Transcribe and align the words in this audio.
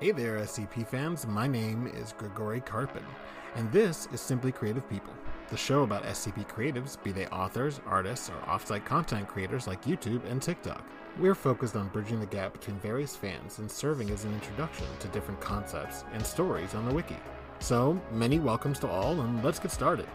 Hey 0.00 0.12
there, 0.12 0.38
SCP 0.38 0.86
fans. 0.86 1.26
My 1.26 1.46
name 1.46 1.86
is 1.86 2.14
Grigori 2.16 2.62
Karpin, 2.62 3.04
and 3.54 3.70
this 3.70 4.08
is 4.14 4.22
Simply 4.22 4.50
Creative 4.50 4.88
People, 4.88 5.12
the 5.50 5.58
show 5.58 5.82
about 5.82 6.04
SCP 6.04 6.48
creatives, 6.48 6.96
be 7.02 7.12
they 7.12 7.26
authors, 7.26 7.82
artists, 7.84 8.30
or 8.30 8.46
offsite 8.46 8.86
content 8.86 9.28
creators 9.28 9.66
like 9.66 9.84
YouTube 9.84 10.24
and 10.24 10.40
TikTok. 10.40 10.82
We're 11.18 11.34
focused 11.34 11.76
on 11.76 11.88
bridging 11.88 12.18
the 12.18 12.24
gap 12.24 12.54
between 12.54 12.78
various 12.78 13.14
fans 13.14 13.58
and 13.58 13.70
serving 13.70 14.08
as 14.08 14.24
an 14.24 14.32
introduction 14.32 14.86
to 15.00 15.08
different 15.08 15.38
concepts 15.42 16.04
and 16.14 16.24
stories 16.24 16.74
on 16.74 16.86
the 16.86 16.94
wiki. 16.94 17.18
So, 17.58 18.00
many 18.10 18.38
welcomes 18.38 18.78
to 18.78 18.88
all, 18.88 19.20
and 19.20 19.44
let's 19.44 19.58
get 19.58 19.70
started. 19.70 20.08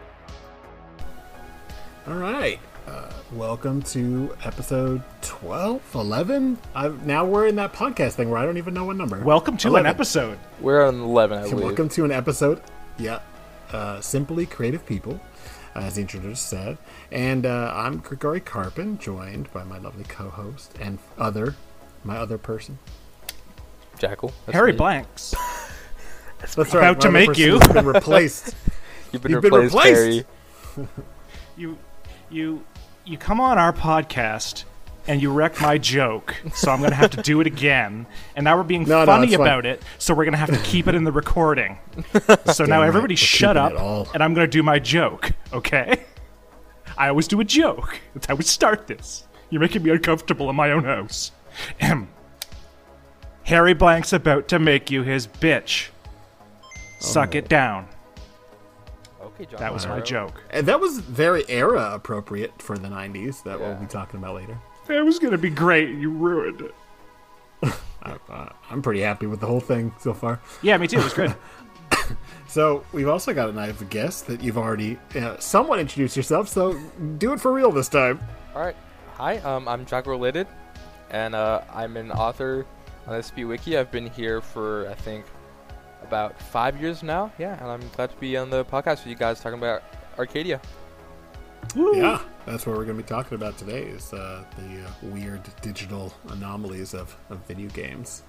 All 2.08 2.16
right. 2.16 2.60
Uh, 2.88 3.10
welcome 3.34 3.82
to 3.82 4.36
episode 4.44 5.02
12, 5.22 5.82
11. 5.96 6.58
I've, 6.76 7.06
now 7.06 7.26
we're 7.26 7.48
in 7.48 7.56
that 7.56 7.74
podcast 7.74 8.14
thing 8.14 8.30
where 8.30 8.38
I 8.40 8.46
don't 8.46 8.58
even 8.58 8.74
know 8.74 8.86
what 8.86 8.96
number. 8.96 9.20
Welcome 9.24 9.58
to 9.58 9.70
11. 9.70 9.86
an 9.86 9.90
episode. 9.90 10.38
We're 10.62 10.86
on 10.86 11.02
11, 11.02 11.38
I 11.38 11.42
believe. 11.50 11.64
Welcome 11.66 11.90
to 11.90 12.06
an 12.06 12.12
episode. 12.12 12.62
Yeah. 13.00 13.20
Uh, 13.72 14.00
Simply 14.02 14.46
Creative 14.46 14.86
People, 14.86 15.20
as 15.74 15.96
the 15.96 16.02
introducer 16.02 16.36
said. 16.36 16.78
And 17.12 17.46
uh, 17.48 17.72
I'm 17.76 17.98
Grigori 17.98 18.40
Karpin, 18.42 19.00
joined 19.00 19.52
by 19.52 19.64
my 19.64 19.80
lovely 19.80 20.04
co 20.04 20.30
host 20.30 20.74
and 20.80 21.00
other, 21.18 21.56
my 22.04 22.18
other 22.18 22.38
person. 22.38 22.78
Jackal. 23.98 24.32
that's 24.46 24.56
Harry 24.56 24.74
me. 24.74 24.78
Blanks. 24.78 25.34
That's 26.40 26.58
right. 26.58 26.68
About 26.76 26.98
my 26.98 27.02
to 27.02 27.12
make 27.12 27.28
person 27.30 27.44
you. 27.44 27.60
has 27.60 27.68
been 27.74 27.86
replaced. 27.86 28.54
You've 29.12 29.24
been 29.24 29.32
You've 29.32 29.42
been 29.42 29.54
replaced, 29.54 29.76
replaced. 29.76 30.26
Harry. 30.76 30.88
You, 31.58 31.78
you, 32.30 32.64
you 33.06 33.18
come 33.18 33.40
on 33.40 33.58
our 33.58 33.74
podcast 33.74 34.64
and 35.08 35.22
you 35.22 35.32
wreck 35.32 35.62
my 35.62 35.78
joke, 35.78 36.36
so 36.56 36.72
I'm 36.72 36.82
gonna 36.82 36.96
have 36.96 37.12
to 37.12 37.22
do 37.22 37.40
it 37.40 37.46
again. 37.48 38.08
And 38.36 38.44
now 38.46 38.58
we're 38.58 38.64
being 38.64 38.84
No, 38.84 39.02
no, 39.02 39.06
funny 39.06 39.28
fine. 39.28 39.36
about 39.42 39.66
it, 39.68 39.84
so 40.00 40.16
we're 40.16 40.26
gonna 40.26 40.38
have 40.38 40.50
to 40.50 40.58
keep 40.64 40.88
it 40.88 40.96
in 40.96 41.04
the 41.04 41.12
recording. 41.12 41.78
So 42.54 42.66
now 42.66 42.82
everybody 42.82 43.14
We're 43.14 43.18
shut 43.18 43.58
up, 43.58 43.74
and 44.14 44.24
I'm 44.24 44.34
gonna 44.34 44.48
do 44.48 44.64
my 44.64 44.80
joke. 44.80 45.32
Okay? 45.54 46.04
I 46.98 47.10
always 47.10 47.28
do 47.28 47.40
a 47.40 47.44
joke. 47.44 48.00
That's 48.14 48.26
how 48.28 48.36
we 48.36 48.44
start 48.44 48.88
this. 48.88 49.26
You're 49.52 49.62
making 49.62 49.84
me 49.84 49.92
uncomfortable 49.92 50.50
in 50.50 50.56
my 50.56 50.72
own 50.72 50.84
house. 50.86 51.32
Harry 53.44 53.74
Blank's 53.74 54.12
about 54.14 54.48
to 54.48 54.58
make 54.60 54.90
you 54.90 55.04
his 55.04 55.28
bitch. 55.28 55.90
Suck 57.00 57.36
Oh. 57.36 57.38
it 57.38 57.48
down. 57.48 57.88
Okay, 59.36 59.46
John. 59.46 59.60
That 59.60 59.74
was 59.74 59.86
my 59.86 59.96
Morrow. 59.96 60.02
joke. 60.04 60.44
and 60.50 60.66
that 60.68 60.80
was 60.80 61.00
very 61.00 61.44
era 61.50 61.92
appropriate 61.94 62.62
for 62.62 62.78
the 62.78 62.88
90s, 62.88 63.44
that 63.44 63.60
we'll 63.60 63.76
be 63.76 63.86
talking 63.86 64.20
about 64.20 64.36
later. 64.36 64.58
It 64.90 65.04
was 65.06 65.20
gonna 65.20 65.38
be 65.38 65.50
great. 65.50 65.90
You 65.90 66.10
ruined 66.10 66.62
it. 66.62 66.76
I, 68.04 68.18
uh, 68.30 68.50
I'm 68.70 68.82
pretty 68.82 69.02
happy 69.02 69.26
with 69.26 69.40
the 69.40 69.48
whole 69.48 69.60
thing 69.60 69.94
so 70.00 70.14
far. 70.14 70.40
Yeah, 70.62 70.78
me 70.78 70.88
too. 70.88 71.00
It 71.00 71.04
was 71.04 71.14
good. 71.14 71.36
So 72.48 72.86
we've 72.94 73.10
also 73.10 73.34
got 73.34 73.50
a 73.50 73.52
nice 73.52 73.82
guest 73.90 74.28
that 74.28 74.42
you've 74.42 74.58
already 74.58 74.98
uh, 75.16 75.38
somewhat 75.40 75.80
introduced 75.80 76.16
yourself. 76.16 76.48
So 76.48 76.80
do 77.18 77.34
it 77.34 77.42
for 77.42 77.52
real 77.52 77.70
this 77.70 77.90
time. 77.90 78.22
All 78.56 78.62
right. 78.62 78.76
Hi, 79.16 79.38
um, 79.40 79.68
I'm 79.68 79.86
Jackal 79.86 80.12
Related, 80.12 80.48
and 81.10 81.36
uh, 81.36 81.62
I'm 81.74 81.98
an 81.98 82.12
author 82.12 82.66
on 83.08 83.22
SP 83.22 83.44
Wiki. 83.44 83.78
I've 83.78 83.92
been 83.92 84.08
here 84.08 84.40
for, 84.40 84.88
I 84.88 84.94
think, 84.94 85.26
about 86.06 86.40
five 86.40 86.80
years 86.80 87.04
now. 87.04 87.32
Yeah, 87.38 87.62
and 87.62 87.70
I'm 87.70 87.88
glad 87.96 88.12
to 88.12 88.16
be 88.18 88.38
on 88.38 88.50
the 88.50 88.64
podcast 88.66 89.00
with 89.00 89.08
you 89.08 89.16
guys 89.16 89.40
talking 89.42 89.58
about 89.58 89.84
Arcadia. 90.18 90.62
Yeah, 91.76 92.22
that's 92.46 92.66
what 92.66 92.78
we're 92.78 92.86
going 92.86 92.98
to 92.98 93.04
be 93.04 93.10
talking 93.10 93.36
about 93.36 93.58
today. 93.58 93.84
Is 93.84 94.14
uh, 94.14 94.46
the 94.58 94.84
uh, 94.84 95.14
weird 95.14 95.42
digital 95.62 96.14
anomalies 96.30 96.94
of, 96.94 97.16
of 97.30 97.40
video 97.48 97.70
games. 97.70 98.24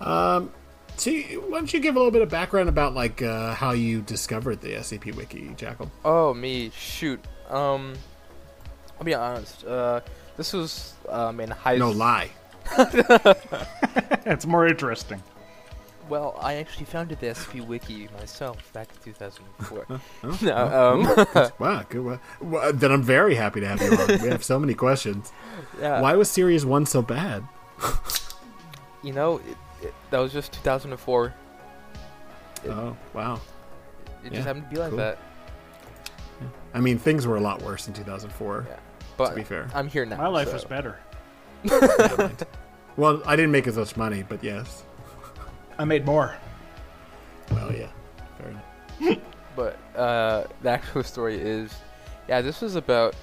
Um, 0.00 0.52
so 0.96 1.10
why 1.10 1.58
don't 1.58 1.72
you 1.72 1.80
give 1.80 1.96
a 1.96 1.98
little 1.98 2.10
bit 2.10 2.22
of 2.22 2.28
background 2.28 2.68
about 2.68 2.94
like 2.94 3.22
uh, 3.22 3.54
how 3.54 3.70
you 3.70 4.02
discovered 4.02 4.60
the 4.60 4.74
SCP 4.74 5.14
Wiki, 5.14 5.54
Jackal? 5.56 5.90
Oh, 6.04 6.34
me. 6.34 6.70
Shoot. 6.76 7.24
Um, 7.48 7.94
I'll 8.98 9.04
be 9.04 9.14
honest. 9.14 9.64
Uh, 9.64 10.00
this 10.36 10.52
was 10.52 10.94
um, 11.08 11.40
in 11.40 11.50
high 11.50 11.76
No 11.76 11.90
lie. 11.90 12.30
it's 14.26 14.46
more 14.46 14.66
interesting. 14.66 15.22
Well, 16.08 16.36
I 16.40 16.54
actually 16.54 16.86
founded 16.86 17.20
the 17.20 17.32
SP 17.32 17.62
Wiki 17.66 18.08
myself 18.18 18.72
back 18.72 18.88
in 18.92 19.12
2004. 19.12 19.86
Oh, 20.24 20.38
no, 20.42 20.52
oh, 20.54 21.24
um, 21.34 21.50
Wow, 21.58 21.84
good. 21.88 22.04
Well, 22.04 22.20
well, 22.40 22.72
then 22.72 22.90
I'm 22.92 23.02
very 23.02 23.34
happy 23.34 23.60
to 23.60 23.66
have 23.68 23.80
you 23.80 23.90
on. 23.96 24.08
we 24.22 24.28
have 24.28 24.44
so 24.44 24.58
many 24.58 24.74
questions. 24.74 25.32
yeah. 25.80 26.00
Why 26.00 26.14
was 26.16 26.30
Series 26.30 26.66
One 26.66 26.86
so 26.86 27.02
bad? 27.02 27.46
You 29.02 29.12
know, 29.12 29.38
it, 29.38 29.56
it, 29.86 29.94
that 30.10 30.18
was 30.18 30.32
just 30.32 30.52
2004. 30.52 31.26
It- 31.26 31.32
Oh, 32.70 32.96
wow. 33.12 33.40
It 34.24 34.30
Yeah, 34.30 34.30
just 34.36 34.46
happened 34.46 34.66
to 34.68 34.70
be 34.70 34.78
like 34.80 34.90
cool. 34.90 34.98
that. 34.98 35.18
I 36.74 36.80
mean, 36.80 36.96
things 36.98 37.26
were 37.26 37.36
a 37.36 37.40
lot 37.40 37.60
worse 37.62 37.88
in 37.88 37.92
2004. 37.94 38.66
Yeah. 38.68 38.76
But 39.16 39.30
To 39.30 39.34
be 39.34 39.42
fair. 39.42 39.68
I'm 39.74 39.88
here 39.88 40.04
now. 40.06 40.16
My 40.18 40.28
life 40.28 40.46
so- 40.48 40.54
was 40.54 40.64
better. 40.64 40.98
Yeah. 41.64 42.30
Well, 42.96 43.22
I 43.26 43.34
didn't 43.36 43.50
make 43.52 43.66
as 43.66 43.76
much 43.76 43.96
money, 43.96 44.22
but 44.28 44.44
yes. 44.44 44.84
I 45.78 45.84
made 45.84 46.04
more. 46.04 46.34
Well, 47.50 47.72
yeah. 47.72 47.88
Fair 48.38 48.48
enough. 48.48 49.18
But 49.54 49.76
uh, 49.94 50.44
the 50.62 50.70
actual 50.70 51.02
story 51.04 51.38
is, 51.38 51.74
yeah, 52.26 52.40
this 52.40 52.62
was 52.62 52.74
about 52.76 53.14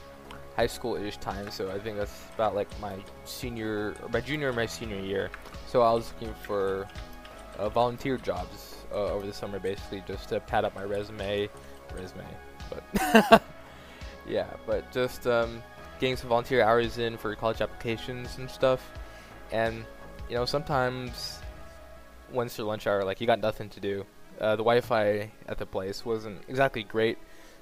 high 0.55 0.67
school-ish 0.67 1.17
time. 1.17 1.49
So 1.49 1.71
I 1.71 1.79
think 1.79 1.97
that's 1.97 2.13
about 2.35 2.53
like 2.53 2.67
my 2.79 2.97
senior, 3.25 3.95
or 4.03 4.09
my 4.09 4.21
junior, 4.21 4.49
or 4.49 4.53
my 4.53 4.65
senior 4.65 4.99
year. 4.99 5.31
So 5.67 5.81
I 5.81 5.91
was 5.91 6.11
looking 6.13 6.35
for 6.43 6.87
uh, 7.57 7.69
volunteer 7.69 8.17
jobs 8.17 8.75
uh, 8.91 9.13
over 9.13 9.25
the 9.25 9.33
summer, 9.33 9.59
basically 9.59 10.03
just 10.07 10.29
to 10.29 10.39
pad 10.39 10.65
up 10.65 10.75
my 10.75 10.83
resume, 10.83 11.49
resume. 11.95 12.25
But 12.69 13.41
yeah, 14.27 14.47
but 14.67 14.91
just 14.91 15.25
um, 15.25 15.63
getting 15.99 16.15
some 16.15 16.29
volunteer 16.29 16.61
hours 16.61 16.97
in 16.97 17.17
for 17.17 17.33
college 17.35 17.61
applications 17.61 18.37
and 18.37 18.49
stuff. 18.49 18.91
And 19.51 19.85
you 20.29 20.35
know, 20.35 20.45
sometimes 20.45 21.38
once 22.31 22.57
your 22.57 22.67
lunch 22.67 22.87
hour, 22.87 23.03
like 23.03 23.21
you 23.21 23.27
got 23.27 23.39
nothing 23.39 23.69
to 23.69 23.79
do. 23.79 24.05
Uh, 24.39 24.51
the 24.51 24.63
Wi-Fi 24.63 25.31
at 25.47 25.57
the 25.57 25.65
place 25.65 26.05
wasn't 26.05 26.41
exactly 26.47 26.83
great, 26.83 27.17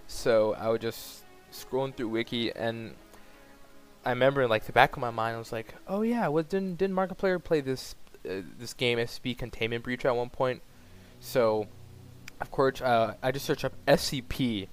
so 0.08 0.54
I 0.54 0.70
would 0.70 0.82
just 0.82 1.24
scrolling 1.52 1.96
through 1.96 2.10
Wiki, 2.10 2.52
and 2.52 2.94
I 4.06 4.12
remember 4.12 4.48
like 4.48 4.66
the 4.66 4.72
back 4.72 4.96
of 4.96 5.02
my 5.02 5.10
mind, 5.10 5.36
I 5.36 5.40
was 5.40 5.52
like, 5.52 5.74
"Oh 5.88 6.02
yeah, 6.02 6.28
what 6.28 6.50
didn't 6.50 6.78
didn't 6.78 6.96
Markiplier 6.96 7.44
play 7.44 7.62
this 7.62 7.96
uh, 8.30 8.42
this 8.60 8.74
game 8.74 9.00
SCP 9.00 9.38
Containment 9.38 9.84
Breach 9.84 10.06
at 10.06 10.16
one 10.16 10.30
point?" 10.30 10.62
So, 11.20 11.68
of 12.40 12.52
course, 12.52 12.82
uh, 12.82 13.16
I 13.24 13.32
just 13.32 13.46
searched 13.46 13.66
up 13.66 13.74
SCP 13.88 14.68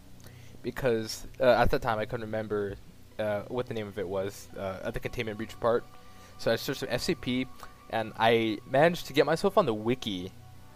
because 0.62 1.26
uh, 1.40 1.44
at 1.44 1.70
that 1.70 1.82
time 1.82 1.98
I 1.98 2.04
couldn't 2.04 2.26
remember 2.26 2.76
uh, 3.18 3.42
what 3.48 3.66
the 3.66 3.74
name 3.74 3.86
of 3.86 3.98
it 3.98 4.08
was 4.08 4.48
uh, 4.58 4.78
at 4.84 4.94
the 4.94 5.00
Containment 5.00 5.36
Breach 5.36 5.58
part. 5.60 5.84
So 6.38 6.52
I 6.52 6.56
searched 6.56 6.82
up 6.82 6.90
SCP, 6.90 7.46
and 7.94 8.12
I 8.18 8.58
managed 8.68 9.06
to 9.06 9.12
get 9.12 9.24
myself 9.24 9.56
on 9.56 9.66
the 9.66 9.72
wiki, 9.72 10.32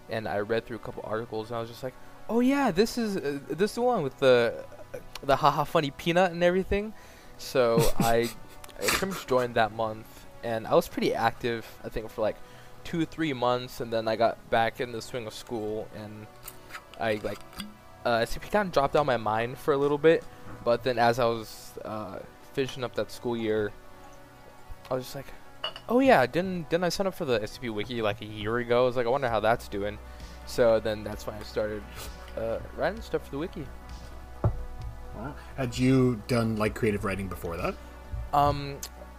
and 0.09 0.29
I 0.29 0.39
read 0.39 0.65
through 0.65 0.77
a 0.77 0.85
couple 0.87 1.03
articles, 1.05 1.49
and 1.49 1.57
I 1.57 1.61
was 1.61 1.69
just 1.69 1.83
like, 1.83 1.95
"Oh 2.29 2.39
yeah, 2.39 2.71
this 2.71 2.97
is 2.97 3.17
uh, 3.17 3.41
this 3.49 3.73
is 3.73 3.75
the 3.75 3.83
one 3.83 4.05
with 4.05 4.17
the 4.21 4.65
the 5.25 5.35
haha 5.35 5.65
funny 5.65 5.91
peanut 5.91 6.31
and 6.31 6.45
everything." 6.45 6.95
So 7.37 7.91
I, 7.99 8.31
I 8.81 8.87
pretty 8.87 9.07
much 9.07 9.27
joined 9.27 9.57
that 9.57 9.73
month, 9.73 10.07
and 10.45 10.65
I 10.65 10.75
was 10.77 10.87
pretty 10.87 11.13
active. 11.13 11.67
I 11.83 11.89
think 11.89 12.09
for 12.09 12.23
like 12.23 12.37
two 12.85 13.05
three 13.05 13.33
months, 13.33 13.81
and 13.81 13.93
then 13.93 14.07
I 14.07 14.15
got 14.15 14.39
back 14.49 14.81
in 14.81 14.93
the 14.93 15.03
swing 15.03 15.27
of 15.27 15.35
school, 15.35 15.89
and 15.97 16.25
I 17.01 17.21
like 17.25 17.41
uh, 18.07 18.21
SCP 18.21 18.49
kind 18.53 18.69
of 18.69 18.73
dropped 18.73 18.95
out 18.95 19.01
of 19.01 19.07
my 19.07 19.17
mind 19.17 19.59
for 19.59 19.75
a 19.75 19.77
little 19.77 19.99
bit, 19.99 20.23
but 20.65 20.85
then 20.85 21.01
as 21.01 21.19
I 21.19 21.25
was 21.25 21.73
uh, 21.85 22.21
finishing 22.53 22.85
up 22.85 22.95
that 22.95 23.11
school 23.11 23.37
year, 23.37 23.73
I 24.89 24.95
was 24.95 25.03
just 25.03 25.17
like, 25.17 25.27
oh 25.89 26.01
yeah, 26.01 26.27
didn't 26.27 26.69
didn't 26.69 26.85
I 26.85 26.89
sign 26.89 27.07
up 27.07 27.15
for 27.15 27.25
the 27.25 27.41
SCP 27.41 27.73
Wiki 27.73 28.03
like 28.03 28.21
a 28.21 28.27
year 28.27 28.59
ago? 28.59 28.83
I 28.83 28.87
was 28.87 28.97
like, 28.97 29.07
I 29.07 29.11
wonder 29.11 29.29
how 29.29 29.41
that's 29.41 29.69
doing. 29.69 29.99
So 30.47 30.81
then 30.81 31.05
that's 31.05 31.27
when 31.27 31.37
I 31.37 31.43
started 31.43 31.83
uh, 32.37 32.59
writing 32.77 33.01
stuff 33.03 33.25
for 33.25 33.33
the 33.33 33.39
wiki. 33.39 33.67
Wow. 34.43 35.35
Had 35.57 35.77
you 35.77 36.23
done 36.29 36.57
like 36.57 36.75
creative 36.75 37.05
writing 37.05 37.29
before 37.29 37.57
that? 37.57 37.75
Um, 38.33 38.79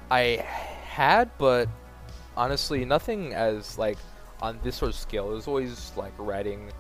I 0.10 0.46
had, 0.88 1.30
but 1.38 1.68
honestly, 2.38 2.86
nothing 2.86 3.34
as 3.34 3.78
like 3.78 3.98
on 4.42 4.60
this 4.64 4.76
sort 4.76 4.90
of 4.90 4.96
scale. 4.96 5.30
It 5.32 5.34
was 5.36 5.48
always 5.48 5.92
like 5.98 6.14
writing 6.18 6.72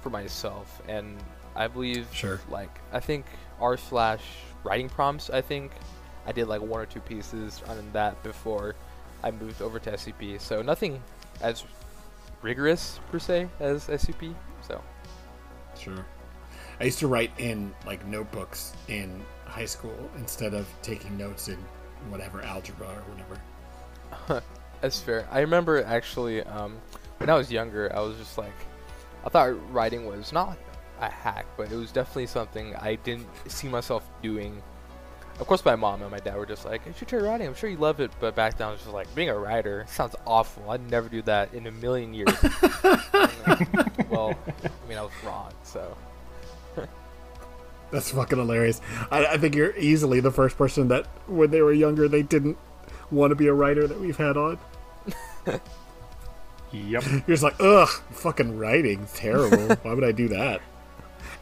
for 0.00 0.10
myself, 0.10 0.82
and 0.88 1.18
I 1.54 1.68
believe 1.68 2.08
Sure. 2.12 2.40
like 2.50 2.80
I 2.92 3.00
think 3.00 3.26
r 3.60 3.76
slash 3.76 4.22
writing 4.64 4.88
prompts. 4.88 5.30
I 5.30 5.40
think 5.40 5.72
I 6.26 6.32
did 6.32 6.48
like 6.48 6.62
one 6.62 6.80
or 6.80 6.86
two 6.86 7.00
pieces 7.00 7.62
on 7.68 7.90
that 7.92 8.20
before 8.22 8.74
I 9.24 9.30
moved 9.32 9.60
over 9.60 9.78
to 9.80 9.92
SCP. 9.92 10.40
So 10.40 10.62
nothing 10.62 11.02
as 11.40 11.64
rigorous 12.42 13.00
per 13.10 13.18
se 13.18 13.48
as 13.58 13.88
SCP. 13.88 14.34
So 14.62 14.80
Sure. 15.76 16.06
I 16.80 16.84
used 16.84 16.98
to 17.00 17.06
write 17.08 17.32
in 17.38 17.74
like 17.86 18.06
notebooks 18.06 18.74
in 18.88 19.24
high 19.46 19.64
school 19.64 19.96
instead 20.16 20.54
of 20.54 20.68
taking 20.82 21.16
notes 21.16 21.48
in 21.48 21.56
whatever 22.08 22.42
algebra 22.42 22.88
or 22.88 23.02
whatever. 23.12 24.42
That's 24.80 25.00
fair. 25.00 25.26
I 25.30 25.40
remember 25.40 25.82
actually 25.84 26.42
um, 26.42 26.76
when 27.18 27.30
I 27.30 27.34
was 27.34 27.50
younger, 27.50 27.90
I 27.94 28.00
was 28.00 28.16
just 28.18 28.36
like, 28.36 28.52
I 29.24 29.30
thought 29.30 29.72
writing 29.72 30.06
was 30.06 30.32
not 30.32 30.58
a 31.00 31.08
hack, 31.08 31.46
but 31.56 31.72
it 31.72 31.76
was 31.76 31.90
definitely 31.92 32.26
something 32.26 32.74
I 32.76 32.96
didn't 32.96 33.26
see 33.48 33.68
myself 33.68 34.08
doing. 34.22 34.62
Of 35.40 35.46
course, 35.48 35.64
my 35.64 35.74
mom 35.74 36.02
and 36.02 36.10
my 36.10 36.20
dad 36.20 36.36
were 36.36 36.46
just 36.46 36.64
like, 36.64 36.86
"You 36.86 36.92
should 36.96 37.08
try 37.08 37.18
writing. 37.18 37.46
I'm 37.46 37.54
sure 37.54 37.68
you 37.68 37.76
love 37.76 38.00
it." 38.00 38.10
But 38.20 38.36
back 38.36 38.56
then, 38.56 38.68
I 38.68 38.70
was 38.70 38.80
just 38.80 38.92
like, 38.92 39.12
"Being 39.14 39.30
a 39.30 39.38
writer 39.38 39.84
sounds 39.88 40.14
awful. 40.26 40.70
I'd 40.70 40.88
never 40.90 41.08
do 41.08 41.22
that 41.22 41.52
in 41.52 41.66
a 41.66 41.72
million 41.72 42.14
years." 42.14 42.32
well, 44.08 44.34
I 44.44 44.88
mean, 44.88 44.98
I 44.98 45.02
was 45.02 45.12
wrong. 45.24 45.52
So 45.64 45.96
That's 47.90 48.10
fucking 48.10 48.38
hilarious. 48.38 48.80
I, 49.10 49.26
I 49.26 49.36
think 49.38 49.54
you're 49.54 49.76
easily 49.76 50.20
the 50.20 50.30
first 50.32 50.56
person 50.58 50.88
that, 50.88 51.06
when 51.28 51.50
they 51.50 51.62
were 51.62 51.72
younger, 51.72 52.08
they 52.08 52.22
didn't 52.22 52.58
want 53.10 53.30
to 53.30 53.36
be 53.36 53.46
a 53.46 53.54
writer 53.54 53.86
that 53.86 54.00
we've 54.00 54.16
had 54.16 54.36
on. 54.36 54.58
Yep. 56.72 57.04
You're 57.08 57.20
just 57.28 57.44
like, 57.44 57.54
ugh, 57.60 57.88
fucking 58.10 58.58
writing, 58.58 59.06
terrible. 59.14 59.76
Why 59.82 59.94
would 59.94 60.02
I 60.02 60.10
do 60.10 60.26
that? 60.26 60.60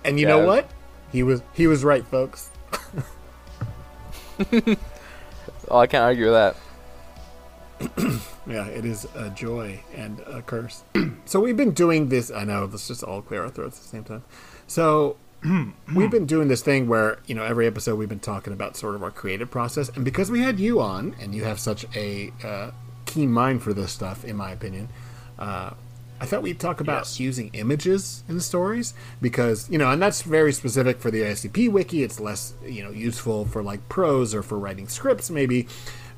And 0.05 0.21
you 0.21 0.27
know 0.27 0.45
what? 0.45 0.71
He 1.11 1.23
was 1.23 1.41
he 1.55 1.67
was 1.67 1.85
right, 1.85 2.05
folks. 2.05 2.51
Oh, 5.69 5.79
I 5.79 5.87
can't 5.87 6.05
argue 6.05 6.31
with 6.31 6.35
that. 6.35 6.57
Yeah, 8.45 8.67
it 8.67 8.85
is 8.85 9.07
a 9.15 9.31
joy 9.31 9.81
and 9.95 10.19
a 10.21 10.43
curse. 10.43 10.83
so 11.27 11.39
we've 11.39 11.57
been 11.57 11.71
doing 11.71 12.09
this. 12.09 12.31
I 12.31 12.43
know 12.45 12.65
let's 12.65 12.89
just 12.89 13.05
all 13.05 13.23
clear 13.23 13.45
our 13.45 13.51
throats 13.51 13.79
at 13.79 13.83
the 13.85 13.89
same 13.89 14.05
time. 14.05 14.25
So 14.67 15.17
we've 15.95 16.11
been 16.11 16.27
doing 16.27 16.49
this 16.49 16.61
thing 16.61 16.89
where 16.89 17.19
you 17.27 17.35
know 17.37 17.45
every 17.45 17.67
episode 17.67 17.97
we've 17.97 18.09
been 18.09 18.19
talking 18.19 18.53
about 18.53 18.77
sort 18.77 18.97
of 18.97 19.03
our 19.03 19.13
creative 19.13 19.51
process, 19.51 19.91
and 19.91 20.05
because 20.05 20.31
we 20.31 20.41
had 20.41 20.59
you 20.59 20.81
on 20.81 21.15
and 21.21 21.35
you 21.35 21.45
have 21.45 21.61
such 21.61 21.87
a 21.95 22.33
uh, 22.43 22.73
keen 23.07 23.31
mind 23.31 23.63
for 23.63 23.73
this 23.73 23.93
stuff, 23.93 24.25
in 24.25 24.37
my 24.37 24.51
opinion. 24.51 24.89
Uh, 25.39 25.71
I 26.23 26.27
thought 26.27 26.43
we'd 26.43 26.61
talk 26.61 26.81
about 26.81 27.01
Yes. 27.01 27.19
using 27.21 27.51
images 27.53 28.23
in 28.29 28.37
the 28.37 28.43
stories 28.43 28.95
because 29.21 29.69
you 29.69 29.77
know, 29.77 29.91
and 29.91 30.01
that's 30.01 30.23
very 30.23 30.53
specific 30.53 31.01
for 31.01 31.11
the 31.11 31.23
SCP 31.23 31.69
wiki. 31.69 32.03
It's 32.05 32.21
less 32.21 32.55
you 32.65 32.85
know 32.85 32.91
useful 32.91 33.45
for 33.47 33.63
like 33.63 33.87
prose 33.89 34.33
or 34.35 34.43
for 34.43 34.57
writing 34.59 34.87
scripts 34.89 35.31
maybe, 35.31 35.67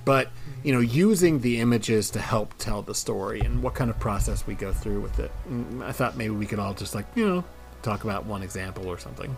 but 0.05 0.29
you 0.63 0.73
know, 0.75 0.81
using 0.81 1.41
the 1.41 1.59
images 1.61 2.11
to 2.11 2.19
help 2.21 2.53
tell 2.59 2.83
the 2.83 2.95
story 2.95 3.41
and 3.41 3.63
what 3.63 3.75
kind 3.75 3.89
of 3.91 3.99
process 3.99 4.47
we 4.47 4.55
go 4.55 4.73
through 4.73 5.01
with 5.01 5.19
it. 5.19 5.31
Mm, 5.51 5.83
I 5.83 5.93
thought 5.93 6.17
maybe 6.19 6.35
we 6.35 6.45
could 6.47 6.59
all 6.59 6.75
just 6.75 6.95
like 6.95 7.07
you 7.15 7.27
know 7.27 7.45
talk 7.83 8.05
about 8.05 8.27
one 8.27 8.43
example 8.43 8.87
or 8.89 8.99
something. 8.99 9.35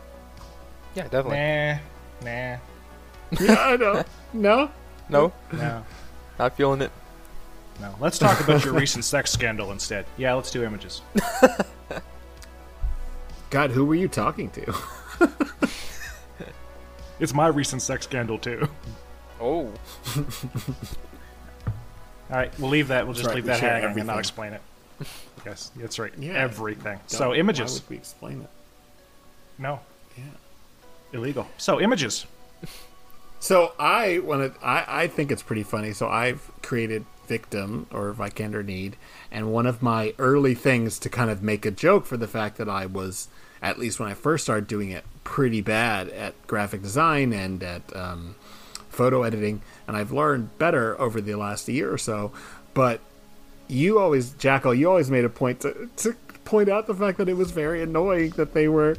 Yeah, 0.96 1.04
definitely. 1.08 1.38
Nah. 2.24 2.28
Nah. 2.28 2.58
yeah, 3.40 3.56
I 3.60 3.76
know. 3.76 4.04
No, 4.32 4.70
No, 5.08 5.32
No. 5.52 5.84
not 6.38 6.56
feeling 6.56 6.80
it. 6.82 6.90
No. 7.80 7.94
Let's 8.00 8.18
talk 8.18 8.40
about 8.40 8.64
your 8.64 8.74
recent 8.78 9.04
sex 9.04 9.30
scandal 9.30 9.70
instead. 9.72 10.06
Yeah, 10.16 10.34
let's 10.34 10.50
do 10.50 10.64
images. 10.64 11.02
God, 13.50 13.70
who 13.70 13.84
were 13.84 13.94
you 13.94 14.08
talking 14.08 14.50
to? 14.50 14.74
It's 17.18 17.32
my 17.32 17.46
recent 17.46 17.80
sex 17.80 18.04
scandal 18.04 18.38
too. 18.38 18.68
Oh, 19.40 19.72
All 22.30 22.30
right, 22.30 22.52
we'll 22.58 22.68
leave 22.68 22.88
that. 22.88 23.06
We'll 23.06 23.14
just 23.14 23.26
right, 23.26 23.36
leave 23.36 23.44
we 23.44 23.48
that 23.48 23.60
share 23.60 23.70
hanging 23.70 23.84
and 23.84 23.90
everything. 23.92 24.06
not 24.08 24.18
explain 24.18 24.52
it. 24.52 24.60
Yes, 25.46 25.70
that's 25.76 25.98
right. 25.98 26.12
Yeah. 26.18 26.32
Everything. 26.32 26.98
Don't- 26.98 27.10
So 27.10 27.30
Why 27.30 27.36
images. 27.36 27.80
would 27.80 27.88
we 27.88 27.96
explain 27.96 28.42
it? 28.42 28.50
No, 29.58 29.80
Yeah. 30.16 30.24
illegal. 31.14 31.46
So 31.56 31.80
images. 31.80 32.26
So 33.40 33.72
I 33.78 34.18
want 34.18 34.54
to. 34.54 34.66
I, 34.66 35.04
I 35.04 35.06
think 35.06 35.30
it's 35.30 35.42
pretty 35.42 35.62
funny. 35.62 35.92
So 35.94 36.08
I've 36.08 36.50
created 36.62 37.06
victim 37.26 37.86
or 37.90 38.12
Vikander 38.12 38.64
need, 38.64 38.96
and 39.30 39.52
one 39.52 39.66
of 39.66 39.82
my 39.82 40.14
early 40.18 40.54
things 40.54 40.98
to 41.00 41.08
kind 41.08 41.30
of 41.30 41.42
make 41.42 41.66
a 41.66 41.70
joke 41.70 42.06
for 42.06 42.16
the 42.16 42.28
fact 42.28 42.56
that 42.58 42.68
I 42.68 42.86
was, 42.86 43.28
at 43.60 43.78
least 43.78 44.00
when 44.00 44.08
I 44.08 44.14
first 44.14 44.44
started 44.44 44.66
doing 44.66 44.90
it, 44.90 45.04
pretty 45.24 45.60
bad 45.60 46.08
at 46.10 46.34
graphic 46.46 46.82
design 46.82 47.32
and 47.32 47.62
at 47.62 47.94
um, 47.94 48.36
photo 48.88 49.22
editing, 49.22 49.62
and 49.86 49.96
I've 49.96 50.12
learned 50.12 50.56
better 50.58 50.98
over 51.00 51.20
the 51.20 51.34
last 51.34 51.68
year 51.68 51.92
or 51.92 51.98
so. 51.98 52.32
But 52.74 53.00
you 53.68 53.98
always, 53.98 54.30
Jackal, 54.32 54.74
you 54.74 54.88
always 54.88 55.10
made 55.10 55.24
a 55.24 55.28
point 55.28 55.60
to, 55.60 55.88
to 55.96 56.14
point 56.44 56.68
out 56.68 56.86
the 56.86 56.94
fact 56.94 57.18
that 57.18 57.28
it 57.28 57.36
was 57.36 57.50
very 57.50 57.82
annoying 57.82 58.30
that 58.30 58.54
they 58.54 58.68
were 58.68 58.96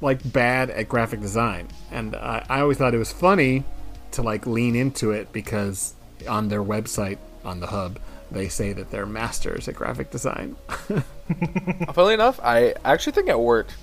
like 0.00 0.32
bad 0.32 0.70
at 0.70 0.88
graphic 0.88 1.20
design, 1.20 1.68
and 1.90 2.14
I, 2.16 2.44
I 2.48 2.60
always 2.60 2.76
thought 2.78 2.94
it 2.94 2.98
was 2.98 3.12
funny 3.12 3.64
to 4.12 4.22
like 4.22 4.46
lean 4.46 4.74
into 4.74 5.10
it 5.10 5.32
because 5.32 5.94
on 6.28 6.48
their 6.48 6.62
website 6.62 7.18
on 7.46 7.60
the 7.60 7.68
hub 7.68 7.98
they 8.30 8.48
say 8.48 8.72
that 8.72 8.90
they're 8.90 9.06
masters 9.06 9.68
at 9.68 9.74
graphic 9.74 10.10
design. 10.10 10.56
Funnily 11.92 12.14
enough, 12.14 12.40
I 12.42 12.74
actually 12.84 13.12
think 13.12 13.28
it 13.28 13.38
worked. 13.38 13.76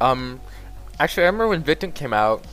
Um, 0.00 0.40
actually, 0.98 1.24
I 1.24 1.26
remember 1.26 1.48
when 1.48 1.62
Victim 1.62 1.92
came 1.92 2.12
out. 2.12 2.44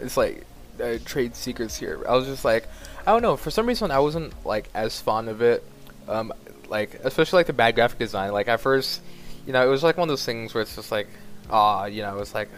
It's 0.00 0.16
like 0.16 0.46
uh, 0.82 0.98
trade 1.04 1.34
secrets 1.34 1.76
here. 1.76 2.02
I 2.08 2.14
was 2.14 2.26
just 2.26 2.44
like, 2.44 2.66
I 3.06 3.12
don't 3.12 3.22
know. 3.22 3.36
For 3.36 3.50
some 3.50 3.66
reason, 3.66 3.90
I 3.90 3.98
wasn't 3.98 4.32
like 4.44 4.68
as 4.74 5.00
fond 5.00 5.28
of 5.28 5.40
it. 5.42 5.64
Um, 6.08 6.32
like 6.68 6.94
especially 7.02 7.38
like 7.38 7.46
the 7.46 7.52
bad 7.52 7.74
graphic 7.74 7.98
design. 7.98 8.32
Like 8.32 8.48
at 8.48 8.60
first, 8.60 9.00
you 9.46 9.52
know, 9.52 9.66
it 9.66 9.70
was 9.70 9.82
like 9.82 9.96
one 9.96 10.08
of 10.08 10.12
those 10.12 10.24
things 10.24 10.52
where 10.54 10.62
it's 10.62 10.76
just 10.76 10.92
like, 10.92 11.08
ah, 11.50 11.86
you 11.86 12.02
know, 12.02 12.18
it's 12.18 12.34
like, 12.34 12.48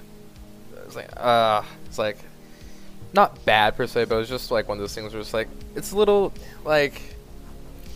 it's 0.84 0.96
like, 0.96 1.08
uh, 1.16 1.62
it's 1.86 1.98
like, 1.98 2.18
not 3.14 3.44
bad 3.44 3.76
per 3.76 3.86
se, 3.86 4.06
but 4.06 4.16
it 4.16 4.18
was 4.18 4.28
just 4.28 4.50
like 4.50 4.68
one 4.68 4.78
of 4.78 4.82
those 4.82 4.94
things 4.94 5.12
where 5.12 5.20
it's 5.20 5.34
like, 5.34 5.48
it's 5.76 5.92
a 5.92 5.96
little 5.96 6.32
like 6.64 7.00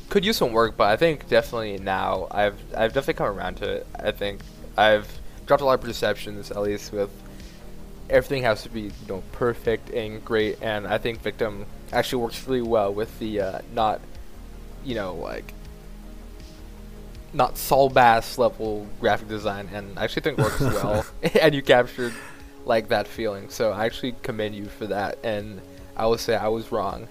could 0.08 0.24
use 0.24 0.36
some 0.36 0.52
work, 0.52 0.76
but 0.76 0.88
I 0.90 0.96
think 0.96 1.28
definitely 1.28 1.78
now 1.78 2.28
I've 2.30 2.56
I've 2.76 2.92
definitely 2.92 3.14
come 3.14 3.36
around 3.36 3.56
to 3.56 3.68
it. 3.68 3.86
I 3.98 4.12
think 4.12 4.40
I've 4.76 5.08
dropped 5.46 5.62
a 5.62 5.64
lot 5.64 5.74
of 5.74 5.80
perceptions, 5.80 6.50
at 6.50 6.60
least 6.62 6.92
with 6.92 7.10
everything 8.08 8.42
has 8.44 8.62
to 8.62 8.68
be 8.68 8.82
you 8.82 8.92
know 9.08 9.22
perfect 9.32 9.90
and 9.90 10.24
great, 10.24 10.62
and 10.62 10.86
I 10.86 10.98
think 10.98 11.20
Victim 11.22 11.66
actually 11.92 12.22
works 12.22 12.46
really 12.46 12.62
well 12.62 12.92
with 12.92 13.18
the 13.18 13.40
uh, 13.40 13.58
not 13.72 14.00
you 14.84 14.94
know 14.94 15.14
like 15.14 15.52
not 17.32 17.58
Saul 17.58 17.90
Bass 17.90 18.38
level 18.38 18.86
graphic 19.00 19.28
design, 19.28 19.68
and 19.72 19.98
I 19.98 20.04
actually 20.04 20.22
think 20.22 20.38
works 20.38 20.60
well, 20.60 21.04
and 21.40 21.54
you 21.54 21.62
captured 21.62 22.14
like 22.64 22.88
that 22.88 23.08
feeling. 23.08 23.48
So 23.48 23.72
I 23.72 23.86
actually 23.86 24.14
commend 24.22 24.54
you 24.54 24.66
for 24.66 24.86
that, 24.86 25.18
and 25.24 25.60
I 25.96 26.06
will 26.06 26.18
say 26.18 26.36
I 26.36 26.48
was 26.48 26.70
wrong 26.70 27.08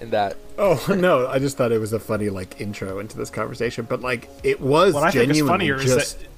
in 0.00 0.10
that 0.10 0.36
oh 0.58 0.84
no, 0.98 1.26
I 1.28 1.38
just 1.38 1.56
thought 1.56 1.72
it 1.72 1.78
was 1.78 1.92
a 1.92 2.00
funny 2.00 2.28
like 2.28 2.60
intro 2.60 2.98
into 2.98 3.16
this 3.16 3.30
conversation, 3.30 3.86
but 3.88 4.00
like 4.00 4.28
it 4.42 4.60
was 4.60 4.94
What 4.94 5.04
I 5.04 5.10
think 5.10 5.30
is 5.30 5.36
genuinely 5.38 5.52
funnier 5.68 5.78
just 5.78 5.98
is 5.98 6.14
that 6.14 6.28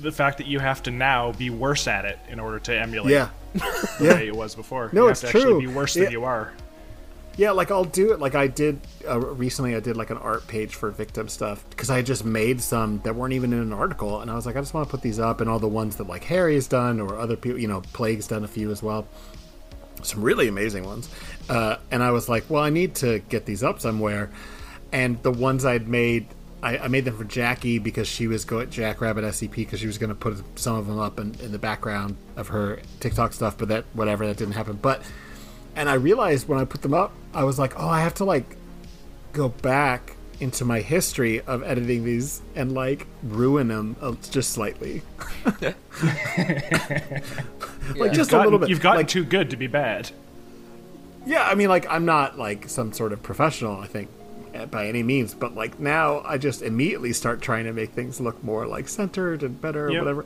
the 0.00 0.12
fact 0.12 0.38
that 0.38 0.46
you 0.46 0.58
have 0.58 0.82
to 0.84 0.90
now 0.90 1.32
be 1.32 1.50
worse 1.50 1.86
at 1.86 2.04
it 2.06 2.18
in 2.30 2.40
order 2.40 2.58
to 2.60 2.78
emulate 2.80 3.12
yeah. 3.12 3.28
the 3.54 3.96
Yeah. 4.00 4.14
way 4.14 4.26
it 4.28 4.34
was 4.34 4.54
before. 4.54 4.88
No, 4.92 5.04
you 5.04 5.10
it's 5.10 5.20
to 5.20 5.28
true. 5.28 5.40
actually 5.40 5.66
be 5.66 5.72
worse 5.72 5.94
Yeah. 5.94 6.04
than 6.04 6.12
you 6.12 6.24
are. 6.24 6.52
Yeah, 7.36 7.52
like 7.52 7.70
I'll 7.70 7.84
do 7.84 8.12
it. 8.12 8.18
Like 8.18 8.34
I 8.34 8.46
did 8.48 8.80
uh, 9.08 9.18
recently. 9.18 9.74
I 9.76 9.80
did 9.80 9.96
like 9.96 10.10
an 10.10 10.18
art 10.18 10.46
page 10.46 10.74
for 10.74 10.90
victim 10.90 11.28
stuff 11.28 11.64
because 11.70 11.88
I 11.88 12.02
just 12.02 12.24
made 12.24 12.60
some 12.60 13.00
that 13.04 13.14
weren't 13.14 13.32
even 13.34 13.52
in 13.52 13.60
an 13.60 13.72
article, 13.72 14.20
and 14.20 14.30
I 14.30 14.34
was 14.34 14.46
like, 14.46 14.56
I 14.56 14.60
just 14.60 14.74
want 14.74 14.88
to 14.88 14.90
put 14.90 15.00
these 15.00 15.18
up, 15.18 15.40
and 15.40 15.48
all 15.48 15.58
the 15.58 15.68
ones 15.68 15.96
that 15.96 16.06
like 16.06 16.24
Harry's 16.24 16.66
done 16.66 17.00
or 17.00 17.18
other 17.18 17.36
people, 17.36 17.58
you 17.58 17.68
know, 17.68 17.82
Plague's 17.92 18.26
done 18.26 18.44
a 18.44 18.48
few 18.48 18.70
as 18.70 18.82
well. 18.82 19.06
Some 20.04 20.22
really 20.22 20.48
amazing 20.48 20.84
ones, 20.84 21.08
uh, 21.48 21.76
and 21.90 22.02
I 22.02 22.10
was 22.10 22.28
like, 22.28 22.44
well, 22.48 22.62
I 22.62 22.70
need 22.70 22.94
to 22.96 23.20
get 23.28 23.46
these 23.46 23.62
up 23.62 23.80
somewhere, 23.80 24.30
and 24.92 25.22
the 25.22 25.32
ones 25.32 25.64
I'd 25.64 25.88
made. 25.88 26.26
I, 26.62 26.76
I 26.76 26.88
made 26.88 27.06
them 27.06 27.16
for 27.16 27.24
Jackie 27.24 27.78
because 27.78 28.06
she 28.06 28.26
was 28.26 28.44
going 28.44 28.68
Jackrabbit 28.68 29.24
SCP 29.24 29.50
because 29.54 29.80
she 29.80 29.86
was 29.86 29.96
going 29.96 30.10
to 30.10 30.14
put 30.14 30.42
some 30.58 30.76
of 30.76 30.86
them 30.86 30.98
up 30.98 31.18
in, 31.18 31.34
in 31.40 31.52
the 31.52 31.58
background 31.58 32.16
of 32.36 32.48
her 32.48 32.80
TikTok 33.00 33.32
stuff, 33.32 33.56
but 33.56 33.68
that 33.68 33.86
whatever 33.94 34.26
that 34.26 34.36
didn't 34.36 34.52
happen. 34.52 34.76
But 34.76 35.02
and 35.74 35.88
I 35.88 35.94
realized 35.94 36.48
when 36.48 36.58
I 36.58 36.66
put 36.66 36.82
them 36.82 36.92
up, 36.92 37.12
I 37.32 37.44
was 37.44 37.58
like, 37.58 37.80
oh, 37.80 37.88
I 37.88 38.00
have 38.02 38.12
to 38.16 38.24
like 38.24 38.56
go 39.32 39.48
back 39.48 40.16
into 40.40 40.64
my 40.64 40.80
history 40.80 41.40
of 41.42 41.62
editing 41.62 42.04
these 42.04 42.40
and 42.54 42.72
like 42.72 43.06
ruin 43.22 43.68
them 43.68 43.94
uh, 44.00 44.14
just 44.30 44.50
slightly, 44.52 45.02
like 45.60 45.74
Yeah. 47.96 48.08
just 48.12 48.30
Gotten- 48.30 48.40
a 48.40 48.44
little 48.44 48.58
bit. 48.58 48.68
You've 48.68 48.80
gotten 48.80 48.98
like, 48.98 49.08
too 49.08 49.24
good 49.24 49.50
to 49.50 49.56
be 49.56 49.66
bad. 49.66 50.10
yeah, 51.26 51.44
I 51.46 51.54
mean, 51.54 51.68
like 51.68 51.86
I'm 51.90 52.04
not 52.04 52.38
like 52.38 52.68
some 52.68 52.92
sort 52.92 53.12
of 53.12 53.22
professional, 53.22 53.76
I 53.80 53.86
think, 53.86 54.08
eh, 54.54 54.64
by 54.66 54.86
any 54.86 55.02
means, 55.02 55.34
but 55.34 55.54
like 55.54 55.78
now 55.78 56.20
I 56.24 56.38
just 56.38 56.62
immediately 56.62 57.12
start 57.12 57.40
trying 57.42 57.64
to 57.64 57.72
make 57.72 57.90
things 57.90 58.20
look 58.20 58.42
more 58.42 58.66
like 58.66 58.88
centered 58.88 59.42
and 59.42 59.60
better 59.60 59.88
or 59.88 59.92
whatever. 59.98 60.24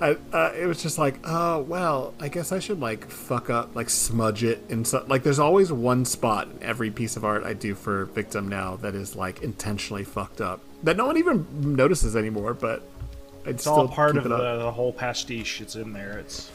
I, 0.00 0.16
uh, 0.32 0.52
it 0.58 0.66
was 0.66 0.82
just 0.82 0.98
like, 0.98 1.20
oh 1.24 1.60
well, 1.60 2.14
I 2.20 2.28
guess 2.28 2.50
I 2.52 2.58
should 2.58 2.80
like 2.80 3.08
fuck 3.08 3.48
up, 3.48 3.76
like 3.76 3.88
smudge 3.88 4.42
it, 4.42 4.64
and 4.68 4.86
so 4.86 5.04
like 5.08 5.22
there's 5.22 5.38
always 5.38 5.72
one 5.72 6.04
spot 6.04 6.48
in 6.48 6.62
every 6.62 6.90
piece 6.90 7.16
of 7.16 7.24
art 7.24 7.44
I 7.44 7.52
do 7.54 7.74
for 7.74 8.06
Victim 8.06 8.48
now 8.48 8.76
that 8.76 8.94
is 8.94 9.14
like 9.14 9.42
intentionally 9.42 10.04
fucked 10.04 10.40
up 10.40 10.60
that 10.84 10.96
no 10.96 11.06
one 11.06 11.16
even 11.16 11.46
notices 11.76 12.14
anymore, 12.14 12.54
but 12.54 12.82
I'd 13.44 13.54
It's 13.54 13.62
still 13.62 13.74
all 13.74 13.88
part 13.88 14.16
of 14.16 14.24
the, 14.24 14.58
the 14.58 14.70
whole 14.70 14.92
pastiche. 14.92 15.60
It's 15.60 15.76
in 15.76 15.92
there. 15.92 16.18
It's 16.18 16.50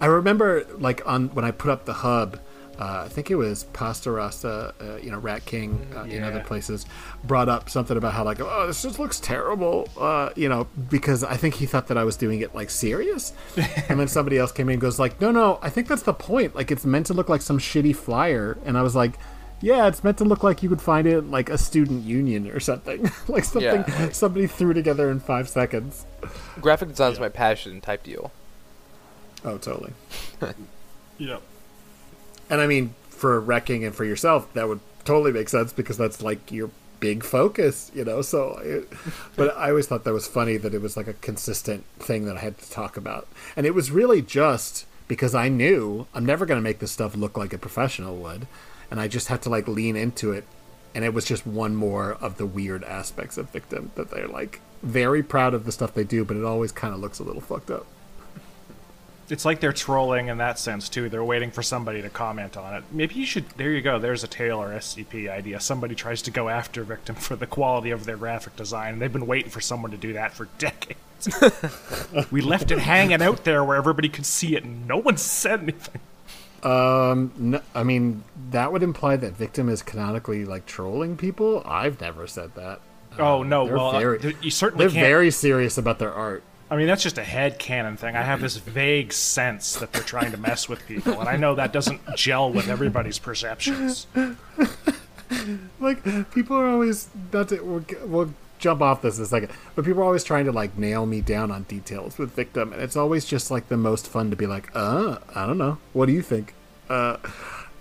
I 0.00 0.06
remember 0.06 0.66
like 0.78 1.06
on 1.06 1.28
when 1.28 1.44
I 1.44 1.50
put 1.50 1.70
up 1.70 1.84
the 1.84 1.94
hub, 1.94 2.38
uh, 2.82 3.02
I 3.06 3.08
think 3.08 3.30
it 3.30 3.36
was 3.36 3.62
Pasta 3.72 4.10
Rasta, 4.10 4.74
uh, 4.80 4.96
you 4.96 5.10
know, 5.12 5.18
Rat 5.18 5.44
King, 5.46 5.86
uh, 5.94 6.02
in 6.02 6.24
other 6.24 6.40
places, 6.40 6.84
brought 7.22 7.48
up 7.48 7.70
something 7.70 7.96
about 7.96 8.12
how 8.12 8.24
like, 8.24 8.40
oh, 8.40 8.66
this 8.66 8.82
just 8.82 8.98
looks 8.98 9.20
terrible, 9.20 9.88
uh, 9.96 10.30
you 10.34 10.48
know, 10.48 10.66
because 10.90 11.22
I 11.22 11.36
think 11.36 11.54
he 11.54 11.66
thought 11.66 11.86
that 11.86 11.96
I 11.96 12.02
was 12.02 12.16
doing 12.16 12.40
it 12.40 12.56
like 12.56 12.70
serious, 12.70 13.32
and 13.88 14.00
then 14.00 14.08
somebody 14.08 14.36
else 14.36 14.50
came 14.50 14.68
in 14.68 14.72
and 14.74 14.80
goes 14.82 14.98
like, 14.98 15.20
no, 15.20 15.30
no, 15.30 15.60
I 15.62 15.70
think 15.70 15.86
that's 15.86 16.02
the 16.02 16.12
point. 16.12 16.56
Like, 16.56 16.72
it's 16.72 16.84
meant 16.84 17.06
to 17.06 17.14
look 17.14 17.28
like 17.28 17.40
some 17.42 17.58
shitty 17.58 17.94
flyer, 17.94 18.58
and 18.66 18.76
I 18.76 18.82
was 18.82 18.96
like. 18.96 19.12
Yeah, 19.64 19.86
it's 19.86 20.02
meant 20.02 20.18
to 20.18 20.24
look 20.24 20.42
like 20.42 20.64
you 20.64 20.68
could 20.68 20.82
find 20.82 21.06
it 21.06 21.18
at, 21.18 21.30
like 21.30 21.48
a 21.48 21.56
student 21.56 22.02
union 22.02 22.50
or 22.50 22.58
something, 22.58 23.08
like 23.28 23.44
something 23.44 23.84
Yeah. 23.86 24.10
somebody 24.10 24.48
threw 24.48 24.74
together 24.74 25.08
in 25.08 25.20
five 25.20 25.48
seconds. 25.48 26.04
Graphic 26.60 26.88
design 26.88 27.10
design's 27.12 27.20
my 27.20 27.28
passion 27.28 27.80
type 27.80 28.02
deal. 28.02 28.32
Oh, 29.44 29.58
totally. 29.58 29.92
Yeah. 31.18 31.38
And 32.52 32.60
I 32.60 32.66
mean, 32.66 32.94
for 33.08 33.40
wrecking 33.40 33.82
and 33.82 33.94
for 33.94 34.04
yourself, 34.04 34.52
that 34.52 34.68
would 34.68 34.80
totally 35.06 35.32
make 35.32 35.48
sense 35.48 35.72
because 35.72 35.96
that's 35.96 36.20
like 36.20 36.52
your 36.52 36.68
big 37.00 37.24
focus, 37.24 37.90
you 37.94 38.04
know. 38.04 38.20
So, 38.20 38.60
it, 38.62 38.88
but 39.36 39.56
I 39.56 39.70
always 39.70 39.86
thought 39.86 40.04
that 40.04 40.12
was 40.12 40.28
funny 40.28 40.58
that 40.58 40.74
it 40.74 40.82
was 40.82 40.94
like 40.94 41.08
a 41.08 41.14
consistent 41.14 41.86
thing 41.98 42.26
that 42.26 42.36
I 42.36 42.40
had 42.40 42.58
to 42.58 42.70
talk 42.70 42.98
about, 42.98 43.26
and 43.56 43.64
it 43.64 43.74
was 43.74 43.90
really 43.90 44.20
just 44.20 44.84
because 45.08 45.34
I 45.34 45.48
knew 45.48 46.06
I'm 46.12 46.26
never 46.26 46.44
going 46.44 46.58
to 46.58 46.62
make 46.62 46.78
this 46.78 46.92
stuff 46.92 47.16
look 47.16 47.38
like 47.38 47.54
a 47.54 47.58
professional 47.58 48.16
would, 48.16 48.46
and 48.90 49.00
I 49.00 49.08
just 49.08 49.28
had 49.28 49.40
to 49.42 49.48
like 49.48 49.66
lean 49.66 49.96
into 49.96 50.32
it, 50.32 50.44
and 50.94 51.06
it 51.06 51.14
was 51.14 51.24
just 51.24 51.46
one 51.46 51.74
more 51.74 52.12
of 52.20 52.36
the 52.36 52.44
weird 52.44 52.84
aspects 52.84 53.38
of 53.38 53.48
Victim 53.48 53.92
that 53.94 54.10
they're 54.10 54.28
like 54.28 54.60
very 54.82 55.22
proud 55.22 55.54
of 55.54 55.64
the 55.64 55.72
stuff 55.72 55.94
they 55.94 56.04
do, 56.04 56.22
but 56.22 56.36
it 56.36 56.44
always 56.44 56.70
kind 56.70 56.92
of 56.92 57.00
looks 57.00 57.18
a 57.18 57.24
little 57.24 57.40
fucked 57.40 57.70
up. 57.70 57.86
It's 59.28 59.44
like 59.44 59.60
they're 59.60 59.72
trolling 59.72 60.28
in 60.28 60.38
that 60.38 60.58
sense 60.58 60.88
too. 60.88 61.08
They're 61.08 61.24
waiting 61.24 61.50
for 61.50 61.62
somebody 61.62 62.02
to 62.02 62.10
comment 62.10 62.56
on 62.56 62.74
it. 62.74 62.84
Maybe 62.90 63.14
you 63.14 63.24
should. 63.26 63.48
There 63.50 63.70
you 63.72 63.80
go. 63.80 63.98
There's 63.98 64.24
a 64.24 64.28
Taylor 64.28 64.70
SCP 64.74 65.30
idea. 65.30 65.60
Somebody 65.60 65.94
tries 65.94 66.22
to 66.22 66.30
go 66.30 66.48
after 66.48 66.82
Victim 66.84 67.14
for 67.14 67.36
the 67.36 67.46
quality 67.46 67.90
of 67.90 68.04
their 68.04 68.16
graphic 68.16 68.56
design, 68.56 68.98
they've 68.98 69.12
been 69.12 69.26
waiting 69.26 69.50
for 69.50 69.60
someone 69.60 69.90
to 69.92 69.96
do 69.96 70.12
that 70.14 70.32
for 70.32 70.48
decades. 70.58 70.98
we 72.30 72.40
left 72.40 72.70
it 72.70 72.78
hanging 72.80 73.22
out 73.22 73.44
there 73.44 73.62
where 73.64 73.76
everybody 73.76 74.08
could 74.08 74.26
see 74.26 74.56
it, 74.56 74.64
and 74.64 74.86
no 74.88 74.96
one 74.98 75.16
said 75.16 75.60
anything. 75.60 76.00
Um, 76.64 77.32
no, 77.36 77.60
I 77.74 77.82
mean 77.82 78.22
that 78.50 78.72
would 78.72 78.82
imply 78.82 79.16
that 79.16 79.32
victim 79.32 79.68
is 79.68 79.82
canonically 79.82 80.44
like 80.44 80.66
trolling 80.66 81.16
people. 81.16 81.62
I've 81.66 82.00
never 82.00 82.26
said 82.26 82.54
that. 82.54 82.80
Oh 83.18 83.42
no! 83.42 83.64
Well, 83.64 83.96
uh, 83.96 84.00
very- 84.00 84.18
th- 84.20 84.36
you 84.42 84.50
certainly 84.50 84.84
They're 84.86 84.94
can't. 84.94 85.06
very 85.06 85.30
serious 85.30 85.76
about 85.76 85.98
their 85.98 86.12
art. 86.12 86.42
I 86.72 86.76
mean, 86.76 86.86
that's 86.86 87.02
just 87.02 87.18
a 87.18 87.22
head 87.22 87.58
canon 87.58 87.98
thing. 87.98 88.16
I 88.16 88.22
have 88.22 88.40
this 88.40 88.56
vague 88.56 89.12
sense 89.12 89.74
that 89.74 89.92
they're 89.92 90.00
trying 90.02 90.30
to 90.30 90.38
mess 90.38 90.70
with 90.70 90.86
people, 90.86 91.20
and 91.20 91.28
I 91.28 91.36
know 91.36 91.54
that 91.54 91.70
doesn't 91.70 92.00
gel 92.16 92.50
with 92.50 92.68
everybody's 92.68 93.18
perceptions. 93.18 94.06
Like 95.78 96.02
people 96.30 96.56
are 96.56 96.66
always 96.68 97.10
That's 97.30 97.52
it. 97.52 97.66
we'll, 97.66 97.84
we'll 98.06 98.32
jump 98.58 98.80
off 98.80 99.02
this 99.02 99.18
in 99.18 99.24
a 99.24 99.26
second, 99.26 99.50
but 99.74 99.84
people 99.84 100.00
are 100.00 100.06
always 100.06 100.24
trying 100.24 100.46
to 100.46 100.52
like 100.52 100.78
nail 100.78 101.04
me 101.04 101.20
down 101.20 101.50
on 101.50 101.64
details 101.64 102.16
with 102.16 102.32
victim, 102.32 102.72
and 102.72 102.80
it's 102.80 102.96
always 102.96 103.26
just 103.26 103.50
like 103.50 103.68
the 103.68 103.76
most 103.76 104.08
fun 104.08 104.30
to 104.30 104.36
be 104.36 104.46
like, 104.46 104.70
uh, 104.74 105.18
I 105.34 105.46
don't 105.46 105.58
know, 105.58 105.76
what 105.92 106.06
do 106.06 106.12
you 106.12 106.22
think? 106.22 106.54
Uh, 106.88 107.18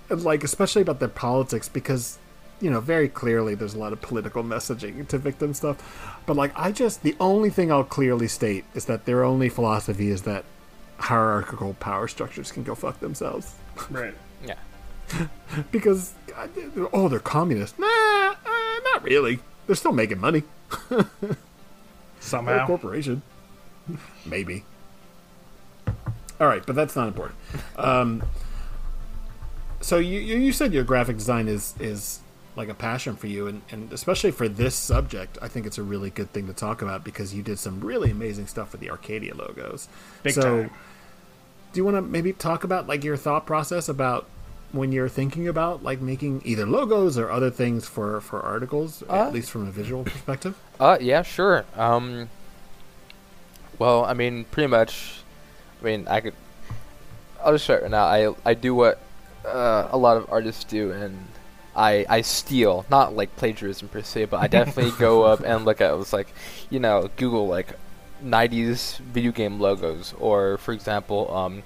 like 0.10 0.44
especially 0.44 0.82
about 0.82 1.00
their 1.00 1.08
politics 1.08 1.70
because 1.70 2.18
you 2.62 2.70
know 2.70 2.80
very 2.80 3.10
clearly 3.10 3.56
there's 3.56 3.74
a 3.74 3.80
lot 3.80 3.94
of 3.94 4.02
political 4.02 4.44
messaging 4.44 5.08
to 5.08 5.18
victim 5.18 5.54
stuff, 5.54 5.78
but 6.26 6.36
like 6.36 6.52
I 6.56 6.72
just 6.72 7.04
the 7.04 7.16
only 7.20 7.50
thing 7.50 7.72
I'll 7.72 7.84
clearly 7.84 8.28
state 8.28 8.66
is 8.74 8.86
that 8.86 9.06
their 9.06 9.24
only 9.24 9.50
philosophy 9.50 10.10
is 10.10 10.22
that 10.24 10.46
hierarchical 10.98 11.74
power 11.76 12.08
structures 12.08 12.52
can 12.52 12.64
go 12.64 12.76
fuck 12.76 13.00
themselves. 13.00 13.56
Right. 13.90 14.14
Yeah. 14.46 14.56
because 15.72 16.14
oh 16.94 17.08
they're 17.10 17.20
communist. 17.20 17.78
Nah 17.80 17.88
uh, 17.88 18.80
not 18.94 19.04
really. 19.04 19.40
They're 19.68 19.76
still 19.76 19.92
making 19.92 20.20
money. 20.20 20.44
They're 20.90 21.00
a 21.32 21.36
Somehow. 22.20 22.68
corporation. 22.68 23.22
Maybe. 24.26 24.64
All 26.40 26.48
right 26.48 26.66
but 26.66 26.76
that's 26.76 26.96
not 26.96 27.08
important. 27.08 27.38
Um, 27.76 28.24
so 29.82 29.98
you, 29.98 30.20
you 30.20 30.38
you 30.38 30.52
said 30.52 30.74
your 30.74 30.84
graphic 30.84 31.18
design 31.18 31.48
is 31.48 31.74
is 31.80 32.21
like 32.56 32.68
a 32.70 32.74
passion 32.74 33.16
for 33.16 33.28
you 33.28 33.48
and, 33.48 33.62
and 33.72 33.94
especially 33.94 34.32
for 34.32 34.48
this 34.50 34.76
subject 34.76 35.38
i 35.42 35.48
think 35.48 35.66
it's 35.66 35.78
a 35.78 35.84
really 35.84 36.10
good 36.10 36.32
thing 36.34 36.48
to 36.48 36.54
talk 36.54 36.82
about 36.82 37.04
because 37.04 37.34
you 37.34 37.42
did 37.42 37.58
some 37.58 37.80
really 37.80 38.12
amazing 38.12 38.46
stuff 38.48 38.72
with 38.72 38.82
the 38.82 38.90
arcadia 38.90 39.34
logos 39.34 39.88
Big 40.24 40.34
so 40.34 40.42
time. 40.64 40.72
do 41.72 41.78
you 41.80 41.86
want 41.86 41.96
to 41.96 42.02
maybe 42.02 42.34
talk 42.34 42.64
about 42.64 42.88
like 42.88 43.04
your 43.04 43.16
thought 43.16 43.46
process 43.46 43.88
about 43.88 44.26
when 44.74 44.92
you're 44.92 45.10
thinking 45.10 45.48
about 45.48 45.84
like 45.84 46.02
making 46.02 46.42
either 46.46 46.66
logos 46.66 47.18
or 47.18 47.30
other 47.32 47.50
things 47.50 47.88
for 47.88 48.20
for 48.22 48.42
articles 48.42 49.02
Uh, 49.10 49.28
at 49.28 49.34
least 49.34 49.50
from 49.50 49.68
a 49.68 49.72
visual 49.72 50.04
perspective 50.04 50.56
Uh, 50.80 50.98
yeah, 51.00 51.22
sure. 51.22 51.64
Um, 51.78 52.28
well, 53.80 54.04
I 54.06 54.14
mean, 54.14 54.46
pretty 54.46 54.68
much. 54.68 55.22
I 55.82 55.86
mean, 55.86 56.08
I 56.08 56.22
could. 56.22 56.34
I'll 57.44 57.54
just 57.54 57.64
start 57.66 57.82
right 57.84 57.92
now. 57.92 58.06
I 58.06 58.34
I 58.46 58.54
do 58.54 58.74
what 58.76 59.00
uh, 59.46 59.88
a 59.92 59.98
lot 59.98 60.18
of 60.18 60.26
artists 60.32 60.64
do, 60.64 60.92
and 60.92 61.18
I 61.76 62.06
I 62.10 62.22
steal, 62.22 62.86
not 62.90 63.16
like 63.16 63.36
plagiarism 63.36 63.88
per 63.88 64.02
se, 64.02 64.26
but 64.26 64.42
I 64.42 64.48
definitely 64.48 64.92
go 65.00 65.24
up 65.24 65.42
and 65.42 65.66
look 65.66 65.82
at. 65.82 65.92
It 65.92 65.98
was 65.98 66.14
like, 66.14 66.28
you 66.70 66.80
know, 66.80 67.10
Google 67.16 67.48
like 67.48 67.74
'90s 68.24 68.98
video 69.00 69.32
game 69.32 69.60
logos, 69.60 70.14
or 70.20 70.58
for 70.58 70.74
example, 70.74 71.34
um, 71.34 71.64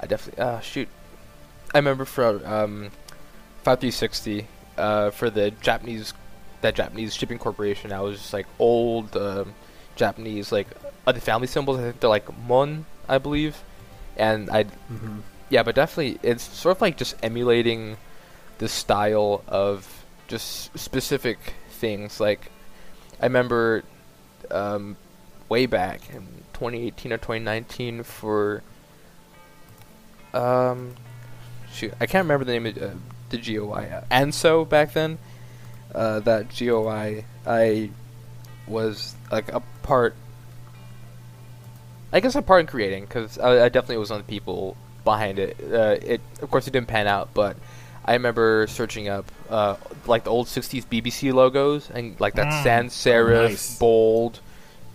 I 0.00 0.06
definitely 0.06 0.42
uh 0.42 0.60
shoot. 0.60 0.88
I 1.74 1.78
remember 1.78 2.04
for 2.04 2.46
um, 2.46 2.90
5360 3.64 4.46
uh, 4.78 5.10
for 5.10 5.30
the 5.30 5.50
Japanese 5.50 6.14
that 6.60 6.74
Japanese 6.74 7.14
shipping 7.14 7.38
corporation. 7.38 7.92
I 7.92 8.00
was 8.00 8.18
just 8.18 8.32
like 8.32 8.46
old 8.58 9.16
um, 9.16 9.54
Japanese 9.94 10.52
like 10.52 10.68
other 11.06 11.20
family 11.20 11.46
symbols. 11.46 11.78
I 11.78 11.82
think 11.82 12.00
they're 12.00 12.10
like 12.10 12.26
mon, 12.46 12.86
I 13.08 13.18
believe, 13.18 13.62
and 14.16 14.50
I 14.50 14.64
mm-hmm. 14.64 15.20
yeah, 15.50 15.62
but 15.62 15.74
definitely 15.74 16.18
it's 16.22 16.42
sort 16.42 16.76
of 16.76 16.80
like 16.80 16.96
just 16.96 17.16
emulating 17.22 17.96
the 18.58 18.68
style 18.68 19.42
of 19.46 20.04
just 20.28 20.76
specific 20.78 21.38
things. 21.70 22.20
Like 22.20 22.50
I 23.20 23.26
remember 23.26 23.84
um, 24.50 24.96
way 25.48 25.66
back 25.66 26.02
in 26.10 26.26
2018 26.54 27.12
or 27.12 27.18
2019 27.18 28.02
for 28.02 28.62
um 30.32 30.94
shoot 31.72 31.92
I 32.00 32.06
can't 32.06 32.24
remember 32.24 32.44
the 32.44 32.52
name 32.52 32.66
of 32.66 32.78
uh, 32.82 32.90
the 33.30 33.38
GOI 33.38 33.90
uh, 33.92 34.04
Anso 34.10 34.68
back 34.68 34.92
then. 34.92 35.18
Uh, 35.94 36.20
that 36.20 36.48
GOI 36.54 37.24
I 37.46 37.90
was 38.66 39.14
like 39.30 39.52
a 39.52 39.60
part. 39.82 40.14
I 42.12 42.20
guess 42.20 42.34
a 42.34 42.42
part 42.42 42.60
in 42.60 42.66
creating 42.66 43.04
because 43.04 43.38
I, 43.38 43.64
I 43.64 43.68
definitely 43.68 43.98
was 43.98 44.10
one 44.10 44.20
of 44.20 44.26
the 44.26 44.30
people 44.30 44.76
behind 45.04 45.38
it. 45.38 45.56
Uh, 45.60 45.96
it 46.02 46.20
of 46.42 46.50
course 46.50 46.66
it 46.66 46.72
didn't 46.72 46.88
pan 46.88 47.06
out, 47.06 47.30
but 47.34 47.56
I 48.06 48.12
remember 48.14 48.66
searching 48.68 49.08
up 49.08 49.30
uh, 49.50 49.76
like 50.06 50.24
the 50.24 50.30
old 50.30 50.46
'60s 50.46 50.84
BBC 50.86 51.32
logos 51.32 51.90
and 51.90 52.18
like 52.20 52.34
that 52.34 52.46
Mm. 52.48 52.62
sans 52.62 52.92
serif, 52.94 53.48
nice. 53.50 53.78
bold, 53.78 54.40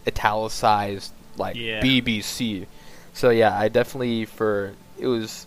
italicized 0.07 1.11
like 1.37 1.55
Yeah. 1.55 1.81
BBC. 1.81 2.65
So 3.13 3.29
yeah, 3.29 3.57
I 3.57 3.67
definitely 3.69 4.25
for 4.25 4.73
it 4.99 5.07
was 5.07 5.45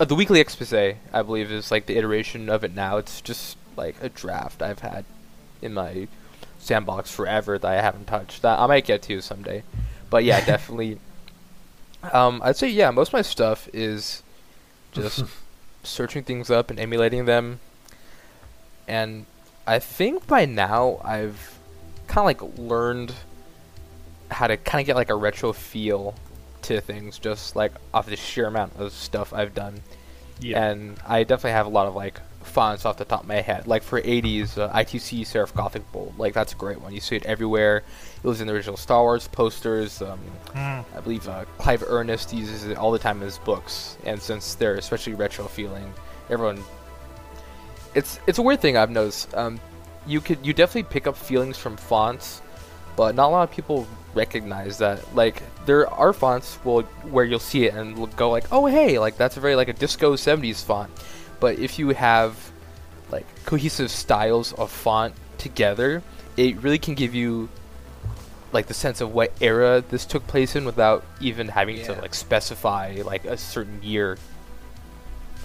uh, 0.00 0.04
the 0.04 0.14
weekly 0.14 0.40
expose. 0.40 0.72
I 1.12 1.22
believe 1.22 1.50
is 1.50 1.70
like 1.70 1.86
the 1.86 1.96
iteration 1.96 2.48
of 2.48 2.64
it 2.64 2.74
now. 2.74 2.98
It's 2.98 3.20
just 3.20 3.56
like 3.76 3.96
a 4.02 4.08
draft 4.08 4.60
I've 4.62 4.80
had 4.80 5.04
in 5.62 5.72
my 5.74 6.08
sandbox 6.58 7.10
forever 7.14 7.58
that 7.58 7.68
I 7.70 7.80
haven't 7.80 8.06
touched. 8.06 8.42
That 8.42 8.58
I 8.58 8.66
might 8.66 8.84
get 8.84 9.02
to 9.02 9.20
someday. 9.20 9.62
But 10.10 10.24
yeah, 10.24 10.44
definitely. 10.44 10.98
Um, 12.12 12.40
I'd 12.44 12.56
say 12.56 12.68
yeah, 12.68 12.90
most 12.90 13.08
of 13.08 13.12
my 13.14 13.22
stuff 13.22 13.68
is 13.72 14.22
just 14.92 15.24
searching 15.88 16.22
things 16.22 16.50
up 16.50 16.70
and 16.70 16.78
emulating 16.78 17.24
them. 17.24 17.60
And 18.86 19.26
I 19.66 19.78
think 19.78 20.26
by 20.26 20.44
now 20.44 21.00
I've 21.04 21.58
kind 22.06 22.18
of 22.18 22.24
like 22.24 22.58
learned 22.58 23.12
how 24.30 24.46
to 24.46 24.56
kind 24.56 24.80
of 24.80 24.86
get 24.86 24.96
like 24.96 25.10
a 25.10 25.14
retro 25.14 25.52
feel 25.52 26.14
to 26.62 26.80
things, 26.80 27.18
just 27.18 27.56
like 27.56 27.72
off 27.92 28.06
the 28.06 28.16
sheer 28.16 28.46
amount 28.46 28.76
of 28.76 28.92
stuff 28.92 29.32
I've 29.32 29.54
done. 29.54 29.82
Yeah. 30.40 30.62
And 30.64 30.98
I 31.06 31.24
definitely 31.24 31.52
have 31.52 31.66
a 31.66 31.70
lot 31.70 31.86
of 31.86 31.94
like 31.94 32.20
fonts 32.48 32.84
off 32.84 32.96
the 32.96 33.04
top 33.04 33.22
of 33.22 33.28
my 33.28 33.40
head. 33.40 33.66
Like 33.66 33.82
for 33.82 34.00
80s, 34.00 34.58
uh, 34.58 34.70
ITC 34.72 35.20
Serif 35.22 35.54
Gothic 35.54 35.90
Bold. 35.92 36.14
Like 36.18 36.34
that's 36.34 36.52
a 36.52 36.56
great 36.56 36.80
one. 36.80 36.92
You 36.94 37.00
see 37.00 37.16
it 37.16 37.24
everywhere. 37.26 37.84
It 38.22 38.26
was 38.26 38.40
in 38.40 38.46
the 38.46 38.52
original 38.52 38.76
Star 38.76 39.02
Wars 39.02 39.28
posters. 39.28 40.02
Um, 40.02 40.20
Mm. 40.54 40.84
I 40.96 41.00
believe 41.00 41.28
uh, 41.28 41.44
Clive 41.58 41.84
Ernest 41.86 42.32
uses 42.32 42.64
it 42.64 42.78
all 42.78 42.90
the 42.90 42.98
time 42.98 43.18
in 43.18 43.24
his 43.24 43.38
books. 43.38 43.98
And 44.04 44.20
since 44.20 44.54
they're 44.54 44.76
especially 44.76 45.12
retro 45.14 45.44
feeling, 45.46 45.92
everyone. 46.30 46.64
It's 47.94 48.18
it's 48.26 48.38
a 48.38 48.42
weird 48.42 48.60
thing 48.60 48.76
I've 48.76 48.90
noticed. 48.90 49.34
Um, 49.34 49.60
you 50.06 50.20
could 50.20 50.44
you 50.44 50.52
definitely 50.52 50.90
pick 50.90 51.06
up 51.06 51.16
feelings 51.16 51.58
from 51.58 51.76
fonts 51.76 52.40
but 52.98 53.14
not 53.14 53.28
a 53.28 53.30
lot 53.30 53.48
of 53.48 53.54
people 53.54 53.86
recognize 54.12 54.78
that. 54.78 55.14
Like 55.14 55.40
there 55.66 55.88
are 55.88 56.12
fonts 56.12 56.58
will 56.64 56.82
where 57.12 57.24
you'll 57.24 57.38
see 57.38 57.64
it 57.66 57.74
and 57.74 57.96
will 57.96 58.08
go 58.08 58.28
like, 58.28 58.46
oh 58.50 58.66
hey, 58.66 58.98
like 58.98 59.16
that's 59.16 59.36
a 59.36 59.40
very 59.40 59.54
like 59.54 59.68
a 59.68 59.72
disco 59.72 60.14
'70s 60.16 60.64
font. 60.64 60.90
But 61.40 61.58
if 61.58 61.78
you 61.78 61.90
have 61.90 62.50
like 63.10 63.26
cohesive 63.44 63.90
styles 63.90 64.52
of 64.54 64.70
font 64.70 65.14
together, 65.38 66.02
it 66.36 66.56
really 66.62 66.78
can 66.78 66.94
give 66.94 67.14
you 67.14 67.48
like 68.52 68.66
the 68.66 68.74
sense 68.74 69.00
of 69.00 69.12
what 69.12 69.32
era 69.40 69.84
this 69.88 70.06
took 70.06 70.26
place 70.26 70.56
in 70.56 70.64
without 70.64 71.04
even 71.20 71.48
having 71.48 71.82
to 71.84 71.92
like 71.92 72.14
specify 72.14 73.02
like 73.04 73.24
a 73.24 73.36
certain 73.36 73.82
year. 73.82 74.16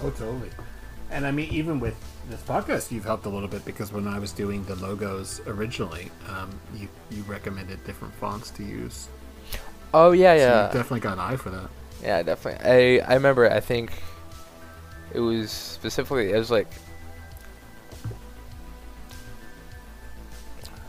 Oh, 0.02 0.10
totally. 0.10 0.50
And 1.12 1.26
I 1.28 1.32
mean, 1.32 1.50
even 1.54 1.80
with 1.80 1.96
this 2.30 2.42
podcast, 2.42 2.92
you've 2.92 3.06
helped 3.06 3.26
a 3.26 3.30
little 3.30 3.48
bit 3.50 3.66
because 3.66 3.92
when 3.92 4.08
I 4.08 4.20
was 4.20 4.32
doing 4.32 4.64
the 4.66 4.76
logos 4.76 5.42
originally, 5.46 6.12
um, 6.28 6.50
you 6.76 6.88
you 7.12 7.24
recommended 7.24 7.84
different 7.86 8.14
fonts 8.16 8.50
to 8.52 8.64
use. 8.64 9.10
Oh 9.94 10.12
yeah, 10.12 10.34
So 10.34 10.40
yeah. 10.40 10.68
you 10.68 10.74
definitely 10.74 11.00
got 11.02 11.14
an 11.14 11.20
eye 11.20 11.36
for 11.36 11.50
that. 11.52 11.70
Yeah, 12.02 12.24
definitely. 12.24 13.00
I 13.02 13.12
I 13.12 13.14
remember. 13.16 13.50
I 13.50 13.60
think 13.60 13.92
it 15.14 15.20
was 15.20 15.52
specifically. 15.52 16.32
It 16.32 16.38
was 16.38 16.52
like 16.52 16.68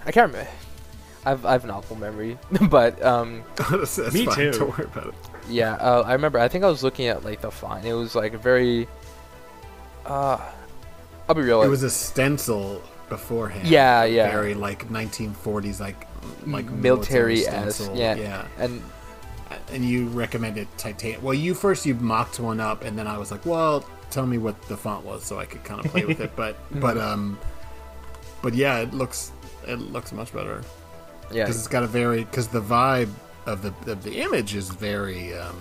I 0.07 0.13
can't 0.13 0.31
remember. 0.33 0.51
I've 1.27 1.47
I've 1.47 1.65
an 1.65 1.71
awful 1.71 1.97
memory, 1.97 2.39
but 2.69 3.03
um 3.03 3.43
That's- 3.57 3.97
that's 3.97 4.15
Me 4.15 4.27
fine, 4.27 4.35
too. 4.37 4.51
Don't 4.53 4.79
worry 4.79 4.85
about 4.87 5.09
it. 5.09 5.15
yeah. 5.49 5.75
Uh, 5.75 6.03
I 6.07 6.13
remember. 6.13 6.39
I 6.39 6.49
think 6.49 6.65
I 6.65 6.69
was 6.69 6.83
looking 6.83 7.07
at 7.07 7.25
like 7.25 7.41
the 7.41 7.51
font. 7.51 7.85
It 7.85 7.95
was 7.95 8.15
like 8.15 8.35
a 8.35 8.39
very. 8.39 8.87
Uh, 10.05 10.39
I'll 11.29 11.35
be 11.35 11.41
real. 11.41 11.63
It 11.63 11.69
was 11.69 11.83
a 11.83 11.89
stencil 11.91 12.83
beforehand. 13.09 13.67
Yeah, 13.67 14.05
yeah. 14.05 14.31
Very 14.31 14.53
like 14.55 14.87
1940s, 14.91 15.81
like 15.81 16.07
like 16.47 16.67
military 16.71 17.37
military 17.37 17.47
as 17.47 17.77
stencil. 17.77 17.97
yeah. 17.97 18.15
yeah. 18.17 18.47
And 18.59 18.83
And 19.73 19.83
you 19.83 20.09
recommended 20.09 20.69
titanium. 20.77 21.23
Well, 21.23 21.33
you 21.33 21.55
first 21.55 21.87
you 21.87 21.95
mocked 21.95 22.39
one 22.39 22.61
up, 22.61 22.85
and 22.85 22.99
then 22.99 23.07
I 23.07 23.17
was 23.17 23.31
like, 23.31 23.47
well, 23.47 23.87
tell 24.15 24.27
me 24.27 24.39
what 24.39 24.61
the 24.63 24.77
font 24.77 25.05
was 25.05 25.25
so 25.25 25.39
I 25.39 25.45
could 25.45 25.65
kind 25.65 25.85
of 25.85 25.91
play 25.91 26.05
with 26.05 26.21
it. 26.21 26.31
But 26.37 26.57
but 26.81 26.97
um, 26.97 27.39
but 28.43 28.55
yeah, 28.55 28.79
it 28.79 28.95
looks 28.95 29.33
it 29.67 29.79
looks 29.79 30.13
much 30.13 30.33
better. 30.33 30.63
yeah. 31.33 31.45
because 31.45 31.59
it's 31.59 31.69
got 31.69 31.83
a 31.83 31.87
very 31.87 32.25
because 32.25 32.49
the 32.49 32.61
vibe 32.63 33.11
of 33.47 33.63
the 33.63 33.73
of 33.93 34.03
the 34.03 34.21
image 34.21 34.55
is 34.55 34.69
very 34.71 35.35
um, 35.35 35.57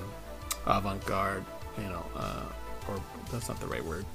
avant-garde 0.66 1.46
you 1.78 1.84
know 1.90 2.06
uh, 2.16 2.44
or 2.90 2.96
that's 3.32 3.48
not 3.50 3.60
the 3.60 3.68
right 3.68 3.84
word 3.84 4.06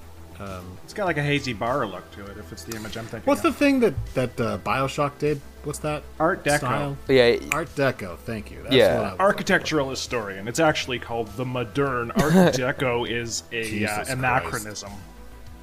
um, 0.40 0.64
It's 0.84 0.94
got 0.94 1.06
like 1.06 1.16
a 1.18 1.22
hazy 1.22 1.52
bar 1.52 1.86
look 1.86 2.10
to 2.12 2.24
it. 2.26 2.38
If 2.38 2.52
it's 2.52 2.64
the 2.64 2.76
image 2.76 2.96
I'm 2.96 3.04
thinking. 3.06 3.26
what's 3.26 3.40
the 3.42 3.52
thing 3.52 3.80
that 3.80 3.94
that 4.14 4.40
uh, 4.40 4.58
bioshock 4.58 5.18
did 5.18 5.40
what's 5.64 5.80
that 5.80 6.02
Art 6.20 6.44
Deco. 6.44 6.58
style? 6.58 6.96
yeah. 7.08 7.36
art 7.52 7.68
deco 7.74 8.16
thank 8.18 8.50
you 8.50 8.62
that's 8.62 8.74
Yeah. 8.74 9.00
what 9.12 9.20
I 9.20 9.24
Architectural 9.24 9.90
historian. 9.90 10.46
It's 10.48 10.60
actually 10.60 10.98
called 10.98 11.26
the 11.36 11.44
modern. 11.44 12.10
Art 12.12 12.32
Deco 12.54 13.08
is 13.08 13.42
a 13.52 13.62
Jesus 13.64 13.90
uh, 13.90 13.94
Christ. 13.96 14.10
anachronism. 14.10 14.92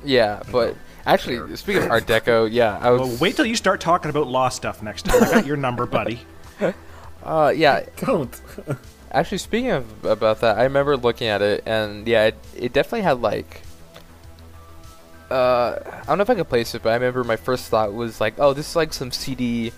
Yeah, 0.03 0.43
but 0.51 0.75
actually, 1.07 1.37
Fair. 1.37 1.55
speaking 1.55 1.83
of 1.83 1.91
Art 1.91 2.05
Deco, 2.05 2.47
yeah, 2.51 2.77
I 2.79 2.91
was. 2.91 2.99
Well, 3.01 3.17
wait 3.19 3.35
till 3.35 3.45
you 3.45 3.55
start 3.55 3.79
talking 3.81 4.09
about 4.11 4.27
law 4.27 4.49
stuff 4.49 4.83
next 4.83 5.03
time. 5.05 5.23
I 5.23 5.31
got 5.31 5.45
your 5.47 5.57
number, 5.57 5.85
buddy. 5.85 6.21
Uh, 7.23 7.51
yeah, 7.55 7.83
don't 7.97 8.39
Actually, 9.11 9.39
speaking 9.39 9.71
of 9.71 10.05
about 10.05 10.41
that, 10.41 10.59
I 10.59 10.63
remember 10.65 10.95
looking 10.95 11.25
at 11.27 11.41
it, 11.41 11.63
and 11.65 12.07
yeah, 12.07 12.25
it, 12.25 12.35
it 12.55 12.71
definitely 12.73 13.01
had 13.01 13.19
like. 13.21 13.61
Uh, 15.29 15.79
I 15.83 16.05
don't 16.05 16.17
know 16.19 16.21
if 16.23 16.29
I 16.29 16.35
could 16.35 16.49
place 16.49 16.75
it, 16.75 16.83
but 16.83 16.89
I 16.89 16.93
remember 16.95 17.23
my 17.23 17.35
first 17.35 17.67
thought 17.69 17.93
was 17.93 18.21
like, 18.21 18.35
"Oh, 18.37 18.53
this 18.53 18.69
is 18.69 18.75
like 18.75 18.93
some 18.93 19.11
CD 19.11 19.71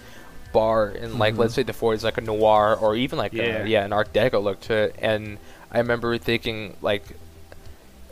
bar 0.53 0.89
in 0.89 1.17
like 1.19 1.37
let's 1.37 1.53
say 1.53 1.63
the 1.63 1.73
40s, 1.73 2.03
like 2.03 2.17
a 2.17 2.21
noir 2.21 2.75
or 2.75 2.95
even 2.95 3.17
like 3.17 3.33
Yeah. 3.33 3.63
a, 3.63 3.65
yeah 3.65 3.85
an 3.85 3.93
Art 3.93 4.11
Deco 4.13 4.41
look 4.43 4.59
to 4.61 4.73
it." 4.73 4.95
And 4.99 5.37
I 5.71 5.77
remember 5.79 6.17
thinking 6.17 6.75
like, 6.81 7.03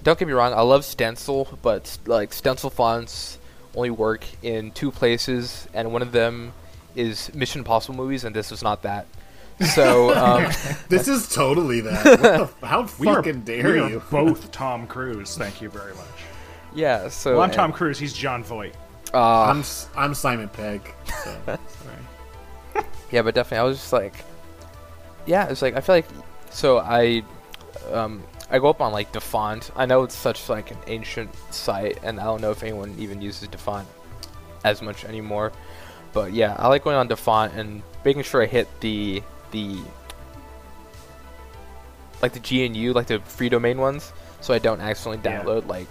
don't 0.04 0.18
get 0.20 0.28
me 0.28 0.34
wrong, 0.34 0.54
I 0.54 0.62
love 0.62 0.86
stencil, 0.86 1.58
but 1.62 1.98
like 2.06 2.32
stencil 2.34 2.70
fonts 2.70 3.38
only 3.76 3.90
work 3.90 4.24
in 4.42 4.72
two 4.72 4.92
places, 4.92 5.68
and 5.74 5.92
one 5.92 6.02
of 6.02 6.12
them 6.14 6.54
is 6.96 7.34
Mission 7.34 7.60
Impossible 7.60 7.96
movies, 7.96 8.24
and 8.24 8.34
this 8.36 8.50
was 8.52 8.64
not 8.64 8.84
that. 8.84 9.08
So 9.74 10.14
um, 10.16 10.44
this 10.90 11.08
is 11.10 11.28
totally 11.34 11.82
that 11.82 12.06
what 12.06 12.22
the, 12.22 12.34
f- 12.44 12.62
how 12.62 12.88
We 13.00 13.08
are, 13.10 13.16
fucking 13.16 13.42
dare 13.42 13.64
we 13.74 13.80
are 13.80 13.90
you 13.90 14.04
both 14.10 14.52
Tom 14.52 14.88
Cruise. 14.88 15.38
Thank 15.38 15.62
you 15.62 15.70
very 15.70 15.94
much. 15.94 16.06
Yeah, 16.76 17.08
so 17.10 17.34
Well, 17.34 17.42
I'm 17.42 17.52
Tom 17.52 17.72
Cruise. 17.72 17.98
He's 17.98 18.14
Jon 18.14 18.44
Voight. 18.44 18.74
Uh, 19.14 19.44
I'm 19.44 19.60
s- 19.62 19.88
I'm 19.96 20.14
Simon 20.14 20.50
Pegg 20.50 20.82
so, 21.24 21.38
yeah, 23.12 23.22
but 23.22 23.34
definitely, 23.34 23.60
I 23.60 23.64
was 23.64 23.78
just 23.78 23.94
like, 23.94 24.14
yeah, 25.26 25.48
it's 25.48 25.62
like 25.62 25.76
I 25.76 25.80
feel 25.80 25.96
like, 25.96 26.08
so 26.50 26.80
I, 26.80 27.24
um, 27.94 28.22
I 28.50 28.60
go 28.60 28.68
up 28.70 28.82
on 28.82 28.92
like 28.92 29.12
DaFont. 29.14 29.72
I 29.76 29.86
know 29.86 30.04
it's 30.04 30.16
such 30.16 30.50
like 30.50 30.72
an 30.72 30.78
ancient 30.88 31.30
site, 31.54 32.00
and 32.04 32.20
I 32.20 32.24
don't 32.26 32.42
know 32.42 32.52
if 32.52 32.62
anyone 32.62 32.94
even 33.00 33.22
uses 33.22 33.48
DaFont 33.48 33.88
as 34.66 34.82
much 34.82 35.06
anymore. 35.06 35.54
But 36.12 36.34
yeah, 36.34 36.56
I 36.60 36.68
like 36.68 36.84
going 36.84 36.98
on 36.98 37.08
DaFont 37.08 37.54
and 37.54 37.84
making 38.04 38.24
sure 38.24 38.42
I 38.44 38.48
hit 38.48 38.68
the 38.82 39.24
the 39.52 39.78
like 42.22 42.34
the 42.34 42.68
GNU, 42.70 42.92
like 42.92 43.08
the 43.08 43.20
free 43.22 43.50
domain 43.50 43.78
ones, 43.78 44.12
so 44.42 44.54
I 44.54 44.60
don't 44.60 44.82
accidentally 44.82 45.22
Yeah. 45.24 45.42
download 45.44 45.68
like 45.68 45.88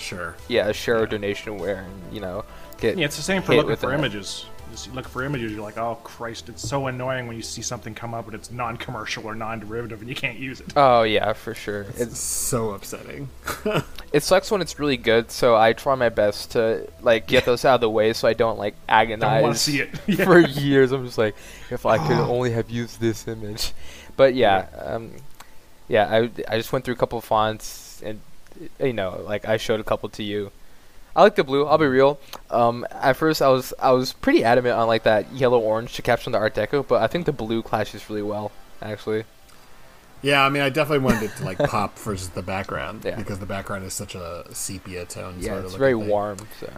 sure 0.00 0.34
yeah 0.48 0.68
a 0.68 0.72
share 0.72 0.96
or 0.98 1.00
Yeah. 1.02 1.06
donation 1.06 1.58
where 1.58 1.76
and 1.86 2.14
you 2.14 2.20
know 2.20 2.44
get 2.78 2.96
Yeah, 2.98 3.04
it's 3.06 3.16
the 3.16 3.22
same 3.22 3.42
for 3.42 3.54
looking 3.54 3.76
for 3.76 3.92
images. 3.92 4.46
Just 4.72 4.86
you 4.86 4.92
look 4.92 5.08
for 5.08 5.24
images, 5.24 5.50
you're 5.50 5.62
like, 5.62 5.76
oh 5.78 5.96
Christ, 6.04 6.48
it's 6.48 6.62
so 6.66 6.86
annoying 6.86 7.26
when 7.26 7.34
you 7.36 7.42
see 7.42 7.60
something 7.60 7.92
come 7.92 8.14
up, 8.14 8.26
and 8.26 8.34
it's 8.36 8.52
non-commercial 8.52 9.26
or 9.26 9.34
non-derivative, 9.34 9.98
and 10.00 10.08
you 10.08 10.14
can't 10.14 10.38
use 10.38 10.60
it. 10.60 10.72
Oh 10.76 11.02
yeah, 11.02 11.32
for 11.32 11.54
sure. 11.56 11.82
it's 11.82 12.00
It's 12.00 12.20
so 12.20 12.70
upsetting 12.70 13.28
it 14.12 14.22
sucks 14.22 14.48
when 14.48 14.60
it's 14.60 14.78
really 14.78 14.96
good, 14.96 15.32
so 15.32 15.56
I 15.56 15.72
try 15.72 15.96
my 15.96 16.08
best 16.08 16.52
to 16.52 16.88
like 17.02 17.26
get 17.26 17.44
those 17.44 17.64
out 17.64 17.74
of 17.74 17.80
the 17.80 17.90
way 17.90 18.12
so 18.12 18.28
I 18.28 18.32
don't 18.32 18.58
like 18.60 18.74
Don't 18.86 18.96
agonize 18.96 19.52
to 19.54 19.58
see 19.72 19.80
it. 19.80 19.90
Yeah. 20.06 20.24
for 20.24 20.38
years. 20.38 20.92
I'm 20.92 21.04
just 21.04 21.18
like, 21.18 21.34
if 21.70 21.84
I 21.84 21.98
could 21.98 22.16
only 22.30 22.52
have 22.52 22.70
used 22.70 23.00
this 23.00 23.26
image. 23.26 23.72
But 24.16 24.34
yeah, 24.36 24.66
um, 24.78 25.10
yeah, 25.88 26.06
I 26.08 26.30
I 26.48 26.56
just 26.58 26.72
went 26.72 26.84
through 26.84 26.94
a 26.94 26.98
couple 26.98 27.18
of 27.18 27.24
fonts 27.24 28.00
and 28.04 28.20
you 28.78 28.92
know, 28.92 29.20
like 29.24 29.46
I 29.46 29.56
showed 29.56 29.80
a 29.80 29.84
couple 29.84 30.08
to 30.10 30.22
you. 30.22 30.50
I 31.16 31.22
like 31.22 31.34
the 31.34 31.44
blue. 31.44 31.66
I'll 31.66 31.78
be 31.78 31.86
real. 31.86 32.20
Um, 32.50 32.86
at 32.92 33.16
first, 33.16 33.42
I 33.42 33.48
was 33.48 33.74
I 33.80 33.90
was 33.92 34.12
pretty 34.12 34.44
adamant 34.44 34.76
on 34.76 34.86
like 34.86 35.02
that 35.04 35.32
yellow 35.32 35.58
orange 35.58 35.94
to 35.94 36.02
capture 36.02 36.30
the 36.30 36.38
Art 36.38 36.54
Deco, 36.54 36.86
but 36.86 37.02
I 37.02 37.06
think 37.08 37.26
the 37.26 37.32
blue 37.32 37.62
clashes 37.62 38.08
really 38.08 38.22
well. 38.22 38.52
Actually, 38.80 39.24
Yeah, 40.22 40.44
I 40.44 40.48
mean, 40.48 40.62
I 40.62 40.68
definitely 40.70 41.04
wanted 41.04 41.24
it 41.24 41.36
to 41.38 41.44
like 41.44 41.58
pop 41.58 41.98
versus 41.98 42.28
the 42.30 42.42
background 42.42 43.02
Yeah. 43.04 43.16
because 43.16 43.38
the 43.40 43.46
background 43.46 43.84
is 43.84 43.92
such 43.92 44.14
a 44.14 44.44
sepia 44.52 45.04
tone. 45.04 45.36
yeah, 45.38 45.48
sort 45.48 45.58
of 45.58 45.64
it's 45.66 45.74
very 45.74 45.92
thing. 45.94 46.06
warm. 46.08 46.38
So 46.60 46.70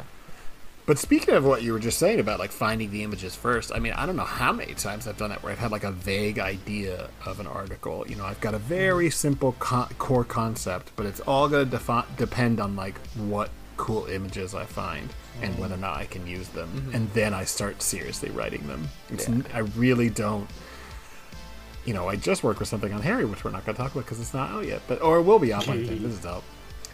But 0.84 0.98
speaking 0.98 1.34
of 1.34 1.44
what 1.44 1.62
you 1.62 1.72
were 1.72 1.78
just 1.78 1.98
saying 1.98 2.18
about 2.18 2.40
like 2.40 2.50
finding 2.50 2.90
the 2.90 3.04
images 3.04 3.36
first, 3.36 3.70
I 3.72 3.78
mean, 3.78 3.92
I 3.92 4.04
don't 4.04 4.16
know 4.16 4.24
how 4.24 4.52
many 4.52 4.74
times 4.74 5.06
I've 5.06 5.16
done 5.16 5.30
that 5.30 5.42
where 5.42 5.52
I've 5.52 5.58
had 5.58 5.70
like 5.70 5.84
a 5.84 5.92
vague 5.92 6.40
idea 6.40 7.08
of 7.24 7.38
an 7.38 7.46
article. 7.46 8.04
You 8.08 8.16
know, 8.16 8.24
I've 8.24 8.40
got 8.40 8.54
a 8.54 8.58
very 8.58 9.08
mm. 9.08 9.12
simple 9.12 9.52
co- 9.60 9.88
core 9.98 10.24
concept, 10.24 10.90
but 10.96 11.06
it's 11.06 11.20
all 11.20 11.48
going 11.48 11.66
to 11.66 11.70
defi- 11.70 12.08
depend 12.16 12.58
on 12.58 12.74
like 12.74 12.98
what 13.16 13.50
cool 13.76 14.06
images 14.06 14.54
I 14.54 14.64
find 14.64 15.08
and 15.40 15.56
whether 15.58 15.74
or 15.74 15.78
mm. 15.78 15.82
not 15.82 15.96
I 15.96 16.06
can 16.06 16.26
use 16.26 16.48
them, 16.48 16.68
mm-hmm. 16.68 16.94
and 16.96 17.10
then 17.12 17.32
I 17.32 17.44
start 17.44 17.80
seriously 17.80 18.30
writing 18.30 18.66
them. 18.66 18.88
It's 19.10 19.28
Yeah. 19.28 19.36
n- 19.36 19.46
I 19.54 19.60
really 19.60 20.10
don't. 20.10 20.48
You 21.84 21.94
know, 21.94 22.08
I 22.08 22.16
just 22.16 22.42
worked 22.42 22.60
with 22.60 22.68
something 22.68 22.92
on 22.92 23.02
Harry, 23.02 23.24
which 23.24 23.44
we're 23.44 23.50
not 23.50 23.64
going 23.64 23.76
to 23.76 23.82
talk 23.82 23.92
about 23.92 24.04
because 24.04 24.20
it's 24.20 24.34
not 24.34 24.50
out 24.50 24.66
yet, 24.66 24.82
but 24.88 25.00
or 25.00 25.18
it 25.18 25.22
will 25.22 25.38
be 25.38 25.52
out 25.52 25.66
by 25.66 25.76
the 25.76 25.86
time 25.86 26.02
this 26.02 26.18
is 26.18 26.26
out. 26.26 26.42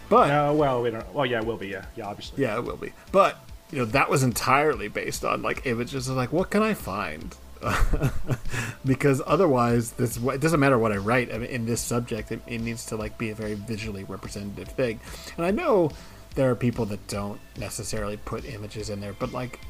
But 0.08 0.28
No, 0.28 0.54
well, 0.54 0.82
we 0.82 0.90
don't. 0.90 1.12
Well, 1.14 1.26
yeah, 1.26 1.40
it 1.40 1.46
will 1.46 1.56
be. 1.56 1.68
Yeah, 1.68 1.84
yeah, 1.96 2.06
obviously. 2.06 2.42
yeah, 2.42 2.56
it 2.56 2.64
will 2.64 2.76
be. 2.76 2.92
But 3.12 3.47
you 3.70 3.78
know, 3.78 3.84
that 3.86 4.08
was 4.08 4.22
entirely 4.22 4.88
based 4.88 5.24
on 5.24 5.42
like 5.42 5.66
images 5.66 6.08
of 6.08 6.16
like 6.16 6.32
what 6.32 6.50
can 6.50 6.62
I 6.62 6.74
find? 6.74 7.36
because 8.84 9.20
otherwise, 9.26 9.92
this 9.92 10.16
it 10.16 10.40
doesn't 10.40 10.60
matter 10.60 10.78
what 10.78 10.92
I 10.92 10.96
write. 10.96 11.32
I 11.32 11.38
mean, 11.38 11.50
in 11.50 11.66
this 11.66 11.80
subject, 11.80 12.30
it, 12.32 12.40
it 12.46 12.60
needs 12.60 12.86
to 12.86 12.96
like 12.96 13.18
be 13.18 13.30
a 13.30 13.34
very 13.34 13.54
visually 13.54 14.04
representative 14.04 14.68
thing. 14.68 15.00
And 15.36 15.44
I 15.44 15.50
know 15.50 15.90
there 16.34 16.50
are 16.50 16.54
people 16.54 16.84
that 16.86 17.04
don't 17.08 17.40
necessarily 17.58 18.16
put 18.16 18.44
images 18.44 18.90
in 18.90 19.00
there, 19.00 19.12
but 19.12 19.32
like, 19.32 19.60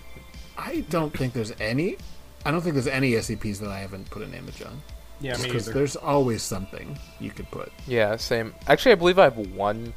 I 0.57 0.85
don't 0.91 1.17
think 1.17 1.33
there's 1.33 1.53
any. 1.61 1.97
I 2.45 2.51
don't 2.51 2.61
think 2.61 2.75
there's 2.75 2.87
any 2.87 3.13
SCPs 3.13 3.59
that 3.61 3.71
I 3.71 3.79
haven't 3.79 4.11
put 4.11 4.23
an 4.23 4.35
image 4.35 4.63
on. 4.63 4.81
Yeah, 5.21 5.37
because 5.43 5.67
there's 5.67 5.97
always 5.97 6.43
something 6.43 6.97
you 7.19 7.31
could 7.31 7.51
put. 7.51 7.73
Yeah, 7.87 8.17
same. 8.17 8.55
Actually, 8.69 8.93
I 8.93 8.95
believe 8.97 9.19
I 9.19 9.25
have 9.25 9.37
one, 9.37 9.93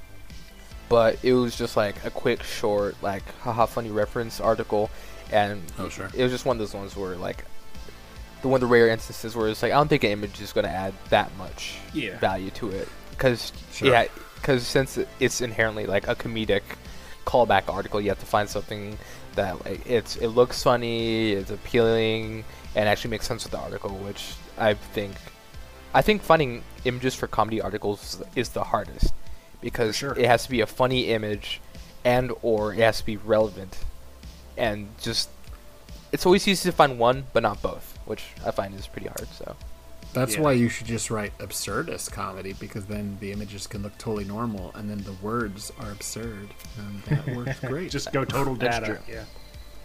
but 0.92 1.18
it 1.24 1.34
was 1.34 1.56
just 1.58 1.76
like 1.76 1.96
a 2.06 2.12
quick, 2.12 2.44
short, 2.44 2.96
like 3.02 3.24
haha 3.40 3.66
funny 3.66 3.90
reference 3.90 4.40
article, 4.40 4.90
and 5.32 5.62
Oh, 5.80 5.90
sure. 5.90 6.10
it 6.14 6.22
was 6.22 6.32
just 6.32 6.46
one 6.46 6.56
of 6.58 6.60
those 6.60 6.74
ones 6.76 6.96
where 6.96 7.16
like 7.16 7.46
the 8.42 8.48
one 8.50 8.58
of 8.58 8.62
the 8.62 8.68
rare 8.68 8.90
instances 8.90 9.36
where 9.36 9.48
it's 9.50 9.64
like 9.64 9.72
I 9.72 9.76
don't 9.76 9.88
think 9.88 10.04
an 10.04 10.12
image 10.12 10.40
is 10.42 10.52
going 10.54 10.66
to 10.66 10.72
add 10.72 10.94
that 11.10 11.30
much 11.38 11.78
Yeah. 11.94 12.18
value 12.20 12.52
to 12.52 12.70
it, 12.70 12.88
because 13.12 13.52
Sure. 13.72 13.88
yeah, 13.90 14.06
because 14.36 14.68
since 14.68 15.00
it's 15.20 15.42
inherently 15.42 15.86
like 15.86 16.08
a 16.08 16.16
comedic 16.16 16.64
callback 17.26 17.72
article. 17.72 18.02
You 18.02 18.10
have 18.10 18.20
to 18.20 18.26
find 18.26 18.50
something 18.50 18.98
that 19.36 19.64
like 19.66 19.86
it's 19.86 20.16
it 20.18 20.30
looks 20.30 20.62
funny, 20.64 21.32
it's 21.34 21.52
appealing, 21.52 22.44
and 22.76 22.90
actually 22.90 23.12
makes 23.12 23.28
sense 23.28 23.44
with 23.44 23.52
the 23.52 23.60
article. 23.60 23.92
Which 23.92 24.34
I 24.58 24.74
think, 24.74 25.14
I 25.94 26.02
think 26.02 26.24
finding 26.24 26.64
images 26.84 27.14
for 27.16 27.28
comedy 27.28 27.62
articles 27.62 28.22
is 28.36 28.50
the 28.50 28.64
hardest 28.64 29.14
because 29.62 29.96
sure. 29.96 30.18
it 30.18 30.26
has 30.26 30.44
to 30.44 30.50
be 30.50 30.62
a 30.62 30.68
funny 30.68 31.10
image, 31.10 31.62
and 32.04 32.32
or 32.42 32.74
it 32.74 32.80
has 32.80 33.00
to 33.00 33.06
be 33.06 33.18
relevant, 33.18 33.78
and 34.58 34.88
just 35.00 35.30
it's 36.12 36.26
always 36.26 36.48
easy 36.48 36.70
to 36.70 36.76
find 36.76 37.00
one 37.00 37.26
but 37.34 37.44
not 37.44 37.62
both, 37.62 37.98
which 38.06 38.24
I 38.46 38.52
find 38.52 38.76
is 38.76 38.88
pretty 38.88 39.08
hard. 39.08 39.28
So. 39.30 39.56
That's 40.14 40.36
Yeah. 40.36 40.42
why 40.42 40.52
you 40.54 40.68
should 40.68 40.88
just 40.88 41.10
write 41.10 41.38
absurdist 41.38 42.12
comedy 42.12 42.52
because 42.52 42.86
then 42.86 43.18
the 43.22 43.32
images 43.32 43.66
can 43.66 43.82
look 43.82 43.98
totally 43.98 44.26
normal 44.26 44.72
and 44.76 44.90
then 44.90 45.04
the 45.04 45.14
words 45.26 45.72
are 45.80 45.90
absurd 45.90 46.50
and 46.78 47.02
that 47.04 47.36
works 47.36 47.60
great. 47.62 47.92
Just 47.92 48.12
go 48.12 48.26
total 48.26 48.56
That's 48.56 48.80
data. 48.80 49.00
Yeah. 49.10 49.24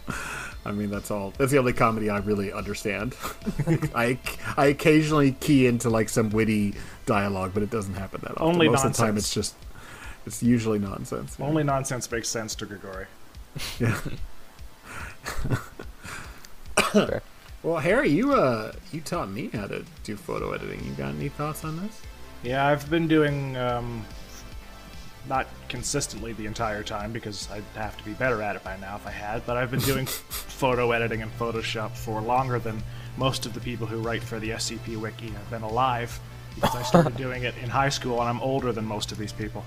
I 0.64 0.72
mean, 0.72 0.90
that's 0.90 1.12
all. 1.12 1.32
That's 1.38 1.52
the 1.52 1.58
only 1.58 1.72
comedy 1.72 2.10
I 2.10 2.18
really 2.18 2.52
understand. 2.52 3.14
I 3.94 4.18
I 4.56 4.66
occasionally 4.66 5.32
key 5.32 5.66
into 5.68 5.90
like 5.90 6.08
some 6.08 6.30
witty 6.30 6.74
dialogue, 7.06 7.52
but 7.54 7.62
it 7.62 7.70
doesn't 7.70 7.94
happen 7.94 8.20
that 8.24 8.32
often. 8.32 8.42
Only 8.42 8.68
Most 8.68 8.84
of 8.84 8.92
the 8.96 8.98
time, 8.98 9.16
it's 9.16 9.32
just 9.32 9.54
it's 10.26 10.42
usually 10.42 10.78
nonsense. 10.78 11.36
Only 11.40 11.62
nonsense 11.64 12.10
makes 12.10 12.28
sense 12.28 12.54
to 12.56 12.66
Grigori. 12.66 13.06
Yeah. 13.78 13.98
Fair. 16.92 17.22
Well, 17.62 17.78
Harry, 17.78 18.10
you 18.10 18.32
uh 18.32 18.72
you 18.92 19.00
taught 19.00 19.28
me 19.28 19.48
how 19.52 19.66
to 19.66 19.84
do 20.04 20.14
photo 20.14 20.52
editing. 20.52 20.84
You 20.84 20.92
got 20.92 21.14
any 21.16 21.28
thoughts 21.28 21.64
on 21.64 21.82
this? 21.82 22.00
Yeah, 22.44 22.64
I've 22.64 22.88
been 22.88 23.08
doing 23.08 23.56
um, 23.56 24.04
not 25.28 25.48
consistently 25.68 26.32
the 26.32 26.46
entire 26.46 26.84
time 26.84 27.12
because 27.12 27.48
I'd 27.50 27.64
have 27.74 27.96
to 27.98 28.04
be 28.04 28.12
better 28.12 28.40
at 28.40 28.54
it 28.54 28.62
by 28.62 28.76
now 28.76 28.94
if 28.94 29.04
I 29.04 29.10
had. 29.10 29.44
But 29.46 29.56
I've 29.56 29.72
been 29.72 29.80
doing 29.80 30.06
photo 30.06 30.92
editing 30.92 31.22
in 31.22 31.30
Photoshop 31.30 31.90
for 31.96 32.20
longer 32.20 32.60
than 32.60 32.80
most 33.16 33.46
of 33.46 33.54
the 33.54 33.60
people 33.60 33.86
who 33.86 33.98
write 33.98 34.22
for 34.22 34.38
the 34.38 34.50
SCP 34.50 34.96
Wiki 34.96 35.30
have 35.30 35.50
been 35.50 35.62
alive. 35.62 36.20
Because 36.54 36.76
I 36.76 36.82
started 36.82 37.16
doing 37.26 37.42
it 37.42 37.54
in 37.62 37.68
high 37.68 37.88
school, 37.88 38.20
and 38.20 38.28
I'm 38.28 38.40
older 38.40 38.70
than 38.70 38.84
most 38.84 39.10
of 39.10 39.18
these 39.18 39.32
people. 39.32 39.64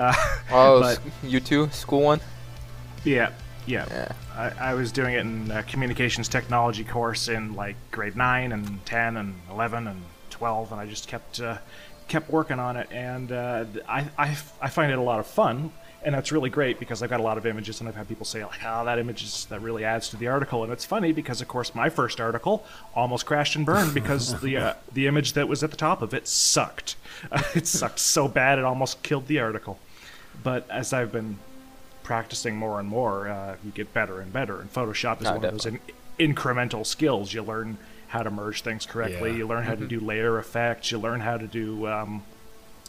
Uh, 0.00 0.14
Oh, 0.50 0.80
but 0.80 0.98
you 1.22 1.40
too? 1.40 1.68
School 1.70 2.00
one? 2.00 2.20
yeah, 3.04 3.32
yeah. 3.66 3.86
Yeah. 3.90 4.12
I, 4.34 4.70
I 4.70 4.74
was 4.74 4.90
doing 4.92 5.14
it 5.14 5.20
in 5.20 5.50
a 5.50 5.62
communications 5.62 6.28
technology 6.28 6.84
course 6.84 7.28
in 7.28 7.54
like 7.54 7.76
grade 7.90 8.16
nine 8.16 8.52
and 8.52 8.84
ten 8.86 9.16
and 9.16 9.34
eleven 9.50 9.86
and 9.86 10.02
twelve, 10.30 10.72
and 10.72 10.80
I 10.80 10.86
just 10.86 11.06
kept 11.06 11.40
uh, 11.40 11.58
kept 12.08 12.30
working 12.30 12.58
on 12.58 12.76
it, 12.76 12.88
and 12.90 13.30
uh, 13.30 13.64
I, 13.88 14.06
I 14.18 14.36
I 14.60 14.68
find 14.70 14.90
it 14.90 14.98
a 14.98 15.02
lot 15.02 15.20
of 15.20 15.26
fun, 15.26 15.70
and 16.02 16.14
that's 16.14 16.32
really 16.32 16.48
great 16.50 16.78
because 16.80 17.02
I've 17.02 17.10
got 17.10 17.20
a 17.20 17.22
lot 17.22 17.36
of 17.38 17.44
images, 17.46 17.80
and 17.80 17.88
I've 17.88 17.96
had 17.96 18.08
people 18.08 18.24
say 18.24 18.42
like, 18.44 18.60
"Oh, 18.64 18.84
that 18.86 18.98
image 18.98 19.22
is 19.22 19.44
that 19.50 19.60
really 19.60 19.84
adds 19.84 20.08
to 20.10 20.16
the 20.16 20.28
article," 20.28 20.64
and 20.64 20.72
it's 20.72 20.86
funny 20.86 21.12
because 21.12 21.42
of 21.42 21.48
course 21.48 21.74
my 21.74 21.90
first 21.90 22.20
article 22.20 22.64
almost 22.94 23.26
crashed 23.26 23.56
and 23.56 23.66
burned 23.66 23.92
because 23.92 24.40
the 24.46 24.56
uh, 24.56 24.74
the 24.92 25.06
image 25.06 25.34
that 25.34 25.46
was 25.48 25.62
at 25.62 25.70
the 25.70 25.76
top 25.76 26.00
of 26.02 26.14
it 26.14 26.26
sucked. 26.26 26.96
it 27.54 27.66
sucked 27.66 27.98
so 27.98 28.26
bad 28.26 28.58
it 28.58 28.64
almost 28.64 29.02
killed 29.02 29.26
the 29.26 29.38
article. 29.38 29.78
But 30.42 30.68
as 30.70 30.92
I've 30.92 31.12
been 31.12 31.38
practicing 32.02 32.56
more 32.56 32.80
and 32.80 32.88
more, 32.88 33.28
uh, 33.28 33.56
you 33.64 33.70
get 33.70 33.92
better 33.92 34.20
and 34.20 34.32
better. 34.32 34.60
And 34.60 34.72
Photoshop 34.72 35.20
is 35.20 35.26
Oh, 35.26 35.34
one 35.36 35.44
of 35.44 35.52
those 35.52 35.66
in- 35.66 35.80
incremental 36.18 36.86
skills. 36.86 37.32
You 37.32 37.42
learn 37.42 37.78
how 38.08 38.22
to 38.22 38.30
merge 38.30 38.62
things 38.62 38.86
correctly. 38.86 39.30
Yeah. 39.30 39.36
You 39.38 39.46
learn 39.46 39.64
how 39.64 39.74
to 39.74 39.86
do 39.86 40.00
layer 40.00 40.38
effects. 40.38 40.90
You 40.90 40.98
learn 40.98 41.20
how 41.20 41.36
to 41.36 41.46
do 41.46 41.86
um, 41.86 42.22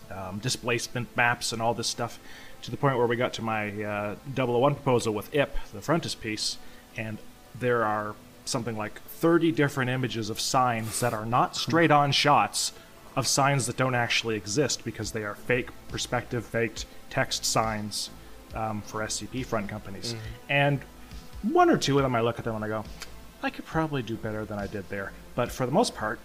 um, 0.09 0.39
displacement 0.39 1.15
maps 1.15 1.51
and 1.53 1.61
all 1.61 1.73
this 1.73 1.87
stuff. 1.87 2.19
To 2.63 2.71
the 2.71 2.77
point 2.77 2.97
where 2.97 3.07
we 3.07 3.15
got 3.15 3.33
to 3.33 3.41
my 3.41 3.71
uh, 3.83 4.15
001 4.35 4.75
proposal 4.75 5.13
with 5.13 5.33
IP, 5.33 5.55
the 5.73 5.81
frontispiece, 5.81 6.57
and 6.95 7.17
there 7.59 7.83
are 7.83 8.15
something 8.45 8.77
like 8.77 9.01
30 9.01 9.51
different 9.51 9.89
images 9.89 10.29
of 10.29 10.39
signs 10.39 10.99
that 10.99 11.13
are 11.13 11.25
not 11.25 11.55
straight 11.55 11.91
on 11.91 12.11
shots 12.11 12.71
of 13.15 13.27
signs 13.27 13.65
that 13.67 13.77
don't 13.77 13.95
actually 13.95 14.35
exist 14.35 14.83
because 14.83 15.11
they 15.11 15.23
are 15.23 15.35
fake 15.35 15.69
perspective, 15.89 16.45
faked 16.45 16.85
text 17.11 17.45
signs 17.45 18.09
um, 18.55 18.81
for 18.81 19.01
SCP 19.01 19.45
front 19.45 19.69
companies. 19.69 20.15
And 20.49 20.79
one 21.43 21.69
or 21.69 21.77
two 21.77 21.99
of 21.99 22.03
them, 22.03 22.15
I 22.15 22.21
look 22.21 22.39
at 22.39 22.45
them 22.45 22.55
and 22.55 22.65
I 22.65 22.67
go, 22.69 22.83
I 23.43 23.51
could 23.51 23.65
probably 23.65 24.01
do 24.01 24.15
better 24.15 24.43
than 24.45 24.57
I 24.57 24.65
did 24.65 24.89
there. 24.89 25.11
But 25.35 25.51
for 25.51 25.65
the 25.67 25.71
most 25.71 25.93
part, 25.93 26.19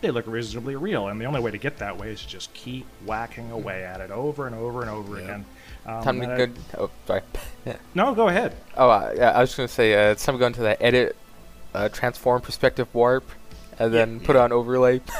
they 0.00 0.10
look 0.10 0.26
reasonably 0.26 0.76
real. 0.76 1.08
And 1.08 1.20
the 1.20 1.24
only 1.24 1.40
way 1.40 1.50
to 1.50 1.58
get 1.58 1.78
that 1.78 1.98
way 1.98 2.10
is 2.12 2.22
to 2.22 2.28
just 2.28 2.52
keep 2.54 2.86
whacking 3.04 3.50
away 3.50 3.84
at 3.84 4.00
it 4.00 4.10
over 4.10 4.46
and 4.46 4.54
over 4.54 4.80
and 4.80 4.90
over 4.90 5.16
Yeah. 5.18 5.24
again. 5.24 5.44
Um, 5.86 6.02
Time 6.04 6.20
to 6.20 6.32
I- 6.32 6.46
go. 6.46 6.52
Oh, 6.78 6.90
sorry. 7.06 7.22
No, 7.94 8.14
go 8.14 8.28
ahead. 8.28 8.54
Oh, 8.78 8.88
uh, 8.88 9.12
yeah, 9.16 9.30
I 9.32 9.40
was 9.40 9.54
gonna 9.54 9.68
say 9.68 9.92
uh, 9.94 10.12
it's 10.12 10.24
time 10.24 10.36
to 10.36 10.38
go 10.38 10.46
into 10.46 10.60
the 10.62 10.80
edit, 10.82 11.16
uh, 11.74 11.88
transform, 11.90 12.40
perspective 12.40 12.88
warp, 12.94 13.28
and 13.78 13.92
Yeah. 13.92 13.98
then 14.04 14.20
put 14.20 14.36
on 14.36 14.52
overlay. 14.52 15.00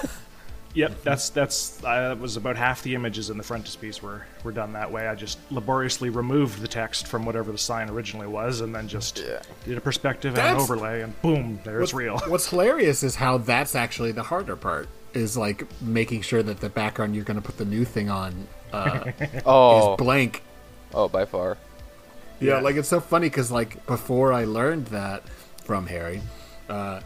Yep, 0.74 1.02
that's 1.02 1.30
that's 1.30 1.82
uh, 1.82 2.08
that 2.10 2.18
was 2.20 2.36
about 2.36 2.56
half 2.56 2.82
the 2.82 2.94
images 2.94 3.30
in 3.30 3.36
the 3.38 3.42
frontispiece 3.42 4.02
were 4.02 4.26
were 4.44 4.52
done 4.52 4.74
that 4.74 4.92
way. 4.92 5.08
I 5.08 5.14
just 5.14 5.38
laboriously 5.50 6.10
removed 6.10 6.60
the 6.60 6.68
text 6.68 7.06
from 7.06 7.24
whatever 7.24 7.50
the 7.50 7.58
sign 7.58 7.88
originally 7.88 8.26
was, 8.26 8.60
and 8.60 8.74
then 8.74 8.86
just 8.86 9.18
Yeah. 9.26 9.40
did 9.64 9.78
a 9.78 9.80
perspective 9.80 10.38
and 10.38 10.56
an 10.56 10.56
overlay, 10.56 11.00
and 11.02 11.20
boom, 11.22 11.58
there's 11.64 11.80
What's, 11.80 11.94
real. 11.94 12.18
what's 12.28 12.48
hilarious 12.50 13.02
is 13.02 13.16
how 13.16 13.38
that's 13.38 13.74
actually 13.74 14.12
the 14.12 14.22
harder 14.24 14.56
part. 14.56 14.88
Is 15.14 15.36
like 15.38 15.64
making 15.80 16.20
sure 16.20 16.42
that 16.42 16.60
the 16.60 16.68
background 16.68 17.16
you're 17.16 17.24
going 17.24 17.40
to 17.40 17.44
put 17.46 17.56
the 17.56 17.64
new 17.64 17.84
thing 17.86 18.10
on 18.10 18.46
uh, 18.72 19.10
oh, 19.46 19.92
is 19.94 19.96
blank. 19.96 20.42
oh, 20.92 21.08
by 21.08 21.24
far. 21.24 21.56
Yeah, 22.40 22.56
Yeah. 22.56 22.60
like 22.60 22.76
it's 22.76 22.88
so 22.88 23.00
funny 23.00 23.28
because 23.30 23.50
like 23.50 23.84
before 23.86 24.34
I 24.34 24.44
learned 24.44 24.88
that 24.88 25.22
from 25.64 25.86
Harry, 25.86 26.20
uh, 26.68 27.00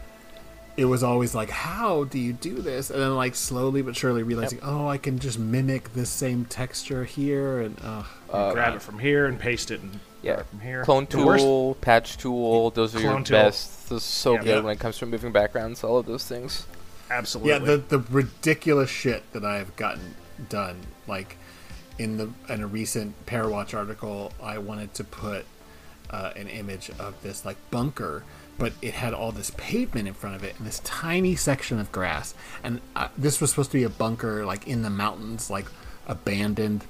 it 0.75 0.85
was 0.85 1.03
always 1.03 1.35
like, 1.35 1.49
"How 1.49 2.03
do 2.05 2.17
you 2.19 2.33
do 2.33 2.55
this?" 2.61 2.89
And 2.89 2.99
then 3.01 3.15
like 3.15 3.35
slowly 3.35 3.81
but 3.81 3.95
surely 3.95 4.23
realizing, 4.23 4.59
"Oh, 4.63 4.87
I 4.87 4.97
can 4.97 5.19
just 5.19 5.37
mimic 5.39 5.93
this 5.93 6.09
same 6.09 6.45
texture 6.45 7.03
here." 7.05 7.59
And 7.61 7.77
uh, 7.83 8.03
Uh, 8.31 8.53
grab 8.53 8.75
it 8.75 8.81
from 8.81 8.99
here 8.99 9.25
and 9.27 9.39
paste 9.39 9.69
it 9.71 9.81
and 9.81 9.91
grab 9.91 10.01
Yeah, 10.23 10.39
it 10.39 10.45
from 10.47 10.59
here. 10.61 10.83
clone 10.83 11.07
The 11.09 11.23
worst- 11.25 11.43
tool, 11.43 11.75
patch 11.81 12.17
tool. 12.17 12.71
Those 12.71 12.95
are 12.95 12.99
your 13.01 13.13
tool. 13.21 13.37
best. 13.37 13.89
Those 13.89 14.01
are 14.01 14.03
so 14.03 14.33
Yeah. 14.33 14.39
good 14.39 14.47
Yeah. 14.47 14.59
when 14.61 14.73
it 14.73 14.79
comes 14.79 14.97
to 14.99 15.05
moving 15.05 15.31
backgrounds. 15.31 15.83
All 15.83 15.97
of 15.97 16.05
those 16.05 16.25
things. 16.25 16.65
absolutely. 17.11 17.51
yeah, 17.51 17.59
the 17.59 17.77
the 17.77 17.99
ridiculous 18.09 18.89
shit 18.89 19.21
that 19.33 19.45
I 19.45 19.57
have 19.57 19.75
gotten 19.75 20.15
done, 20.49 20.77
like 21.07 21.37
in 21.99 22.17
the 22.17 22.29
in 22.49 22.61
a 22.61 22.67
recent 22.67 23.13
Parawatch 23.27 23.75
article, 23.77 24.31
I 24.41 24.57
wanted 24.57 24.95
to 24.95 25.03
put 25.03 25.45
uh, 26.09 26.31
an 26.35 26.47
image 26.47 26.89
of 26.99 27.13
this 27.21 27.45
like 27.45 27.57
bunker, 27.69 28.23
but 28.63 28.71
it 28.81 28.93
had 28.93 29.13
all 29.13 29.33
this 29.33 29.51
pavement 29.57 30.07
in 30.07 30.13
front 30.13 30.37
of 30.37 30.43
it 30.45 30.55
and 30.57 30.65
this 30.65 30.79
tiny 30.85 31.35
section 31.35 31.81
of 31.81 31.91
grass, 31.91 32.33
and 32.63 32.79
uh, 32.95 33.09
this 33.17 33.41
was 33.41 33.49
supposed 33.49 33.71
to 33.71 33.77
be 33.77 33.83
a 33.83 33.89
bunker 33.89 34.45
like 34.45 34.65
in 34.65 34.83
the 34.83 34.89
mountains, 34.89 35.49
like 35.49 35.65
abandoned. 36.07 36.85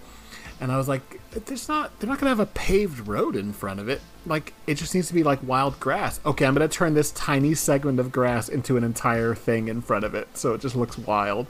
And 0.61 0.71
I 0.71 0.77
was 0.77 0.87
like, 0.87 1.19
"There's 1.31 1.67
not. 1.67 1.99
They're 1.99 2.07
not 2.07 2.19
gonna 2.19 2.29
have 2.29 2.39
a 2.39 2.45
paved 2.45 3.07
road 3.07 3.35
in 3.35 3.53
front 3.53 3.79
of 3.79 3.89
it. 3.89 4.01
Like, 4.27 4.53
it 4.67 4.75
just 4.75 4.93
needs 4.93 5.07
to 5.07 5.15
be 5.15 5.23
like 5.23 5.39
wild 5.41 5.79
grass. 5.79 6.19
Okay, 6.23 6.45
I'm 6.45 6.53
gonna 6.53 6.67
turn 6.67 6.93
this 6.93 7.09
tiny 7.11 7.55
segment 7.55 7.99
of 7.99 8.11
grass 8.11 8.49
into 8.49 8.77
an 8.77 8.83
entire 8.83 9.33
thing 9.33 9.67
in 9.67 9.81
front 9.81 10.05
of 10.05 10.13
it, 10.13 10.27
so 10.37 10.53
it 10.53 10.61
just 10.61 10.75
looks 10.75 10.95
wild. 10.97 11.47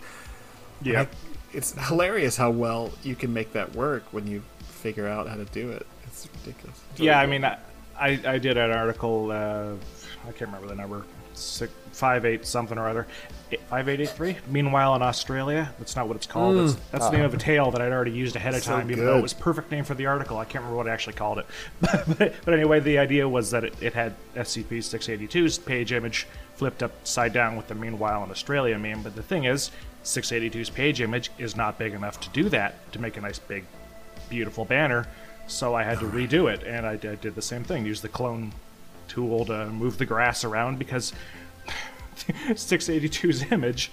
yeah. 0.81 1.01
I- 1.01 1.07
it's 1.51 1.73
hilarious 1.89 2.38
how 2.38 2.49
well 2.49 2.91
you 3.03 3.13
can 3.13 3.31
make 3.33 3.51
that 3.53 3.75
work 3.75 4.03
when 4.12 4.25
you 4.25 4.41
figure 4.62 5.05
out 5.07 5.27
how 5.27 5.36
to 5.36 5.45
do 5.45 5.69
it. 5.69 5.86
It's 6.07 6.27
ridiculous. 6.33 6.79
Yeah, 6.95 7.19
I 7.19 7.27
mean, 7.27 7.45
I, 7.45 7.57
I, 7.99 8.19
I 8.25 8.38
did 8.39 8.57
an 8.57 8.71
article. 8.71 9.29
Uh, 9.31 9.73
I 10.23 10.31
can't 10.31 10.51
remember 10.51 10.67
the 10.67 10.75
number. 10.75 11.05
Six, 11.33 11.73
five 11.91 12.25
eight 12.25 12.45
something 12.45 12.77
or 12.77 12.88
other. 12.88 13.07
Eight- 13.51 13.62
Five 13.62 13.89
eight 13.89 14.01
eight 14.01 14.09
three. 14.09 14.38
Meanwhile, 14.47 14.95
in 14.95 15.01
Australia, 15.01 15.73
that's 15.79 15.95
not 15.95 16.07
what 16.07 16.15
it's 16.15 16.27
called. 16.27 16.57
That's, 16.57 16.73
mm. 16.73 16.91
that's 16.91 17.05
the 17.05 17.17
name 17.17 17.25
of 17.25 17.33
a 17.33 17.38
tale 17.38 17.71
that 17.71 17.81
I'd 17.81 17.91
already 17.91 18.12
used 18.12 18.36
ahead 18.36 18.53
of 18.53 18.63
So 18.63 18.71
time, 18.71 18.91
even 18.91 19.05
though 19.05 19.17
it 19.17 19.21
was 19.21 19.33
perfect 19.33 19.71
name 19.71 19.83
for 19.83 19.95
the 19.95 20.05
article. 20.05 20.38
I 20.38 20.45
can't 20.45 20.63
remember 20.63 20.77
what 20.77 20.88
I 20.88 20.91
actually 20.91 21.13
called 21.13 21.39
it. 21.39 21.45
but, 21.81 22.33
but 22.45 22.53
anyway, 22.53 22.79
the 22.79 22.99
idea 22.99 23.27
was 23.27 23.51
that 23.51 23.63
it, 23.63 23.73
it 23.81 23.93
had 23.93 24.15
SCP 24.36 24.77
682's 24.77 25.57
page 25.57 25.91
image 25.91 26.27
flipped 26.55 26.83
upside 26.83 27.33
down 27.33 27.55
with 27.55 27.67
the 27.67 27.75
Meanwhile 27.75 28.23
in 28.23 28.31
Australia 28.31 28.77
meme. 28.77 29.01
But 29.01 29.15
the 29.15 29.23
thing 29.23 29.45
is, 29.45 29.71
682's 30.03 30.69
page 30.69 31.01
image 31.01 31.31
is 31.38 31.55
not 31.55 31.77
big 31.77 31.93
enough 31.93 32.19
to 32.21 32.29
do 32.29 32.49
that 32.49 32.91
to 32.93 32.99
make 32.99 33.17
a 33.17 33.21
nice 33.21 33.39
big 33.39 33.65
beautiful 34.29 34.65
banner, 34.65 35.07
so 35.47 35.75
I 35.75 35.83
had 35.83 35.99
to 35.99 36.05
redo 36.09 36.51
it, 36.51 36.63
and 36.63 36.86
I 36.86 36.95
did, 36.95 37.21
did 37.21 37.36
the 37.36 37.41
same 37.41 37.63
thing. 37.63 37.86
Use 37.86 38.01
the 38.01 38.09
clone 38.09 38.53
tool 39.13 39.45
to 39.45 39.67
move 39.67 39.97
the 39.97 40.06
grass 40.06 40.43
around 40.43 40.80
because 40.80 41.13
682's 42.17 43.52
image. 43.52 43.91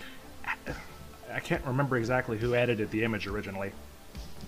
I 1.33 1.41
can't 1.41 1.65
remember 1.65 1.97
exactly 1.97 2.39
who 2.39 2.55
edited 2.55 2.91
the 2.91 3.05
image 3.05 3.27
originally 3.27 3.73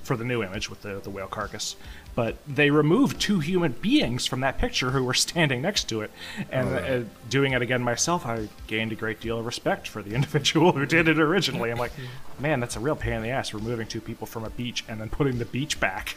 for 0.02 0.16
the 0.16 0.24
new 0.24 0.42
image 0.42 0.68
with 0.68 0.82
the, 0.82 1.00
the 1.00 1.10
whale 1.10 1.28
carcass, 1.28 1.76
but 2.16 2.36
they 2.48 2.70
removed 2.70 3.20
two 3.20 3.38
human 3.38 3.70
beings 3.72 4.26
from 4.26 4.40
that 4.40 4.58
picture 4.58 4.90
who 4.90 5.04
were 5.04 5.14
standing 5.28 5.62
next 5.62 5.84
to 5.90 6.00
it. 6.00 6.10
And 6.50 6.68
uh, 6.68 7.08
doing 7.28 7.52
it 7.52 7.62
again 7.62 7.82
myself, 7.82 8.26
I 8.26 8.48
gained 8.66 8.92
a 8.92 8.96
great 8.96 9.20
deal 9.20 9.38
of 9.38 9.46
respect 9.46 9.86
for 9.86 10.02
the 10.02 10.14
individual 10.14 10.72
who 10.72 10.86
did 10.86 11.06
it 11.06 11.20
originally. 11.20 11.70
I'm 11.70 11.78
like, 11.78 11.92
man, 12.40 12.60
that's 12.60 12.76
a 12.76 12.80
real 12.80 12.96
pain 12.96 13.14
in 13.14 13.22
the 13.22 13.30
ass 13.30 13.54
removing 13.54 13.86
two 13.86 14.00
people 14.00 14.26
from 14.26 14.44
a 14.44 14.50
beach 14.50 14.84
and 14.88 15.00
then 15.00 15.08
putting 15.10 15.38
the 15.38 15.44
beach 15.44 15.78
back. 15.78 16.16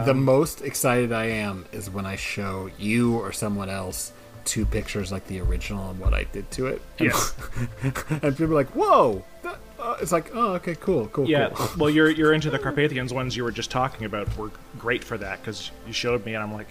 The 0.00 0.14
most 0.14 0.62
excited 0.62 1.12
I 1.12 1.26
am 1.26 1.66
is 1.72 1.90
when 1.90 2.06
I 2.06 2.16
show 2.16 2.70
you 2.78 3.16
or 3.18 3.32
someone 3.32 3.68
else 3.68 4.12
two 4.44 4.66
pictures 4.66 5.12
like 5.12 5.26
the 5.28 5.40
original 5.40 5.90
and 5.90 6.00
what 6.00 6.12
I 6.14 6.24
did 6.24 6.50
to 6.52 6.66
it. 6.66 6.82
And, 6.98 7.08
Yeah. 7.08 7.90
and 8.22 8.36
people 8.36 8.52
are 8.52 8.54
like, 8.54 8.70
"Whoa!" 8.70 9.24
That, 9.42 9.58
uh, 9.78 9.96
it's 10.00 10.10
like, 10.12 10.30
"Oh, 10.34 10.54
okay, 10.54 10.74
cool, 10.74 11.06
cool, 11.08 11.28
Yeah, 11.28 11.50
cool." 11.54 11.68
well, 11.78 11.90
you're 11.90 12.10
you're 12.18 12.32
into 12.32 12.50
the 12.50 12.58
Carpathians 12.58 13.12
ones 13.12 13.36
you 13.36 13.44
were 13.44 13.52
just 13.52 13.70
talking 13.70 14.04
about 14.06 14.34
were 14.36 14.50
great 14.78 15.04
for 15.04 15.16
that 15.18 15.40
because 15.40 15.70
you 15.86 15.92
showed 15.92 16.24
me 16.26 16.34
and 16.34 16.42
I'm 16.42 16.52
like, 16.52 16.66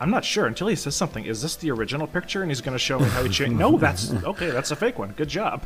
I'm 0.00 0.10
not 0.10 0.24
sure 0.24 0.46
until 0.46 0.66
he 0.68 0.76
says 0.76 0.94
something. 0.96 1.24
Is 1.24 1.42
this 1.42 1.56
the 1.56 1.70
original 1.70 2.06
picture? 2.06 2.42
And 2.42 2.50
he's 2.50 2.60
going 2.60 2.74
to 2.74 2.78
show 2.78 2.98
me 2.98 3.06
how 3.06 3.22
he 3.22 3.28
changed. 3.28 3.56
no, 3.58 3.78
that's 3.78 4.12
okay. 4.24 4.50
That's 4.50 4.70
a 4.70 4.76
fake 4.76 4.98
one. 4.98 5.12
Good 5.12 5.28
job. 5.28 5.64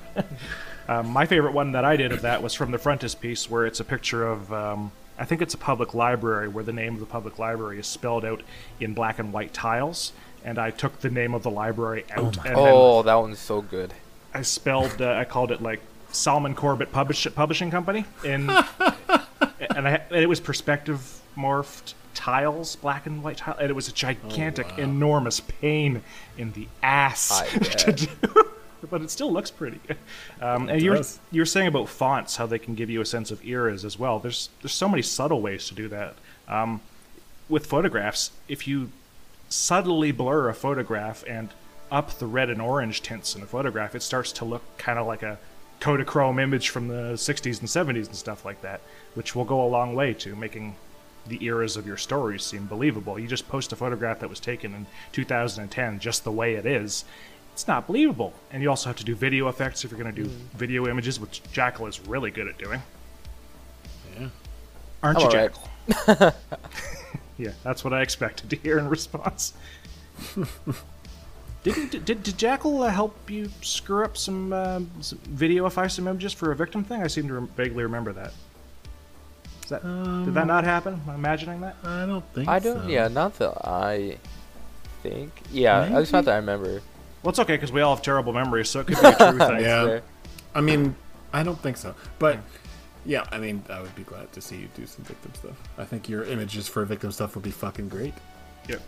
um, 0.88 1.08
my 1.08 1.24
favorite 1.26 1.52
one 1.54 1.72
that 1.72 1.84
I 1.84 1.96
did 1.96 2.12
of 2.12 2.22
that 2.22 2.42
was 2.42 2.52
from 2.54 2.70
the 2.70 2.78
frontispiece, 2.78 3.50
where 3.50 3.66
it's 3.66 3.80
a 3.80 3.84
picture 3.84 4.26
of. 4.26 4.52
Um, 4.52 4.92
I 5.18 5.24
think 5.24 5.40
it's 5.42 5.54
a 5.54 5.58
public 5.58 5.94
library 5.94 6.48
where 6.48 6.64
the 6.64 6.72
name 6.72 6.94
of 6.94 7.00
the 7.00 7.06
public 7.06 7.38
library 7.38 7.78
is 7.78 7.86
spelled 7.86 8.24
out 8.24 8.42
in 8.80 8.94
black 8.94 9.18
and 9.18 9.32
white 9.32 9.52
tiles, 9.54 10.12
and 10.44 10.58
I 10.58 10.70
took 10.70 11.00
the 11.00 11.10
name 11.10 11.34
of 11.34 11.42
the 11.42 11.50
library 11.50 12.04
out 12.10 12.36
and 12.44 12.54
Oh, 12.56 13.02
that 13.02 13.14
one's 13.14 13.38
so 13.38 13.62
good. 13.62 13.94
I 14.34 14.42
spelled, 14.42 15.00
uh, 15.00 15.12
I 15.12 15.24
called 15.24 15.50
it 15.50 15.62
like 15.62 15.80
Salmon 16.10 16.54
Corbett 16.54 16.92
Publish- 16.92 17.26
Publishing 17.34 17.70
Company, 17.70 18.04
and 18.24 18.50
and, 18.50 19.88
I, 19.88 20.02
and 20.10 20.16
it 20.22 20.28
was 20.28 20.40
perspective 20.40 21.20
morphed 21.36 21.94
tiles, 22.14 22.76
black 22.76 23.06
and 23.06 23.22
white 23.22 23.38
tile, 23.38 23.56
and 23.58 23.70
it 23.70 23.74
was 23.74 23.88
a 23.88 23.92
gigantic, 23.92 24.78
enormous 24.78 25.40
pain 25.40 26.02
in 26.38 26.52
the 26.52 26.68
ass 26.82 27.42
to 27.78 27.92
do. 27.92 28.08
But 28.90 29.02
it 29.02 29.10
still 29.10 29.32
looks 29.32 29.50
pretty. 29.50 29.80
Um, 30.38 30.68
and 30.68 30.82
you're 30.82 31.00
you 31.30 31.40
were 31.40 31.46
saying 31.46 31.68
about 31.68 31.88
fonts, 31.88 32.36
how 32.36 32.44
they 32.44 32.58
can 32.58 32.74
give 32.74 32.90
you 32.90 33.00
a 33.00 33.06
sense 33.06 33.30
of 33.30 33.42
eras 33.42 33.86
as 33.86 33.98
well. 33.98 34.18
There's 34.18 34.50
there's 34.60 34.74
so 34.74 34.86
many 34.86 35.00
subtle 35.00 35.40
ways 35.40 35.66
to 35.68 35.74
do 35.74 35.88
that. 35.88 36.14
Um, 36.46 36.82
with 37.48 37.64
photographs, 37.64 38.32
if 38.46 38.68
you 38.68 38.90
subtly 39.48 40.12
blur 40.12 40.50
a 40.50 40.54
photograph 40.54 41.24
and 41.26 41.50
up 41.90 42.18
the 42.18 42.26
red 42.26 42.50
and 42.50 42.60
orange 42.60 43.00
tints 43.00 43.34
in 43.34 43.42
a 43.42 43.46
photograph, 43.46 43.94
it 43.94 44.02
starts 44.02 44.30
to 44.32 44.44
look 44.44 44.62
kind 44.76 44.98
of 44.98 45.06
like 45.06 45.22
a 45.22 45.38
Kodachrome 45.80 46.40
image 46.40 46.70
from 46.70 46.88
the 46.88 47.14
60s 47.14 47.60
and 47.60 47.68
70s 47.68 48.06
and 48.06 48.16
stuff 48.16 48.44
like 48.44 48.62
that, 48.62 48.80
which 49.14 49.34
will 49.34 49.44
go 49.44 49.64
a 49.64 49.68
long 49.68 49.94
way 49.94 50.14
to 50.14 50.34
making 50.34 50.76
the 51.26 51.44
eras 51.44 51.76
of 51.76 51.86
your 51.86 51.96
stories 51.96 52.42
seem 52.42 52.66
believable. 52.66 53.18
You 53.18 53.26
just 53.26 53.48
post 53.48 53.72
a 53.72 53.76
photograph 53.76 54.20
that 54.20 54.30
was 54.30 54.40
taken 54.40 54.74
in 54.74 54.86
2010 55.12 55.98
just 55.98 56.24
the 56.24 56.32
way 56.32 56.54
it 56.54 56.66
is. 56.66 57.04
It's 57.56 57.66
not 57.66 57.86
believable. 57.86 58.34
And 58.50 58.62
you 58.62 58.68
also 58.68 58.90
have 58.90 58.96
to 58.96 59.04
do 59.04 59.14
video 59.14 59.48
effects 59.48 59.82
if 59.82 59.90
you're 59.90 59.98
going 59.98 60.14
to 60.14 60.22
do 60.24 60.28
video 60.54 60.86
images, 60.88 61.18
which 61.18 61.40
Jackal 61.52 61.86
is 61.86 61.98
really 62.06 62.30
good 62.30 62.48
at 62.48 62.58
doing. 62.58 62.82
Yeah. 64.20 64.28
Aren't 65.02 65.18
I'm 65.18 65.22
you, 65.22 65.28
alright. 65.28 65.54
Jackal? 66.06 66.34
Yeah, 67.38 67.52
that's 67.62 67.84
what 67.84 67.92
I 67.92 68.00
expected 68.02 68.50
to 68.50 68.56
hear 68.56 68.78
in 68.78 68.88
response. 68.88 69.52
Didn't 71.64 72.04
did, 72.04 72.22
did 72.22 72.38
Jackal 72.38 72.82
uh, 72.82 72.90
help 72.90 73.28
you 73.28 73.50
screw 73.60 74.04
up 74.04 74.16
some, 74.16 74.52
uh, 74.52 74.80
some 75.00 75.18
videoify 75.18 75.90
some 75.90 76.06
images 76.06 76.32
for 76.32 76.52
a 76.52 76.56
victim 76.56 76.84
thing? 76.84 77.02
I 77.02 77.08
seem 77.08 77.26
to 77.28 77.34
rem- 77.34 77.48
vaguely 77.56 77.82
remember 77.82 78.12
that. 78.12 78.32
Is 79.64 79.70
that 79.70 79.82
did 79.82 80.34
that 80.34 80.46
not 80.46 80.62
happen? 80.64 80.94
Am 81.04 81.10
I 81.10 81.14
imagining 81.16 81.60
that? 81.62 81.76
I 81.82 82.06
don't 82.06 82.24
think 82.32 82.48
I 82.48 82.60
don't. 82.60 82.82
so. 82.84 82.88
Yeah, 82.88 83.08
not 83.08 83.34
that 83.38 83.66
I 83.66 84.18
think. 85.02 85.32
Yeah, 85.52 85.82
at 85.82 85.98
least 85.98 86.12
not 86.12 86.24
that 86.26 86.34
I 86.34 86.36
remember. 86.36 86.82
Well, 87.26 87.30
it's 87.32 87.40
okay 87.40 87.54
because 87.56 87.72
we 87.72 87.80
all 87.80 87.92
have 87.92 88.04
terrible 88.04 88.32
memories, 88.32 88.70
so 88.70 88.78
it 88.78 88.86
could 88.86 89.00
be 89.02 89.08
a 89.08 89.16
true 89.16 89.38
thing. 89.48 89.60
Yeah. 89.60 89.84
There. 89.84 90.02
I 90.54 90.60
mean, 90.60 90.94
I 91.32 91.42
don't 91.42 91.60
think 91.60 91.76
so. 91.76 91.92
But 92.20 92.38
yeah, 93.04 93.24
I 93.32 93.38
mean, 93.38 93.64
I 93.68 93.82
would 93.82 93.96
be 93.96 94.04
glad 94.04 94.32
to 94.34 94.40
see 94.40 94.54
you 94.58 94.68
do 94.76 94.86
some 94.86 95.04
victim 95.04 95.34
stuff. 95.34 95.56
I 95.76 95.84
think 95.84 96.08
your 96.08 96.22
images 96.22 96.68
for 96.68 96.84
victim 96.84 97.10
stuff 97.10 97.34
would 97.34 97.42
be 97.42 97.50
fucking 97.50 97.88
great. 97.88 98.14
Yep. 98.68 98.80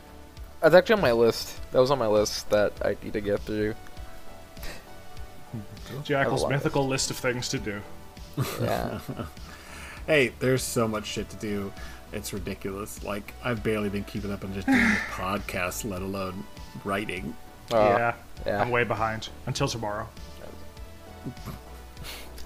That's 0.60 0.72
actually 0.76 0.94
on 0.94 1.00
my 1.00 1.10
list. 1.10 1.60
That 1.72 1.80
was 1.80 1.90
on 1.90 1.98
my 1.98 2.06
list 2.06 2.48
that 2.50 2.74
I 2.80 2.96
need 3.02 3.14
to 3.14 3.20
get 3.20 3.40
through. 3.40 3.74
Jackal's 6.04 6.42
I 6.42 6.44
love 6.44 6.52
it. 6.52 6.54
mythical 6.54 6.86
list 6.86 7.10
of 7.10 7.16
things 7.16 7.48
to 7.48 7.58
do. 7.58 7.80
Yeah. 8.62 9.00
Hey, 10.06 10.32
there's 10.38 10.62
so 10.62 10.88
much 10.88 11.04
shit 11.06 11.28
to 11.30 11.36
do. 11.36 11.70
It's 12.14 12.32
ridiculous. 12.32 13.02
Like 13.02 13.34
I've 13.44 13.62
barely 13.62 13.88
been 13.90 14.04
keeping 14.04 14.32
up 14.32 14.42
on 14.42 14.54
just 14.54 14.66
doing 14.68 14.78
the 14.78 14.84
podcast, 15.10 15.84
let 15.84 16.00
alone 16.00 16.44
writing. 16.84 17.36
Uh, 17.70 17.76
yeah, 17.76 18.14
yeah. 18.46 18.60
I'm 18.60 18.70
way 18.70 18.84
behind. 18.84 19.28
Until 19.46 19.68
tomorrow. 19.68 20.08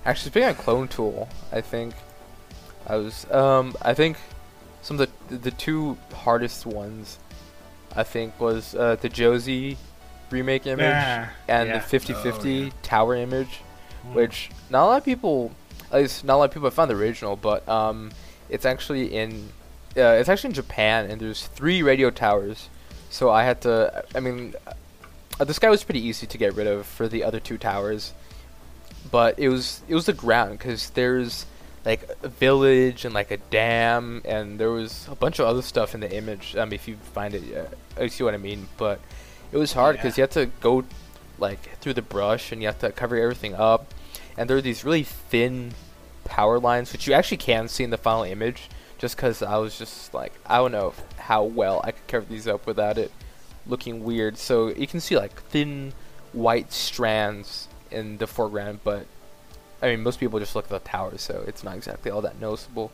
Actually, 0.05 0.31
speaking 0.31 0.49
of 0.49 0.59
Clone 0.59 0.89
Tool, 0.89 1.29
I 1.53 1.61
think 1.61 1.95
I 2.89 2.97
was. 2.97 3.31
Um, 3.31 3.77
I 3.83 3.95
think 3.95 4.17
some 4.83 4.99
of 5.01 5.09
the 5.29 5.37
the 5.37 5.51
two 5.53 5.97
hardest 6.13 6.67
ones, 6.67 7.19
I 7.95 8.03
think, 8.03 8.39
was 8.41 8.75
uh, 8.75 8.97
the 9.01 9.09
Josie 9.09 9.77
remake 10.31 10.67
image 10.67 10.81
Nah, 10.91 11.27
and 11.47 11.69
yeah. 11.69 11.79
the 11.79 11.99
50-50 11.99 12.15
Oh, 12.15 12.49
yeah. 12.49 12.71
tower 12.83 13.15
image, 13.15 13.61
which 14.13 14.49
not 14.71 14.85
a 14.85 14.87
lot 14.87 14.97
of 14.99 15.05
people, 15.05 15.53
at 15.93 16.01
least 16.01 16.25
not 16.25 16.35
a 16.35 16.39
lot 16.39 16.45
of 16.47 16.51
people 16.53 16.67
have 16.67 16.75
found 16.75 16.91
the 16.91 16.97
original, 16.97 17.37
but 17.37 17.69
um, 17.69 18.11
it's 18.49 18.65
actually 18.65 19.15
in. 19.15 19.51
Uh, 19.97 20.17
it's 20.19 20.29
actually 20.31 20.49
in 20.49 20.55
Japan, 20.55 21.09
and 21.11 21.21
there's 21.21 21.47
three 21.49 21.83
radio 21.83 22.11
towers. 22.11 22.71
So 23.11 23.31
I 23.31 23.45
had 23.45 23.61
to. 23.61 24.03
I 24.17 24.21
mean, 24.21 24.55
uh, 25.43 25.45
this 25.45 25.59
guy 25.59 25.69
was 25.69 25.83
pretty 25.83 26.01
easy 26.01 26.25
to 26.25 26.39
get 26.39 26.55
rid 26.55 26.69
of 26.69 26.87
for 26.87 27.09
the 27.09 27.25
other 27.25 27.41
two 27.41 27.59
towers, 27.59 28.13
but 29.11 29.37
it 29.41 29.49
was 29.49 29.83
it 29.89 29.95
was 29.95 30.07
the 30.07 30.13
ground 30.13 30.57
because 30.57 30.91
there's 30.91 31.47
like 31.85 32.09
a 32.23 32.29
village 32.29 33.05
and 33.05 33.13
like 33.13 33.33
a 33.33 33.39
dam, 33.39 34.23
and 34.25 34.61
there 34.61 34.71
was 34.71 35.09
a 35.11 35.17
bunch 35.17 35.41
of 35.41 35.47
other 35.47 35.63
stuff 35.63 35.97
in 35.97 36.01
the 36.01 36.17
image. 36.17 36.55
Um, 36.55 36.73
if 36.73 36.87
you 36.87 36.95
find 36.95 37.35
it, 37.35 37.43
uh, 37.99 38.03
you 38.05 38.09
see 38.09 38.23
what 38.23 38.35
I 38.35 38.37
mean. 38.37 38.69
But 38.77 39.01
it 39.51 39.57
was 39.57 39.73
hard 39.73 39.97
because 39.97 40.17
you 40.17 40.23
had 40.23 40.31
to 40.33 40.47
go 40.61 40.85
like 41.41 41.77
through 41.81 41.95
the 41.95 42.03
brush 42.03 42.53
and 42.53 42.63
you 42.63 42.69
have 42.69 42.79
to 42.79 42.93
cover 42.93 43.17
everything 43.17 43.55
up, 43.55 43.93
and 44.37 44.49
there 44.49 44.57
are 44.57 44.63
these 44.63 44.85
really 44.85 45.03
thin 45.03 45.73
power 46.25 46.61
lines 46.61 46.93
which 46.93 47.09
you 47.09 47.15
actually 47.15 47.37
can 47.37 47.67
see 47.67 47.83
in 47.83 47.91
the 47.91 47.99
final 47.99 48.23
image. 48.23 48.69
Just 48.99 49.17
because 49.17 49.43
I 49.43 49.57
was 49.57 49.77
just 49.77 50.15
like 50.15 50.33
I 50.47 50.59
don't 50.59 50.71
know 50.71 50.95
how 51.17 51.43
well 51.43 51.81
I 51.83 51.91
could 51.91 52.07
cover 52.07 52.27
these 52.27 52.47
up 52.47 52.65
without 52.65 52.97
it 52.97 53.11
looking 53.67 54.05
weird. 54.05 54.39
So 54.39 54.69
you 54.69 54.87
can 54.87 55.01
see 55.01 55.17
like 55.17 55.41
thin 55.45 55.93
white 56.33 56.73
strands 56.73 57.69
in 57.91 58.19
the 58.19 58.27
foreground, 58.27 58.81
but 58.85 59.07
I 59.83 59.89
mean 59.89 60.03
most 60.03 60.21
people 60.21 60.39
just 60.39 60.55
look 60.55 60.65
at 60.65 60.71
the 60.71 60.79
towers, 60.81 61.23
so 61.23 61.45
it's 61.47 61.63
not 61.65 61.77
exactly 61.77 62.11
all 62.11 62.23
that 62.23 62.41
noticeable. 62.41 62.91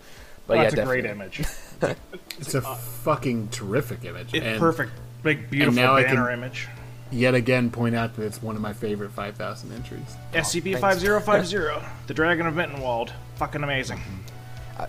But 0.46 0.54
Well, 0.56 0.64
yeah, 0.64 0.70
that's 0.70 0.82
a 0.82 0.84
great 0.84 1.04
image. 1.04 1.42
It's 2.40 2.54
a 2.54 2.62
fucking 2.62 3.48
terrific 3.48 4.04
image. 4.04 4.32
It, 4.32 4.42
and 4.42 4.58
perfect, 4.58 4.92
big, 5.22 5.50
beautiful 5.50 5.74
now 5.74 5.94
I 5.94 6.04
banner 6.04 6.24
can- 6.26 6.34
image. 6.38 6.68
Yet 7.10 7.34
again, 7.34 7.70
point 7.70 7.94
out 7.94 8.14
that 8.16 8.22
it's 8.24 8.42
one 8.42 8.54
of 8.54 8.60
my 8.60 8.72
favorite 8.74 9.10
5,000 9.12 9.72
entries. 9.72 10.00
SCP 10.34 10.78
5050, 10.78 11.86
the 12.06 12.12
Dragon 12.14 12.46
of 12.46 12.54
Mittenwald. 12.54 13.12
Fucking 13.36 13.62
amazing. 13.62 14.00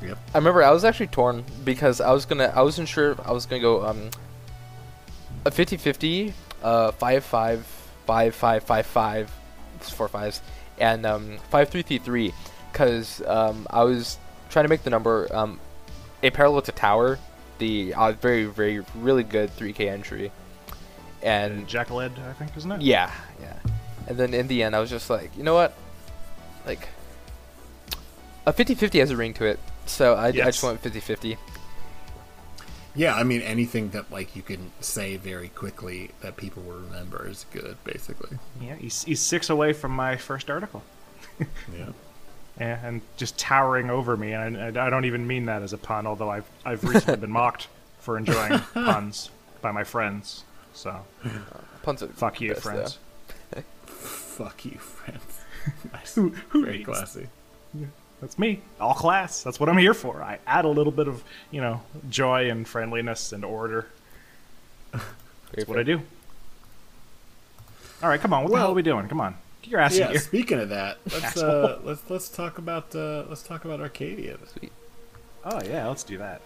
Yep. 0.01 0.17
I 0.33 0.37
remember 0.37 0.61
I 0.63 0.71
was 0.71 0.83
actually 0.83 1.07
torn 1.07 1.45
because 1.63 1.99
I 2.01 2.11
was 2.11 2.25
gonna 2.25 2.51
I 2.55 2.61
wasn't 2.61 2.87
sure 2.87 3.11
if 3.11 3.19
I 3.27 3.31
was 3.31 3.45
gonna 3.45 3.61
go 3.61 3.85
um 3.85 4.09
a 5.45 5.51
50-50, 5.51 6.33
uh 6.63 6.91
five 6.91 7.23
five 7.23 7.65
five 8.05 8.35
five 8.35 8.63
five 8.63 8.85
five, 8.85 9.31
it's 9.75 9.89
four 9.89 10.07
fives, 10.07 10.41
and 10.77 11.05
um 11.05 11.37
five 11.49 11.69
three 11.69 11.81
three 11.81 11.99
three, 11.99 12.33
because 12.71 13.21
um 13.25 13.65
I 13.69 13.83
was 13.83 14.17
trying 14.49 14.65
to 14.65 14.69
make 14.69 14.83
the 14.83 14.89
number 14.89 15.27
um 15.33 15.59
a 16.21 16.29
parallel 16.29 16.61
to 16.63 16.71
tower, 16.71 17.17
the 17.59 17.93
uh, 17.93 18.11
very 18.13 18.45
very 18.45 18.83
really 18.95 19.23
good 19.23 19.55
3K 19.55 19.89
entry, 19.89 20.31
and 21.21 21.67
Jackaled, 21.67 22.17
I 22.27 22.33
think, 22.33 22.55
isn't 22.57 22.71
it? 22.71 22.81
yeah 22.81 23.11
yeah, 23.41 23.57
and 24.07 24.17
then 24.17 24.33
in 24.33 24.47
the 24.47 24.63
end 24.63 24.75
I 24.75 24.79
was 24.79 24.89
just 24.89 25.09
like 25.09 25.31
you 25.37 25.43
know 25.43 25.53
what, 25.53 25.73
like 26.65 26.89
a 28.45 28.51
50-50 28.53 28.99
has 28.99 29.11
a 29.11 29.17
ring 29.17 29.33
to 29.35 29.45
it, 29.45 29.59
so 29.85 30.15
I, 30.15 30.27
I 30.27 30.31
just 30.31 30.63
went 30.63 30.81
50-50. 30.81 31.37
Yeah, 32.95 33.15
I 33.15 33.23
mean, 33.23 33.41
anything 33.41 33.89
that, 33.91 34.11
like, 34.11 34.35
you 34.35 34.41
can 34.41 34.71
say 34.81 35.15
very 35.17 35.49
quickly 35.49 36.11
that 36.21 36.37
people 36.37 36.63
will 36.63 36.79
remember 36.79 37.27
is 37.27 37.45
good, 37.51 37.77
basically. 37.83 38.37
Yeah, 38.59 38.75
he's, 38.75 39.03
he's 39.03 39.21
six 39.21 39.49
away 39.49 39.73
from 39.73 39.91
my 39.91 40.15
first 40.17 40.49
article. 40.49 40.83
Yeah. 41.77 41.89
Yeah, 42.59 42.85
and 42.85 43.01
just 43.15 43.37
towering 43.37 43.89
over 43.89 44.17
me, 44.17 44.33
and 44.33 44.57
I, 44.77 44.87
I 44.87 44.89
don't 44.89 45.05
even 45.05 45.25
mean 45.27 45.45
that 45.45 45.61
as 45.61 45.71
a 45.71 45.77
pun, 45.77 46.05
although 46.05 46.29
I've, 46.29 46.49
I've 46.65 46.83
recently 46.83 47.15
been 47.15 47.31
mocked 47.31 47.69
for 47.99 48.17
enjoying 48.17 48.59
puns 48.73 49.29
by 49.61 49.71
my 49.71 49.85
friends. 49.85 50.43
So, 50.73 50.89
uh, 51.23 51.29
Puns 51.83 52.03
are 52.03 52.07
fuck 52.09 52.41
you, 52.41 52.49
best, 52.53 52.63
friends. 52.63 52.97
Fuck 53.85 54.65
you, 54.65 54.77
friends. 54.77 55.39
nice. 55.93 56.15
Who, 56.15 56.29
who 56.49 56.65
Very 56.65 56.77
needs- 56.79 56.85
classy. 56.89 57.27
That's 58.21 58.37
me, 58.37 58.61
all 58.81 58.93
class. 58.93 59.43
That's 59.43 59.59
what 59.59 59.69
I'm 59.69 59.77
here 59.77 59.93
for. 59.93 60.21
I 60.21 60.39
add 60.45 60.65
a 60.65 60.69
little 60.69 60.91
bit 60.91 61.07
of, 61.07 61.23
you 61.51 61.61
know, 61.61 61.81
joy 62.09 62.49
and 62.49 62.67
friendliness 62.67 63.31
and 63.31 63.45
order. 63.45 63.87
though. 64.91 64.99
That's 65.53 65.67
what 65.67 65.79
I 65.79 65.83
do. 65.83 66.01
All 68.03 68.09
right, 68.09 68.19
come 68.19 68.33
on. 68.33 68.43
What 68.43 68.51
the 68.51 68.57
hell 68.57 68.71
are 68.71 68.73
we 68.73 68.81
doing? 68.81 69.07
Come 69.07 69.19
on, 69.21 69.35
get 69.61 69.71
your 69.71 69.79
ass 69.79 69.97
Yeah. 69.97 70.11
here. 70.11 70.19
Speaking 70.19 70.59
of 70.59 70.69
that, 70.69 70.97
let's 71.11 71.37
uh, 71.37 71.79
let's 71.83 72.01
let's 72.09 72.29
talk 72.29 72.57
about 72.57 72.93
uh, 72.95 73.23
let's 73.27 73.43
talk 73.43 73.65
about 73.65 73.79
Arcadia. 73.81 74.37
Oh 75.45 75.61
yeah, 75.63 75.87
let's 75.87 76.03
do 76.03 76.17
that. 76.17 76.41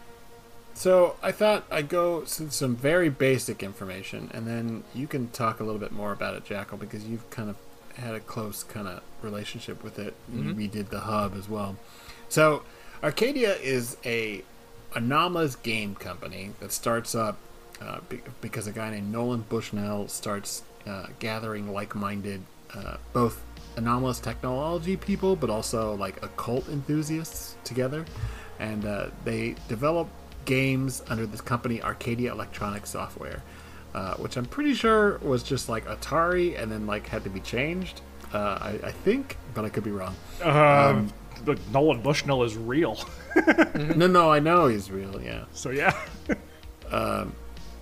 So 0.75 1.15
I 1.21 1.31
thought 1.31 1.65
I'd 1.69 1.89
go 1.89 2.21
to 2.21 2.49
some 2.51 2.75
very 2.75 3.09
basic 3.09 3.62
information, 3.62 4.31
and 4.33 4.47
then 4.47 4.83
you 4.95 5.05
can 5.05 5.29
talk 5.29 5.59
a 5.59 5.63
little 5.63 5.79
bit 5.79 5.91
more 5.91 6.12
about 6.12 6.33
it, 6.36 6.45
Jackal, 6.45 6.77
because 6.79 7.03
you've 7.05 7.29
kind 7.29 7.49
of 7.49 7.55
had 7.95 8.15
a 8.15 8.19
close 8.19 8.63
kind 8.63 8.88
of 8.88 9.01
relationship 9.21 9.84
with 9.84 9.99
it. 9.99 10.13
Mhm. 10.32 10.56
We 10.56 10.67
did 10.67 10.89
the 10.89 11.01
hub 11.01 11.36
as 11.38 11.47
well. 11.49 11.75
So 12.29 12.63
Arcadia 13.03 13.56
is 13.56 13.97
a 14.06 14.43
anomalous 14.95 15.56
game 15.56 15.95
company 15.95 16.51
that 16.60 16.71
starts 16.71 17.15
up 17.15 17.38
uh, 17.82 17.99
be- 18.08 18.21
because 18.41 18.65
a 18.67 18.71
guy 18.71 18.91
named 18.91 19.12
Nolan 19.12 19.41
Bushnell 19.49 20.08
starts 20.08 20.62
uh, 20.88 21.08
gathering 21.19 21.73
like-minded, 21.73 22.41
uh, 22.73 22.97
both 23.12 23.41
anomalous 23.75 24.19
technology 24.19 24.95
people, 24.95 25.36
but 25.36 25.49
also 25.49 25.93
like 25.95 26.21
occult 26.23 26.69
enthusiasts 26.69 27.56
together, 27.63 28.06
and 28.60 28.86
uh, 28.86 29.08
they 29.25 29.56
develop 29.67 30.08
games 30.45 31.01
under 31.10 31.25
this 31.25 31.41
company 31.41 31.82
Arcadia 31.82 32.32
Electronic 32.32 32.86
Software, 32.86 33.41
uh, 33.93 34.15
which 34.15 34.38
I'm 34.38 34.45
pretty 34.45 34.73
sure 34.73 35.17
was 35.19 35.43
just 35.43 35.69
like 35.69 35.86
Atari, 35.86 36.62
and 36.62 36.71
then 36.71 36.86
like 36.88 37.08
had 37.08 37.23
to 37.23 37.29
be 37.29 37.39
changed. 37.39 38.01
Uh, 38.34 38.58
I, 38.62 38.79
I 38.88 38.91
think, 38.91 39.38
but 39.53 39.63
I 39.63 39.69
could 39.69 39.84
be 39.84 39.91
wrong. 39.91 40.15
Um, 40.41 41.13
look, 41.45 41.60
Nolan 41.71 42.01
Bushnell 42.01 42.43
is 42.43 42.58
real. 42.58 42.97
no, 43.75 44.08
no, 44.08 44.32
I 44.32 44.39
know 44.39 44.67
he's 44.67 44.89
real. 44.89 45.21
Yeah. 45.21 45.45
So 45.53 45.69
yeah. 45.69 45.95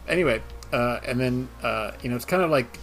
anyway, 0.08 0.42
uh, 0.74 1.00
and 1.06 1.20
then 1.20 1.48
uh, 1.64 1.92
you 2.02 2.10
know 2.10 2.16
it's 2.16 2.26
kind 2.26 2.44
of 2.44 2.52
like 2.52 2.80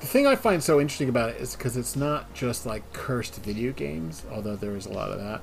the 0.00 0.06
thing 0.06 0.26
I 0.26 0.36
find 0.36 0.62
so 0.62 0.80
interesting 0.80 1.08
about 1.08 1.30
it 1.30 1.40
is 1.40 1.54
because 1.54 1.76
it's 1.76 1.94
not 1.94 2.32
just 2.32 2.64
like 2.64 2.90
cursed 2.92 3.36
video 3.42 3.72
games, 3.72 4.24
although 4.32 4.56
there 4.56 4.76
is 4.76 4.86
a 4.86 4.92
lot 4.92 5.10
of 5.10 5.18
that. 5.18 5.40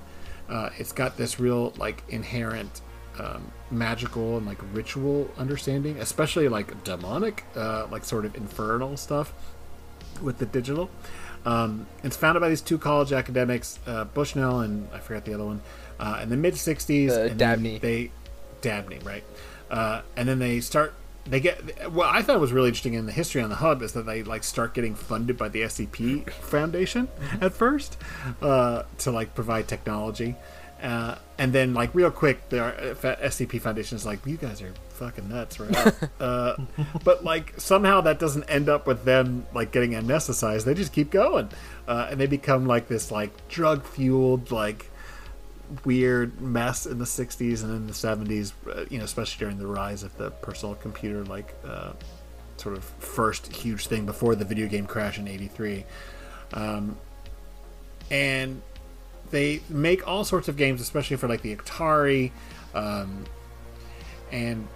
Uh, 0.50 0.70
it's 0.78 0.92
got 0.92 1.18
this 1.18 1.40
real 1.40 1.74
like 1.78 2.04
inherent 2.10 2.82
um, 3.20 3.52
magical 3.72 4.38
and 4.38 4.46
like 4.46 4.60
ritual 4.74 5.30
understanding, 5.38 5.98
especially 6.00 6.48
like 6.48 6.84
demonic, 6.84 7.44
uh, 7.56 7.88
like 7.92 8.04
sort 8.04 8.26
of 8.26 8.36
infernal 8.36 8.98
stuff 8.98 9.34
with 10.22 10.38
the 10.40 10.46
digital. 10.46 10.90
Um, 11.46 11.88
it's 12.04 12.18
founded 12.18 12.42
by 12.42 12.50
these 12.50 12.62
two 12.62 12.78
college 12.78 13.14
academics, 13.14 13.80
uh, 13.88 14.06
Bushnell 14.06 14.60
and 14.60 14.90
I 14.94 15.00
forgot 15.00 15.26
the 15.26 15.34
other 15.34 15.46
one, 15.46 15.62
uh, 16.00 16.20
in 16.22 16.30
the 16.30 16.38
mid 16.38 16.56
'60s. 16.56 17.10
Uh, 17.10 17.22
and 17.22 17.40
Dabney. 17.40 17.78
They 17.78 18.12
Dabney, 18.62 19.00
right? 19.00 19.24
Uh, 19.70 20.02
and 20.16 20.28
then 20.28 20.40
they 20.40 20.60
start. 20.60 20.94
They 21.26 21.42
get 21.42 21.92
what 21.92 22.08
I 22.14 22.22
thought 22.22 22.40
was 22.40 22.54
really 22.54 22.70
interesting 22.70 22.94
in 22.94 23.06
the 23.06 23.12
history 23.12 23.42
on 23.42 23.50
the 23.50 23.58
hub 23.58 23.82
is 23.82 23.92
that 23.94 24.06
they 24.06 24.24
like 24.24 24.44
start 24.44 24.74
getting 24.74 24.96
funded 24.96 25.38
by 25.38 25.50
the 25.50 25.62
SCP 25.62 26.30
Foundation 26.32 27.10
at 27.42 27.54
first 27.54 27.98
uh, 28.42 28.84
to 29.00 29.12
like 29.12 29.36
provide 29.36 29.68
technology, 29.68 30.36
uh, 30.82 31.16
and 31.38 31.54
then 31.54 31.74
like 31.74 31.94
real 31.96 32.12
quick, 32.12 32.50
the 32.50 32.64
uh, 32.64 32.96
SCP 32.96 33.60
Foundation 33.62 33.96
is 33.96 34.06
like, 34.06 34.26
"You 34.26 34.38
guys 34.38 34.62
are 34.62 34.74
fucking 34.90 35.30
nuts, 35.30 35.60
right?" 35.60 35.94
uh, 36.20 36.56
but 37.04 37.24
like 37.24 37.60
somehow 37.60 38.02
that 38.02 38.20
doesn't 38.20 38.44
end 38.44 38.70
up 38.70 38.86
with 38.86 39.04
them 39.04 39.46
like 39.54 39.72
getting 39.72 39.92
anesthetized. 39.92 40.66
They 40.66 40.74
just 40.74 40.94
keep 40.94 41.10
going, 41.10 41.50
uh, 41.88 42.08
and 42.12 42.20
they 42.20 42.28
become 42.28 42.68
like 42.68 42.88
this 42.88 43.12
like 43.12 43.48
drug 43.48 43.84
fueled 43.84 44.52
like 44.52 44.90
weird 45.84 46.40
mess 46.40 46.86
in 46.86 46.98
the 46.98 47.06
60s 47.06 47.62
and 47.62 47.74
in 47.74 47.88
the 47.88 47.94
70s 47.94 48.54
uh, 48.74 48.86
you 48.90 48.98
know 48.98 49.04
especially 49.04 49.38
during 49.38 49.58
the 49.58 49.68
rise 49.68 50.02
of 50.02 50.16
the 50.16 50.32
personal 50.32 50.76
computer 50.76 51.26
like 51.26 51.54
uh, 51.68 51.92
sort 52.56 52.78
of 52.78 52.86
first 52.86 53.54
huge 53.54 53.88
thing 53.88 54.06
before 54.06 54.34
the 54.34 54.46
video 54.46 54.66
game 54.66 54.86
crash 54.86 55.20
in 55.20 55.28
83 55.28 55.84
um, 56.54 56.98
and 58.10 58.62
they 59.32 59.62
make 59.70 60.08
all 60.08 60.24
sorts 60.24 60.48
of 60.48 60.58
games 60.58 60.82
especially 60.82 61.18
for 61.18 61.28
like 61.28 61.42
the 61.42 61.56
atari 61.56 62.32
um, 62.74 63.24
and 64.32 64.68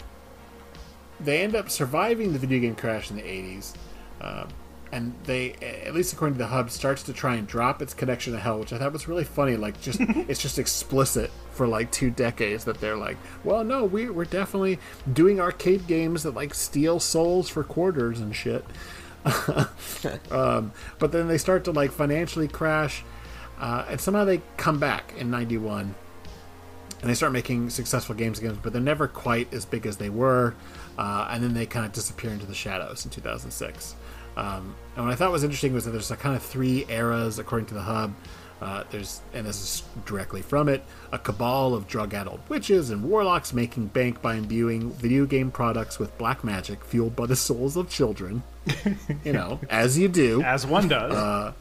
they 1.19 1.41
end 1.41 1.55
up 1.55 1.69
surviving 1.69 2.33
the 2.33 2.39
video 2.39 2.59
game 2.59 2.75
crash 2.75 3.09
in 3.09 3.17
the 3.17 3.23
80s 3.23 3.73
um, 4.21 4.47
and 4.91 5.13
they 5.23 5.53
at 5.85 5.93
least 5.93 6.11
according 6.11 6.33
to 6.35 6.39
the 6.39 6.47
hub 6.47 6.69
starts 6.69 7.03
to 7.03 7.13
try 7.13 7.35
and 7.35 7.47
drop 7.47 7.81
its 7.81 7.93
connection 7.93 8.33
to 8.33 8.39
hell 8.39 8.59
which 8.59 8.73
i 8.73 8.77
thought 8.77 8.91
was 8.91 9.07
really 9.07 9.23
funny 9.23 9.55
like 9.55 9.79
just 9.81 9.99
it's 10.27 10.41
just 10.41 10.59
explicit 10.59 11.31
for 11.51 11.67
like 11.67 11.91
two 11.91 12.09
decades 12.09 12.65
that 12.65 12.79
they're 12.81 12.97
like 12.97 13.17
well 13.43 13.63
no 13.63 13.85
we, 13.85 14.09
we're 14.09 14.25
definitely 14.25 14.79
doing 15.13 15.39
arcade 15.39 15.87
games 15.87 16.23
that 16.23 16.33
like 16.33 16.53
steal 16.53 16.99
souls 16.99 17.49
for 17.49 17.63
quarters 17.63 18.19
and 18.19 18.35
shit. 18.35 18.65
Um, 20.31 20.71
but 20.97 21.11
then 21.11 21.27
they 21.27 21.37
start 21.37 21.65
to 21.65 21.71
like 21.71 21.91
financially 21.91 22.47
crash 22.47 23.03
uh, 23.61 23.85
and 23.89 24.01
somehow 24.01 24.25
they 24.25 24.41
come 24.57 24.79
back 24.79 25.13
in 25.17 25.29
91 25.29 25.93
and 27.01 27.09
they 27.09 27.13
start 27.13 27.31
making 27.31 27.69
successful 27.69 28.15
games 28.15 28.39
again, 28.39 28.59
but 28.61 28.73
they're 28.73 28.81
never 28.81 29.07
quite 29.07 29.53
as 29.53 29.65
big 29.65 29.85
as 29.85 29.97
they 29.97 30.09
were. 30.09 30.55
Uh, 30.97 31.27
and 31.31 31.43
then 31.43 31.53
they 31.53 31.65
kind 31.65 31.85
of 31.85 31.93
disappear 31.93 32.31
into 32.31 32.45
the 32.45 32.53
shadows 32.53 33.05
in 33.05 33.11
2006. 33.11 33.95
Um, 34.35 34.75
and 34.95 35.05
what 35.05 35.11
I 35.11 35.15
thought 35.15 35.31
was 35.31 35.43
interesting 35.43 35.73
was 35.73 35.85
that 35.85 35.91
there's 35.91 36.11
a 36.11 36.15
kind 36.15 36.35
of 36.35 36.43
three 36.43 36.85
eras 36.89 37.39
according 37.39 37.67
to 37.67 37.73
the 37.73 37.81
hub. 37.81 38.13
Uh, 38.61 38.83
there's, 38.91 39.21
and 39.33 39.45
this 39.45 39.59
is 39.61 39.83
directly 40.05 40.43
from 40.43 40.69
it, 40.69 40.83
a 41.11 41.17
cabal 41.17 41.73
of 41.73 41.87
drug-addled 41.87 42.39
witches 42.47 42.91
and 42.91 43.03
warlocks 43.03 43.53
making 43.53 43.87
bank 43.87 44.21
by 44.21 44.35
imbuing 44.35 44.91
video 44.91 45.25
game 45.25 45.49
products 45.49 45.97
with 45.97 46.15
black 46.19 46.43
magic 46.43 46.83
fueled 46.85 47.15
by 47.15 47.25
the 47.25 47.35
souls 47.35 47.75
of 47.75 47.89
children. 47.89 48.43
you 49.23 49.33
know, 49.33 49.59
as 49.69 49.97
you 49.97 50.07
do 50.07 50.43
As 50.43 50.67
one 50.67 50.87
does. 50.87 51.11
Uh, 51.11 51.53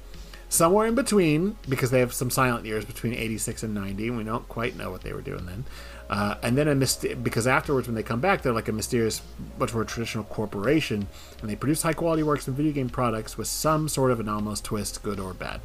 somewhere 0.51 0.87
in 0.87 0.95
between 0.95 1.57
because 1.69 1.91
they 1.91 2.01
have 2.01 2.13
some 2.13 2.29
silent 2.29 2.67
years 2.67 2.85
between 2.85 3.15
86 3.15 3.63
and 3.63 3.73
90 3.75 4.09
and 4.09 4.17
we 4.19 4.25
don't 4.25 4.47
quite 4.49 4.77
know 4.77 4.91
what 4.91 5.01
they 5.03 5.13
were 5.15 5.23
doing 5.23 5.47
then. 5.47 5.65
Uh, 6.11 6.35
and 6.43 6.59
then 6.59 6.67
a 6.69 6.75
myst- 6.75 7.23
because 7.23 7.47
afterwards 7.47 7.87
when 7.89 7.95
they 7.95 8.03
come 8.03 8.21
back 8.21 8.43
they're 8.43 8.53
like 8.53 8.67
a 8.69 8.73
mysterious 8.73 9.23
much 9.59 9.73
more 9.73 9.85
traditional 9.85 10.25
corporation 10.25 11.07
and 11.41 11.49
they 11.49 11.55
produce 11.57 11.83
high 11.83 11.93
quality 11.93 12.23
works 12.25 12.47
and 12.49 12.57
video 12.57 12.73
game 12.73 12.89
products 12.91 13.39
with 13.39 13.47
some 13.47 13.89
sort 13.89 14.11
of 14.11 14.19
anomalous 14.21 14.61
twist 14.61 15.03
good 15.05 15.19
or 15.21 15.33
bad. 15.33 15.61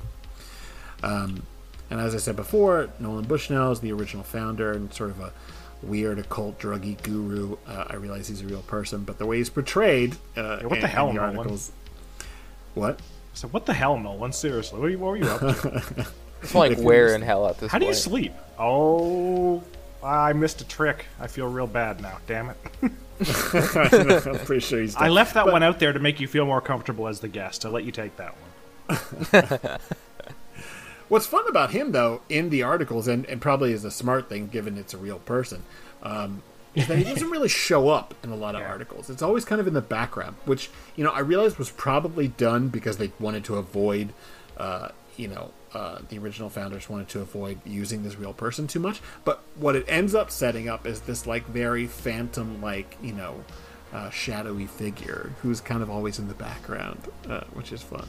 Um, 1.04 1.44
and 1.90 2.00
as 2.00 2.16
i 2.16 2.18
said 2.18 2.36
before 2.36 2.90
nolan 3.00 3.26
bushnell 3.26 3.72
is 3.72 3.80
the 3.80 3.92
original 3.92 4.24
founder 4.24 4.72
and 4.72 4.92
sort 4.94 5.12
of 5.12 5.20
a 5.20 5.32
weird 5.84 6.18
occult 6.18 6.58
druggy 6.60 7.00
guru. 7.04 7.58
Uh, 7.68 7.86
i 7.90 7.96
realize 7.96 8.28
he's 8.28 8.42
a 8.42 8.46
real 8.46 8.62
person 8.64 9.04
but 9.04 9.18
the 9.20 9.26
way 9.26 9.38
he's 9.38 9.50
portrayed 9.52 10.16
uh, 10.38 10.60
Yeah, 10.62 10.68
what 10.68 10.70
the 10.70 10.76
in- 10.78 10.84
in 10.84 10.90
hell, 10.90 11.14
Nolan? 11.14 11.38
articles 11.38 11.72
what 12.74 13.00
so 13.36 13.48
what 13.50 13.66
the 13.66 13.74
hell, 13.74 13.98
Nolan? 13.98 14.34
Seriously, 14.34 14.80
what, 14.80 14.88
are 14.88 14.90
you, 14.90 15.00
what 15.00 15.12
were 15.12 15.18
you 15.18 15.30
up 15.30 15.40
to? 15.40 16.08
It's 16.42 16.54
like 16.54 16.78
where 16.78 17.16
in 17.16 17.24
hell 17.24 17.48
at 17.48 17.58
this 17.58 17.72
How 17.72 17.80
do 17.80 17.88
you 17.88 17.94
sleep? 17.94 18.32
Oh, 18.60 19.64
I 20.04 20.34
missed 20.34 20.62
a 20.62 20.68
trick. 20.68 21.06
I 21.20 21.26
feel 21.26 21.48
real 21.48 21.66
bad 21.66 22.02
now. 22.02 22.20
Damn 22.28 22.52
it. 22.52 22.58
i'm 22.84 24.38
pretty 24.46 24.60
sure 24.60 24.80
he's 24.80 24.96
I 24.98 25.08
left 25.08 25.34
that 25.34 25.48
one 25.48 25.64
out 25.64 25.80
there 25.80 25.92
to 25.92 26.00
make 26.00 26.20
you 26.20 26.28
feel 26.28 26.46
more 26.46 26.62
comfortable 26.62 27.08
as 27.08 27.20
the 27.22 27.28
guest. 27.28 27.66
I'll 27.66 27.72
let 27.72 27.84
you 27.84 27.92
take 27.92 28.16
that 28.18 28.36
one. 28.38 29.80
What's 31.08 31.26
fun 31.26 31.48
about 31.48 31.72
him, 31.72 31.92
though, 31.92 32.22
in 32.30 32.50
the 32.50 32.64
articles, 32.64 33.08
and, 33.08 33.26
and 33.26 33.42
probably 33.42 33.72
is 33.72 33.84
a 33.86 33.92
smart 33.92 34.30
thing 34.30 34.48
given 34.48 34.78
it's 34.78 34.94
a 34.94 34.98
real 34.98 35.20
person, 35.20 35.64
um, 36.04 36.44
is 36.76 36.88
that 36.88 36.98
he 36.98 37.04
doesn't 37.04 37.30
really 37.30 37.50
show 37.50 37.90
up 37.90 38.14
in 38.24 38.30
a 38.32 38.36
lot 38.36 38.56
of 38.56 38.62
Yeah. 38.62 38.68
articles. 38.70 39.10
It's 39.10 39.22
always 39.22 39.46
kind 39.46 39.62
of 39.62 39.68
in 39.68 39.74
the 39.74 39.82
background, 39.82 40.36
which, 40.46 40.70
you 40.96 41.04
know, 41.04 41.12
I 41.12 41.20
realized 41.20 41.58
was 41.58 41.70
probably 41.72 42.28
done 42.28 42.68
because 42.70 42.98
they 42.98 43.12
wanted 43.20 43.44
to 43.46 43.56
avoid, 43.56 44.14
uh, 44.58 44.90
you 45.18 45.28
know, 45.28 45.52
uh, 45.74 46.00
the 46.10 46.18
original 46.18 46.50
founders 46.50 46.90
wanted 46.90 47.10
to 47.10 47.20
avoid 47.22 47.60
using 47.66 48.04
this 48.04 48.18
real 48.18 48.34
person 48.34 48.68
too 48.68 48.80
much. 48.80 49.02
But 49.24 49.42
what 49.56 49.76
it 49.76 49.86
ends 49.88 50.16
up 50.16 50.32
setting 50.32 50.70
up 50.70 50.86
is 50.86 51.02
this, 51.02 51.26
like, 51.26 51.46
very 51.48 51.88
phantom, 51.88 52.62
like, 52.62 52.98
you 53.02 53.14
know, 53.14 53.44
uh, 53.94 54.10
shadowy 54.10 54.66
figure 54.68 55.32
who's 55.42 55.62
kind 55.62 55.82
of 55.82 55.90
always 55.90 56.20
in 56.20 56.28
the 56.28 56.34
background, 56.34 57.02
uh, 57.30 57.42
which 57.54 57.72
is 57.72 57.82
fun. 57.82 58.08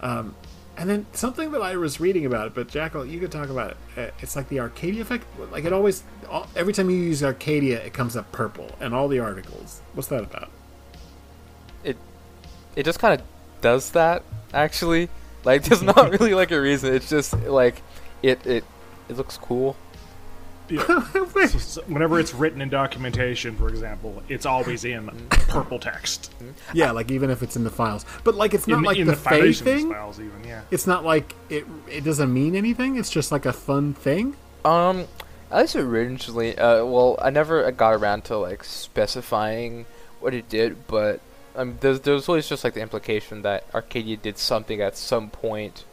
Um, 0.00 0.34
and 0.80 0.88
then 0.88 1.04
something 1.12 1.52
that 1.52 1.60
I 1.60 1.76
was 1.76 2.00
reading 2.00 2.24
about 2.24 2.46
it, 2.46 2.54
but 2.54 2.68
Jackal, 2.68 3.04
you 3.04 3.20
could 3.20 3.30
talk 3.30 3.50
about 3.50 3.72
it. 3.72 3.76
Uh, 3.98 4.10
It's 4.20 4.34
like 4.34 4.48
the 4.48 4.60
Arcadia 4.60 5.02
effect. 5.02 5.26
Like 5.52 5.66
it 5.66 5.74
always, 5.74 6.04
all, 6.26 6.48
every 6.56 6.72
time 6.72 6.88
you 6.88 6.96
use 6.96 7.22
Arcadia, 7.22 7.78
it 7.84 7.92
comes 7.92 8.16
up 8.16 8.32
purple 8.32 8.70
and 8.80 8.94
all 8.94 9.06
the 9.06 9.18
articles. 9.18 9.82
What's 9.92 10.08
that 10.08 10.24
about? 10.24 10.48
It 11.84 11.98
it 12.76 12.84
just 12.84 12.98
kind 12.98 13.20
of 13.20 13.26
does 13.60 13.90
that 13.90 14.22
actually. 14.54 15.10
Like 15.44 15.64
there's 15.64 15.82
not 15.82 16.10
really 16.18 16.32
like 16.32 16.50
a 16.50 16.58
reason. 16.58 16.94
It's 16.94 17.10
just 17.10 17.34
like 17.40 17.82
it 18.22 18.46
it 18.46 18.64
it 19.10 19.16
looks 19.18 19.36
cool. 19.36 19.76
So, 21.40 21.58
so 21.58 21.82
whenever 21.82 22.20
it's 22.20 22.34
written 22.34 22.60
in 22.60 22.68
documentation, 22.68 23.56
for 23.56 23.68
example, 23.68 24.22
it's 24.28 24.44
always 24.44 24.84
in 24.84 25.08
purple 25.30 25.78
text. 25.78 26.32
yeah, 26.74 26.90
like 26.90 27.10
even 27.10 27.30
if 27.30 27.42
it's 27.42 27.56
in 27.56 27.64
the 27.64 27.70
files, 27.70 28.04
but 28.24 28.34
like 28.34 28.52
it's 28.52 28.66
not 28.66 28.78
in 28.78 28.84
like 28.84 28.98
in 28.98 29.06
the, 29.06 29.12
the, 29.12 29.18
Fae 29.18 29.52
thing. 29.52 29.90
files, 29.90 30.20
even 30.20 30.44
yeah. 30.44 30.62
It's 30.70 30.86
not 30.86 31.04
like 31.04 31.34
it. 31.48 31.64
It 31.88 32.04
doesn't 32.04 32.32
mean 32.32 32.54
anything. 32.54 32.96
It's 32.96 33.10
just 33.10 33.32
like 33.32 33.46
a 33.46 33.52
fun 33.54 33.94
thing. 33.94 34.36
Um, 34.64 35.06
at 35.50 35.62
least 35.62 35.76
originally, 35.76 36.56
uh, 36.58 36.84
well, 36.84 37.18
I 37.20 37.30
never 37.30 37.70
got 37.72 37.94
around 37.94 38.24
to 38.24 38.36
like 38.36 38.62
specifying 38.62 39.86
what 40.20 40.34
it 40.34 40.48
did, 40.48 40.86
but 40.86 41.20
um, 41.56 41.78
there's 41.80 42.00
there's 42.00 42.28
always 42.28 42.48
just 42.48 42.64
like 42.64 42.74
the 42.74 42.82
implication 42.82 43.42
that 43.42 43.64
Arcadia 43.74 44.16
did 44.16 44.38
something 44.38 44.80
at 44.80 44.96
some 44.96 45.30
point, 45.30 45.84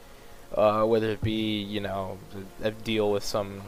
uh, 0.54 0.84
whether 0.84 1.10
it 1.10 1.22
be 1.22 1.62
you 1.62 1.80
know 1.80 2.18
a 2.62 2.72
deal 2.72 3.12
with 3.12 3.24
some 3.24 3.62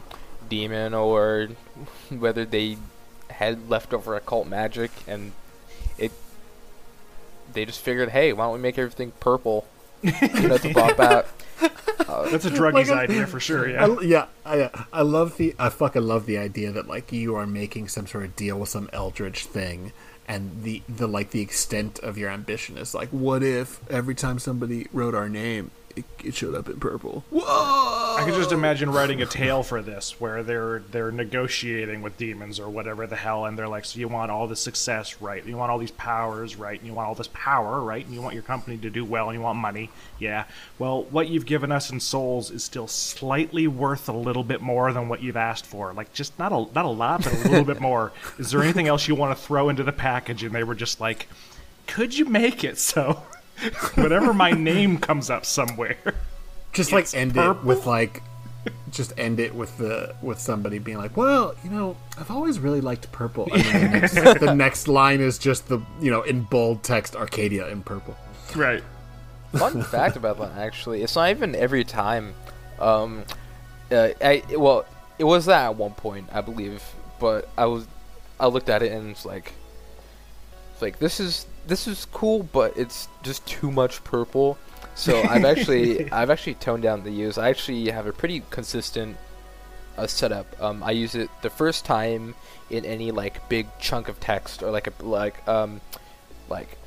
demon 0.50 0.92
or 0.92 1.48
whether 2.10 2.44
they 2.44 2.76
had 3.30 3.70
leftover 3.70 4.16
occult 4.16 4.46
magic 4.46 4.90
and 5.06 5.32
it 5.96 6.12
they 7.52 7.64
just 7.64 7.80
figured, 7.80 8.10
hey, 8.10 8.32
why 8.32 8.44
don't 8.44 8.54
we 8.54 8.58
make 8.60 8.78
everything 8.78 9.12
purple? 9.20 9.66
you 10.02 10.48
know, 10.48 10.58
to 10.58 10.72
pop 10.74 10.98
out. 10.98 11.26
Uh, 12.08 12.28
That's 12.30 12.44
a 12.44 12.50
druggy's 12.50 12.90
idea 12.90 13.26
for 13.26 13.38
sure. 13.38 13.68
Yeah. 13.68 13.86
I, 13.86 14.00
yeah, 14.00 14.26
I, 14.44 14.70
I 14.92 15.02
love 15.02 15.36
the 15.36 15.54
I 15.58 15.68
fucking 15.68 16.02
love 16.02 16.26
the 16.26 16.38
idea 16.38 16.72
that 16.72 16.88
like 16.88 17.12
you 17.12 17.34
are 17.36 17.46
making 17.46 17.88
some 17.88 18.06
sort 18.06 18.24
of 18.24 18.36
deal 18.36 18.58
with 18.58 18.68
some 18.68 18.88
eldritch 18.92 19.44
thing, 19.44 19.92
and 20.26 20.62
the 20.62 20.82
the 20.88 21.06
like 21.06 21.30
the 21.30 21.40
extent 21.40 21.98
of 21.98 22.16
your 22.16 22.30
ambition 22.30 22.78
is 22.78 22.94
like, 22.94 23.10
what 23.10 23.42
if 23.42 23.80
every 23.90 24.14
time 24.14 24.38
somebody 24.38 24.88
wrote 24.92 25.14
our 25.14 25.28
name, 25.28 25.70
it, 25.96 26.04
it 26.24 26.34
showed 26.34 26.54
up 26.54 26.68
in 26.68 26.78
purple? 26.78 27.24
Whoa! 27.30 28.16
I 28.18 28.22
can 28.24 28.34
just 28.34 28.52
imagine 28.52 28.90
writing 28.90 29.22
a 29.22 29.26
tale 29.26 29.62
for 29.62 29.82
this, 29.82 30.20
where 30.20 30.42
they're 30.42 30.80
they're 30.90 31.10
negotiating 31.10 32.02
with 32.02 32.16
demons 32.16 32.60
or 32.60 32.68
whatever 32.68 33.06
the 33.06 33.16
hell, 33.16 33.44
and 33.46 33.58
they're 33.58 33.68
like, 33.68 33.84
"So 33.84 33.98
you 33.98 34.08
want 34.08 34.30
all 34.30 34.46
the 34.46 34.56
success, 34.56 35.20
right? 35.20 35.44
You 35.44 35.56
want 35.56 35.70
all 35.70 35.78
these 35.78 35.90
powers, 35.92 36.56
right? 36.56 36.78
And 36.78 36.86
you 36.86 36.94
want 36.94 37.08
all 37.08 37.14
this 37.14 37.30
power, 37.32 37.80
right? 37.80 38.04
And 38.04 38.14
you 38.14 38.22
want 38.22 38.34
your 38.34 38.42
company 38.42 38.76
to 38.78 38.90
do 38.90 39.04
well, 39.04 39.28
and 39.28 39.38
you 39.38 39.42
want 39.42 39.58
money, 39.58 39.90
yeah. 40.18 40.44
Well, 40.78 41.04
what 41.04 41.28
you've 41.28 41.46
given 41.46 41.72
us 41.72 41.90
in 41.90 42.00
souls 42.00 42.50
is 42.50 42.62
still 42.62 42.88
slightly 42.88 43.66
worth 43.66 44.08
a 44.08 44.12
little 44.12 44.44
bit 44.44 44.60
more 44.60 44.92
than 44.92 45.08
what 45.08 45.22
you've 45.22 45.36
asked 45.36 45.66
for. 45.66 45.92
Like, 45.92 46.12
just 46.12 46.38
not 46.38 46.52
a 46.52 46.66
not 46.74 46.84
a 46.84 46.88
lot, 46.88 47.24
but 47.24 47.32
a 47.32 47.48
little 47.48 47.64
bit 47.64 47.80
more. 47.80 48.12
Is 48.38 48.50
there 48.50 48.62
anything 48.62 48.86
else 48.88 49.08
you 49.08 49.14
want 49.14 49.36
to 49.36 49.44
throw 49.44 49.68
into 49.68 49.82
the 49.82 49.92
package?" 49.92 50.42
And 50.44 50.54
they 50.54 50.64
were 50.64 50.74
just 50.74 51.00
like, 51.00 51.26
"Could 51.86 52.16
you 52.16 52.26
make 52.26 52.62
it 52.64 52.78
so?" 52.78 53.22
Whenever 53.94 54.32
my 54.32 54.50
name 54.50 54.98
comes 54.98 55.30
up 55.30 55.44
somewhere, 55.44 55.96
just 56.72 56.92
like 56.92 57.12
end 57.14 57.34
purple? 57.34 57.62
it 57.62 57.66
with 57.66 57.86
like 57.86 58.22
just 58.90 59.18
end 59.18 59.40
it 59.40 59.54
with 59.54 59.76
the 59.78 60.14
with 60.20 60.38
somebody 60.38 60.78
being 60.78 60.98
like 60.98 61.16
well 61.16 61.54
you 61.64 61.70
know 61.70 61.96
i've 62.18 62.30
always 62.30 62.58
really 62.58 62.82
liked 62.82 63.10
purple 63.10 63.48
and 63.54 63.62
then 63.62 63.90
the, 63.92 63.98
next, 64.00 64.40
the 64.40 64.54
next 64.54 64.86
line 64.88 65.18
is 65.18 65.38
just 65.38 65.68
the 65.68 65.80
you 65.98 66.10
know 66.10 66.20
in 66.22 66.42
bold 66.42 66.82
text 66.82 67.16
arcadia 67.16 67.66
in 67.68 67.82
purple 67.82 68.14
right? 68.56 68.82
Fun 69.52 69.82
fact 69.90 70.16
about 70.16 70.38
that, 70.38 70.56
actually, 70.58 71.02
it's 71.02 71.16
not 71.16 71.30
even 71.30 71.54
every 71.54 71.84
time. 71.84 72.34
Um, 72.78 73.24
uh, 73.90 74.10
I 74.20 74.42
well, 74.56 74.84
it 75.18 75.24
was 75.24 75.46
that 75.46 75.64
at 75.64 75.76
one 75.76 75.94
point, 75.94 76.28
I 76.32 76.40
believe, 76.40 76.82
but 77.18 77.48
I 77.58 77.66
was, 77.66 77.86
I 78.38 78.46
looked 78.46 78.68
at 78.68 78.82
it 78.82 78.92
and 78.92 79.10
it's 79.10 79.24
like, 79.24 79.52
it's 80.72 80.82
like 80.82 80.98
this 80.98 81.20
is 81.20 81.46
this 81.66 81.86
is 81.86 82.06
cool, 82.06 82.42
but 82.42 82.76
it's 82.76 83.08
just 83.22 83.46
too 83.46 83.70
much 83.70 84.02
purple. 84.04 84.58
So 84.94 85.22
I've 85.28 85.44
actually 85.44 86.10
I've 86.10 86.30
actually 86.30 86.54
toned 86.54 86.82
down 86.82 87.04
the 87.04 87.10
use. 87.10 87.38
I 87.38 87.48
actually 87.48 87.90
have 87.90 88.06
a 88.06 88.12
pretty 88.12 88.42
consistent 88.50 89.16
uh, 89.96 90.06
setup. 90.06 90.46
Um, 90.62 90.82
I 90.82 90.92
use 90.92 91.14
it 91.14 91.30
the 91.42 91.50
first 91.50 91.84
time 91.84 92.34
in 92.70 92.84
any 92.84 93.10
like 93.10 93.48
big 93.48 93.66
chunk 93.78 94.08
of 94.08 94.20
text 94.20 94.62
or 94.62 94.70
like 94.70 94.86
a 94.86 95.04
like 95.04 95.46
um 95.48 95.80
like 96.48 96.78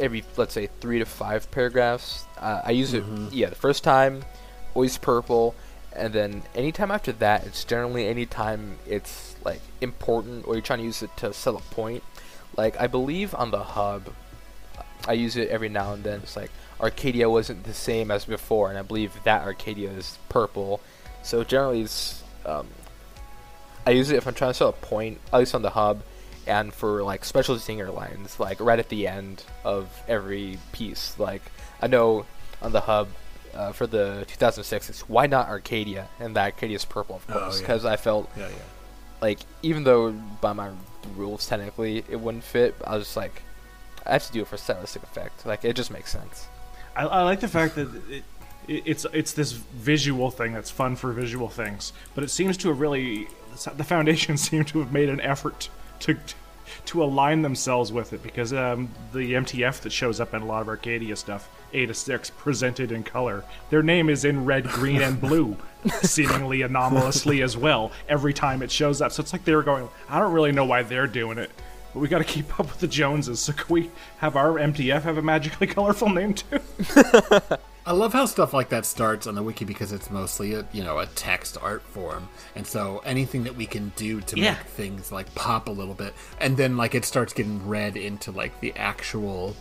every 0.00 0.24
let's 0.36 0.54
say 0.54 0.68
three 0.80 0.98
to 0.98 1.04
five 1.04 1.50
paragraphs. 1.50 2.24
Uh, 2.38 2.62
I 2.64 2.70
use 2.72 2.94
it 2.94 3.04
yeah 3.32 3.48
the 3.48 3.54
first 3.54 3.84
time, 3.84 4.24
always 4.74 4.98
purple, 4.98 5.54
and 5.94 6.12
then 6.12 6.42
anytime 6.54 6.90
after 6.90 7.12
that, 7.12 7.46
it's 7.46 7.64
generally 7.64 8.06
anytime 8.06 8.78
it's 8.86 9.36
like 9.44 9.60
important 9.80 10.46
or 10.46 10.54
you're 10.54 10.62
trying 10.62 10.80
to 10.80 10.84
use 10.84 11.02
it 11.02 11.16
to 11.18 11.32
sell 11.32 11.56
a 11.56 11.60
point. 11.74 12.02
Like 12.56 12.80
I 12.80 12.86
believe 12.86 13.34
on 13.34 13.50
the 13.50 13.62
hub, 13.62 14.08
I 15.08 15.12
use 15.14 15.36
it 15.36 15.48
every 15.48 15.68
now 15.68 15.92
and 15.92 16.04
then. 16.04 16.20
It's 16.22 16.36
like 16.36 16.50
Arcadia 16.80 17.28
wasn't 17.28 17.64
the 17.64 17.74
same 17.74 18.10
as 18.10 18.24
before, 18.24 18.68
and 18.70 18.78
I 18.78 18.82
believe 18.82 19.12
that 19.24 19.42
Arcadia 19.42 19.90
is 19.90 20.18
purple. 20.28 20.80
So 21.22 21.44
generally, 21.44 21.82
it's 21.82 22.22
um, 22.46 22.66
I 23.86 23.90
use 23.90 24.10
it 24.10 24.16
if 24.16 24.26
I'm 24.26 24.34
trying 24.34 24.50
to 24.50 24.54
sell 24.54 24.68
a 24.68 24.72
point, 24.72 25.18
at 25.32 25.38
least 25.38 25.54
on 25.54 25.62
the 25.62 25.70
hub, 25.70 26.02
and 26.46 26.72
for 26.72 27.02
like 27.02 27.24
special 27.24 27.58
singer 27.58 27.90
lines, 27.90 28.38
like 28.40 28.60
right 28.60 28.78
at 28.78 28.88
the 28.88 29.06
end 29.08 29.42
of 29.64 29.88
every 30.08 30.58
piece. 30.72 31.18
Like 31.18 31.42
I 31.82 31.86
know 31.86 32.24
on 32.62 32.72
the 32.72 32.80
hub 32.82 33.08
uh, 33.54 33.72
for 33.72 33.86
the 33.86 34.24
2006, 34.28 34.90
it's 34.90 35.08
why 35.08 35.26
not 35.26 35.48
Arcadia, 35.48 36.08
and 36.20 36.36
that 36.36 36.54
Arcadia 36.54 36.76
is 36.76 36.84
purple, 36.84 37.16
of 37.16 37.24
Oh, 37.28 37.32
course, 37.40 37.56
yeah. 37.56 37.66
because 37.66 37.84
I 37.84 37.96
felt 37.96 38.30
yeah 38.36 38.48
yeah 38.48 38.54
like 39.22 39.40
even 39.62 39.84
though 39.84 40.12
by 40.12 40.52
my 40.52 40.70
rules 41.16 41.46
technically 41.46 42.04
it 42.08 42.20
wouldn't 42.20 42.44
fit, 42.44 42.74
I 42.86 42.96
was 42.96 43.04
just 43.04 43.16
like 43.16 43.42
I 44.06 44.12
have 44.12 44.26
to 44.26 44.32
do 44.32 44.42
it 44.42 44.48
for 44.48 44.56
stylistic 44.56 45.02
effect. 45.02 45.46
Like 45.46 45.64
it 45.64 45.74
just 45.74 45.90
makes 45.90 46.10
sense. 46.10 46.48
I, 46.96 47.04
I 47.04 47.22
like 47.22 47.40
the 47.40 47.48
fact 47.48 47.74
that 47.76 47.88
it, 48.10 48.24
it, 48.68 48.82
it's 48.86 49.06
it's 49.12 49.32
this 49.32 49.52
visual 49.52 50.30
thing 50.30 50.52
that's 50.52 50.70
fun 50.70 50.96
for 50.96 51.12
visual 51.12 51.48
things, 51.48 51.92
but 52.14 52.24
it 52.24 52.28
seems 52.28 52.56
to 52.58 52.68
have 52.68 52.80
really 52.80 53.28
the 53.76 53.84
foundation 53.84 54.36
seem 54.48 54.64
to 54.66 54.80
have 54.80 54.92
made 54.92 55.08
an 55.08 55.20
effort 55.20 55.68
to 56.00 56.18
to 56.86 57.02
align 57.02 57.42
themselves 57.42 57.92
with 57.92 58.12
it 58.12 58.22
because 58.22 58.52
um, 58.52 58.88
the 59.12 59.34
MTF 59.34 59.80
that 59.80 59.90
shows 59.90 60.20
up 60.20 60.34
in 60.34 60.42
a 60.42 60.46
lot 60.46 60.62
of 60.62 60.68
Arcadia 60.68 61.16
stuff, 61.16 61.48
A 61.72 61.86
to 61.86 61.94
six, 61.94 62.30
presented 62.30 62.92
in 62.92 63.02
color, 63.02 63.44
their 63.70 63.82
name 63.82 64.08
is 64.08 64.24
in 64.24 64.44
red, 64.44 64.64
green, 64.64 65.02
and 65.02 65.20
blue, 65.20 65.56
seemingly 66.02 66.62
anomalously 66.62 67.42
as 67.42 67.56
well 67.56 67.92
every 68.08 68.32
time 68.32 68.62
it 68.62 68.70
shows 68.70 69.00
up. 69.00 69.12
So 69.12 69.22
it's 69.22 69.32
like 69.32 69.44
they 69.44 69.54
were 69.54 69.62
going, 69.62 69.88
I 70.08 70.18
don't 70.18 70.32
really 70.32 70.52
know 70.52 70.64
why 70.64 70.82
they're 70.82 71.06
doing 71.06 71.38
it. 71.38 71.50
But 71.92 72.00
we 72.00 72.08
got 72.08 72.18
to 72.18 72.24
keep 72.24 72.58
up 72.58 72.66
with 72.66 72.80
the 72.80 72.88
Joneses. 72.88 73.40
So 73.40 73.52
can 73.52 73.72
we 73.72 73.90
have 74.18 74.36
our 74.36 74.54
MTF 74.54 75.02
have 75.02 75.16
a 75.16 75.22
magically 75.22 75.66
colorful 75.66 76.08
name 76.08 76.34
too? 76.34 76.58
I 77.86 77.92
love 77.92 78.14
how 78.14 78.24
stuff 78.24 78.54
like 78.54 78.70
that 78.70 78.86
starts 78.86 79.26
on 79.26 79.34
the 79.34 79.42
wiki 79.42 79.66
because 79.66 79.92
it's 79.92 80.10
mostly 80.10 80.54
a 80.54 80.64
you 80.72 80.82
know 80.82 80.98
a 81.00 81.06
text 81.06 81.58
art 81.60 81.82
form, 81.82 82.28
and 82.56 82.66
so 82.66 83.02
anything 83.04 83.44
that 83.44 83.56
we 83.56 83.66
can 83.66 83.92
do 83.96 84.20
to 84.22 84.38
Yeah. 84.38 84.52
make 84.52 84.60
things 84.62 85.12
like 85.12 85.34
pop 85.34 85.68
a 85.68 85.70
little 85.70 85.92
bit, 85.94 86.14
and 86.40 86.56
then 86.56 86.76
like 86.78 86.94
it 86.94 87.04
starts 87.04 87.32
getting 87.34 87.66
read 87.68 87.96
into 87.96 88.30
like 88.30 88.58
the 88.60 88.72
actual, 88.76 89.54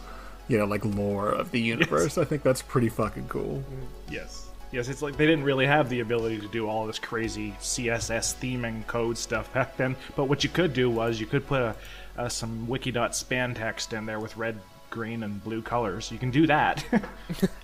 you 0.48 0.58
know, 0.58 0.66
like 0.66 0.86
lore 0.86 1.30
of 1.30 1.52
the 1.52 1.60
universe. 1.60 2.18
I 2.18 2.24
think 2.24 2.44
that's 2.44 2.62
pretty 2.62 2.90
fucking 2.90 3.28
cool. 3.28 3.62
Yes. 4.10 4.48
Yes, 4.72 4.88
it's 4.88 5.02
like 5.04 5.18
they 5.18 5.28
didn't 5.28 5.44
really 5.44 5.68
have 5.68 5.90
the 5.90 6.00
ability 6.00 6.40
to 6.40 6.48
do 6.48 6.68
all 6.68 6.88
this 6.88 6.98
crazy 7.00 7.52
CSS 7.60 8.36
theming 8.42 8.88
code 8.88 9.18
stuff 9.18 9.54
back 9.54 9.76
then. 9.78 9.96
But 10.16 10.26
what 10.26 10.44
you 10.46 10.50
could 10.50 10.74
do 10.74 10.90
was 10.90 11.20
you 11.20 11.28
could 11.28 11.46
put 11.46 11.62
a, 11.62 11.76
uh, 12.18 12.30
some 12.30 12.68
wiki.span 12.68 13.54
text 13.54 13.94
in 13.94 14.06
there 14.08 14.20
with 14.20 14.36
red, 14.36 14.58
green, 14.94 15.24
and 15.24 15.44
blue 15.44 15.62
colors. 15.62 16.12
You 16.12 16.18
can 16.20 16.32
do 16.32 16.46
that. 16.48 16.86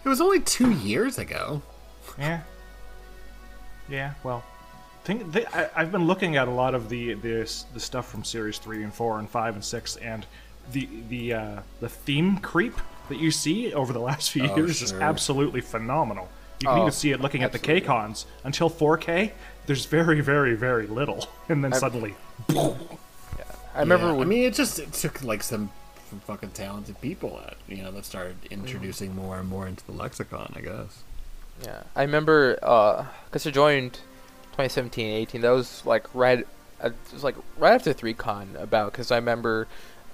It 0.04 0.10
was 0.10 0.20
only 0.22 0.40
two 0.42 0.72
years 0.72 1.18
ago. 1.20 1.62
yeah. 2.18 2.42
Yeah. 3.90 4.14
Well, 4.24 4.44
think 5.04 5.32
th- 5.34 5.46
I, 5.54 5.70
I've 5.76 5.92
been 5.92 6.06
looking 6.08 6.36
at 6.38 6.48
a 6.48 6.52
lot 6.52 6.74
of 6.76 6.90
the 6.90 7.14
this 7.14 7.66
the 7.74 7.80
stuff 7.80 8.10
from 8.10 8.24
series 8.24 8.58
three 8.58 8.84
and 8.84 8.94
four 8.94 9.20
and 9.20 9.30
five 9.30 9.54
and 9.56 9.64
six, 9.64 9.96
and 9.98 10.26
the 10.72 10.88
the 11.10 11.34
uh, 11.34 11.60
the 11.80 11.90
theme 11.90 12.38
creep 12.38 12.74
that 13.10 13.18
you 13.20 13.32
see 13.32 13.74
over 13.74 13.92
the 13.94 14.00
last 14.00 14.32
few 14.32 14.48
Oh, 14.48 14.56
years 14.56 14.82
is 14.82 14.94
absolutely 14.94 15.62
phenomenal. 15.62 16.30
You 16.62 16.68
can 16.68 16.78
Oh, 16.78 16.82
even 16.82 16.92
see 16.92 17.12
it 17.12 17.22
looking 17.22 17.42
at 17.44 17.52
the. 17.54 17.60
K-cons. 17.60 18.26
Until 18.44 18.70
4K, 18.70 19.32
there's 19.66 19.86
very, 19.86 20.20
very, 20.22 20.56
very 20.56 20.88
little, 20.88 21.28
and 21.50 21.64
then 21.64 21.72
I've- 21.74 21.80
suddenly, 21.80 22.16
I 22.50 23.80
remember 23.80 24.08
Yeah, 24.14 24.22
I 24.22 24.26
mean, 24.26 24.44
it 24.44 24.54
just 24.54 24.78
it 24.80 24.92
took 24.94 25.24
like 25.24 25.42
some, 25.42 25.72
some 25.72 25.72
fucking 26.20 26.52
talented 26.52 27.00
people 27.02 27.40
that 27.44 27.58
you 27.68 27.84
know 27.84 27.92
that 27.92 28.06
started 28.06 28.36
introducing 28.50 29.16
more 29.16 29.38
and 29.40 29.48
more 29.48 29.68
into 29.68 29.86
the 29.86 29.92
lexicon. 29.94 30.52
I 30.56 30.62
guess. 30.62 31.04
Yeah, 31.64 31.84
I 31.96 32.02
remember 32.04 32.56
because 32.56 33.46
I 33.46 33.52
joined 33.52 33.94
2017 34.54 35.06
18. 35.08 35.42
That 35.42 35.50
was 35.52 35.86
like 35.86 36.08
right, 36.16 36.46
uh, 36.84 36.88
it 36.88 36.94
was 37.14 37.24
like 37.24 37.36
right 37.58 37.74
after 37.74 37.94
3Con 37.94 38.60
about 38.62 38.92
because 38.92 39.12
I 39.12 39.16
remember 39.18 39.68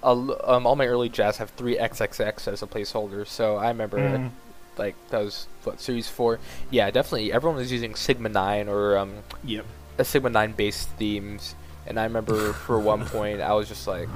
a 0.03 0.07
l- 0.07 0.39
um, 0.43 0.67
all 0.67 0.75
my 0.75 0.87
early 0.87 1.09
jazz 1.09 1.37
have 1.37 1.55
3XXX 1.55 2.47
as 2.51 2.61
a 2.61 2.67
placeholder. 2.67 3.25
So 3.27 3.57
I 3.57 3.67
remember 3.69 3.97
Mhm. 3.99 4.31
like 4.77 4.95
that 5.09 5.19
was 5.19 5.47
what 5.63 5.79
series 5.79 6.07
four. 6.07 6.39
Yeah, 6.69 6.91
definitely 6.91 7.31
everyone 7.31 7.57
was 7.57 7.71
using 7.71 7.95
Sigma 7.95 8.29
9 8.29 8.67
or 8.67 8.97
um, 8.97 9.13
yep. 9.43 9.65
a 9.97 10.03
Sigma 10.05 10.29
9 10.29 10.51
based 10.53 10.89
themes. 10.97 11.55
And 11.87 11.99
I 11.99 12.03
remember 12.03 12.53
for 12.53 12.79
one 12.79 13.05
point 13.05 13.41
I 13.41 13.53
was 13.53 13.67
just 13.67 13.87
like, 13.87 14.09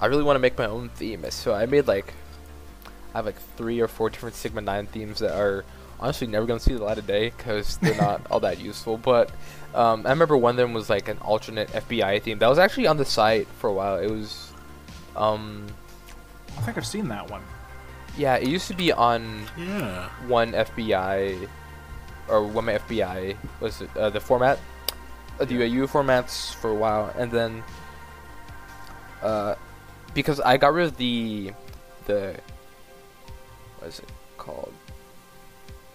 I 0.00 0.06
really 0.06 0.22
want 0.22 0.36
to 0.36 0.40
make 0.40 0.58
my 0.58 0.66
own 0.66 0.88
theme. 0.90 1.24
So 1.30 1.54
I 1.54 1.66
made 1.66 1.86
like, 1.86 2.12
I 3.14 3.18
have 3.18 3.26
like 3.26 3.38
three 3.56 3.80
or 3.80 3.88
four 3.88 4.10
different 4.10 4.34
Sigma 4.36 4.60
9 4.60 4.86
themes 4.86 5.20
that 5.20 5.34
are 5.38 5.64
honestly 6.00 6.26
never 6.26 6.44
going 6.46 6.58
to 6.58 6.64
see 6.64 6.74
the 6.74 6.82
light 6.82 6.98
of 6.98 7.06
day 7.06 7.30
because 7.36 7.76
they're 7.78 7.96
not 7.96 8.26
all 8.30 8.40
that 8.40 8.58
useful. 8.60 8.98
But 8.98 9.30
um, 9.74 10.06
I 10.06 10.10
remember 10.10 10.36
one 10.36 10.50
of 10.52 10.56
them 10.56 10.72
was 10.74 10.90
like 10.90 11.08
an 11.08 11.18
alternate 11.18 11.68
FBI 11.68 12.22
theme 12.22 12.38
that 12.40 12.48
was 12.48 12.58
actually 12.58 12.86
on 12.86 12.96
the 12.96 13.04
site 13.04 13.46
for 13.58 13.70
a 13.70 13.72
while. 13.72 13.96
It 13.98 14.10
was, 14.10 14.52
um, 15.16 15.66
I 16.58 16.60
think 16.62 16.76
I've 16.76 16.86
seen 16.86 17.08
that 17.08 17.30
one. 17.30 17.42
yeah, 18.18 18.36
it 18.36 18.48
used 18.48 18.68
to 18.68 18.74
be 18.74 18.92
on 18.92 19.44
Yeah. 19.56 20.08
one 20.28 20.52
FBI 20.52 21.48
or 22.28 22.44
one 22.46 22.66
FBI 22.66 23.36
was 23.60 23.80
it, 23.82 23.90
uh, 23.96 24.10
the 24.10 24.20
format, 24.20 24.58
uh, 25.40 25.44
the 25.44 25.54
UIU 25.54 25.86
formats 25.88 26.54
for 26.54 26.70
a 26.70 26.74
while, 26.74 27.12
and 27.18 27.30
then 27.30 27.62
uh, 29.22 29.54
because 30.14 30.40
I 30.40 30.56
got 30.56 30.72
rid 30.72 30.86
of 30.86 30.96
the 30.96 31.52
the 32.06 32.36
what 33.78 33.88
is 33.88 33.98
it 33.98 34.08
called? 34.38 34.72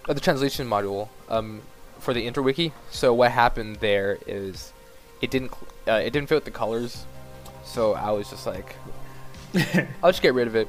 Uh, 0.08 0.12
the 0.12 0.20
translation 0.20 0.68
module 0.68 1.08
um, 1.28 1.62
for 1.98 2.14
the 2.14 2.26
interwiki. 2.26 2.72
So 2.90 3.12
what 3.14 3.30
happened 3.30 3.76
there 3.76 4.18
is 4.26 4.72
it 5.20 5.30
didn't 5.30 5.52
uh, 5.88 5.92
it 5.92 6.12
didn't 6.12 6.28
fit 6.28 6.36
with 6.36 6.44
the 6.44 6.50
colors, 6.50 7.04
so 7.64 7.94
I 7.94 8.10
was 8.10 8.30
just 8.30 8.46
like, 8.46 8.76
I'll 10.02 10.10
just 10.10 10.22
get 10.22 10.34
rid 10.34 10.46
of 10.46 10.56
it. 10.56 10.68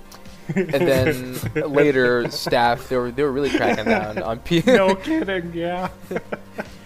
And 0.56 0.70
then 0.70 1.40
later, 1.72 2.30
staff 2.32 2.90
they 2.90 2.98
were 2.98 3.12
they 3.12 3.24
were 3.24 3.32
really 3.32 3.50
cracking 3.50 3.86
down 3.86 4.22
on 4.22 4.40
P. 4.46 4.64
no 4.66 4.96
kidding. 4.96 5.54
Yeah. 5.54 5.90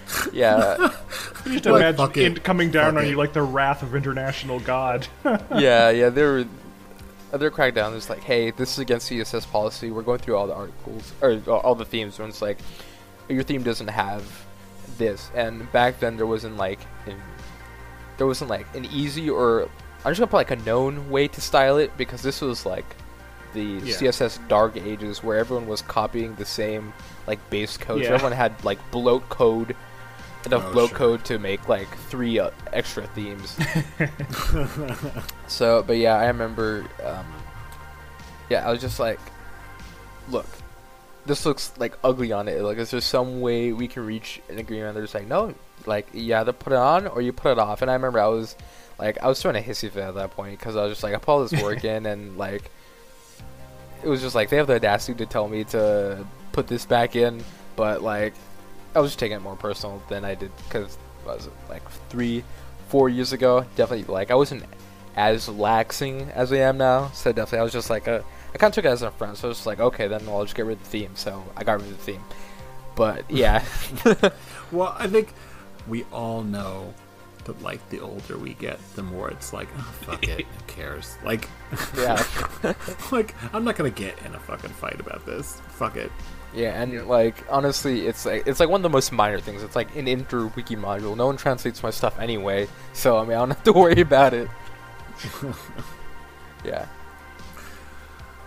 yeah, 0.33 0.77
You 1.45 1.59
just 1.59 1.65
Like, 1.65 1.95
imagine 1.95 2.11
it. 2.33 2.37
it 2.37 2.43
coming 2.43 2.71
down 2.71 2.93
Fuck 2.93 3.01
on 3.01 3.05
it. 3.07 3.09
you 3.09 3.15
like 3.17 3.33
the 3.33 3.41
wrath 3.41 3.81
of 3.83 3.95
international 3.95 4.59
god. 4.59 5.07
yeah, 5.55 5.89
yeah. 5.89 6.09
They 6.09 6.23
were 6.23 6.45
they're 7.33 7.51
cracked 7.51 7.75
down. 7.75 7.93
It's 7.95 8.09
like, 8.09 8.23
hey, 8.23 8.51
this 8.51 8.73
is 8.73 8.79
against 8.79 9.11
CSS 9.11 9.49
policy. 9.51 9.91
We're 9.91 10.03
going 10.03 10.19
through 10.19 10.37
all 10.37 10.47
the 10.47 10.53
articles 10.53 11.11
or 11.21 11.41
uh, 11.47 11.51
all 11.57 11.75
the 11.75 11.85
themes, 11.85 12.19
and 12.19 12.29
it's 12.29 12.41
like 12.41 12.57
your 13.27 13.43
theme 13.43 13.63
doesn't 13.63 13.87
have 13.89 14.23
this. 14.97 15.29
And 15.35 15.69
back 15.71 15.99
then, 15.99 16.15
there 16.17 16.27
wasn't 16.27 16.57
like 16.57 16.79
an, 17.07 17.15
there 18.17 18.27
wasn't 18.27 18.49
like 18.49 18.67
an 18.75 18.85
easy 18.85 19.29
or 19.29 19.63
I'm 20.03 20.11
just 20.11 20.19
gonna 20.19 20.27
put 20.27 20.37
like 20.37 20.51
a 20.51 20.55
known 20.57 21.09
way 21.09 21.27
to 21.27 21.41
style 21.41 21.77
it 21.77 21.97
because 21.97 22.21
this 22.21 22.39
was 22.41 22.65
like 22.65 22.85
the 23.53 23.63
Yeah. 23.63 23.95
CSS 23.95 24.47
dark 24.47 24.77
ages 24.77 25.23
where 25.23 25.37
everyone 25.37 25.67
was 25.67 25.81
copying 25.81 26.35
the 26.35 26.45
same 26.45 26.93
like 27.27 27.39
base 27.49 27.75
code. 27.75 28.03
So 28.05 28.13
everyone 28.13 28.33
had 28.33 28.63
like 28.63 28.79
bloat 28.91 29.27
code. 29.29 29.75
Enough 30.45 30.65
Oh, 30.75 30.87
sure. 30.87 30.97
code 30.97 31.25
to 31.25 31.39
make 31.39 31.67
like 31.67 31.87
three 32.09 32.37
uh, 32.39 32.51
extra 32.73 33.07
themes. 33.07 33.57
So, 35.47 35.83
but 35.83 35.97
yeah, 35.97 36.15
I 36.15 36.25
remember. 36.27 36.85
Um, 37.03 37.25
yeah, 38.49 38.67
I 38.67 38.71
was 38.71 38.81
just 38.81 38.99
like, 38.99 39.19
look, 40.29 40.45
this 41.25 41.45
looks 41.45 41.71
like 41.77 41.97
ugly 42.03 42.31
on 42.31 42.47
it. 42.47 42.61
Like, 42.61 42.77
is 42.77 42.91
there 42.91 43.01
some 43.01 43.41
way 43.41 43.71
we 43.73 43.87
can 43.87 44.05
reach 44.05 44.41
an 44.49 44.57
agreement? 44.59 44.93
They're 44.95 45.03
just 45.03 45.13
like, 45.15 45.27
no, 45.27 45.53
like 45.85 46.07
you 46.13 46.35
either 46.35 46.51
put 46.53 46.73
it 46.73 46.79
on 46.79 47.07
or 47.07 47.21
you 47.21 47.31
put 47.33 47.51
it 47.51 47.59
off. 47.59 47.81
And 47.81 47.89
I 47.91 47.93
remember 47.93 48.19
I 48.19 48.27
was 48.27 48.55
like, 48.99 49.21
I 49.21 49.27
was 49.27 49.41
throwing 49.41 49.55
a 49.57 49.61
hissy 49.61 49.89
fit 49.89 49.97
at 50.03 50.15
that 50.15 50.31
point 50.31 50.57
because 50.59 50.75
I 50.75 50.83
was 50.83 50.91
just 50.93 51.03
like, 51.03 51.13
I 51.13 51.17
put 51.17 51.29
all 51.31 51.45
this 51.45 51.61
work 51.61 51.83
in 51.83 52.05
and 52.05 52.37
like, 52.37 52.69
it 54.03 54.07
was 54.07 54.21
just 54.21 54.35
like 54.35 54.49
they 54.49 54.57
have 54.57 54.67
the 54.67 54.75
audacity 54.75 55.15
to 55.19 55.25
tell 55.25 55.47
me 55.47 55.63
to 55.65 56.25
put 56.51 56.67
this 56.67 56.85
back 56.85 57.15
in, 57.15 57.43
but 57.75 58.01
like, 58.03 58.33
I 58.95 58.99
was 58.99 59.11
just 59.11 59.19
taking 59.19 59.37
it 59.37 59.41
more 59.41 59.55
personal 59.55 60.01
than 60.09 60.23
I 60.23 60.35
did 60.35 60.51
because 60.63 60.97
was 61.25 61.47
it 61.47 61.53
like 61.69 61.87
three, 62.09 62.43
four 62.87 63.09
years 63.09 63.33
ago? 63.33 63.65
Definitely 63.75 64.11
like 64.13 64.31
I 64.31 64.35
wasn't 64.35 64.63
as 65.15 65.47
laxing 65.47 66.31
as 66.31 66.51
I 66.51 66.57
am 66.57 66.77
now. 66.77 67.09
So 67.11 67.31
definitely, 67.31 67.59
I 67.59 67.63
was 67.63 67.73
just 67.73 67.89
like 67.89 68.07
a, 68.07 68.23
I 68.53 68.57
kind 68.57 68.71
of 68.71 68.75
took 68.75 68.85
it 68.85 68.89
as 68.89 69.01
a 69.01 69.11
friend. 69.11 69.37
So 69.37 69.47
I 69.47 69.49
was 69.49 69.57
just 69.57 69.67
like, 69.67 69.79
okay, 69.79 70.07
then 70.07 70.27
I'll 70.27 70.43
just 70.43 70.55
get 70.55 70.65
rid 70.65 70.77
of 70.77 70.83
the 70.83 70.89
theme. 70.89 71.15
So 71.15 71.43
I 71.55 71.63
got 71.63 71.81
rid 71.81 71.89
of 71.89 71.97
the 71.97 72.03
theme. 72.03 72.23
But 72.95 73.29
yeah, 73.31 73.63
well, 74.71 74.95
I 74.97 75.07
think 75.07 75.33
we 75.87 76.03
all 76.11 76.43
know 76.43 76.93
that 77.45 77.61
like 77.61 77.87
the 77.89 77.99
older 77.99 78.37
we 78.37 78.53
get, 78.55 78.79
the 78.95 79.03
more 79.03 79.29
it's 79.29 79.53
like, 79.53 79.67
oh, 79.77 79.93
fuck 80.01 80.27
it, 80.27 80.45
who 80.45 80.63
cares? 80.67 81.17
Like, 81.23 81.49
yeah, 81.97 82.23
like 83.11 83.35
I'm 83.53 83.63
not 83.63 83.75
gonna 83.75 83.89
get 83.89 84.17
in 84.25 84.33
a 84.35 84.39
fucking 84.39 84.71
fight 84.71 84.99
about 84.99 85.25
this. 85.25 85.61
Fuck 85.69 85.95
it. 85.95 86.11
Yeah, 86.55 86.81
and 86.81 87.07
like 87.07 87.35
honestly, 87.49 88.07
it's 88.07 88.25
like 88.25 88.47
it's 88.47 88.59
like 88.59 88.69
one 88.69 88.79
of 88.79 88.83
the 88.83 88.89
most 88.89 89.11
minor 89.11 89.39
things. 89.39 89.61
It's 89.61 89.75
like 89.75 89.95
an 89.95 90.07
inter 90.07 90.47
wiki 90.47 90.75
module. 90.75 91.15
No 91.15 91.27
one 91.27 91.37
translates 91.37 91.83
my 91.83 91.91
stuff 91.91 92.19
anyway, 92.19 92.67
so 92.93 93.17
I 93.17 93.23
mean 93.23 93.31
I 93.33 93.39
don't 93.39 93.49
have 93.55 93.63
to 93.63 93.73
worry 93.73 94.01
about 94.01 94.33
it. 94.33 94.47
yeah, 96.65 96.85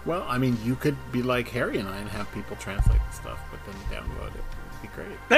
Well, 0.05 0.25
I 0.29 0.39
mean, 0.39 0.59
you 0.65 0.75
could 0.77 0.97
be 1.13 1.23
like 1.23 1.49
Harry 1.49 1.79
and 1.79 1.89
I 1.89 1.97
and 1.99 2.09
have 2.11 2.31
people 2.33 2.57
translate 2.57 3.01
the 3.11 3.15
stuff, 3.15 3.39
but 3.51 3.61
then 3.65 4.03
download 4.03 4.35
it. 4.35 4.45
It'd 4.71 4.83
be 4.83 4.89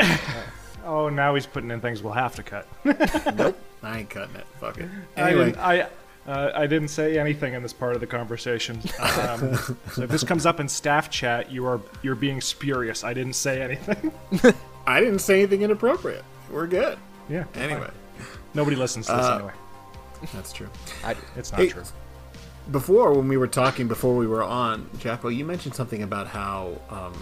great. 0.01 0.21
oh, 0.85 1.09
now 1.09 1.35
he's 1.35 1.47
putting 1.47 1.71
in 1.71 1.81
things 1.81 2.03
we'll 2.03 2.13
have 2.15 2.35
to 2.37 2.43
cut. 2.43 2.67
nope, 3.37 3.59
I 3.83 4.01
ain't 4.01 4.11
cutting 4.11 4.37
it. 4.37 4.47
Fuck 4.61 4.79
it. 4.79 4.89
Anyway, 5.17 5.47
didn't, 5.47 5.59
I, 5.59 5.89
uh, 6.31 6.53
I 6.55 6.67
didn't 6.67 6.89
say 6.89 7.19
anything 7.19 7.55
in 7.55 7.63
this 7.63 7.73
part 7.73 7.95
of 7.95 8.01
the 8.01 8.07
conversation. 8.07 8.81
Um, 9.01 9.55
so 9.93 10.03
if 10.03 10.11
this 10.11 10.25
comes 10.25 10.47
up 10.47 10.61
in 10.61 10.69
staff 10.69 11.11
chat, 11.11 11.51
you 11.51 11.67
are 11.67 11.81
you're 12.03 12.15
being 12.15 12.41
spurious. 12.41 13.03
I 13.05 13.13
didn't 13.15 13.35
say 13.35 13.61
anything. 13.63 14.13
I 14.87 15.01
didn't 15.01 15.19
say 15.21 15.41
anything 15.41 15.63
inappropriate. 15.63 16.25
We're 16.51 16.67
good. 16.67 16.99
yeah. 17.29 17.45
Anyway, 17.55 17.91
Nobody 18.55 18.77
listens 18.77 19.07
to 19.07 19.13
this 19.13 19.25
Uh, 19.27 19.35
anyway. 19.37 19.53
that's 20.35 20.53
true. 20.53 20.69
I 21.05 21.15
do. 21.15 21.21
It's 21.37 21.53
not 21.53 21.61
Hey, 21.61 21.69
true. 21.69 21.85
Before, 22.71 23.13
when 23.15 23.29
we 23.29 23.37
were 23.37 23.47
talking, 23.49 23.89
before 23.89 24.17
we 24.17 24.27
were 24.27 24.43
on, 24.43 24.89
Jackal, 24.99 25.31
you 25.31 25.45
mentioned 25.45 25.75
something 25.75 26.03
about 26.03 26.27
how 26.29 26.79
um, 26.91 27.13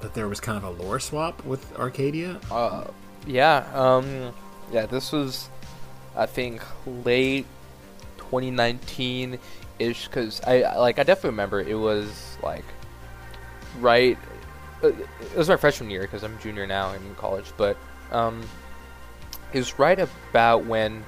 that 0.00 0.14
there 0.14 0.28
was 0.28 0.38
kind 0.40 0.56
of 0.58 0.64
a 0.64 0.70
lore 0.82 1.00
swap 1.00 1.44
with 1.44 1.76
Arcadia. 1.78 2.38
Uh, 2.50 2.84
yeah, 3.26 3.66
um, 3.74 4.32
yeah, 4.72 4.86
this 4.86 5.10
was, 5.12 5.48
I 6.16 6.26
think, 6.26 6.62
late 7.04 7.46
2019 8.30 9.38
ish, 9.78 10.06
because 10.06 10.40
I, 10.46 10.76
like, 10.76 10.98
I 10.98 11.02
definitely 11.02 11.30
remember 11.30 11.60
it 11.60 11.74
was, 11.74 12.36
like, 12.42 12.64
right, 13.80 14.18
uh, 14.82 14.88
it 14.88 15.36
was 15.36 15.48
my 15.48 15.56
freshman 15.56 15.90
year, 15.90 16.02
because 16.02 16.22
I'm 16.22 16.38
junior 16.38 16.66
now 16.66 16.92
in 16.92 17.14
college, 17.16 17.46
but, 17.56 17.76
um, 18.12 18.42
it 19.52 19.58
was 19.58 19.78
right 19.78 19.98
about 19.98 20.64
when, 20.64 21.04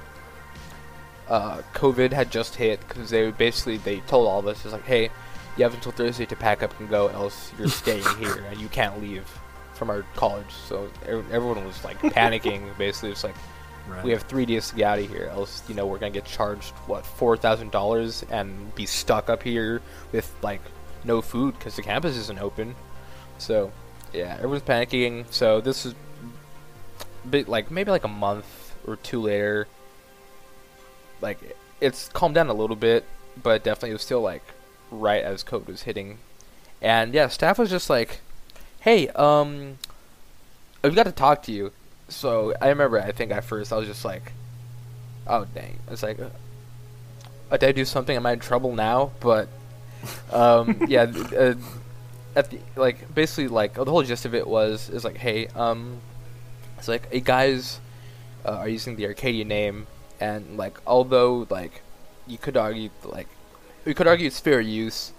uh, 1.29 1.61
COVID 1.73 2.11
had 2.11 2.31
just 2.31 2.55
hit, 2.55 2.79
because 2.87 3.09
they 3.09 3.31
basically, 3.31 3.77
they 3.77 3.99
told 4.01 4.27
all 4.27 4.39
of 4.39 4.47
us, 4.47 4.63
it's 4.65 4.73
like, 4.73 4.85
hey, 4.85 5.09
you 5.57 5.63
have 5.63 5.73
until 5.73 5.91
Thursday 5.91 6.25
to 6.25 6.35
pack 6.35 6.63
up 6.63 6.77
and 6.79 6.89
go, 6.89 7.07
else 7.09 7.51
you're 7.57 7.67
staying 7.83 8.03
here, 8.19 8.45
and 8.49 8.59
you 8.59 8.67
can't 8.69 9.01
leave 9.01 9.29
from 9.73 9.89
our 9.89 10.03
college. 10.15 10.51
So 10.67 10.89
ev- 11.07 11.25
everyone 11.31 11.65
was 11.65 11.83
like 11.83 11.99
panicking. 11.99 12.77
Basically, 12.77 13.09
it's 13.09 13.23
like 13.23 13.35
Right. 13.87 14.03
we 14.03 14.11
have 14.11 14.23
three 14.23 14.45
days 14.45 14.69
to 14.69 14.75
get 14.75 14.85
out 14.85 14.99
of 14.99 15.09
here, 15.09 15.29
else 15.33 15.63
you 15.67 15.75
know 15.75 15.85
we're 15.85 15.97
gonna 15.97 16.11
get 16.11 16.25
charged 16.25 16.71
what 16.87 17.05
four 17.05 17.35
thousand 17.35 17.71
dollars 17.71 18.23
and 18.29 18.73
be 18.75 18.85
stuck 18.85 19.29
up 19.29 19.43
here 19.43 19.81
with 20.11 20.31
like 20.41 20.61
no 21.03 21.21
food 21.21 21.57
because 21.57 21.75
the 21.75 21.81
campus 21.81 22.15
isn't 22.15 22.39
open. 22.39 22.75
So 23.37 23.71
yeah, 24.13 24.35
everyone's 24.35 24.63
panicking. 24.63 25.25
So 25.31 25.61
this 25.61 25.85
is 25.85 25.95
bit 27.29 27.47
like 27.47 27.71
maybe 27.71 27.91
like 27.91 28.03
a 28.03 28.09
month 28.09 28.75
or 28.85 28.95
two 28.97 29.21
later. 29.21 29.67
Like 31.21 31.55
it's 31.79 32.09
calmed 32.09 32.35
down 32.35 32.49
a 32.49 32.53
little 32.53 32.75
bit, 32.75 33.05
but 33.41 33.63
definitely 33.63 33.91
it 33.91 33.93
was 33.93 34.01
still 34.01 34.21
like 34.21 34.43
right 34.89 35.23
as 35.23 35.43
COVID 35.43 35.67
was 35.67 35.83
hitting. 35.83 36.19
And 36.81 37.13
yeah, 37.13 37.27
staff 37.27 37.59
was 37.59 37.69
just 37.69 37.89
like, 37.89 38.21
"Hey, 38.81 39.07
um, 39.09 39.77
we've 40.83 40.95
got 40.95 41.03
to 41.03 41.11
talk 41.11 41.43
to 41.43 41.51
you." 41.51 41.71
So 42.11 42.53
I 42.61 42.69
remember, 42.69 42.99
I 42.99 43.11
think 43.11 43.31
at 43.31 43.43
first 43.43 43.71
I 43.71 43.77
was 43.77 43.87
just 43.87 44.05
like, 44.05 44.33
"Oh 45.25 45.45
dang!" 45.55 45.79
It's 45.89 46.03
like, 46.03 46.19
uh, 46.19 46.29
"Did 47.57 47.63
I 47.63 47.71
do 47.71 47.85
something? 47.85 48.15
Am 48.15 48.25
I 48.25 48.33
in 48.33 48.39
trouble 48.39 48.75
now?" 48.75 49.11
But 49.19 49.47
um, 50.31 50.75
yeah, 50.87 51.03
uh, 51.03 51.55
at 52.35 52.49
the 52.49 52.59
like 52.75 53.13
basically 53.13 53.47
like 53.47 53.73
the 53.75 53.85
whole 53.85 54.03
gist 54.03 54.25
of 54.25 54.35
it 54.35 54.47
was 54.47 54.89
is 54.89 55.03
like, 55.03 55.17
"Hey, 55.17 55.47
um, 55.55 56.01
it's 56.77 56.87
like, 56.87 57.11
hey 57.11 57.21
guys, 57.21 57.79
uh, 58.45 58.57
are 58.57 58.69
using 58.69 58.95
the 58.95 59.05
Arcadia 59.05 59.45
name, 59.45 59.87
and 60.19 60.57
like 60.57 60.79
although 60.85 61.47
like 61.49 61.81
you 62.27 62.37
could 62.37 62.57
argue 62.57 62.89
like 63.03 63.27
we 63.85 63.93
could 63.93 64.07
argue 64.07 64.27
it's 64.27 64.39
fair 64.39 64.59
use, 64.59 65.13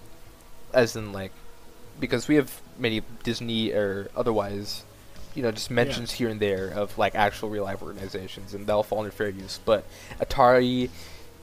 as 0.73 0.95
in 0.95 1.11
like 1.11 1.31
because 1.99 2.27
we 2.27 2.35
have 2.35 2.61
many 2.77 3.01
Disney 3.23 3.71
or 3.71 4.09
otherwise, 4.15 4.83
you 5.35 5.41
know, 5.43 5.51
just 5.51 5.71
mentions 5.71 6.11
here 6.11 6.29
and 6.29 6.39
there 6.39 6.69
of 6.69 6.97
like 6.97 7.15
actual 7.15 7.49
real 7.49 7.63
life 7.63 7.81
organizations, 7.81 8.53
and 8.53 8.67
they'll 8.67 8.83
fall 8.83 8.99
under 8.99 9.11
fair 9.11 9.29
use. 9.29 9.59
But 9.63 9.83
Atari 10.19 10.89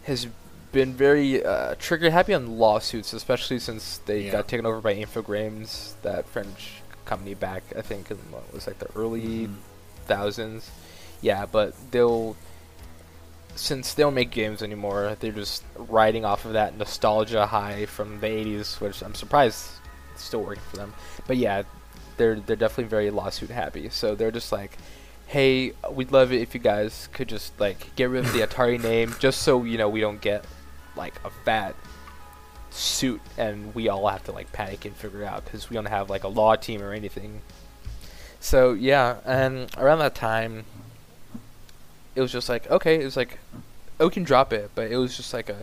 has 0.04 0.26
been 0.72 0.94
very 0.94 1.44
uh, 1.44 1.74
trigger 1.78 2.10
happy 2.10 2.32
on 2.34 2.58
lawsuits, 2.58 3.12
especially 3.12 3.58
since 3.58 3.98
they 4.06 4.22
Yeah. 4.26 4.32
got 4.32 4.48
taken 4.48 4.66
over 4.66 4.80
by 4.80 4.94
Infogrames, 4.94 5.94
that 6.02 6.26
French 6.26 6.74
company 7.04 7.34
back 7.34 7.62
I 7.76 7.82
think 7.82 8.10
in 8.10 8.16
what 8.30 8.52
was 8.54 8.66
like 8.68 8.78
the 8.78 8.88
early 8.94 9.48
Mhm. 9.48 9.54
thousands. 10.06 10.70
Yeah, 11.20 11.44
but 11.46 11.74
they'll 11.90 12.36
since 13.56 13.94
they 13.94 14.02
don't 14.04 14.14
make 14.14 14.30
games 14.30 14.62
anymore, 14.62 15.16
they're 15.20 15.32
just 15.32 15.64
riding 15.76 16.24
off 16.24 16.44
of 16.44 16.52
that 16.52 16.76
nostalgia 16.78 17.46
high 17.46 17.84
from 17.86 18.20
the 18.20 18.26
'80s, 18.28 18.80
which 18.80 19.02
I'm 19.02 19.14
surprised 19.14 19.66
it's 20.14 20.22
still 20.22 20.42
working 20.42 20.62
for 20.70 20.76
them. 20.76 20.94
But 21.26 21.36
yeah, 21.36 21.64
they're 22.20 22.34
they're 22.36 22.54
definitely 22.54 22.84
very 22.84 23.10
lawsuit 23.10 23.48
happy. 23.48 23.88
So 23.88 24.14
they're 24.14 24.30
just 24.30 24.52
like, 24.52 24.76
hey, 25.26 25.72
we'd 25.90 26.12
love 26.12 26.32
it 26.32 26.42
if 26.42 26.54
you 26.54 26.60
guys 26.60 27.08
could 27.14 27.28
just 27.28 27.58
like 27.58 27.96
get 27.96 28.10
rid 28.10 28.26
of 28.26 28.32
the 28.34 28.40
Atari 28.40 28.80
name, 28.90 29.14
just 29.18 29.40
so 29.42 29.64
you 29.64 29.78
know 29.78 29.88
we 29.88 30.00
don't 30.00 30.20
get 30.20 30.44
like 30.96 31.14
a 31.24 31.30
fat 31.30 31.74
suit 32.68 33.20
and 33.38 33.74
we 33.74 33.88
all 33.88 34.06
have 34.06 34.22
to 34.24 34.32
like 34.32 34.52
panic 34.52 34.84
and 34.84 34.94
figure 34.94 35.24
out 35.24 35.44
because 35.44 35.70
we 35.70 35.74
don't 35.74 35.86
have 35.86 36.10
like 36.10 36.22
a 36.22 36.28
law 36.28 36.54
team 36.56 36.82
or 36.82 36.92
anything. 36.92 37.40
So 38.38 38.74
yeah, 38.74 39.16
and 39.24 39.74
around 39.78 40.00
that 40.00 40.14
time, 40.14 40.64
it 42.14 42.20
was 42.20 42.30
just 42.30 42.50
like 42.50 42.70
okay, 42.70 43.00
it 43.00 43.04
was 43.04 43.16
like, 43.16 43.38
oh, 43.98 44.08
we 44.08 44.12
can 44.12 44.24
drop 44.24 44.52
it, 44.52 44.70
but 44.74 44.90
it 44.90 44.98
was 44.98 45.16
just 45.16 45.32
like 45.32 45.48
a. 45.48 45.62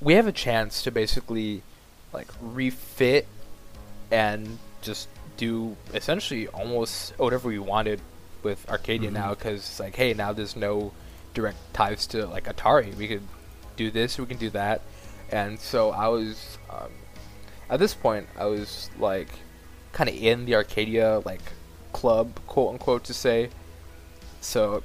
We 0.00 0.14
have 0.14 0.26
a 0.26 0.32
chance 0.32 0.82
to 0.82 0.90
basically, 0.90 1.62
like 2.12 2.28
refit, 2.40 3.26
and 4.10 4.58
just 4.84 5.08
do 5.36 5.76
essentially 5.92 6.46
almost 6.48 7.12
whatever 7.18 7.48
we 7.48 7.58
wanted 7.58 8.00
with 8.42 8.68
Arcadia 8.70 9.10
Mhm. 9.10 9.14
now 9.14 9.30
because 9.30 9.58
it's 9.60 9.80
like, 9.80 9.96
hey, 9.96 10.14
now 10.14 10.32
there's 10.32 10.54
no 10.54 10.92
direct 11.32 11.56
ties 11.72 12.06
to 12.08 12.26
like 12.26 12.44
Atari. 12.44 12.94
We 12.96 13.08
could 13.08 13.26
do 13.76 13.90
this, 13.90 14.18
we 14.18 14.26
can 14.26 14.36
do 14.36 14.50
that, 14.50 14.82
and 15.30 15.58
so 15.58 15.90
I 15.90 16.06
was 16.08 16.58
um, 16.70 16.92
at 17.68 17.80
this 17.80 17.94
point 17.94 18.28
I 18.38 18.44
was 18.44 18.90
like 18.98 19.28
kind 19.92 20.08
of 20.08 20.14
in 20.16 20.44
the 20.44 20.54
Arcadia 20.54 21.20
like 21.24 21.42
club, 21.92 22.38
quote 22.46 22.72
unquote, 22.74 23.04
to 23.04 23.14
say. 23.14 23.50
So 24.40 24.82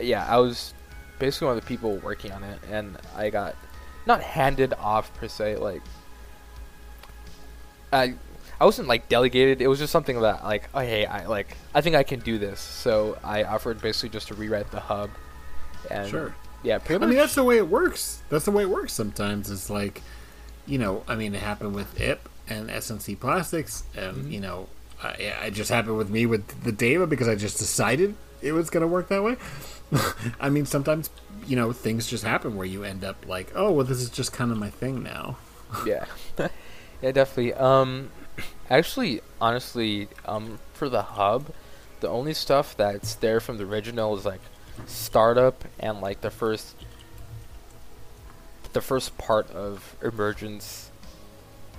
yeah, 0.00 0.24
I 0.26 0.38
was 0.38 0.72
basically 1.18 1.48
one 1.48 1.58
of 1.58 1.62
the 1.62 1.68
people 1.68 1.96
working 1.98 2.32
on 2.32 2.42
it, 2.44 2.58
and 2.70 2.96
I 3.16 3.28
got 3.30 3.54
not 4.06 4.22
handed 4.22 4.72
off 4.78 5.12
per 5.14 5.28
se, 5.28 5.56
like 5.56 5.82
I 7.92 8.14
I 8.62 8.64
wasn't 8.64 8.86
like 8.86 9.08
delegated. 9.08 9.60
It 9.60 9.66
was 9.66 9.80
just 9.80 9.90
something 9.92 10.20
that 10.20 10.44
like, 10.44 10.68
oh 10.72 10.78
hey, 10.80 11.04
I 11.04 11.26
like 11.26 11.56
I 11.74 11.80
think 11.80 11.96
I 11.96 12.04
can 12.04 12.20
do 12.20 12.38
this. 12.38 12.60
So 12.60 13.18
I 13.24 13.42
offered 13.42 13.80
basically 13.82 14.10
just 14.10 14.28
to 14.28 14.34
rewrite 14.34 14.70
the 14.70 14.78
hub, 14.80 15.10
and 15.90 16.08
Sure. 16.08 16.34
yeah, 16.62 16.78
I 16.88 16.98
mean, 16.98 17.16
that's 17.16 17.34
the 17.34 17.42
way 17.42 17.56
it 17.56 17.66
works. 17.68 18.22
That's 18.30 18.44
the 18.44 18.52
way 18.52 18.62
it 18.62 18.70
works 18.70 18.92
sometimes. 18.92 19.50
It's 19.50 19.68
like, 19.68 20.00
you 20.64 20.78
know, 20.78 21.02
I 21.08 21.16
mean, 21.16 21.34
it 21.34 21.42
happened 21.42 21.74
with 21.74 22.00
IP 22.00 22.20
and 22.48 22.70
SNC 22.70 23.18
Plastics, 23.18 23.82
and, 23.96 24.16
Mm-hmm. 24.16 24.30
you 24.30 24.40
know, 24.40 24.68
I, 25.02 25.08
it 25.46 25.54
just 25.54 25.70
happened 25.70 25.98
with 25.98 26.08
me 26.10 26.24
with 26.26 26.62
the 26.62 26.70
data 26.72 27.04
because 27.08 27.26
I 27.26 27.34
just 27.34 27.58
decided 27.58 28.14
it 28.42 28.52
was 28.52 28.70
going 28.70 28.82
to 28.82 28.86
work 28.86 29.08
that 29.08 29.24
way. 29.24 29.36
I 30.40 30.50
mean, 30.50 30.66
sometimes, 30.66 31.10
you 31.48 31.56
know, 31.56 31.72
things 31.72 32.06
just 32.06 32.22
happen 32.22 32.54
where 32.56 32.66
you 32.66 32.84
end 32.84 33.02
up 33.02 33.26
like, 33.26 33.50
oh, 33.56 33.72
well, 33.72 33.84
this 33.84 33.98
is 34.00 34.08
just 34.10 34.32
kind 34.32 34.52
of 34.52 34.58
my 34.58 34.70
thing 34.70 35.02
now. 35.02 35.36
yeah 35.86 36.04
yeah 37.02 37.10
definitely 37.10 37.54
um 37.54 38.10
actually 38.72 39.20
honestly 39.40 40.08
um 40.24 40.58
for 40.72 40.88
the 40.88 41.02
hub 41.02 41.52
the 42.00 42.08
only 42.08 42.32
stuff 42.32 42.74
that's 42.76 43.14
there 43.16 43.38
from 43.38 43.58
the 43.58 43.64
original 43.64 44.16
is 44.16 44.24
like 44.24 44.40
startup 44.86 45.64
and 45.78 46.00
like 46.00 46.22
the 46.22 46.30
first 46.30 46.74
the 48.72 48.80
first 48.80 49.16
part 49.18 49.48
of 49.50 49.94
emergence 50.02 50.90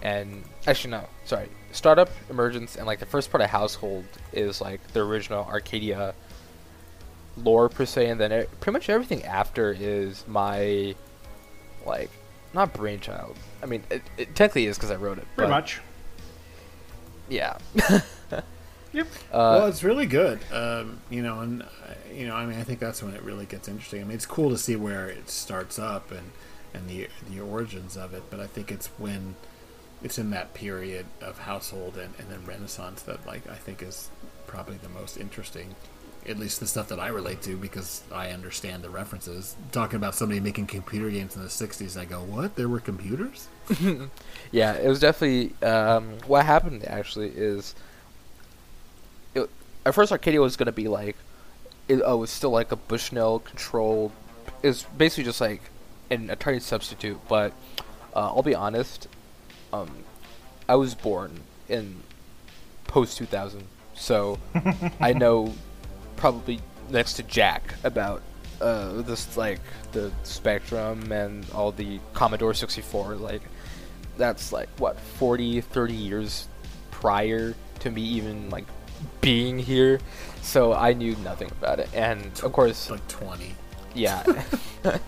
and 0.04 0.44
actually 0.68 0.92
no 0.92 1.08
sorry 1.26 1.50
startup 1.72 2.10
emergence 2.30 2.76
and 2.76 2.86
like 2.86 3.00
the 3.00 3.06
first 3.06 3.32
part 3.32 3.42
of 3.42 3.50
household 3.50 4.06
is 4.32 4.62
like 4.62 4.80
the 4.94 5.00
original 5.00 5.44
arcadia 5.46 6.14
lore 7.38 7.68
per 7.68 7.86
se 7.86 8.08
and 8.10 8.20
then 8.20 8.32
it, 8.32 8.50
pretty 8.62 8.74
much 8.74 8.88
everything 8.90 9.24
after 9.24 9.76
is 9.78 10.24
my 10.28 10.94
like 11.88 12.12
not 12.54 12.72
brainchild 12.74 13.36
i 13.64 13.66
mean 13.66 13.84
it, 13.90 14.04
it 14.18 14.36
technically 14.36 14.68
is 14.68 14.78
because 14.78 14.92
i 14.92 14.96
wrote 14.96 15.18
it 15.18 15.26
Pretty 15.36 15.50
but 15.50 15.50
much. 15.50 15.82
Yeah 17.30 17.58
Yep. 18.94 19.08
uh, 19.32 19.58
well, 19.58 19.66
it's 19.66 19.84
really 19.84 20.06
good. 20.06 20.40
Um, 20.52 21.02
you 21.10 21.24
know, 21.24 21.40
and 21.40 21.64
uh, 21.64 21.66
you 22.14 22.28
know, 22.28 22.36
I 22.36 22.46
mean, 22.46 22.60
I 22.60 22.64
think 22.64 22.80
that's 22.80 23.02
when 23.02 23.16
it 23.16 23.24
really 23.24 23.48
gets 23.48 23.68
interesting. 23.68 24.02
I 24.02 24.04
mean, 24.04 24.16
it's 24.16 24.28
cool 24.28 24.52
to 24.52 24.58
see 24.58 24.76
where 24.76 25.08
it 25.08 25.30
starts 25.30 25.80
up 25.80 26.12
and 26.12 26.32
and 26.76 26.88
the 26.88 27.08
the 27.30 27.42
origins 27.42 27.98
of 27.98 28.14
it, 28.14 28.24
but 28.30 28.40
I 28.40 28.46
think 28.46 28.72
it's 28.72 28.88
when 29.00 29.36
it's 30.04 30.20
in 30.20 30.30
that 30.32 30.54
period 30.54 31.08
of 31.22 31.40
household 31.40 31.98
and, 31.98 32.14
and 32.20 32.30
then 32.30 32.46
Renaissance 32.46 33.02
that 33.04 33.26
like 33.26 33.50
I 33.50 33.56
think 33.56 33.82
is 33.82 34.12
probably 34.46 34.78
the 34.78 34.90
most 34.90 35.18
interesting. 35.18 35.76
At 36.28 36.40
least 36.40 36.60
the 36.60 36.68
stuff 36.68 36.88
that 36.88 37.00
I 37.00 37.08
relate 37.08 37.42
to 37.44 37.58
because 37.58 38.04
I 38.12 38.30
understand 38.30 38.84
the 38.84 38.90
references. 38.90 39.56
Talking 39.72 39.98
about 39.98 40.16
somebody 40.16 40.40
making 40.40 40.68
computer 40.68 41.10
games 41.10 41.36
in 41.36 41.42
the 41.42 41.50
'60s, 41.50 42.00
I 42.00 42.06
go, 42.06 42.22
"What? 42.24 42.56
There 42.56 42.70
were 42.70 42.80
computers?" 42.80 43.48
Yeah, 44.52 44.74
it 44.76 44.88
was 44.88 45.00
definitely. 45.00 45.56
Um, 45.68 46.18
what 46.28 46.46
happened 46.46 46.86
actually 46.86 47.30
is, 47.30 47.74
it, 49.34 49.50
at 49.86 49.96
first 49.96 50.12
Arcadia 50.12 50.40
was 50.40 50.56
gonna 50.56 50.72
be 50.72 50.88
like, 50.88 51.16
it, 51.88 52.02
oh, 52.06 52.16
it 52.16 52.20
was 52.20 52.30
still 52.30 52.52
like 52.52 52.72
a 52.72 52.76
Bushnell 52.76 53.40
controlled. 53.40 54.12
It's 54.62 54.84
basically 54.84 55.24
just 55.24 55.42
like 55.42 55.62
an 56.10 56.28
Atari 56.28 56.62
substitute. 56.62 57.20
But 57.28 57.54
uh, 58.16 58.28
I'll 58.28 58.44
be 58.44 58.56
honest, 58.56 59.08
um, 59.72 59.90
I 60.70 60.76
was 60.76 60.94
born 60.96 61.42
in 61.68 62.04
post 62.86 63.18
two 63.18 63.26
thousand, 63.26 63.64
so 63.96 64.38
I 65.02 65.14
know 65.14 65.56
probably 66.16 66.60
next 66.90 67.14
to 67.14 67.24
Jack. 67.24 67.76
About 67.84 68.22
uh, 68.62 69.02
this 69.02 69.36
like 69.38 69.60
the 69.92 70.12
Spectrum 70.24 71.12
and 71.12 71.46
all 71.54 71.72
the 71.72 72.00
Commodore 72.14 72.54
sixty 72.54 72.82
four 72.82 73.16
like 73.16 73.42
that's 74.18 74.54
like 74.54 74.70
what 74.78 75.00
40 75.00 75.62
30 75.62 75.94
years 75.94 76.48
prior 76.92 77.56
to 77.80 77.90
me 77.92 78.02
even 78.02 78.50
like 78.50 78.66
being 79.22 79.58
here. 79.60 80.00
So 80.42 80.74
i 80.74 80.94
knew 80.94 81.16
nothing 81.18 81.50
about 81.52 81.80
it. 81.80 81.90
And 81.94 82.26
of 82.44 82.54
course 82.54 82.90
like 82.90 83.06
20. 83.08 83.56
yeah. 83.94 84.24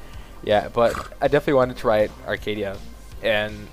Yeah 0.44 0.70
but 0.70 0.94
i 1.22 1.28
definitely 1.28 1.54
wanted 1.54 1.78
to 1.78 1.88
write 1.88 2.12
arcadia. 2.28 2.78
And 3.22 3.68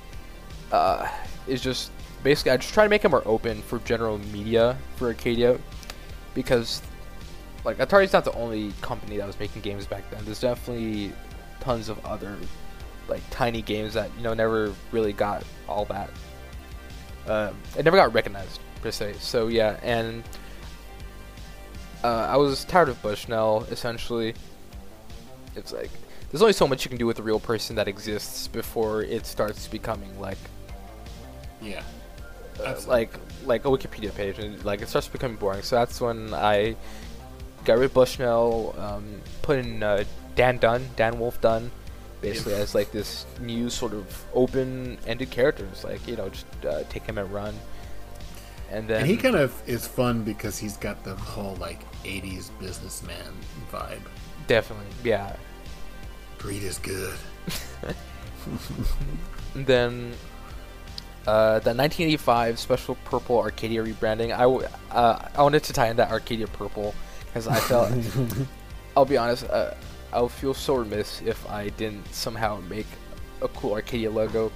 uh 0.70 1.09
it's 1.47 1.62
just 1.62 1.91
basically 2.22 2.53
i 2.53 2.57
just 2.57 2.72
try 2.72 2.85
to 2.85 2.91
make 2.91 3.05
it 3.05 3.09
more 3.11 3.22
open 3.26 3.61
for 3.62 3.78
general 3.80 4.18
media 4.18 4.76
for 4.97 5.09
arcadia 5.09 5.59
because 6.35 6.83
like 7.64 7.78
atari's 7.78 8.12
not 8.12 8.24
the 8.24 8.32
only 8.34 8.72
company 8.80 9.16
that 9.16 9.26
was 9.26 9.38
making 9.38 9.62
games 9.62 9.86
back 9.86 10.08
then 10.10 10.24
there's 10.24 10.40
definitely 10.40 11.12
tons 11.60 11.88
of 11.88 12.04
other 12.04 12.36
like 13.08 13.22
tiny 13.30 13.62
games 13.62 13.94
that 13.94 14.10
you 14.16 14.22
know 14.22 14.34
never 14.34 14.72
really 14.90 15.12
got 15.12 15.44
all 15.68 15.84
that 15.84 16.10
um, 17.28 17.54
it 17.78 17.84
never 17.84 17.96
got 17.96 18.12
recognized 18.12 18.60
per 18.80 18.90
se 18.90 19.14
so 19.20 19.46
yeah 19.48 19.78
and 19.82 20.24
uh, 22.04 22.26
i 22.30 22.36
was 22.36 22.64
tired 22.64 22.88
of 22.88 23.00
bushnell 23.02 23.64
essentially 23.70 24.34
it's 25.54 25.72
like 25.72 25.90
there's 26.30 26.42
only 26.42 26.52
so 26.54 26.66
much 26.66 26.84
you 26.84 26.88
can 26.88 26.98
do 26.98 27.06
with 27.06 27.18
a 27.18 27.22
real 27.22 27.38
person 27.38 27.76
that 27.76 27.86
exists 27.88 28.48
before 28.48 29.02
it 29.02 29.26
starts 29.26 29.68
becoming 29.68 30.18
like 30.18 30.38
Yeah. 31.60 31.82
uh, 32.64 32.80
like 32.88 33.12
like 33.44 33.64
a 33.64 33.68
Wikipedia 33.68 34.14
page, 34.14 34.38
and 34.38 34.64
like 34.64 34.80
it 34.82 34.88
starts 34.88 35.08
becoming 35.08 35.36
boring. 35.36 35.62
So 35.62 35.76
that's 35.76 36.00
when 36.00 36.32
I 36.32 36.74
got 37.64 37.78
rid 37.78 37.86
of 37.86 37.94
Bushnell, 37.94 38.74
um, 38.78 39.20
put 39.42 39.58
in 39.58 39.82
uh, 39.82 40.04
Dan 40.34 40.58
Dunn, 40.58 40.88
Dan 40.96 41.18
Wolf 41.18 41.40
Dunn, 41.40 41.70
basically 42.20 42.54
as 42.54 42.74
like 42.74 42.92
this 42.92 43.26
new 43.40 43.68
sort 43.70 43.92
of 43.94 44.24
open-ended 44.34 45.30
character. 45.30 45.66
It's 45.72 45.84
like 45.84 46.06
you 46.06 46.16
know, 46.16 46.28
just 46.28 46.46
uh, 46.66 46.82
take 46.88 47.04
him 47.04 47.18
and 47.18 47.32
run. 47.32 47.54
And 48.70 48.88
then 48.88 49.00
And 49.02 49.06
he 49.10 49.16
kind 49.18 49.36
of 49.36 49.52
is 49.68 49.86
fun 49.86 50.22
because 50.24 50.58
he's 50.58 50.76
got 50.78 51.04
the 51.04 51.14
whole 51.14 51.56
like 51.56 51.80
'80s 52.04 52.50
businessman 52.58 53.32
vibe. 53.70 54.00
definitely, 54.46 54.86
yeah. 55.04 55.36
Greed 56.38 56.62
is 56.62 56.78
good. 56.78 57.14
Then 59.54 60.12
uh, 61.26 61.60
the 61.60 61.74
1985 61.74 62.58
Special 62.58 62.94
Purple 63.04 63.38
Arcadia 63.38 63.82
rebranding. 63.84 64.32
I, 64.32 64.40
w- 64.40 64.66
uh, 64.90 65.28
I 65.36 65.42
wanted 65.42 65.62
to 65.64 65.72
tie 65.72 65.88
in 65.88 65.96
that 65.96 66.10
Arcadia 66.10 66.46
Purple 66.48 66.94
because 67.33 67.49
I 67.49 67.57
felt. 67.61 67.93
I'll 68.97 69.05
be 69.07 69.16
honest. 69.16 69.45
Uh, 69.45 69.72
I'll 70.12 70.28
feel 70.28 70.53
so 70.53 70.74
remiss 70.74 71.22
if 71.22 71.49
I 71.49 71.70
didn't 71.70 72.12
somehow 72.14 72.61
make 72.68 72.87
a 73.41 73.49
cool 73.49 73.72
Arcadia 73.72 74.11
logo. 74.11 74.53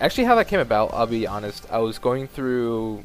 Actually, 0.00 0.24
how 0.24 0.36
that 0.36 0.46
came 0.46 0.60
about, 0.60 0.92
I'll 0.94 1.06
be 1.06 1.26
honest. 1.26 1.66
I 1.70 1.78
was 1.78 1.98
going 1.98 2.28
through 2.28 3.02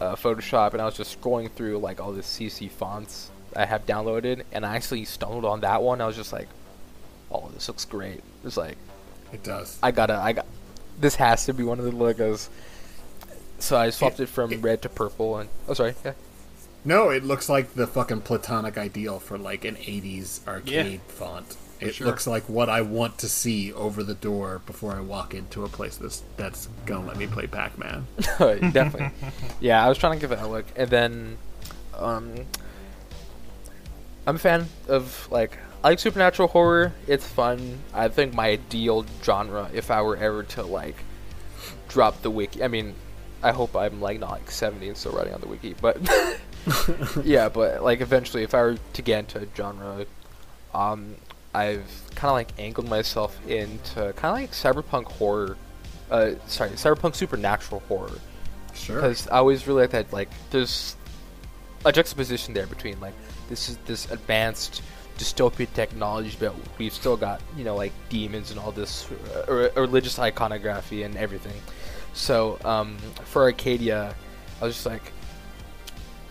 uh, 0.00 0.16
Photoshop 0.16 0.72
and 0.72 0.82
I 0.82 0.86
was 0.86 0.96
just 0.96 1.20
scrolling 1.20 1.50
through 1.52 1.78
like 1.78 2.00
all 2.00 2.12
the 2.12 2.22
CC 2.22 2.68
fonts 2.70 3.30
I 3.54 3.66
have 3.66 3.86
downloaded, 3.86 4.42
and 4.52 4.64
I 4.66 4.74
actually 4.76 5.04
stumbled 5.04 5.44
on 5.44 5.60
that 5.60 5.82
one. 5.82 6.00
I 6.00 6.06
was 6.06 6.16
just 6.16 6.32
like, 6.32 6.48
"Oh, 7.30 7.48
this 7.54 7.68
looks 7.68 7.84
great." 7.84 8.22
It's 8.44 8.56
like 8.56 8.76
It 9.32 9.42
does. 9.44 9.78
I 9.82 9.90
gotta, 9.92 10.14
I 10.14 10.32
got. 10.32 10.46
This 11.00 11.14
has 11.16 11.46
to 11.46 11.54
be 11.54 11.62
one 11.64 11.78
of 11.78 11.84
the 11.84 11.92
logos. 11.92 12.48
So 13.58 13.76
I 13.76 13.90
swapped 13.90 14.18
It- 14.20 14.24
it, 14.24 14.28
from 14.28 14.52
it- 14.52 14.62
red 14.62 14.82
to 14.82 14.88
purple, 14.88 15.36
and 15.38 15.48
oh, 15.68 15.74
sorry, 15.74 15.94
yeah, 16.04 16.12
no, 16.84 17.10
it 17.10 17.24
looks 17.24 17.48
like 17.48 17.74
the 17.74 17.86
fucking 17.86 18.22
platonic 18.22 18.78
ideal 18.78 19.18
for 19.18 19.38
like 19.38 19.64
an 19.64 19.76
'80s 19.76 20.46
arcade 20.46 21.00
font. 21.08 21.56
It 21.80 21.94
sure. 21.94 22.06
looks 22.06 22.26
like 22.26 22.46
what 22.48 22.68
I 22.68 22.82
want 22.82 23.18
to 23.18 23.28
see 23.28 23.72
over 23.72 24.02
the 24.02 24.14
door 24.14 24.60
before 24.66 24.94
I 24.94 25.00
walk 25.00 25.32
into 25.32 25.64
a 25.64 25.68
place 25.68 25.96
that's 25.96 26.22
that's 26.36 26.68
gonna 26.84 27.06
let 27.06 27.16
me 27.16 27.26
play 27.26 27.46
Pac-Man. 27.46 28.06
definitely. 28.38 29.10
Yeah, 29.60 29.84
I 29.84 29.88
was 29.88 29.96
trying 29.96 30.14
to 30.14 30.20
give 30.20 30.32
it 30.32 30.40
a 30.40 30.46
look, 30.46 30.66
and 30.76 30.90
then, 30.90 31.38
um, 31.96 32.34
I'm 34.26 34.36
a 34.36 34.38
fan 34.38 34.66
of 34.88 35.26
like 35.30 35.56
I 35.82 35.90
like 35.90 35.98
supernatural 35.98 36.48
horror. 36.48 36.92
It's 37.06 37.26
fun. 37.26 37.78
I 37.94 38.08
think 38.08 38.34
my 38.34 38.48
ideal 38.48 39.06
genre, 39.22 39.70
if 39.72 39.90
I 39.90 40.02
were 40.02 40.16
ever 40.16 40.42
to 40.42 40.62
like 40.62 40.96
drop 41.88 42.20
the 42.22 42.30
wiki. 42.30 42.62
I 42.62 42.68
mean, 42.68 42.94
I 43.42 43.52
hope 43.52 43.74
I'm 43.74 44.00
like 44.00 44.20
not 44.20 44.30
like 44.32 44.50
70 44.50 44.88
and 44.88 44.96
still 44.96 45.12
writing 45.12 45.32
on 45.32 45.40
the 45.40 45.48
wiki, 45.48 45.74
but 45.80 45.96
yeah, 47.24 47.48
but 47.48 47.82
like 47.82 48.00
eventually, 48.00 48.42
if 48.42 48.54
I 48.54 48.62
were 48.62 48.76
to 48.92 49.02
get 49.02 49.20
into 49.20 49.40
a 49.40 49.46
genre, 49.56 50.06
um, 50.74 51.14
I've 51.54 51.84
kind 52.14 52.30
of 52.30 52.34
like 52.34 52.52
angled 52.58 52.88
myself 52.88 53.38
into 53.48 54.12
kind 54.14 54.24
of 54.24 54.32
like 54.32 54.52
cyberpunk 54.52 55.04
horror. 55.04 55.56
Uh, 56.10 56.32
sorry, 56.46 56.70
cyberpunk 56.70 57.14
supernatural 57.14 57.80
horror 57.88 58.18
Sure. 58.74 58.96
because 58.96 59.28
I 59.28 59.38
always 59.38 59.66
really 59.66 59.82
like 59.82 59.90
that. 59.90 60.12
Like, 60.12 60.28
there's 60.50 60.96
a 61.84 61.92
juxtaposition 61.92 62.52
there 62.52 62.66
between 62.66 63.00
like 63.00 63.14
this 63.48 63.68
is 63.68 63.78
this 63.86 64.10
advanced 64.10 64.82
dystopian 65.18 65.72
technology, 65.74 66.36
but 66.38 66.54
we've 66.78 66.92
still 66.92 67.16
got 67.16 67.40
you 67.56 67.64
know 67.64 67.76
like 67.76 67.92
demons 68.08 68.50
and 68.50 68.60
all 68.60 68.72
this 68.72 69.08
uh, 69.48 69.70
religious 69.76 70.18
iconography 70.18 71.02
and 71.04 71.16
everything. 71.16 71.60
So 72.12 72.58
um, 72.64 72.96
for 73.24 73.42
Arcadia, 73.42 74.14
I 74.60 74.64
was 74.64 74.74
just 74.74 74.86
like, 74.86 75.12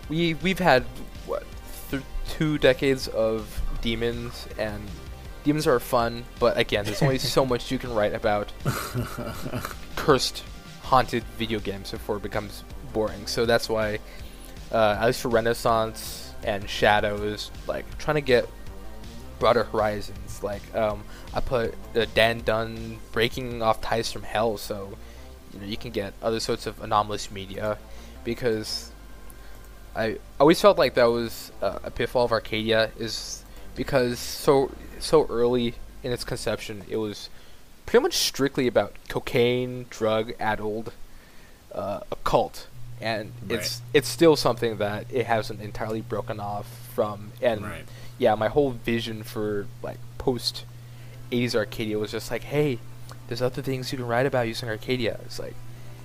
we 0.10 0.34
we've 0.36 0.60
had 0.60 0.84
what 1.26 1.44
th- 1.90 2.04
two 2.28 2.58
decades 2.58 3.08
of 3.08 3.62
demons 3.82 4.48
and 4.58 4.84
demons 5.44 5.68
are 5.68 5.80
fun, 5.80 6.26
but 6.40 6.58
again, 6.58 6.86
there's 6.86 7.02
only 7.02 7.18
so 7.18 7.46
much 7.46 7.72
you 7.72 7.80
can 7.80 7.94
write 7.94 8.14
about 8.14 8.52
cursed, 9.96 10.44
haunted 10.84 11.24
video 11.38 11.60
games 11.60 11.92
before 11.92 12.18
it 12.18 12.24
becomes 12.24 12.64
boring. 12.94 13.26
So 13.28 13.46
that's 13.46 13.70
why, 13.70 14.00
uh, 14.72 14.98
at 15.00 15.06
least 15.08 15.22
for 15.22 15.30
Renaissance 15.30 16.34
and 16.44 16.70
Shadows, 16.70 17.52
like 17.68 17.98
trying 17.98 18.16
to 18.16 18.22
get 18.22 18.48
broader 19.40 19.64
horizons. 19.64 20.44
Like 20.44 20.62
um, 20.76 21.04
I 21.34 21.40
put 21.40 21.74
uh, 21.96 22.06
Dan 22.14 22.42
Dunn 22.42 23.00
breaking 23.12 23.62
off 23.62 23.82
ties 23.82 24.12
from 24.12 24.24
hell, 24.24 24.58
so 24.58 24.98
you 25.54 25.60
know 25.60 25.66
you 25.66 25.78
can 25.78 25.92
get 25.92 26.14
other 26.22 26.40
sorts 26.40 26.68
of 26.68 26.82
anomalous 26.82 27.32
media 27.32 27.78
because 28.24 28.92
I 30.00 30.18
always 30.40 30.62
felt 30.62 30.78
like 30.78 30.94
that 30.94 31.06
was 31.12 31.52
uh, 31.62 31.80
a 31.84 31.92
pitfall 31.92 32.24
of 32.24 32.32
Arcadia 32.32 32.92
is 32.98 33.44
because 33.76 34.18
so 34.20 34.72
so 35.00 35.26
early 35.30 35.74
in 36.04 36.12
its 36.14 36.24
conception 36.24 36.84
it 36.90 36.98
was 36.98 37.30
pretty 37.86 38.04
much 38.04 38.14
strictly 38.16 38.66
about 38.68 38.94
cocaine, 39.10 39.88
drug 39.90 40.32
addled, 40.40 40.94
uh, 41.74 42.00
occult, 42.12 42.68
and 43.02 43.34
Right. 43.46 43.60
it's 43.60 43.82
it's 43.94 44.08
still 44.08 44.36
something 44.38 44.78
that 44.78 45.06
it 45.12 45.26
hasn't 45.26 45.60
entirely 45.62 46.02
broken 46.02 46.40
off 46.40 46.68
from. 46.96 47.34
And 47.42 47.64
Right. 47.64 47.86
yeah, 48.18 48.36
my 48.36 48.48
whole 48.48 48.72
vision 48.72 49.24
for 49.24 49.66
like 49.84 49.98
post 50.18 50.64
80s 51.32 51.56
Arcadia 51.56 51.98
was 52.00 52.12
just 52.12 52.32
like, 52.32 52.44
hey, 52.44 52.80
there's 53.28 53.42
other 53.42 53.62
things 53.62 53.92
you 53.92 53.98
can 53.98 54.08
write 54.08 54.26
about 54.26 54.48
using 54.48 54.70
Arcadia. 54.70 55.20
It's 55.26 55.40
like 55.40 55.56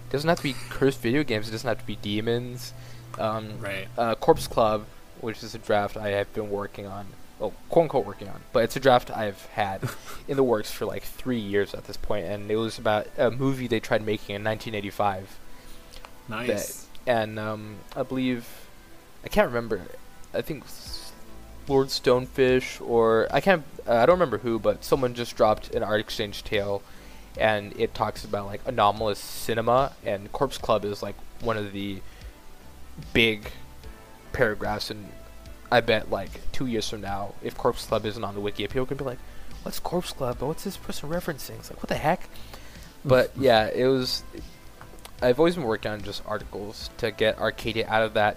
it 0.06 0.10
doesn't 0.10 0.28
have 0.28 0.38
to 0.38 0.42
be 0.42 0.56
cursed 0.68 1.00
video 1.00 1.22
games. 1.22 1.48
It 1.48 1.52
doesn't 1.52 1.68
have 1.68 1.78
to 1.78 1.86
be 1.86 1.96
demons. 1.96 2.72
Um, 3.18 3.60
Right. 3.60 3.88
uh, 3.96 4.14
Corpse 4.16 4.46
Club, 4.46 4.84
which 5.20 5.42
is 5.42 5.54
a 5.54 5.58
draft 5.58 5.96
I 5.96 6.08
have 6.08 6.32
been 6.34 6.50
working 6.50 6.86
on, 6.86 7.06
well, 7.38 7.52
quote 7.68 7.84
unquote 7.84 8.06
working 8.06 8.28
on, 8.28 8.40
but 8.52 8.64
it's 8.64 8.76
a 8.76 8.80
draft 8.80 9.10
I've 9.10 9.44
had 9.46 9.88
in 10.28 10.36
the 10.36 10.42
works 10.42 10.70
for 10.70 10.84
like 10.86 11.02
three 11.02 11.38
years 11.38 11.74
at 11.74 11.84
this 11.84 11.96
point, 11.96 12.26
and 12.26 12.50
it 12.50 12.56
was 12.56 12.78
about 12.78 13.06
a 13.18 13.30
movie 13.30 13.66
they 13.66 13.80
tried 13.80 14.04
making 14.04 14.34
in 14.36 14.44
1985, 14.44 15.38
Nice. 16.28 16.86
and 17.06 17.38
um, 17.38 17.76
I 17.96 18.02
believe 18.02 18.46
I 19.24 19.28
can't 19.28 19.48
remember. 19.48 19.80
I 20.32 20.42
think 20.42 20.64
Lord 21.68 21.88
Stonefish 21.88 22.80
or 22.86 23.28
I 23.30 23.40
can't. 23.40 23.64
Uh, 23.86 23.94
I 23.96 24.06
don't 24.06 24.14
remember 24.14 24.38
who, 24.38 24.58
but 24.58 24.84
someone 24.84 25.14
just 25.14 25.36
dropped 25.36 25.74
an 25.74 25.82
art 25.82 26.00
exchange 26.00 26.44
tale, 26.44 26.82
and 27.38 27.72
it 27.78 27.94
talks 27.94 28.24
about 28.24 28.46
like 28.46 28.60
anomalous 28.66 29.18
cinema, 29.18 29.92
and 30.04 30.30
Corpse 30.32 30.58
Club 30.58 30.84
is 30.84 31.02
like 31.02 31.14
one 31.40 31.56
of 31.56 31.72
the 31.72 32.00
big 33.12 33.50
paragraphs, 34.32 34.90
and 34.90 35.06
I 35.70 35.80
bet 35.80 36.10
like 36.10 36.30
two 36.52 36.66
years 36.66 36.88
from 36.88 37.00
now, 37.00 37.34
if 37.42 37.56
Corpse 37.56 37.86
Club 37.86 38.04
isn't 38.06 38.22
on 38.24 38.34
the 38.34 38.40
wiki, 38.40 38.66
people 38.66 38.86
can 38.86 38.96
be 38.96 39.04
like, 39.04 39.18
"What's 39.62 39.78
Corpse 39.80 40.12
Club? 40.12 40.36
But 40.40 40.46
what's 40.46 40.64
this 40.64 40.76
person 40.76 41.08
referencing?" 41.08 41.58
It's 41.58 41.70
like, 41.70 41.82
what 41.82 41.88
the 41.88 41.96
heck? 41.96 42.28
But 43.04 43.32
yeah, 43.38 43.68
it 43.68 43.86
was. 43.86 44.22
I've 45.22 45.38
always 45.38 45.54
been 45.54 45.64
working 45.64 45.90
on 45.92 46.02
just 46.02 46.22
articles 46.26 46.90
to 46.98 47.10
get 47.10 47.38
Arcadia 47.38 47.86
out 47.88 48.02
of 48.02 48.14
that 48.14 48.36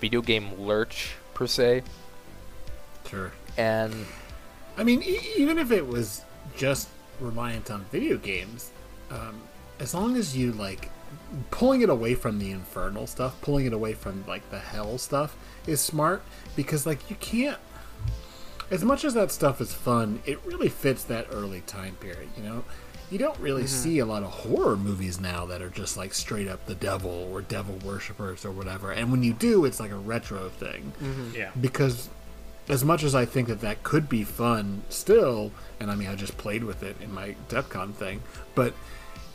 video 0.00 0.22
game 0.22 0.58
lurch 0.60 1.12
per 1.34 1.46
se, 1.46 1.82
Sure. 3.08 3.32
and 3.56 4.06
I 4.78 4.84
mean, 4.84 5.02
e- 5.02 5.20
even 5.36 5.58
if 5.58 5.70
it 5.70 5.86
was 5.86 6.22
just 6.56 6.88
reliant 7.20 7.70
on 7.70 7.84
video 7.92 8.16
games, 8.16 8.70
um, 9.10 9.40
as 9.80 9.92
long 9.94 10.16
as 10.16 10.36
you 10.36 10.52
like 10.52 10.88
pulling 11.50 11.80
it 11.80 11.88
away 11.88 12.14
from 12.14 12.38
the 12.38 12.50
infernal 12.50 13.06
stuff, 13.06 13.40
pulling 13.40 13.66
it 13.66 13.72
away 13.72 13.94
from 13.94 14.24
like 14.26 14.48
the 14.50 14.58
hell 14.58 14.98
stuff 14.98 15.36
is 15.66 15.80
smart 15.80 16.22
because 16.56 16.86
like 16.86 17.10
you 17.10 17.16
can't. 17.16 17.58
As 18.70 18.82
much 18.82 19.04
as 19.04 19.14
that 19.14 19.30
stuff 19.30 19.60
is 19.60 19.74
fun, 19.74 20.20
it 20.24 20.44
really 20.44 20.68
fits 20.68 21.04
that 21.04 21.26
early 21.30 21.60
time 21.62 21.96
period. 21.96 22.30
You 22.36 22.42
know, 22.42 22.64
you 23.10 23.18
don't 23.18 23.38
really 23.38 23.64
mm-hmm. 23.64 23.82
see 23.82 23.98
a 23.98 24.06
lot 24.06 24.22
of 24.22 24.30
horror 24.30 24.76
movies 24.76 25.20
now 25.20 25.46
that 25.46 25.60
are 25.60 25.68
just 25.68 25.96
like 25.96 26.14
straight 26.14 26.48
up 26.48 26.66
the 26.66 26.74
devil 26.74 27.28
or 27.30 27.42
devil 27.42 27.76
worshippers 27.84 28.44
or 28.44 28.50
whatever. 28.50 28.90
And 28.90 29.10
when 29.10 29.22
you 29.22 29.32
do, 29.32 29.64
it's 29.64 29.78
like 29.78 29.90
a 29.90 29.96
retro 29.96 30.48
thing 30.48 30.92
mm-hmm. 31.00 31.36
Yeah. 31.36 31.50
because 31.60 32.08
as 32.68 32.84
much 32.84 33.02
as 33.02 33.14
I 33.14 33.26
think 33.26 33.48
that 33.48 33.60
that 33.60 33.82
could 33.82 34.08
be 34.08 34.24
fun 34.24 34.82
still, 34.88 35.52
and 35.78 35.90
I 35.90 35.94
mean 35.94 36.08
I 36.08 36.14
just 36.14 36.36
played 36.38 36.64
with 36.64 36.82
it 36.82 36.96
in 37.00 37.12
my 37.12 37.36
DEFCON 37.48 37.94
thing, 37.94 38.22
but 38.54 38.72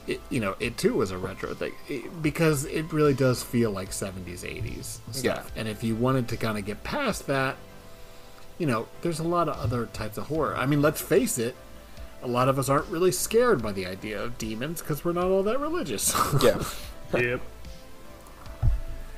it, 0.09 0.21
you 0.29 0.39
know 0.39 0.55
it 0.59 0.77
too 0.77 0.93
was 0.95 1.11
a 1.11 1.17
retro 1.17 1.53
thing 1.53 1.73
it, 1.87 2.21
because 2.21 2.65
it 2.65 2.91
really 2.91 3.13
does 3.13 3.43
feel 3.43 3.71
like 3.71 3.91
70s 3.91 4.41
80s 4.41 4.99
stuff. 5.11 5.23
Yeah. 5.23 5.41
And 5.55 5.67
if 5.67 5.83
you 5.83 5.95
wanted 5.95 6.27
to 6.29 6.37
kind 6.37 6.57
of 6.57 6.65
get 6.65 6.83
past 6.83 7.27
that, 7.27 7.55
you 8.57 8.65
know, 8.65 8.87
there's 9.01 9.19
a 9.19 9.23
lot 9.23 9.47
of 9.47 9.55
other 9.57 9.85
types 9.87 10.17
of 10.17 10.25
horror. 10.27 10.55
I 10.55 10.65
mean, 10.65 10.81
let's 10.81 10.99
face 11.01 11.37
it. 11.37 11.55
A 12.21 12.27
lot 12.27 12.49
of 12.49 12.59
us 12.59 12.67
aren't 12.67 12.87
really 12.87 13.11
scared 13.13 13.61
by 13.63 13.71
the 13.71 13.85
idea 13.85 14.21
of 14.21 14.37
demons 14.37 14.81
because 14.81 15.05
we're 15.05 15.13
not 15.13 15.25
all 15.25 15.43
that 15.43 15.59
religious. 15.59 16.13
yeah, 16.43 16.61
Yep. 17.13 17.41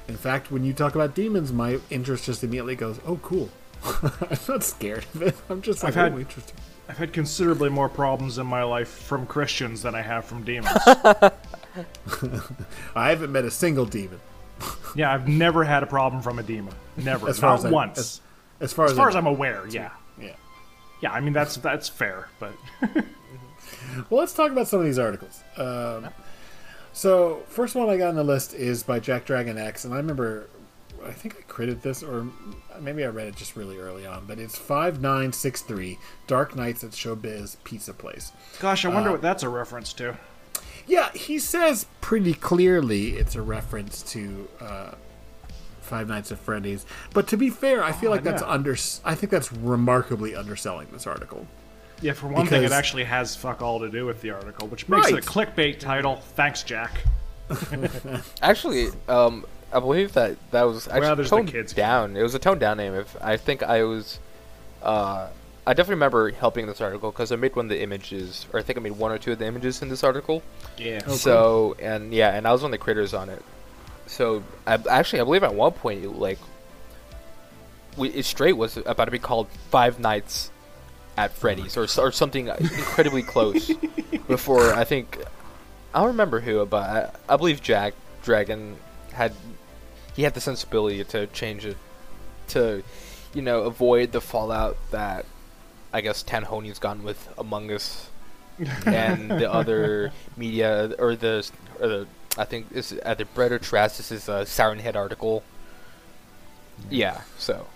In 0.08 0.18
fact, 0.18 0.52
when 0.52 0.64
you 0.64 0.74
talk 0.74 0.94
about 0.94 1.16
demons, 1.16 1.52
my 1.54 1.80
interest 1.90 2.26
just 2.26 2.44
immediately 2.44 2.76
goes, 2.76 3.00
"Oh, 3.06 3.18
cool." 3.18 3.50
I'm 3.84 4.38
not 4.48 4.64
scared 4.64 5.06
of 5.16 5.22
it. 5.22 5.36
I'm 5.50 5.62
just 5.62 5.84
like, 5.84 5.96
I've 5.96 6.12
had- 6.12 6.14
"Oh, 6.14 6.20
interesting." 6.20 6.56
I've 6.92 6.98
had 6.98 7.14
considerably 7.14 7.70
more 7.70 7.88
problems 7.88 8.38
in 8.38 8.46
my 8.46 8.64
life 8.64 8.90
from 8.90 9.26
Christians 9.26 9.82
than 9.82 9.96
I 9.96 10.02
have 10.02 10.26
from 10.26 10.44
demons. 10.44 10.78
I 12.96 13.10
haven't 13.10 13.32
met 13.32 13.46
a 13.46 13.52
single 13.52 13.86
demon. 13.86 14.20
yeah, 14.94 15.14
I've 15.14 15.26
never 15.26 15.64
had 15.64 15.84
a 15.84 15.86
problem 15.88 16.22
from 16.22 16.38
a 16.38 16.44
demon. 16.44 16.74
Never. 16.98 17.30
As 17.30 17.40
far 17.40 17.52
Not 17.52 17.60
as 17.60 17.66
I- 17.66 17.70
once. 17.72 17.98
as- 17.98 18.22
As 18.60 18.74
far 18.74 18.86
as 18.86 18.92
as, 18.92 18.98
far 18.98 19.06
I- 19.08 19.10
as 19.12 19.16
I'm 19.16 19.26
aware, 19.26 19.64
yeah. 19.70 19.92
yeah. 20.20 20.36
Yeah, 21.02 21.14
I 21.14 21.22
mean 21.22 21.32
that's 21.32 21.56
that's 21.56 21.88
fair, 21.88 22.28
but 22.40 22.52
Well, 24.10 24.20
let's 24.20 24.34
talk 24.34 24.52
about 24.52 24.68
some 24.68 24.80
of 24.82 24.86
these 24.86 25.00
articles. 25.00 25.42
Um, 25.58 26.10
so, 26.92 27.42
first 27.48 27.74
one 27.74 27.90
I 27.90 27.96
got 27.98 28.10
on 28.10 28.16
the 28.16 28.24
list 28.26 28.54
is 28.54 28.84
by 28.84 29.00
Jack 29.00 29.24
Dragon 29.26 29.58
X, 29.58 29.86
and 29.86 29.94
I 29.94 29.98
remember, 29.98 30.50
I 31.06 31.12
think 31.12 31.38
I 31.40 31.42
created 31.44 31.82
this, 31.82 32.04
or 32.04 32.28
maybe 32.82 33.04
I 33.06 33.08
read 33.08 33.28
it 33.28 33.36
just 33.36 33.56
really 33.56 33.78
early 33.78 34.06
on, 34.06 34.26
but 34.26 34.40
it's 34.40 34.58
five 34.58 35.02
nine 35.02 35.32
six 35.34 35.62
three 35.62 35.98
Dark 36.28 36.56
Nights 36.56 36.84
at 36.84 36.92
Showbiz 36.92 37.58
Pizza 37.64 37.94
Place. 37.94 38.32
gosh, 38.60 38.84
I 38.86 38.90
wonder 38.90 39.10
Uh, 39.10 39.14
what 39.14 39.22
that's 39.22 39.44
a 39.44 39.50
reference 39.50 39.94
to. 39.94 40.18
Yeah, 40.88 41.12
he 41.14 41.38
says 41.40 41.86
pretty 42.02 42.34
clearly 42.34 43.12
it's 43.12 43.36
a 43.36 43.42
reference 43.42 44.02
to 44.14 44.48
uh, 44.60 44.92
Five 45.82 46.08
Nights 46.10 46.32
at 46.32 46.40
Freddy's. 46.40 46.86
But 47.14 47.28
to 47.28 47.38
be 47.38 47.50
fair, 47.50 47.84
I 47.84 47.92
feel 47.92 48.10
Oh, 48.10 48.14
like 48.14 48.24
that's 48.24 48.42
under. 48.42 48.76
I 49.06 49.14
think 49.16 49.30
that's 49.32 49.54
remarkably 49.54 50.36
underselling 50.36 50.88
this 50.92 51.06
article. 51.06 51.46
Yeah, 52.02 52.14
for 52.14 52.28
one 52.28 52.48
thing, 52.48 52.64
it 52.64 52.72
actually 52.72 53.04
has 53.04 53.36
fuck 53.36 53.62
all 53.62 53.80
to 53.80 53.90
do 53.90 54.08
with 54.08 54.22
the 54.22 54.32
article, 54.32 54.68
which 54.68 54.90
makes 54.90 55.10
it 55.10 55.14
a 55.20 55.22
clickbait 55.22 55.78
title. 55.80 56.16
Thanks, 56.36 56.64
Jack. 56.64 57.04
actually, 58.42 58.88
um, 59.08 59.46
I 59.74 59.80
believe 59.80 60.14
that 60.14 60.38
that 60.52 60.64
was 60.64 60.88
actually 60.88 61.16
there's 61.16 61.30
the 61.30 61.36
toned 61.38 61.52
kids. 61.52 61.74
down. 61.74 62.18
It 62.18 62.24
was 62.24 62.36
a 62.36 62.40
toned 62.40 62.60
down 62.60 62.78
name. 62.78 62.94
If 62.94 63.16
I 63.22 63.38
think 63.38 63.64
I 63.64 63.84
was, 63.84 64.20
uh, 64.84 65.30
I 65.66 65.74
definitely 65.74 65.96
remember 65.96 66.32
helping 66.32 66.68
this 66.68 66.82
article 66.82 67.12
because 67.12 67.32
I 67.32 67.38
made 67.38 67.56
one 67.56 67.66
of 67.66 67.70
the 67.70 67.82
images, 67.82 68.48
or 68.52 68.60
I 68.60 68.64
think 68.64 68.78
I 68.78 68.82
made 68.82 68.94
one 68.94 69.12
or 69.12 69.18
two 69.18 69.32
of 69.32 69.40
the 69.40 69.46
images 69.46 69.82
in 69.82 69.90
this 69.90 70.04
article. 70.04 70.44
Yeah. 70.78 71.08
so 71.08 71.76
and 71.80 72.14
yeah, 72.14 72.36
and 72.36 72.48
I 72.48 72.52
was 72.52 72.62
one 72.62 72.74
of 72.74 72.80
the 72.80 72.84
creators 72.84 73.14
on 73.14 73.30
it. 73.30 73.44
So 74.08 74.44
I 74.68 74.78
actually 74.90 75.22
I 75.22 75.24
believe 75.24 75.44
at 75.44 75.56
one 75.56 75.72
point 75.72 76.04
it, 76.04 76.10
like 76.10 76.40
we 77.98 78.10
it 78.10 78.26
straight 78.26 78.58
was 78.58 78.78
about 78.78 79.06
to 79.06 79.12
be 79.12 79.20
called 79.20 79.48
Five 79.70 80.00
Nights 80.00 80.52
at 81.18 81.32
Freddy's 81.32 81.78
or 81.78 81.84
or 81.84 82.12
something 82.12 82.48
incredibly 82.48 83.24
close 83.24 83.72
before 84.28 84.74
I 84.74 84.84
think 84.84 85.18
I 85.94 86.00
don't 86.00 86.08
remember 86.08 86.40
who, 86.40 86.66
but 86.66 86.90
I, 87.28 87.34
I 87.34 87.38
believe 87.38 87.62
Jack 87.62 87.94
Dragon 88.24 88.78
had 89.12 89.34
he 90.16 90.24
had 90.24 90.34
the 90.34 90.42
sensibility 90.42 91.04
to 91.04 91.28
change 91.28 91.66
it 91.66 91.78
to 92.50 92.84
you 93.34 93.42
know 93.42 93.62
avoid 93.62 94.12
the 94.12 94.22
fallout 94.22 94.78
that 94.92 95.26
I 95.94 96.02
guess 96.02 96.24
Tanhony's 96.24 96.80
gotten 96.80 97.04
with 97.04 97.30
Among 97.38 97.72
Us 97.72 98.10
and 98.86 99.30
the 99.32 99.52
other 99.52 100.12
media 100.38 100.94
or 101.00 101.16
the 101.16 101.50
or 101.80 101.88
the 101.88 102.08
I 102.38 102.46
think 102.46 102.68
is 102.72 102.98
either 103.06 103.26
Bread 103.26 103.52
or 103.52 103.60
Trash. 103.60 103.98
This 103.98 104.12
is 104.12 104.30
a 104.30 104.46
Siren 104.46 104.80
Head 104.80 104.96
article. 104.96 105.44
Yeah, 106.90 107.22
so 107.38 107.68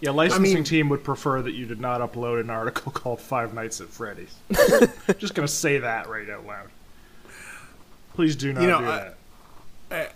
Yeah, 0.00 0.10
licensing 0.10 0.54
mean- 0.54 0.64
team 0.64 0.88
would 0.88 1.04
prefer 1.04 1.42
that 1.42 1.52
you 1.52 1.66
did 1.66 1.80
not 1.80 2.00
upload 2.00 2.40
an 2.40 2.50
article 2.50 2.90
called 2.92 3.20
Five 3.20 3.52
Nights 3.54 3.80
at 3.80 3.88
Freddy's. 3.88 4.34
Just 5.18 5.34
gonna 5.34 5.46
say 5.48 5.78
that 5.78 6.08
right 6.08 6.28
out 6.30 6.46
loud. 6.46 6.68
Please 8.14 8.36
do 8.36 8.52
not 8.52 8.62
You 8.62 8.68
know, 8.68 8.78
do 8.80 8.86
I- 8.86 9.10
that. 9.90 10.12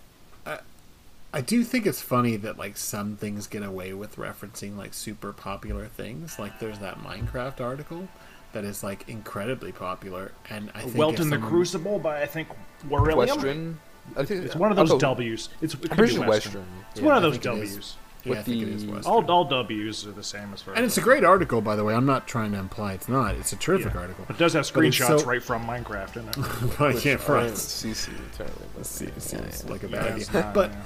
I 1.33 1.39
I 1.39 1.41
do 1.41 1.63
think 1.63 1.85
it's 1.85 2.01
funny 2.01 2.35
that 2.37 2.57
like 2.57 2.77
some 2.77 3.15
things 3.15 3.47
get 3.47 3.63
away 3.63 3.93
with 3.93 4.15
referencing 4.15 4.77
like 4.77 4.93
super 4.93 5.31
popular 5.31 5.85
things. 5.87 6.39
Like 6.39 6.59
there's 6.59 6.79
that 6.79 6.99
Minecraft 6.99 7.61
article 7.61 8.07
that 8.53 8.63
is 8.63 8.83
like 8.83 9.07
incredibly 9.07 9.71
popular, 9.71 10.31
and 10.49 10.71
I 10.73 10.81
think 10.81 10.97
Welton 10.97 11.31
if 11.31 11.41
the 11.41 11.47
Crucible 11.47 11.99
by 11.99 12.21
I 12.21 12.25
think 12.25 12.47
William. 12.87 13.17
Western. 13.17 13.79
I 14.17 14.25
think 14.25 14.45
It's 14.45 14.55
one 14.55 14.71
of 14.71 14.77
those 14.77 14.89
go- 14.89 14.99
W's. 14.99 15.49
It's, 15.61 15.75
it 15.75 15.81
could 15.81 15.91
I'm 15.91 15.97
be 15.97 15.99
pretty 15.99 16.15
sure 16.15 16.27
Western. 16.27 16.53
Western. 16.53 16.85
It's 16.91 16.99
yeah. 16.99 17.05
one 17.05 17.15
of 17.15 17.21
those 17.21 17.37
think 17.37 17.45
it 17.45 17.63
is. 17.63 17.71
W's. 17.75 17.95
Yeah, 18.25 18.33
I 18.33 18.35
with 18.37 18.45
think 18.45 18.61
it 18.63 18.67
is 18.69 18.85
the- 18.85 18.91
Western. 18.91 19.13
All, 19.13 19.31
all 19.31 19.45
W's 19.45 20.05
are 20.05 20.11
the 20.11 20.23
same 20.23 20.53
as 20.53 20.61
far 20.61 20.73
and 20.73 20.83
as 20.85 20.91
it's 20.91 20.97
a 20.97 21.01
great 21.01 21.23
article, 21.23 21.61
by 21.61 21.75
the 21.75 21.83
way. 21.85 21.93
I'm 21.95 22.05
not 22.05 22.27
trying 22.27 22.51
to 22.51 22.57
imply 22.59 22.93
it's 22.93 23.07
not. 23.07 23.35
It's 23.35 23.53
a 23.53 23.55
terrific 23.55 23.93
Yeah. 23.93 24.01
article. 24.01 24.25
It 24.29 24.37
does 24.37 24.53
have 24.53 24.65
screenshots 24.65 25.21
so- 25.21 25.25
right 25.25 25.41
from 25.41 25.65
Minecraft 25.65 26.17
in 26.17 26.27
it. 26.27 26.35
But 26.77 26.95
I 26.95 26.99
can't 26.99 27.19
front. 27.21 27.53
CC 27.53 28.09
entirely. 28.09 28.53
but- 28.75 28.85
See, 28.85 29.05
it 29.05 29.13
yeah, 29.15 29.19
seems 29.21 29.63
yeah. 29.65 29.71
like 29.71 29.83
a 29.83 29.87
Yeah, 29.89 30.01
bad 30.01 30.17
it's 30.19 30.29
idea. 30.29 30.41
not, 30.41 30.53
but 30.53 30.71
yeah. 30.71 30.81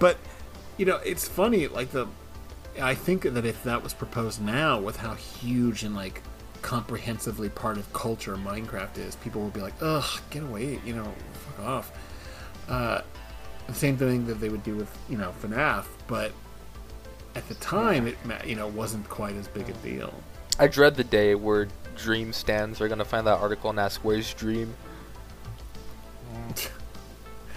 but 0.00 0.16
you 0.76 0.86
know, 0.86 0.96
it's 0.98 1.26
funny. 1.28 1.68
Like 1.68 1.90
the, 1.92 2.06
I 2.82 2.94
think 2.94 3.22
that 3.22 3.46
if 3.46 3.62
that 3.64 3.82
was 3.82 3.94
proposed 3.94 4.42
now, 4.42 4.78
with 4.80 4.96
how 4.98 5.14
huge 5.14 5.82
and 5.84 5.94
like 5.94 6.20
comprehensively 6.62 7.48
part 7.48 7.78
of 7.78 7.90
culture 7.92 8.34
Minecraft 8.36 8.98
is, 8.98 9.14
people 9.16 9.40
would 9.42 9.52
be 9.54 9.60
like, 9.60 9.74
"Ugh, 9.80 10.20
get 10.30 10.42
away!" 10.42 10.80
You 10.84 10.96
know, 10.96 11.12
fuck 11.56 11.64
off. 11.64 11.92
Uh, 12.68 13.00
the 13.68 13.74
same 13.74 13.96
thing 13.96 14.26
that 14.26 14.34
they 14.40 14.48
would 14.48 14.64
do 14.64 14.74
with 14.74 14.90
you 15.08 15.16
know 15.16 15.32
FNAF, 15.42 15.84
but 16.08 16.32
at 17.36 17.46
the 17.48 17.54
time, 17.56 18.06
it 18.08 18.16
you 18.44 18.56
know 18.56 18.66
wasn't 18.68 19.08
quite 19.08 19.36
as 19.36 19.46
big 19.48 19.68
a 19.68 19.72
deal. 19.74 20.12
I 20.58 20.66
dread 20.66 20.96
the 20.96 21.04
day 21.04 21.34
where 21.34 21.68
Dream 21.96 22.32
stands 22.32 22.80
are 22.80 22.88
gonna 22.88 23.04
find 23.04 23.26
that 23.26 23.38
article 23.38 23.70
and 23.70 23.78
ask, 23.78 24.00
"Where's 24.02 24.32
Dream?" 24.34 24.74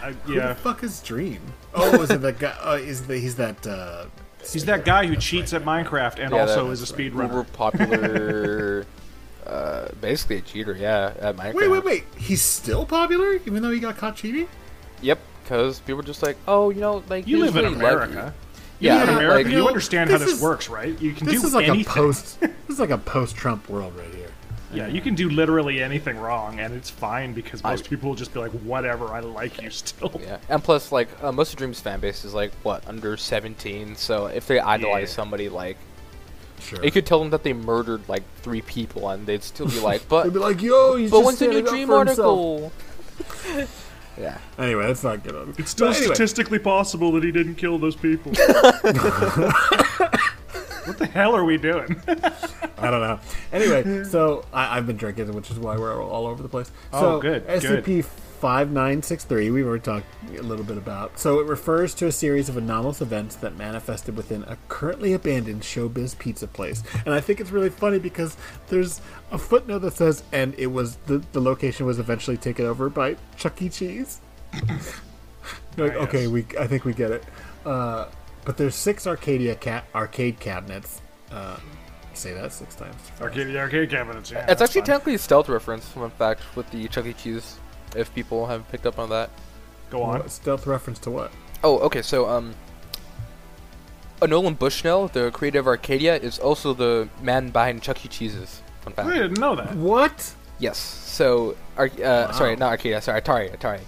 I, 0.02 0.12
Who 0.12 0.36
yeah. 0.36 0.48
the 0.50 0.56
fuck 0.56 0.84
is 0.84 1.02
Dream? 1.02 1.42
Oh, 1.74 2.02
is 2.02 2.10
it 2.10 2.22
that 2.22 2.40
guy? 2.40 2.56
Uh, 2.62 2.74
is 2.82 3.06
the, 3.08 3.18
he's 3.18 3.36
that? 3.36 3.66
Uh, 3.66 4.06
He's 4.50 4.64
that 4.66 4.86
guy 4.86 5.06
who 5.06 5.18
cheats 5.18 5.52
at 5.54 5.64
Minecraft 5.64 6.18
and 6.20 6.32
Yeah, 6.32 6.40
also 6.42 6.72
is 6.72 6.80
a 6.82 6.86
that's 6.86 6.98
right. 6.98 7.12
speedrunner. 7.12 7.24
Uber 7.24 7.44
popular, 7.52 8.86
uh, 9.46 9.90
basically 10.00 10.38
a 10.38 10.42
cheater. 10.42 10.74
Yeah, 10.80 11.14
at 11.20 11.36
Minecraft. 11.36 11.54
Wait, 11.56 11.68
wait, 11.68 11.84
wait! 11.84 12.04
He's 12.18 12.42
still 12.42 12.86
popular, 12.86 13.34
even 13.46 13.62
though 13.62 13.72
he 13.72 13.82
got 13.82 13.98
caught 13.98 14.16
cheating. 14.16 14.48
Yep, 15.02 15.20
because 15.44 15.82
people 15.82 16.00
are 16.00 16.04
just 16.04 16.24
like, 16.24 16.38
oh, 16.48 16.70
you 16.70 16.80
know, 16.80 17.04
like 17.10 17.28
You 17.28 17.40
live 17.40 17.58
in 17.58 17.64
really 17.66 17.76
lucky." 17.76 18.12
America. 18.14 18.34
Yeah, 18.80 18.96
you 18.96 19.02
in 19.02 19.08
Yeah, 19.10 19.14
America. 19.16 19.34
like, 19.36 19.46
you 19.48 19.52
you 19.52 19.58
know, 19.60 19.68
understand 19.68 20.10
how 20.10 20.18
this 20.18 20.28
this 20.28 20.38
is- 20.38 20.42
works, 20.42 20.70
right? 20.70 21.00
You 21.02 21.12
can 21.14 21.28
This 21.28 21.42
do 21.42 21.48
is 21.48 21.54
like 21.54 21.68
anything. 21.68 21.92
a 21.92 21.96
post. 21.96 22.40
this 22.42 22.52
is 22.70 22.80
like 22.80 22.90
a 22.92 22.98
post-Trump 22.98 23.70
world 23.70 23.94
right 23.98 24.14
here. 24.14 24.28
Yeah, 24.72 24.88
you 24.88 25.02
can 25.02 25.16
do 25.16 25.30
literally 25.30 25.82
anything 25.82 26.18
wrong, 26.20 26.60
and 26.60 26.76
it's 26.76 26.92
fine 26.92 27.34
because 27.34 27.64
most 27.64 27.86
I- 27.86 27.90
people 27.90 28.10
will 28.10 28.16
just 28.16 28.34
be 28.34 28.40
like, 28.40 28.52
"Whatever, 28.52 29.08
I 29.08 29.20
like 29.22 29.62
you 29.62 29.72
still." 29.72 30.22
Yeah, 30.24 30.38
and 30.48 30.64
plus, 30.64 30.92
like 30.92 31.08
uh, 31.24 31.32
most 31.32 31.52
of 31.54 31.58
Dream's 31.58 31.80
fan 31.80 32.00
base 32.00 32.24
is 32.24 32.34
like 32.36 32.52
what 32.64 32.88
under 32.88 33.18
seventeen. 33.18 33.96
So 33.96 34.28
if 34.28 34.46
they 34.46 34.60
idolize 34.60 35.10
Yeah. 35.10 35.16
somebody, 35.16 35.50
like 35.50 35.78
Sure. 36.60 36.84
it 36.84 36.92
could 36.94 37.06
tell 37.08 37.18
them 37.20 37.32
that 37.32 37.42
they 37.44 37.54
murdered 37.54 38.08
like 38.08 38.22
three 38.44 38.62
people, 38.62 39.10
and 39.10 39.26
they'd 39.26 39.42
still 39.44 39.66
be 39.68 39.80
like, 39.80 40.06
"But 40.10 40.26
They'd 40.26 40.34
be 40.34 40.40
like, 40.40 40.62
"Yo, 40.62 40.98
he's 40.98 41.10
but 41.10 41.18
just 41.18 41.26
when's 41.26 41.40
the 41.40 41.48
new 41.48 41.62
Dream 41.64 41.90
article?" 41.90 42.72
yeah, 44.20 44.38
Anyway, 44.58 44.86
that's 44.86 45.04
not 45.04 45.24
good. 45.24 45.36
On 45.36 45.56
It's 45.58 45.72
still 45.72 45.88
anyway, 45.88 46.06
statistically 46.06 46.60
possible 46.60 47.12
that 47.14 47.24
he 47.24 47.32
didn't 47.32 47.56
kill 47.56 47.78
those 47.78 47.96
people. 47.96 48.32
what 50.86 50.98
the 50.98 51.10
hell 51.12 51.36
are 51.36 51.46
we 51.46 51.58
doing? 51.58 52.02
I 52.78 52.92
don't 52.92 53.02
know. 53.02 53.20
Anyway, 53.52 54.04
so 54.04 54.46
I, 54.52 54.78
I've 54.78 54.88
been 54.88 54.98
drinking, 54.98 55.32
which 55.34 55.52
is 55.52 55.60
why 55.60 55.78
we're 55.78 56.04
all 56.04 56.28
over 56.28 56.44
the 56.44 56.50
place. 56.50 56.72
Oh, 56.92 57.00
so, 57.00 57.20
good, 57.22 57.46
good. 57.46 57.86
SCP 58.40 58.42
five 58.42 58.72
nine 58.72 59.02
six 59.04 59.24
three. 59.24 59.50
We've 59.52 59.66
already 59.66 59.84
talked 59.84 60.06
a 60.38 60.42
little 60.42 60.66
bit 60.66 60.78
about. 60.78 61.18
So 61.20 61.40
it 61.40 61.48
refers 61.48 61.94
to 61.96 62.08
a 62.08 62.12
series 62.12 62.50
of 62.50 62.58
anomalous 62.58 63.02
events 63.02 63.36
that 63.38 63.56
manifested 63.58 64.16
within 64.16 64.44
a 64.44 64.58
currently 64.68 65.14
abandoned 65.14 65.62
Showbiz 65.62 66.18
pizza 66.18 66.48
place, 66.48 66.84
and 67.06 67.14
I 67.14 67.20
think 67.22 67.40
it's 67.40 67.52
really 67.52 67.70
funny 67.70 68.00
because 68.00 68.38
there's 68.70 69.02
a 69.32 69.38
footnote 69.38 69.80
that 69.80 69.94
says, 69.94 70.24
and 70.32 70.54
it 70.58 70.68
was 70.68 70.96
the 71.08 71.20
the 71.34 71.42
location 71.42 71.86
was 71.86 72.00
eventually 72.00 72.38
taken 72.38 72.66
over 72.66 72.90
by 72.90 73.16
Chuck 73.38 73.62
E. 73.62 73.70
Cheese. 73.70 74.20
Like, 75.78 75.94
Ah, 75.94 76.00
okay, 76.04 76.24
yes. 76.24 76.30
we 76.30 76.46
I 76.60 76.68
think 76.68 76.84
we 76.84 76.94
get 76.94 77.12
it. 77.12 77.24
Uh, 77.66 78.08
but 78.44 78.58
there's 78.58 78.76
six 78.76 79.08
Arcadia 79.08 79.56
cat 79.56 79.86
arcade 79.96 80.40
cabinets. 80.40 81.02
Uh, 81.32 81.58
say 82.14 82.34
that 82.34 82.52
six 82.52 82.76
times. 82.76 82.96
arcade, 83.22 83.48
the 83.48 83.58
arcade 83.58 83.90
cabinets. 83.90 84.30
Yeah, 84.32 84.46
it's 84.50 84.62
actually 84.62 84.82
fine. 84.82 84.86
technically 84.88 85.14
a 85.16 85.18
stealth 85.20 85.48
reference, 85.48 85.86
fun 85.88 86.10
fact, 86.12 86.42
with 86.56 86.70
the 86.72 86.88
Chuck 86.90 87.06
E. 87.06 87.14
Cheese. 87.14 87.58
If 87.96 88.14
people 88.14 88.48
have 88.48 88.70
picked 88.72 88.86
up 88.86 89.00
on 89.00 89.10
that. 89.10 89.30
Go 89.90 90.04
on. 90.04 90.20
What, 90.20 90.32
stealth 90.32 90.68
reference 90.68 91.00
to 91.00 91.12
what? 91.12 91.32
Oh, 91.64 91.80
okay. 91.80 92.02
So, 92.02 92.30
um, 92.30 92.54
Nolan 94.26 94.54
Bushnell, 94.56 95.08
the 95.08 95.32
creator 95.32 95.60
of 95.60 95.68
Arcadia, 95.68 96.16
is 96.18 96.40
also 96.40 96.74
the 96.74 97.08
man 97.22 97.50
behind 97.50 97.82
Chuck 97.82 98.06
E. 98.06 98.08
Cheese's. 98.10 98.62
Fun 98.82 98.94
fact. 98.94 99.08
I 99.10 99.14
didn't 99.14 99.40
know 99.40 99.56
that. 99.56 99.76
What? 99.76 100.34
Yes. 100.60 100.78
So, 100.78 101.56
Ar- 101.78 101.90
uh, 102.04 102.32
sorry, 102.34 102.56
not 102.56 102.72
Arcadia. 102.72 103.02
Sorry, 103.02 103.22
Atari. 103.22 103.56
Atari. 103.58 103.80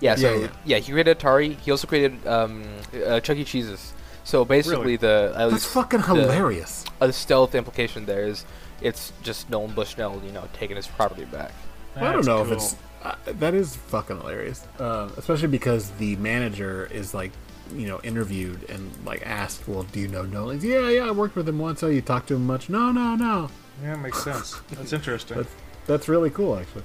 Yeah. 0.00 0.14
So, 0.14 0.32
Yeah, 0.32 0.40
yeah, 0.40 0.48
yeah. 0.64 0.78
he 0.78 0.92
created 0.92 1.18
Atari. 1.18 1.58
He 1.58 1.70
also 1.70 1.86
created 1.86 2.24
um, 2.26 2.62
uh, 3.06 3.20
Chuck 3.20 3.36
E. 3.36 3.44
Cheese's. 3.44 3.92
So 4.22 4.44
basically, 4.44 4.78
Really? 4.78 4.96
the 4.96 5.32
at 5.34 5.38
That's 5.38 5.52
least 5.52 5.66
fucking 5.68 6.00
the- 6.00 6.06
hilarious. 6.06 6.84
uh, 7.00 7.08
the 7.08 7.12
stealth 7.12 7.54
implication 7.54 8.06
there 8.06 8.26
is 8.26 8.44
it's 8.80 9.12
just 9.22 9.50
Nolan 9.50 9.72
Bushnell, 9.74 10.20
you 10.24 10.30
know, 10.30 10.44
taking 10.52 10.76
his 10.76 10.86
property 10.86 11.24
back. 11.24 11.52
I 11.96 12.00
don't 12.00 12.14
That's 12.16 12.26
know 12.28 12.42
if 12.42 12.52
it's 12.52 12.76
uh, 13.02 13.14
that 13.24 13.54
is 13.54 13.76
fucking 13.76 14.18
hilarious, 14.18 14.66
uh, 14.78 15.08
especially 15.16 15.48
because 15.48 15.90
the 15.92 16.16
manager 16.16 16.88
is 16.92 17.14
like, 17.14 17.32
you 17.74 17.86
know, 17.86 18.00
interviewed 18.02 18.68
and 18.68 18.90
like 19.04 19.22
asked, 19.26 19.66
"Well, 19.68 19.84
do 19.84 20.00
you 20.00 20.08
know 20.08 20.22
Nolan?" 20.22 20.60
He's, 20.60 20.70
yeah, 20.70 20.88
yeah, 20.88 21.06
I 21.06 21.10
worked 21.12 21.36
with 21.36 21.48
him 21.48 21.58
once. 21.58 21.82
Oh, 21.82 21.88
you 21.88 22.00
talked 22.00 22.28
to 22.28 22.34
him 22.34 22.46
much? 22.46 22.68
No, 22.68 22.92
no, 22.92 23.14
no. 23.14 23.50
Yeah, 23.82 23.94
it 23.94 23.98
makes 23.98 24.22
sense. 24.22 24.60
That's 24.72 24.92
interesting. 24.92 25.38
That's 25.38 25.54
that's 25.86 26.08
really 26.08 26.30
cool, 26.30 26.58
actually. 26.58 26.84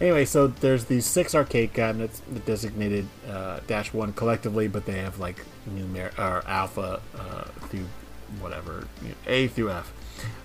Anyway, 0.00 0.24
so 0.24 0.46
there's 0.46 0.84
these 0.84 1.04
six 1.04 1.34
arcade 1.34 1.72
cabinets 1.72 2.22
designated 2.46 3.06
uh, 3.28 3.60
dash 3.66 3.92
one 3.92 4.12
collectively, 4.12 4.68
but 4.68 4.86
they 4.86 4.98
have 4.98 5.18
like 5.18 5.44
numer 5.68 6.16
or 6.18 6.46
alpha 6.46 7.00
uh, 7.18 7.44
through 7.68 7.86
whatever 8.40 8.86
you 9.02 9.08
know, 9.08 9.14
A 9.26 9.48
through 9.48 9.70
F. 9.72 9.92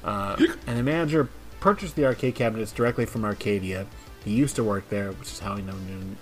Uh, 0.03 0.35
and 0.67 0.77
the 0.77 0.83
manager 0.83 1.29
purchased 1.59 1.95
the 1.95 2.05
arcade 2.05 2.35
cabinets 2.35 2.71
directly 2.71 3.05
from 3.05 3.23
Arcadia. 3.23 3.85
He 4.23 4.31
used 4.31 4.55
to 4.55 4.63
work 4.63 4.89
there, 4.89 5.11
which 5.11 5.31
is 5.31 5.39
how 5.39 5.55
he 5.55 5.61
know 5.61 5.75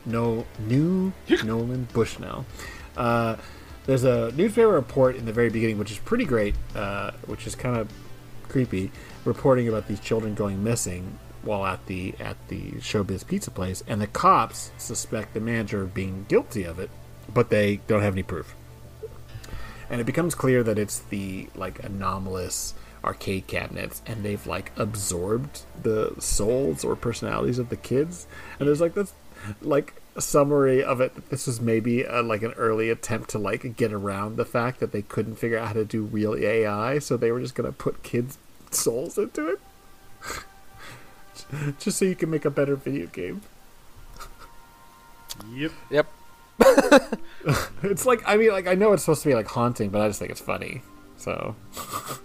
knew, 0.06 0.46
knew 0.60 1.14
Nolan 1.44 1.88
Bushnell. 1.94 2.46
Uh, 2.98 3.38
there's 3.86 4.04
a 4.04 4.32
newspaper 4.32 4.70
report 4.70 5.16
in 5.16 5.26
the 5.26 5.34
very 5.34 5.50
beginning, 5.50 5.78
which 5.78 5.92
is 5.92 5.98
pretty 6.00 6.26
great, 6.26 6.56
uh, 6.76 7.12
which 7.26 7.48
is 7.48 7.56
kind 7.56 7.78
of 7.78 7.92
creepy, 8.48 8.92
reporting 9.26 9.68
about 9.68 9.88
these 9.88 10.00
children 10.00 10.34
going 10.36 10.64
missing 10.64 11.20
while 11.44 11.66
at 11.66 11.86
the 11.88 12.14
at 12.20 12.38
the 12.50 12.72
Showbiz 12.74 13.26
Pizza 13.26 13.52
place, 13.52 13.84
and 13.88 14.02
the 14.02 14.08
cops 14.08 14.72
suspect 14.78 15.34
the 15.34 15.40
manager 15.40 15.82
of 15.82 15.94
being 15.94 16.26
guilty 16.28 16.64
of 16.64 16.80
it, 16.80 16.90
but 17.34 17.50
they 17.50 17.78
don't 17.88 18.02
have 18.02 18.14
any 18.14 18.24
proof. 18.24 18.56
And 19.90 20.00
it 20.00 20.06
becomes 20.06 20.36
clear 20.36 20.64
that 20.64 20.78
it's 20.80 21.00
the 21.00 21.50
like 21.56 21.84
anomalous 21.84 22.74
arcade 23.04 23.48
cabinets, 23.48 24.02
and 24.06 24.24
they've 24.24 24.46
like 24.46 24.72
absorbed 24.78 25.62
the 25.82 26.14
souls 26.20 26.84
or 26.84 26.96
personalities 26.96 27.60
of 27.60 27.70
the 27.70 27.76
kids. 27.76 28.28
And 28.60 28.68
there's 28.68 28.82
like 28.82 28.94
this 28.94 29.14
like 29.62 29.96
summary 30.20 30.84
of 30.84 31.02
it. 31.02 31.30
This 31.30 31.48
was 31.48 31.60
maybe 31.62 32.04
a, 32.04 32.22
like 32.22 32.44
an 32.44 32.52
early 32.54 32.90
attempt 32.90 33.30
to 33.32 33.40
like 33.40 33.76
get 33.76 33.94
around 33.94 34.36
the 34.38 34.46
fact 34.46 34.80
that 34.80 34.92
they 34.92 35.02
couldn't 35.02 35.36
figure 35.38 35.58
out 35.58 35.68
how 35.68 35.74
to 35.74 35.86
do 35.86 36.04
real 36.04 36.36
AI, 36.36 37.00
so 37.00 37.18
they 37.18 37.32
were 37.32 37.40
just 37.40 37.56
gonna 37.56 37.72
put 37.72 38.04
kids' 38.04 38.38
souls 38.72 39.18
into 39.18 39.48
it, 39.48 39.60
just 41.80 41.98
so 41.98 42.06
you 42.06 42.16
can 42.16 42.30
make 42.30 42.46
a 42.46 42.50
better 42.52 42.76
video 42.76 43.08
game. 43.08 43.42
yep. 45.54 45.72
Yep. 45.90 46.08
It's 47.84 48.06
like 48.06 48.22
I 48.28 48.38
mean, 48.38 48.52
like 48.52 48.68
I 48.68 48.76
know 48.76 48.94
it's 48.94 49.04
supposed 49.04 49.24
to 49.24 49.30
be 49.30 49.34
like 49.36 49.48
haunting, 49.48 49.90
but 49.90 50.02
I 50.02 50.08
just 50.08 50.20
think 50.20 50.30
it's 50.32 50.42
funny. 50.42 50.84
So 51.18 51.56
It's 51.74 51.78
like, 52.10 52.20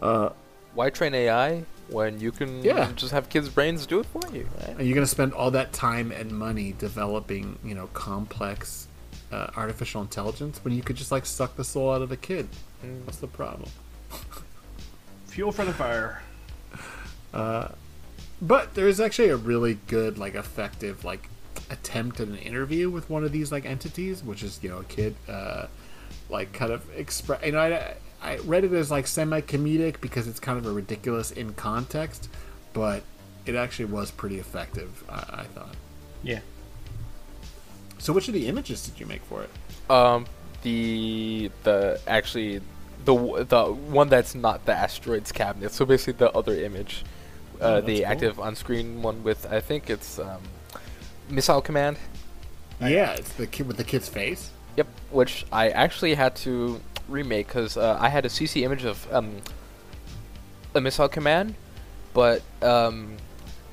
Uh, 0.00 0.30
why 0.74 0.90
train 0.90 1.14
AI 1.14 1.64
when 1.88 2.20
you 2.20 2.30
can 2.32 2.62
Yeah. 2.62 2.90
just 2.92 3.12
have 3.12 3.28
kids' 3.28 3.48
brains 3.48 3.86
do 3.86 4.00
it 4.00 4.06
for 4.06 4.22
you? 4.32 4.48
Right? 4.60 4.78
Are 4.78 4.82
you 4.82 4.94
going 4.94 5.04
to 5.04 5.10
spend 5.10 5.32
all 5.34 5.50
that 5.50 5.72
time 5.72 6.12
and 6.12 6.30
money 6.30 6.74
developing, 6.78 7.58
you 7.64 7.74
know, 7.74 7.88
complex 7.88 8.86
uh, 9.32 9.48
artificial 9.56 10.00
intelligence 10.02 10.60
when 10.64 10.74
you 10.74 10.82
could 10.82 10.96
just 10.96 11.12
like 11.12 11.26
suck 11.26 11.56
the 11.56 11.64
soul 11.64 11.92
out 11.92 12.02
of 12.02 12.12
a 12.12 12.16
kid? 12.16 12.48
Mm. 12.84 13.04
What's 13.04 13.18
the 13.18 13.26
problem? 13.26 13.68
Fuel 15.26 15.52
for 15.52 15.64
the 15.64 15.72
fire. 15.72 16.22
But 18.42 18.74
there 18.74 18.88
is 18.88 19.00
actually 19.00 19.28
a 19.28 19.36
really 19.36 19.78
good, 19.86 20.16
like, 20.16 20.34
effective, 20.34 21.04
like, 21.04 21.28
attempt 21.68 22.20
at 22.20 22.28
an 22.28 22.38
interview 22.38 22.88
with 22.88 23.08
one 23.10 23.22
of 23.22 23.32
these 23.32 23.52
like 23.52 23.64
entities, 23.64 24.24
which 24.24 24.42
is 24.42 24.58
you 24.62 24.68
know 24.70 24.78
a 24.78 24.84
kid, 24.84 25.14
uh, 25.28 25.66
like 26.28 26.52
kind 26.52 26.72
of 26.72 26.82
express. 26.96 27.44
You 27.44 27.52
know, 27.52 27.60
I, 27.60 27.94
I 28.22 28.36
read 28.38 28.64
it 28.64 28.72
as 28.72 28.90
like 28.90 29.06
semi 29.06 29.40
comedic 29.40 30.00
because 30.00 30.26
it's 30.28 30.40
kind 30.40 30.58
of 30.58 30.66
a 30.66 30.72
ridiculous 30.72 31.30
in 31.30 31.54
context, 31.54 32.28
but 32.72 33.02
it 33.46 33.54
actually 33.54 33.86
was 33.86 34.10
pretty 34.10 34.38
effective. 34.38 35.02
I, 35.08 35.40
I 35.40 35.44
thought. 35.44 35.74
Yeah. 36.22 36.40
So, 37.98 38.12
which 38.12 38.28
of 38.28 38.34
the 38.34 38.46
images 38.46 38.86
did 38.86 38.98
you 39.00 39.06
make 39.06 39.22
for 39.24 39.42
it? 39.42 39.50
Um, 39.90 40.26
the 40.62 41.50
the 41.62 42.00
actually 42.06 42.60
the 43.04 43.44
the 43.48 43.64
one 43.64 44.08
that's 44.08 44.34
not 44.34 44.64
the 44.66 44.72
asteroids 44.72 45.32
cabinet. 45.32 45.72
So 45.72 45.84
basically 45.84 46.14
the 46.14 46.30
other 46.32 46.54
image, 46.54 47.04
Oh, 47.60 47.66
uh, 47.66 47.74
that's 47.76 47.86
the 47.86 47.96
cool. 47.98 48.06
active 48.06 48.40
on-screen 48.40 49.02
one 49.02 49.22
with 49.24 49.50
I 49.50 49.60
think 49.60 49.90
it's 49.90 50.18
um, 50.18 50.40
missile 51.28 51.60
command. 51.62 51.98
Yeah, 52.80 53.12
it's 53.12 53.32
the 53.34 53.46
kid 53.46 53.66
with 53.66 53.76
the 53.76 53.84
kid's 53.84 54.08
face. 54.08 54.50
Yep, 54.76 54.86
which 55.10 55.44
I 55.52 55.68
actually 55.70 56.14
had 56.14 56.34
to 56.36 56.80
remake 57.10 57.48
because 57.48 57.76
uh, 57.76 57.98
I 58.00 58.08
had 58.08 58.24
a 58.24 58.28
CC 58.28 58.62
image 58.62 58.84
of 58.84 59.12
um, 59.12 59.36
a 60.74 60.80
missile 60.80 61.08
command, 61.08 61.54
but 62.14 62.42
um, 62.62 63.16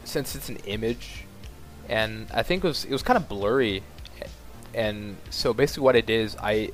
since 0.04 0.36
it's 0.36 0.50
an 0.50 0.58
image, 0.66 1.26
and 1.88 2.28
I 2.34 2.44
think 2.44 2.64
it 2.64 2.68
was 2.68 2.86
it 2.86 2.92
was 2.92 3.04
kind 3.04 3.18
of 3.18 3.30
blurry, 3.30 3.84
and 4.74 5.18
so 5.30 5.54
basically 5.54 5.84
what 5.84 5.96
I 5.96 6.02
did 6.02 6.22
is 6.22 6.36
I 6.42 6.72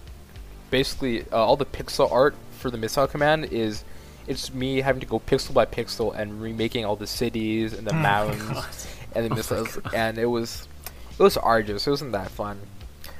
basically 0.71 1.25
uh, 1.31 1.37
all 1.37 1.57
the 1.57 1.65
pixel 1.65 2.11
art 2.11 2.35
for 2.51 2.71
the 2.71 2.77
missile 2.77 3.07
command 3.07 3.45
is 3.45 3.83
it's 4.27 4.53
me 4.53 4.81
having 4.81 5.01
to 5.01 5.05
go 5.05 5.19
pixel 5.19 5.53
by 5.53 5.65
pixel 5.65 6.17
and 6.17 6.41
remaking 6.41 6.85
all 6.85 6.95
the 6.95 7.07
cities 7.07 7.73
and 7.73 7.85
the 7.85 7.93
mountains 7.93 8.87
and 9.15 9.25
the 9.25 9.35
missiles, 9.35 9.79
and 9.93 10.17
it 10.17 10.25
was 10.25 10.67
it 11.11 11.21
was 11.21 11.37
arduous. 11.37 11.85
It 11.85 11.89
wasn't 11.89 12.13
that 12.13 12.29
fun. 12.29 12.59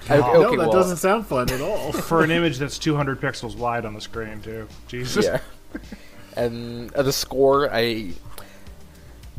I- 0.10 0.18
God. 0.18 0.34
no, 0.34 0.46
okay, 0.46 0.58
that 0.58 0.68
well- 0.68 0.72
doesn't 0.72 0.98
sound 0.98 1.28
fun 1.28 1.50
at 1.52 1.62
all. 1.62 1.92
For 1.94 2.24
an 2.24 2.32
image 2.32 2.58
that's 2.58 2.78
200 2.80 3.20
pixels 3.22 3.56
wide 3.56 3.86
on 3.86 3.94
the 3.94 4.02
screen, 4.02 4.42
too. 4.42 4.68
Jesus. 4.88 5.26
yeah. 5.26 5.40
and 6.36 6.94
uh, 6.94 7.04
the 7.04 7.14
score, 7.14 7.70
I. 7.74 8.12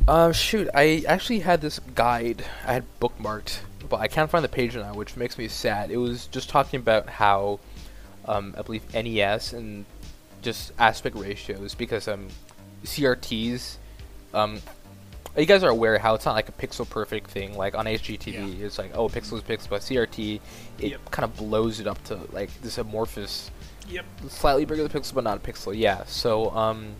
Uh, 0.06 0.32
shoot, 0.32 0.68
I 0.74 1.02
actually 1.08 1.38
had 1.38 1.62
this 1.62 1.78
guide 1.94 2.44
I 2.66 2.74
had 2.74 2.84
bookmarked, 3.00 3.60
but 3.88 4.00
I 4.00 4.06
can't 4.08 4.30
find 4.30 4.44
the 4.44 4.50
page 4.50 4.76
now, 4.76 4.92
which 4.94 5.16
makes 5.16 5.38
me 5.38 5.48
sad. 5.48 5.90
It 5.90 5.96
was 5.96 6.26
just 6.26 6.50
talking 6.50 6.78
about 6.78 7.08
how, 7.08 7.58
um, 8.26 8.54
I 8.58 8.60
believe 8.62 8.82
NES 8.92 9.54
and 9.54 9.86
just 10.42 10.72
aspect 10.78 11.16
ratios 11.16 11.74
because 11.74 12.06
um, 12.06 12.28
CRTs, 12.84 13.76
um, 14.34 14.60
you 15.36 15.46
guys 15.46 15.62
are 15.64 15.70
aware 15.70 15.98
how 15.98 16.14
it's 16.14 16.24
not 16.24 16.34
like 16.34 16.48
a 16.48 16.52
pixel 16.52 16.88
perfect 16.88 17.30
thing. 17.30 17.56
Like 17.56 17.74
on 17.74 17.86
HDTV, 17.86 18.60
it's 18.60 18.78
like 18.78 18.94
oh 18.96 19.08
pixel 19.08 19.34
is 19.34 19.42
pixel, 19.42 19.70
but 19.70 19.82
CRT 19.82 20.40
it 20.78 20.90
Yep. 20.92 21.10
kind 21.10 21.24
of 21.24 21.36
blows 21.36 21.80
it 21.80 21.86
up 21.86 22.02
to 22.04 22.20
like 22.32 22.50
this 22.62 22.78
amorphous 22.78 23.50
Yep. 23.88 24.04
slightly 24.28 24.64
bigger 24.64 24.86
than 24.86 25.02
pixel, 25.02 25.14
but 25.14 25.24
not 25.24 25.36
a 25.36 25.40
pixel. 25.40 25.76
Yeah. 25.76 26.04
So 26.06 26.50
um, 26.52 26.94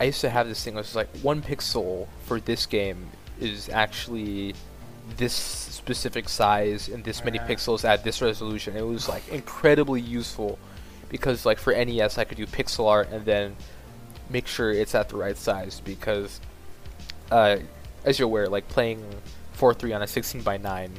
I 0.00 0.04
used 0.04 0.20
to 0.20 0.30
have 0.30 0.48
this 0.48 0.62
thing. 0.64 0.74
Which 0.74 0.86
was 0.86 0.96
like 0.96 1.08
one 1.18 1.42
pixel 1.42 2.06
for 2.24 2.40
this 2.40 2.66
game 2.66 3.08
is 3.40 3.68
actually 3.68 4.54
this 5.16 5.32
specific 5.32 6.28
size 6.28 6.88
and 6.88 7.02
this 7.04 7.24
many 7.24 7.38
Ah. 7.38 7.46
pixels 7.46 7.84
at 7.84 8.04
this 8.04 8.20
resolution. 8.22 8.76
It 8.76 8.86
was 8.86 9.08
like 9.08 9.28
incredibly 9.28 10.00
useful 10.00 10.58
because 11.08 11.46
like 11.46 11.58
for 11.58 11.72
NES 11.72 12.18
I 12.18 12.24
could 12.24 12.36
do 12.36 12.46
pixel 12.46 12.88
art 12.88 13.08
and 13.10 13.24
then 13.24 13.56
make 14.30 14.46
sure 14.46 14.70
it's 14.70 14.94
at 14.94 15.08
the 15.08 15.16
right 15.16 15.36
size 15.36 15.80
because 15.84 16.40
uh, 17.30 17.56
as 18.04 18.18
you're 18.18 18.26
aware, 18.26 18.48
like 18.48 18.68
playing 18.68 19.04
4-3 19.56 19.94
on 19.96 20.02
a 20.02 20.06
16 20.06 20.42
by 20.42 20.56
9 20.56 20.90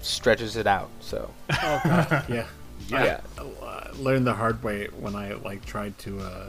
stretches 0.00 0.56
it 0.56 0.66
out. 0.66 0.90
So 1.00 1.30
Oh, 1.50 1.80
God. 1.84 2.24
yeah. 2.28 2.46
yeah. 2.88 3.20
I 3.38 3.40
uh, 3.42 3.92
learned 3.98 4.26
the 4.26 4.34
hard 4.34 4.62
way 4.62 4.86
when 4.98 5.14
I 5.16 5.34
like 5.34 5.64
tried 5.64 5.96
to 5.98 6.20
uh, 6.20 6.46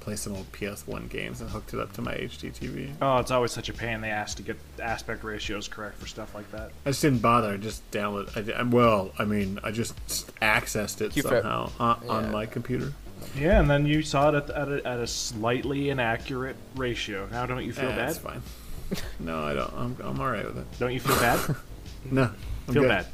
play 0.00 0.16
some 0.16 0.34
old 0.34 0.50
PS1 0.52 1.08
games 1.08 1.40
and 1.40 1.50
hooked 1.50 1.74
it 1.74 1.80
up 1.80 1.92
to 1.94 2.02
my 2.02 2.14
HDTV. 2.14 2.92
Oh, 3.00 3.18
it's 3.18 3.30
always 3.30 3.52
such 3.52 3.68
a 3.68 3.72
pain 3.72 3.94
in 3.94 4.00
the 4.00 4.08
ass 4.08 4.34
to 4.36 4.42
get 4.42 4.58
aspect 4.80 5.22
ratios 5.24 5.68
correct 5.68 5.98
for 5.98 6.06
stuff 6.06 6.34
like 6.34 6.50
that. 6.52 6.70
I 6.86 6.90
just 6.90 7.02
didn't 7.02 7.20
bother. 7.20 7.48
I 7.52 7.56
just 7.56 7.88
downloaded. 7.90 8.36
I, 8.36 8.40
di- 8.62 8.70
well, 8.74 9.12
I 9.18 9.24
mean, 9.24 9.58
I 9.62 9.70
just 9.70 9.94
accessed 10.40 11.00
it 11.00 11.12
Keep 11.12 11.24
somehow 11.24 11.70
on, 11.78 12.02
on 12.08 12.24
yeah. 12.24 12.30
my 12.30 12.46
computer. 12.46 12.92
Yeah, 13.36 13.60
and 13.60 13.70
then 13.70 13.86
you 13.86 14.02
saw 14.02 14.30
it 14.30 14.34
at, 14.34 14.50
at, 14.50 14.68
a, 14.68 14.86
at 14.86 14.98
a 14.98 15.06
slightly 15.06 15.90
inaccurate 15.90 16.56
ratio. 16.76 17.28
Now, 17.30 17.46
don't 17.46 17.64
you 17.64 17.72
feel 17.72 17.90
Eh, 17.90 17.96
bad? 17.96 18.08
It's 18.10 18.18
fine. 18.18 18.42
no, 19.20 19.42
I 19.44 19.54
don't. 19.54 19.72
I'm, 19.74 19.96
I'm 20.02 20.20
all 20.20 20.30
right 20.30 20.44
with 20.44 20.58
it. 20.58 20.66
Don't 20.78 20.92
you 20.92 21.00
feel 21.00 21.16
bad? 21.16 21.38
No, 22.10 22.22
I'm 22.68 22.72
feel 22.74 22.82
good. 22.84 22.88
bad. 22.88 23.06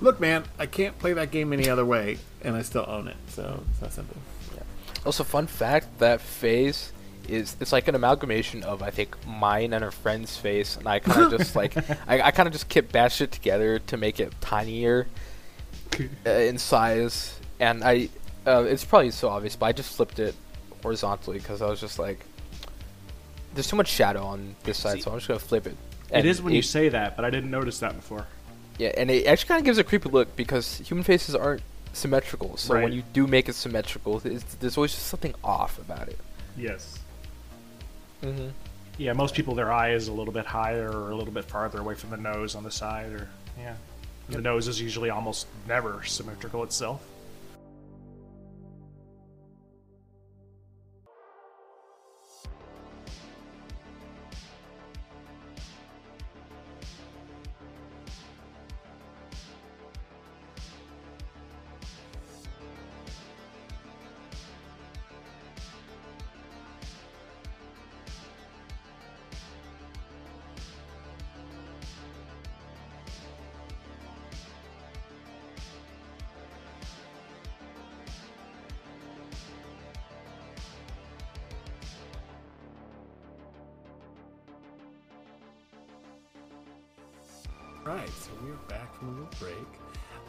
Look, 0.00 0.20
man, 0.20 0.44
I 0.58 0.66
can't 0.66 0.96
play 0.98 1.12
that 1.14 1.30
game 1.32 1.52
any 1.52 1.68
other 1.68 1.84
way, 1.84 2.18
and 2.40 2.54
I 2.56 2.62
still 2.62 2.84
own 2.88 3.08
it. 3.08 3.16
So 3.28 3.62
it's 3.70 3.80
that 3.80 3.92
simple. 3.92 4.16
Also, 5.04 5.24
fun 5.24 5.46
fact: 5.48 5.98
that 5.98 6.20
face 6.20 6.92
is 7.28 7.56
it's 7.60 7.72
like 7.72 7.88
an 7.88 7.94
amalgamation 7.94 8.62
of 8.62 8.80
I 8.82 8.90
think 8.90 9.16
mine 9.26 9.72
and 9.72 9.84
a 9.84 9.90
friend's 9.90 10.36
face, 10.36 10.76
and 10.76 10.86
I 10.86 11.00
kind 11.00 11.22
of 11.32 11.38
just 11.38 11.56
like 11.60 11.76
I, 12.08 12.22
I 12.22 12.30
kind 12.30 12.46
of 12.46 12.52
just 12.52 12.68
kept 12.68 12.92
bashed 12.92 13.20
it 13.20 13.32
together 13.32 13.80
to 13.80 13.96
make 13.96 14.20
it 14.20 14.32
tinier 14.40 15.06
uh, 16.26 16.30
in 16.30 16.58
size, 16.58 17.38
and 17.58 17.82
I 17.84 18.08
uh, 18.46 18.64
it's 18.68 18.84
probably 18.84 19.10
so 19.10 19.28
obvious, 19.28 19.56
but 19.56 19.66
I 19.66 19.72
just 19.72 19.96
flipped 19.96 20.18
it 20.18 20.34
horizontally 20.82 21.38
because 21.38 21.62
I 21.62 21.66
was 21.68 21.80
just 21.80 21.98
like, 21.98 22.24
there's 23.54 23.68
too 23.68 23.76
much 23.76 23.88
shadow 23.88 24.24
on 24.24 24.54
this 24.64 24.78
side, 24.78 24.96
See- 24.96 25.00
so 25.02 25.10
I'm 25.12 25.18
just 25.18 25.28
gonna 25.28 25.40
flip 25.40 25.66
it. 25.66 25.76
It 26.10 26.18
And 26.18 26.26
is 26.26 26.42
when 26.42 26.52
you 26.54 26.62
say 26.62 26.88
that, 26.90 27.16
but 27.16 27.24
I 27.24 27.30
didn't 27.30 27.50
notice 27.50 27.78
that 27.80 27.96
before. 27.96 28.26
Yeah, 28.78 28.92
and 28.96 29.10
it 29.10 29.26
actually 29.26 29.48
kind 29.48 29.58
of 29.60 29.64
gives 29.64 29.78
a 29.78 29.84
creepy 29.84 30.08
look 30.10 30.34
because 30.36 30.78
human 30.78 31.04
faces 31.04 31.34
aren't 31.34 31.62
symmetrical. 31.92 32.56
So 32.56 32.74
Right. 32.74 32.84
when 32.84 32.92
you 32.92 33.02
do 33.12 33.26
make 33.26 33.48
it 33.48 33.54
symmetrical, 33.54 34.18
there's 34.20 34.76
always 34.76 34.92
just 34.92 35.06
something 35.06 35.34
off 35.44 35.78
about 35.78 36.08
it. 36.08 36.18
Yes. 36.56 36.98
Mm-hmm. 38.22 38.48
Yeah, 38.98 39.12
most 39.12 39.34
people, 39.34 39.54
their 39.54 39.72
eye 39.72 39.92
is 39.92 40.08
a 40.08 40.12
little 40.12 40.32
bit 40.32 40.46
higher 40.46 40.90
or 40.90 41.10
a 41.10 41.16
little 41.16 41.32
bit 41.32 41.44
farther 41.44 41.80
away 41.80 41.94
from 41.94 42.10
the 42.10 42.16
nose 42.16 42.54
on 42.54 42.62
the 42.64 42.70
side, 42.70 43.12
or 43.12 43.28
yeah. 43.58 43.74
The 44.28 44.40
nose 44.40 44.68
is 44.68 44.80
usually 44.80 45.10
almost 45.10 45.46
never 45.68 46.02
symmetrical 46.04 46.62
itself. 46.64 47.02
Little 89.10 89.28
break. 89.40 89.54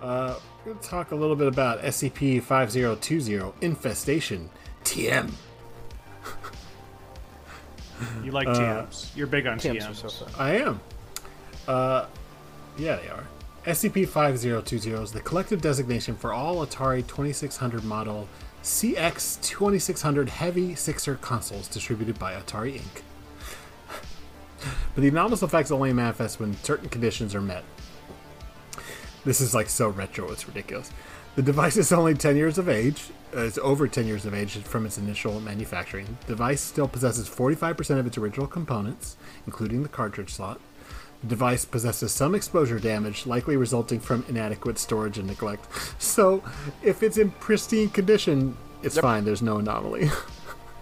Uh, 0.01 0.35
we're 0.65 0.73
going 0.73 0.83
to 0.83 0.87
talk 0.89 1.11
a 1.11 1.15
little 1.15 1.35
bit 1.35 1.47
about 1.47 1.81
SCP 1.81 2.41
5020 2.43 3.53
Infestation 3.65 4.49
TM. 4.83 5.31
You 8.23 8.31
like 8.31 8.47
Uh, 8.47 8.53
TMs. 8.85 9.15
You're 9.15 9.27
big 9.27 9.47
on 9.47 9.57
TMs 9.57 9.87
TMs. 9.87 10.11
so. 10.11 10.27
I 10.37 10.57
am. 10.57 10.79
Uh, 11.67 12.05
yeah, 12.77 12.97
they 12.97 13.07
are. 13.07 13.23
SCP 13.65 14.07
5020 14.07 15.01
is 15.03 15.11
the 15.11 15.21
collective 15.21 15.61
designation 15.61 16.15
for 16.15 16.33
all 16.33 16.57
Atari 16.65 17.05
2600 17.07 17.83
model 17.83 18.27
CX 18.63 19.41
2600 19.41 20.29
heavy 20.29 20.75
sixer 20.75 21.15
consoles 21.15 21.67
distributed 21.67 22.19
by 22.19 22.33
Atari 22.33 22.79
Inc. 22.79 23.01
but 24.93 25.01
the 25.01 25.07
anomalous 25.07 25.41
effects 25.41 25.71
only 25.71 25.93
manifest 25.93 26.39
when 26.39 26.53
certain 26.63 26.89
conditions 26.89 27.33
are 27.33 27.41
met. 27.41 27.63
This 29.25 29.41
is 29.41 29.53
like 29.53 29.69
so 29.69 29.89
retro, 29.89 30.31
it's 30.31 30.47
ridiculous. 30.47 30.91
The 31.35 31.41
device 31.41 31.75
is 31.77 31.91
only 31.91 32.13
10 32.13 32.37
years 32.37 32.57
of 32.57 32.69
age. 32.69 33.09
Uh, 33.35 33.41
it's 33.41 33.57
over 33.57 33.87
10 33.87 34.05
years 34.07 34.25
of 34.25 34.33
age 34.33 34.55
from 34.59 34.85
its 34.85 34.97
initial 34.97 35.41
manufacturing. 35.41 36.17
The 36.21 36.27
device 36.27 36.61
still 36.61 36.87
possesses 36.87 37.27
45% 37.27 37.99
of 37.99 38.07
its 38.07 38.17
original 38.17 38.47
components, 38.47 39.17
including 39.45 39.83
the 39.83 39.89
cartridge 39.89 40.29
slot. 40.31 40.61
The 41.21 41.27
device 41.27 41.65
possesses 41.65 42.11
some 42.13 42.35
exposure 42.35 42.79
damage, 42.79 43.25
likely 43.25 43.57
resulting 43.57 43.99
from 43.99 44.23
inadequate 44.29 44.77
storage 44.77 45.17
and 45.17 45.27
neglect. 45.27 45.65
So, 46.01 46.43
if 46.83 47.03
it's 47.03 47.17
in 47.17 47.31
pristine 47.31 47.89
condition, 47.89 48.55
it's 48.83 48.95
Yep. 48.95 49.01
fine. 49.01 49.25
There's 49.25 49.41
no 49.41 49.57
anomaly. 49.57 50.09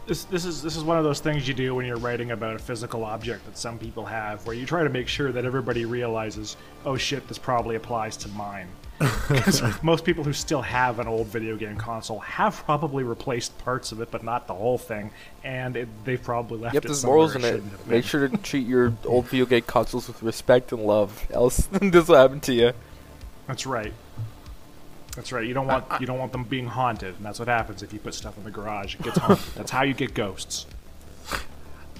This, 0.05 0.25
this 0.25 0.43
is 0.43 0.61
this 0.61 0.75
is 0.75 0.83
one 0.83 0.97
of 0.97 1.05
those 1.05 1.21
things 1.21 1.47
you 1.47 1.53
do 1.53 1.75
when 1.75 1.85
you're 1.85 1.95
writing 1.97 2.31
about 2.31 2.55
a 2.55 2.59
physical 2.59 3.05
object 3.05 3.45
that 3.45 3.57
some 3.57 3.79
people 3.79 4.05
have, 4.05 4.45
where 4.45 4.55
you 4.55 4.65
try 4.65 4.83
to 4.83 4.89
make 4.89 5.07
sure 5.07 5.31
that 5.31 5.45
everybody 5.45 5.85
realizes, 5.85 6.57
oh 6.85 6.97
shit, 6.97 7.25
this 7.29 7.37
probably 7.37 7.77
applies 7.77 8.17
to 8.17 8.27
mine. 8.29 8.67
'Cause 8.99 9.63
most 9.81 10.05
people 10.05 10.23
who 10.23 10.33
still 10.33 10.61
have 10.61 10.99
an 10.99 11.07
old 11.07 11.27
video 11.27 11.55
game 11.55 11.77
console 11.77 12.19
have 12.19 12.55
probably 12.65 13.03
replaced 13.03 13.57
parts 13.59 13.91
of 13.91 14.01
it, 14.01 14.11
but 14.11 14.23
not 14.23 14.45
the 14.47 14.53
whole 14.53 14.77
thing, 14.77 15.09
and 15.43 15.75
it, 15.75 15.87
they've 16.05 16.21
probably 16.21 16.59
left 16.59 16.73
Yep, 16.75 16.85
it 16.85 16.87
there's 16.89 17.05
morals 17.05 17.35
in 17.35 17.43
it. 17.43 17.63
Make 17.87 18.05
sure 18.05 18.27
to 18.27 18.37
treat 18.37 18.67
your 18.67 18.93
old 19.05 19.25
video 19.25 19.45
game 19.45 19.63
consoles 19.63 20.07
with 20.07 20.21
respect 20.21 20.71
and 20.73 20.83
love, 20.85 21.25
else 21.31 21.67
this 21.71 22.07
will 22.07 22.17
happen 22.17 22.39
to 22.41 22.53
you. 22.53 22.71
That's 23.47 23.65
right. 23.65 23.93
That's 25.15 25.31
right. 25.31 25.45
You 25.45 25.53
don't 25.53 25.67
want 25.67 25.85
you 26.01 26.07
don't 26.07 26.17
want 26.17 26.31
them 26.31 26.43
being 26.43 26.67
haunted, 26.67 27.15
and 27.15 27.25
that's 27.25 27.39
what 27.39 27.47
happens 27.47 27.83
if 27.83 27.93
you 27.93 27.99
put 27.99 28.13
stuff 28.15 28.37
in 28.37 28.43
the 28.43 28.51
garage. 28.51 28.95
It 28.95 29.03
gets 29.03 29.17
haunted. 29.19 29.45
that's 29.55 29.71
how 29.71 29.83
you 29.83 29.93
get 29.93 30.13
ghosts. 30.13 30.65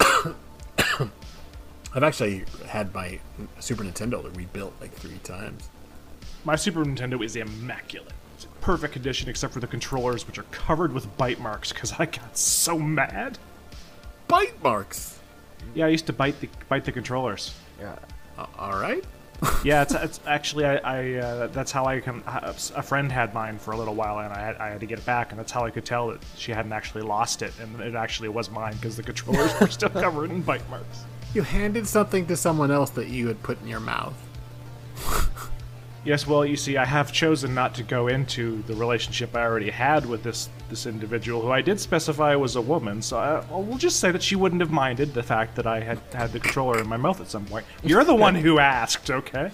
I've 1.94 2.02
actually 2.02 2.44
had 2.66 2.92
my 2.92 3.20
Super 3.60 3.84
Nintendo 3.84 4.36
rebuilt 4.36 4.74
like 4.80 4.92
three 4.92 5.18
times. 5.22 5.68
My 6.44 6.56
Super 6.56 6.84
Nintendo 6.84 7.24
is 7.24 7.36
immaculate. 7.36 8.12
It's 8.34 8.44
in 8.44 8.50
perfect 8.60 8.94
condition 8.94 9.28
except 9.28 9.52
for 9.52 9.60
the 9.60 9.68
controllers, 9.68 10.26
which 10.26 10.38
are 10.38 10.46
covered 10.50 10.92
with 10.92 11.16
bite 11.16 11.38
marks 11.38 11.72
because 11.72 11.92
I 11.92 12.06
got 12.06 12.36
so 12.36 12.78
mad. 12.80 13.38
Bite 14.26 14.60
marks. 14.62 15.20
Yeah, 15.74 15.86
I 15.86 15.88
used 15.88 16.06
to 16.06 16.12
bite 16.12 16.40
the 16.40 16.48
bite 16.68 16.84
the 16.84 16.92
controllers. 16.92 17.54
Yeah. 17.78 17.96
Uh, 18.36 18.46
all 18.58 18.78
right. 18.78 19.04
Yeah, 19.64 19.82
it's, 19.82 19.94
it's 19.94 20.20
actually 20.26 20.66
I, 20.66 20.76
I 20.76 21.14
uh, 21.14 21.46
that's 21.46 21.72
how 21.72 21.86
I 21.86 22.00
can. 22.00 22.22
A 22.26 22.82
friend 22.82 23.10
had 23.10 23.32
mine 23.32 23.58
for 23.58 23.72
a 23.72 23.76
little 23.76 23.94
while, 23.94 24.18
and 24.18 24.32
I 24.32 24.40
had, 24.40 24.56
I 24.56 24.68
had 24.68 24.80
to 24.80 24.86
get 24.86 24.98
it 24.98 25.06
back, 25.06 25.30
and 25.30 25.38
that's 25.38 25.52
how 25.52 25.64
I 25.64 25.70
could 25.70 25.86
tell 25.86 26.08
that 26.08 26.22
she 26.36 26.52
hadn't 26.52 26.72
actually 26.72 27.02
lost 27.02 27.40
it, 27.40 27.52
and 27.58 27.80
it 27.80 27.94
actually 27.94 28.28
was 28.28 28.50
mine 28.50 28.74
because 28.74 28.96
the 28.96 29.02
controllers 29.02 29.58
were 29.58 29.68
still 29.68 29.88
covered 30.04 30.30
in 30.30 30.42
bite 30.42 30.68
marks. 30.68 31.04
You 31.32 31.42
handed 31.42 31.86
something 31.86 32.26
to 32.26 32.36
someone 32.36 32.70
else 32.70 32.90
that 32.90 33.08
you 33.08 33.26
had 33.28 33.42
put 33.42 33.60
in 33.62 33.68
your 33.68 33.80
mouth. 33.80 34.14
Yes, 36.04 36.26
well, 36.26 36.44
you 36.44 36.56
see, 36.56 36.76
I 36.76 36.84
have 36.84 37.12
chosen 37.12 37.54
not 37.54 37.74
to 37.76 37.82
go 37.82 38.08
into 38.08 38.62
the 38.64 38.74
relationship 38.74 39.34
I 39.34 39.40
already 39.40 39.70
had 39.70 40.04
with 40.04 40.22
this 40.22 40.50
this 40.74 40.86
individual, 40.86 41.40
who 41.40 41.52
I 41.52 41.62
did 41.62 41.78
specify 41.78 42.34
was 42.34 42.56
a 42.56 42.60
woman. 42.60 43.00
So 43.00 43.16
I, 43.16 43.40
well, 43.48 43.62
we'll 43.62 43.78
just 43.78 44.00
say 44.00 44.10
that 44.10 44.24
she 44.24 44.34
wouldn't 44.34 44.60
have 44.60 44.72
minded 44.72 45.14
the 45.14 45.22
fact 45.22 45.54
that 45.54 45.68
I 45.68 45.80
had 45.80 45.98
had 46.12 46.32
the 46.32 46.40
controller 46.40 46.80
in 46.80 46.88
my 46.88 46.96
mouth 46.96 47.20
at 47.20 47.30
some 47.30 47.46
point. 47.46 47.64
You're 47.84 48.02
the 48.02 48.14
one 48.14 48.34
who 48.34 48.58
asked, 48.58 49.08
okay? 49.08 49.52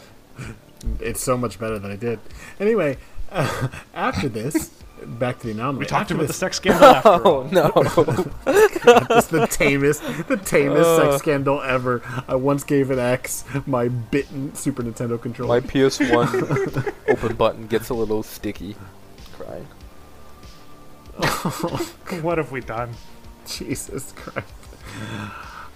It's 0.99 1.23
so 1.23 1.37
much 1.37 1.59
better 1.59 1.79
than 1.79 1.91
I 1.91 1.97
did. 1.97 2.21
Anyway, 2.59 2.97
uh, 3.31 3.69
after 3.93 4.31
this, 4.31 4.71
back 5.05 5.41
to 5.41 5.49
the 5.49 5.53
anomaly. 5.53 5.81
We 5.81 5.85
talked 5.87 6.11
after 6.11 6.15
about 6.15 6.29
the 6.29 6.33
sex 6.33 6.57
scandal 6.57 6.85
after. 6.97 7.29
Oh 7.29 7.43
no. 7.53 7.71
It's 9.13 9.27
the 9.27 9.47
tamest, 9.47 10.03
the 10.27 10.39
tamest 10.39 10.97
sex 10.97 11.17
scandal 11.19 11.61
ever. 11.61 12.01
I 12.27 12.37
once 12.37 12.65
gave 12.65 12.91
an 12.91 12.99
ex 12.99 13.45
my 13.67 13.89
bitten 13.89 14.55
Super 14.55 14.83
Nintendo 14.83 15.21
controller. 15.21 15.61
My. 15.61 15.67
PS1 15.67 16.95
open 17.09 17.37
button 17.37 17.67
gets 17.67 17.91
a 17.91 17.95
little 17.95 18.23
sticky. 18.23 18.75
What 22.23 22.39
have 22.39 22.53
we 22.53 22.61
done? 22.61 22.91
Jesus 23.47 24.13
Christ. 24.13 24.47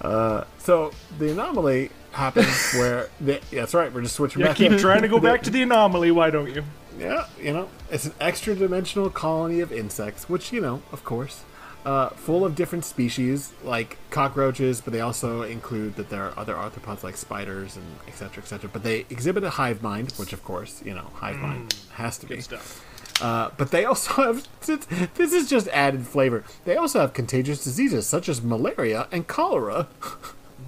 Uh, 0.01 0.45
so 0.59 0.93
the 1.19 1.31
anomaly 1.33 1.91
happens 2.13 2.73
where 2.75 3.09
the, 3.21 3.35
yeah, 3.51 3.61
that's 3.61 3.75
right. 3.75 3.93
We're 3.93 4.03
just 4.03 4.17
switching 4.17 4.41
Yeah, 4.41 4.49
back. 4.49 4.57
keep 4.57 4.73
in. 4.73 4.79
trying 4.79 5.03
to 5.03 5.09
go 5.09 5.19
back 5.21 5.43
to 5.45 5.51
the 5.51 5.63
anomaly, 5.69 6.11
why 6.11 6.31
don't 6.31 6.53
you? 6.55 6.65
Yeah, 6.99 7.27
you 7.41 7.53
know, 7.53 7.69
it's 7.91 8.05
an 8.07 8.13
extra 8.21 8.55
dimensional 8.55 9.11
colony 9.11 9.61
of 9.61 9.73
insects, 9.73 10.29
which, 10.29 10.53
you 10.53 10.61
know, 10.61 10.83
of 10.93 11.05
course, 11.05 11.43
uh, 11.85 12.11
full 12.11 12.45
of 12.45 12.55
different 12.55 12.85
species 12.85 13.53
like 13.65 13.99
cockroaches, 14.11 14.81
but 14.81 14.93
they 14.93 15.01
also 15.01 15.43
include 15.43 15.97
that 15.97 16.09
there 16.09 16.23
are 16.25 16.39
other 16.39 16.55
arthropods 16.55 17.03
like 17.03 17.17
spiders 17.17 17.77
and 17.77 17.85
et 18.07 18.15
cetera, 18.15 18.43
et 18.43 18.47
cetera. 18.47 18.71
But 18.73 18.85
they 18.85 19.01
exhibit 19.11 19.43
a 19.43 19.51
hive 19.51 19.83
mind, 19.83 20.13
which, 20.17 20.33
of 20.33 20.45
course, 20.45 20.83
you 20.85 20.95
know, 20.95 21.11
hive 21.15 21.37
mind 21.37 21.75
has 21.95 22.17
to 22.19 22.27
be. 22.27 22.37
Good 22.37 22.45
stuff. 22.45 22.85
Uh, 23.21 23.51
but 23.57 23.71
they 23.71 23.85
also 23.85 24.13
have, 24.35 24.49
this 25.15 25.33
is 25.33 25.49
just 25.49 25.69
added 25.69 26.07
flavor. 26.07 26.45
They 26.65 26.77
also 26.77 27.01
have 27.01 27.13
contagious 27.13 27.63
diseases 27.63 28.07
such 28.07 28.29
as 28.29 28.43
malaria 28.43 29.07
and 29.13 29.27
cholera. 29.27 29.87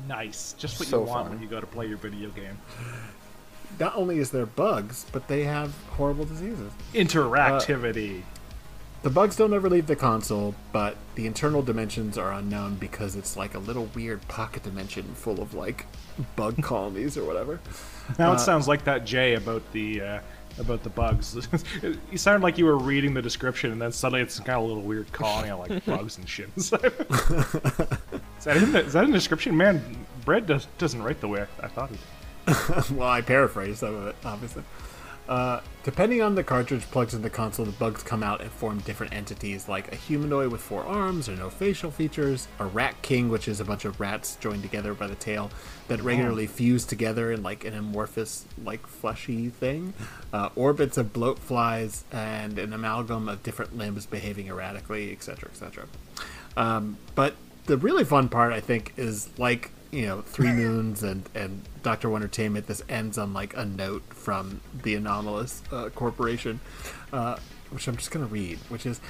Nice. 0.09 0.55
Just 0.59 0.79
what 0.79 0.89
So 0.89 1.01
you 1.01 1.07
want 1.09 1.25
fun. 1.27 1.33
when 1.35 1.43
you 1.43 1.49
go 1.49 1.61
to 1.61 1.67
play 1.67 1.87
your 1.87 1.99
video 1.99 2.31
game. 2.31 2.59
Not 3.81 3.97
only 3.97 4.19
is 4.19 4.31
there 4.31 4.47
bugs, 4.47 5.05
but 5.13 5.29
they 5.29 5.43
have 5.45 5.75
horrible 5.91 6.25
diseases. 6.25 6.71
Interactivity. 6.95 8.23
The 9.03 9.11
bugs 9.11 9.37
don't 9.37 9.53
ever 9.53 9.69
leave 9.69 9.87
the 9.87 9.95
console, 9.97 10.55
but 10.73 10.97
the 11.15 11.27
internal 11.27 11.63
dimensions 11.63 12.17
are 12.17 12.33
unknown 12.33 12.77
because 12.77 13.15
it's 13.15 13.37
like 13.37 13.55
a 13.55 13.59
little 13.59 13.85
weird 13.95 14.27
pocket 14.29 14.63
dimension 14.63 15.05
full 15.15 15.41
of 15.41 15.55
like 15.55 15.87
bug 16.35 16.63
colonies 16.63 17.17
or 17.17 17.25
whatever. 17.25 17.61
now 18.19 18.31
uh, 18.31 18.35
it 18.35 18.39
sounds 18.41 18.67
like 18.67 18.85
that 18.85 19.05
Jay 19.05 19.35
about 19.35 19.63
the 19.73 20.01
uh, 20.01 20.21
about 20.59 20.83
the 20.83 20.91
bugs. 20.91 21.49
you 22.11 22.19
sound 22.19 22.43
like 22.43 22.59
you 22.59 22.65
were 22.65 22.79
reading 22.79 23.15
the 23.15 23.23
description, 23.23 23.73
and 23.73 23.81
then 23.81 23.93
suddenly 23.93 24.23
it's 24.23 24.39
kind 24.39 24.59
of 24.59 24.65
a 24.65 24.67
little 24.67 24.83
weird 24.83 25.13
calling 25.13 25.51
out 25.51 25.69
like 25.69 25.85
bugs 25.87 26.19
and 26.19 26.29
shit. 26.29 26.51
is 26.57 26.71
that 26.71 26.93
in 28.57 28.73
the, 28.73 28.83
is 28.85 28.93
that 28.93 29.05
in 29.05 29.11
the 29.11 29.19
description? 29.19 29.57
Man, 29.57 30.07
Brett 30.25 30.47
does, 30.47 30.67
doesn't 30.79 31.03
write 31.03 31.21
the 31.21 31.29
way 31.29 31.43
I, 31.43 31.67
I 31.67 31.69
thought 31.69 31.91
he. 31.91 31.97
did. 31.97 32.91
well, 32.97 33.09
I 33.09 33.23
paraphrased 33.23 33.79
some 33.79 33.95
of 33.95 34.07
it, 34.07 34.17
obviously. 34.25 34.63
Uh, 35.29 35.61
depending 35.83 36.23
on 36.23 36.37
the 36.37 36.45
cartridge 36.45 36.83
plugs 36.83 37.13
in 37.13 37.23
the 37.23 37.31
console, 37.31 37.67
the 37.67 37.73
bugs 37.73 38.03
come 38.03 38.23
out 38.23 38.41
and 38.41 38.51
form 38.51 38.79
different 38.81 39.13
entities, 39.13 39.69
like 39.69 39.93
a 39.93 39.97
humanoid 39.97 40.53
with 40.53 40.61
four 40.61 40.85
arms 40.85 41.29
or 41.29 41.35
no 41.35 41.51
facial 41.51 41.91
features, 41.91 42.47
a 42.61 42.65
rat 42.65 42.95
king, 43.03 43.29
which 43.29 43.49
is 43.49 43.59
a 43.59 43.65
bunch 43.65 43.85
of 43.85 43.99
rats 43.99 44.37
joined 44.37 44.63
together 44.63 44.95
by 44.95 45.07
the 45.07 45.17
tail 45.17 45.51
that 45.89 46.01
regularly 46.01 46.47
fuse 46.47 46.85
together 46.85 47.33
in 47.33 47.43
like 47.43 47.65
an 47.65 47.75
amorphous, 47.75 48.45
like 48.63 48.87
fleshy 48.87 49.49
thing, 49.49 49.95
uh, 50.33 50.49
orbits 50.55 50.97
of 50.97 51.13
bloat 51.13 51.39
flies, 51.39 52.05
and 52.13 52.59
an 52.59 52.73
amalgam 52.73 53.29
of 53.29 53.43
different 53.43 53.77
limbs 53.77 54.07
behaving 54.07 54.47
erratically, 54.47 55.11
etc., 55.11 55.49
etc. 55.51 55.87
Um, 56.57 56.99
but 57.17 57.35
the 57.67 57.77
really 57.77 58.05
fun 58.05 58.29
part, 58.29 58.53
I 58.53 58.61
think, 58.61 58.93
is 58.97 59.29
like 59.39 59.71
you 59.91 60.07
know 60.07 60.23
Three 60.23 60.53
Moons 60.53 61.03
and 61.03 61.29
and 61.35 61.63
Doctor 61.83 62.09
Wondertainment. 62.09 62.67
This 62.67 62.83
ends 62.89 63.19
on 63.19 63.33
like 63.33 63.57
a 63.57 63.65
note 63.65 64.03
from 64.11 64.61
the 64.83 64.95
Anomalous 64.95 65.63
uh, 65.73 65.89
Corporation, 65.95 66.61
uh, 67.13 67.39
which 67.71 67.89
I'm 67.89 67.97
just 67.97 68.11
gonna 68.11 68.27
read, 68.27 68.59
which 68.69 68.87
is. 68.87 69.01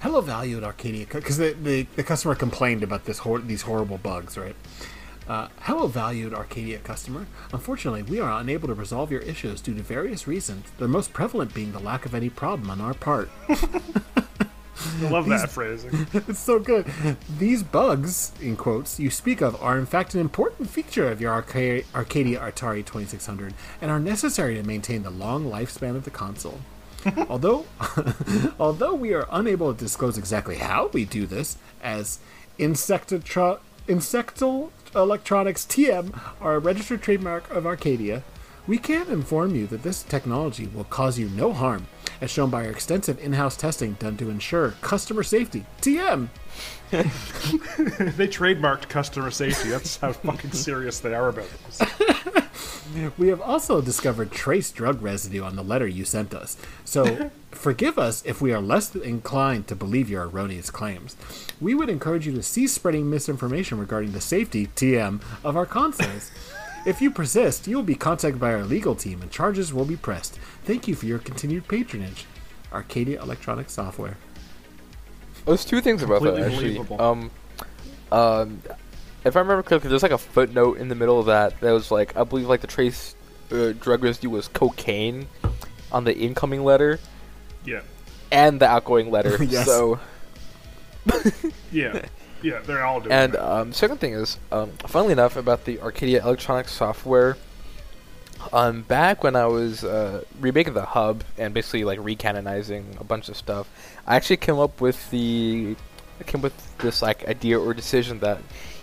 Hello, 0.00 0.20
valued 0.20 0.62
Arcadia, 0.62 1.06
because 1.10 1.38
the, 1.38 1.56
the, 1.60 1.82
the 1.96 2.04
customer 2.04 2.36
complained 2.36 2.84
about 2.84 3.04
this 3.04 3.18
hor- 3.18 3.40
these 3.40 3.62
horrible 3.62 3.98
bugs, 3.98 4.38
right? 4.38 4.54
Uh, 5.28 5.48
hello, 5.62 5.88
valued 5.88 6.32
Arcadia 6.32 6.78
customer. 6.78 7.26
Unfortunately, 7.52 8.02
we 8.02 8.20
are 8.20 8.40
unable 8.40 8.68
to 8.68 8.74
resolve 8.74 9.10
your 9.10 9.20
issues 9.22 9.60
due 9.60 9.74
to 9.74 9.82
various 9.82 10.28
reasons, 10.28 10.66
the 10.78 10.86
most 10.86 11.12
prevalent 11.12 11.52
being 11.52 11.72
the 11.72 11.80
lack 11.80 12.06
of 12.06 12.14
any 12.14 12.30
problem 12.30 12.70
on 12.70 12.80
our 12.80 12.94
part. 12.94 13.28
I 15.02 15.08
love 15.08 15.28
that 15.28 15.50
phrasing. 15.50 16.06
It's 16.28 16.38
so 16.38 16.58
good. 16.58 16.86
These 17.38 17.62
bugs, 17.62 18.32
in 18.40 18.56
quotes, 18.56 18.98
you 18.98 19.10
speak 19.10 19.40
of 19.40 19.60
are 19.62 19.78
in 19.78 19.86
fact 19.86 20.14
an 20.14 20.20
important 20.20 20.70
feature 20.70 21.08
of 21.10 21.20
your 21.20 21.32
Arca- 21.32 21.82
Arcadia 21.94 22.40
Atari 22.40 22.84
2600 22.84 23.54
and 23.80 23.90
are 23.90 24.00
necessary 24.00 24.54
to 24.56 24.62
maintain 24.62 25.02
the 25.02 25.10
long 25.10 25.44
lifespan 25.44 25.96
of 25.96 26.04
the 26.04 26.10
console. 26.10 26.60
although, 27.28 27.64
although 28.60 28.94
we 28.94 29.14
are 29.14 29.26
unable 29.30 29.72
to 29.72 29.78
disclose 29.78 30.18
exactly 30.18 30.56
how 30.56 30.88
we 30.88 31.04
do 31.04 31.26
this, 31.26 31.56
as 31.82 32.18
Insectitro- 32.58 33.60
Insectal 33.86 34.70
Electronics 34.94 35.64
TM 35.64 36.18
are 36.40 36.54
a 36.56 36.58
registered 36.58 37.02
trademark 37.02 37.48
of 37.50 37.66
Arcadia, 37.66 38.22
we 38.66 38.78
can 38.78 39.08
inform 39.08 39.54
you 39.54 39.66
that 39.68 39.82
this 39.82 40.02
technology 40.02 40.66
will 40.66 40.84
cause 40.84 41.18
you 41.18 41.28
no 41.30 41.52
harm, 41.52 41.86
as 42.20 42.30
shown 42.30 42.50
by 42.50 42.64
our 42.64 42.70
extensive 42.70 43.18
in-house 43.18 43.56
testing 43.56 43.94
done 43.94 44.16
to 44.16 44.30
ensure 44.30 44.72
customer 44.80 45.22
safety. 45.22 45.64
TM. 45.80 46.28
they 46.90 48.26
trademarked 48.26 48.88
customer 48.88 49.30
safety. 49.30 49.68
That's 49.70 49.96
how 49.98 50.12
fucking 50.12 50.52
serious 50.52 51.00
they 51.00 51.14
are 51.14 51.28
about 51.28 51.48
this. 51.66 51.80
We 53.16 53.28
have 53.28 53.40
also 53.40 53.80
discovered 53.80 54.32
trace 54.32 54.70
drug 54.70 55.02
residue 55.02 55.42
on 55.42 55.56
the 55.56 55.62
letter 55.62 55.86
you 55.86 56.04
sent 56.04 56.34
us, 56.34 56.56
so 56.84 57.30
forgive 57.50 57.98
us 57.98 58.24
if 58.24 58.40
we 58.40 58.52
are 58.52 58.60
less 58.60 58.94
inclined 58.94 59.66
to 59.68 59.76
believe 59.76 60.08
your 60.08 60.26
erroneous 60.26 60.70
claims. 60.70 61.16
We 61.60 61.74
would 61.74 61.90
encourage 61.90 62.26
you 62.26 62.32
to 62.34 62.42
cease 62.42 62.72
spreading 62.72 63.10
misinformation 63.10 63.78
regarding 63.78 64.12
the 64.12 64.20
safety, 64.20 64.68
TM, 64.68 65.20
of 65.44 65.56
our 65.56 65.66
consoles. 65.66 66.30
If 66.88 67.02
you 67.02 67.10
persist, 67.10 67.66
you 67.68 67.76
will 67.76 67.82
be 67.84 67.94
contacted 67.94 68.40
by 68.40 68.54
our 68.54 68.64
legal 68.64 68.94
team 68.94 69.20
and 69.20 69.30
charges 69.30 69.74
will 69.74 69.84
be 69.84 69.96
pressed. 69.96 70.38
Thank 70.64 70.88
you 70.88 70.94
for 70.94 71.04
your 71.04 71.18
continued 71.18 71.68
patronage. 71.68 72.24
Arcadia 72.72 73.22
Electronic 73.22 73.68
Software. 73.68 74.16
There's 75.44 75.66
two 75.66 75.82
things 75.82 76.02
about 76.02 76.22
that 76.22 76.38
actually. 76.38 76.78
Um, 76.98 77.30
um, 78.10 78.62
if 79.22 79.36
I 79.36 79.40
remember 79.40 79.62
correctly, 79.62 79.90
there's 79.90 80.02
like 80.02 80.12
a 80.12 80.18
footnote 80.18 80.78
in 80.78 80.88
the 80.88 80.94
middle 80.94 81.20
of 81.20 81.26
that 81.26 81.60
that 81.60 81.72
was 81.72 81.90
like 81.90 82.16
I 82.16 82.24
believe 82.24 82.46
like 82.46 82.62
the 82.62 82.66
trace 82.66 83.14
uh, 83.52 83.72
drug 83.72 84.02
residue 84.02 84.30
was 84.30 84.48
cocaine 84.48 85.26
on 85.92 86.04
the 86.04 86.16
incoming 86.16 86.64
letter 86.64 86.98
Yeah. 87.66 87.82
and 88.32 88.60
the 88.60 88.66
outgoing 88.66 89.10
letter. 89.10 89.36
Yes. 89.44 89.66
So 89.66 90.00
Yeah. 91.70 92.06
Yeah, 92.42 92.60
they're 92.60 92.84
all 92.84 93.00
doing 93.00 93.12
and 93.12 93.36
um, 93.36 93.72
second 93.72 93.98
thing 93.98 94.12
is, 94.12 94.38
um, 94.52 94.70
funnily 94.86 95.12
enough, 95.12 95.36
about 95.36 95.64
the 95.64 95.80
Arcadia 95.80 96.22
Electronics 96.22 96.72
software, 96.72 97.36
Um, 98.52 98.82
back 98.82 99.24
when 99.24 99.34
I 99.34 99.46
was 99.46 99.82
uh, 99.82 100.22
remaking 100.40 100.74
the 100.74 100.84
hub 100.84 101.24
and 101.36 101.52
basically 101.52 101.84
like 101.84 101.98
recanonizing 101.98 102.98
a 103.00 103.04
bunch 103.04 103.28
of 103.28 103.36
stuff, 103.36 103.68
I 104.06 104.14
actually 104.16 104.36
came 104.38 104.58
up 104.58 104.80
with 104.80 105.10
the, 105.10 105.74
I 106.20 106.24
came 106.24 106.40
with 106.40 106.54
this 106.78 107.02
like 107.02 107.26
idea 107.28 107.58
or 107.58 107.74
decision 107.74 108.20
that, 108.20 108.38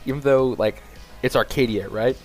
even 0.05 0.19
though 0.21 0.47
like 0.59 0.83
it's 1.23 1.35
Arcadia, 1.35 1.87
right? 1.87 2.17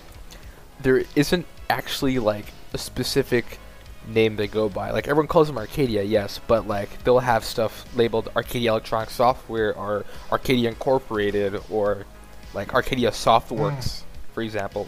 There 0.81 1.03
isn't 1.15 1.45
actually 1.69 2.19
like 2.19 2.51
a 2.73 2.77
specific 2.77 3.59
name 4.07 4.35
they 4.35 4.47
go 4.47 4.69
by. 4.69 4.91
Like 4.91 5.07
everyone 5.07 5.27
calls 5.27 5.47
them 5.47 5.57
Arcadia, 5.57 6.03
yes, 6.03 6.39
but 6.47 6.67
like 6.67 7.03
they'll 7.03 7.19
have 7.19 7.43
stuff 7.43 7.85
labeled 7.95 8.29
Arcadia 8.35 8.71
Electronic 8.71 9.09
Software 9.09 9.75
or 9.75 10.05
Arcadia 10.31 10.69
Incorporated 10.69 11.61
or 11.69 12.05
like 12.53 12.73
Arcadia 12.73 13.11
Softworks, 13.11 14.03
for 14.33 14.41
example. 14.41 14.87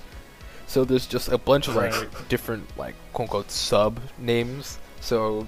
So 0.67 0.83
there's 0.85 1.05
just 1.05 1.29
a 1.29 1.37
bunch 1.37 1.67
of 1.67 1.75
like 1.75 1.93
Right. 1.93 2.29
different 2.29 2.65
like 2.77 2.95
quote 3.13 3.27
unquote 3.27 3.51
sub 3.51 3.99
names. 4.17 4.79
So 5.01 5.47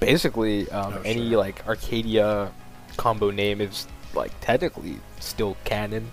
basically, 0.00 0.70
um, 0.70 0.94
Oh, 0.94 1.02
any 1.04 1.28
sure. 1.30 1.38
like 1.38 1.66
Arcadia 1.68 2.50
combo 2.96 3.30
name 3.30 3.60
is 3.60 3.86
like 4.14 4.32
technically 4.40 4.98
still 5.20 5.56
canon, 5.64 6.10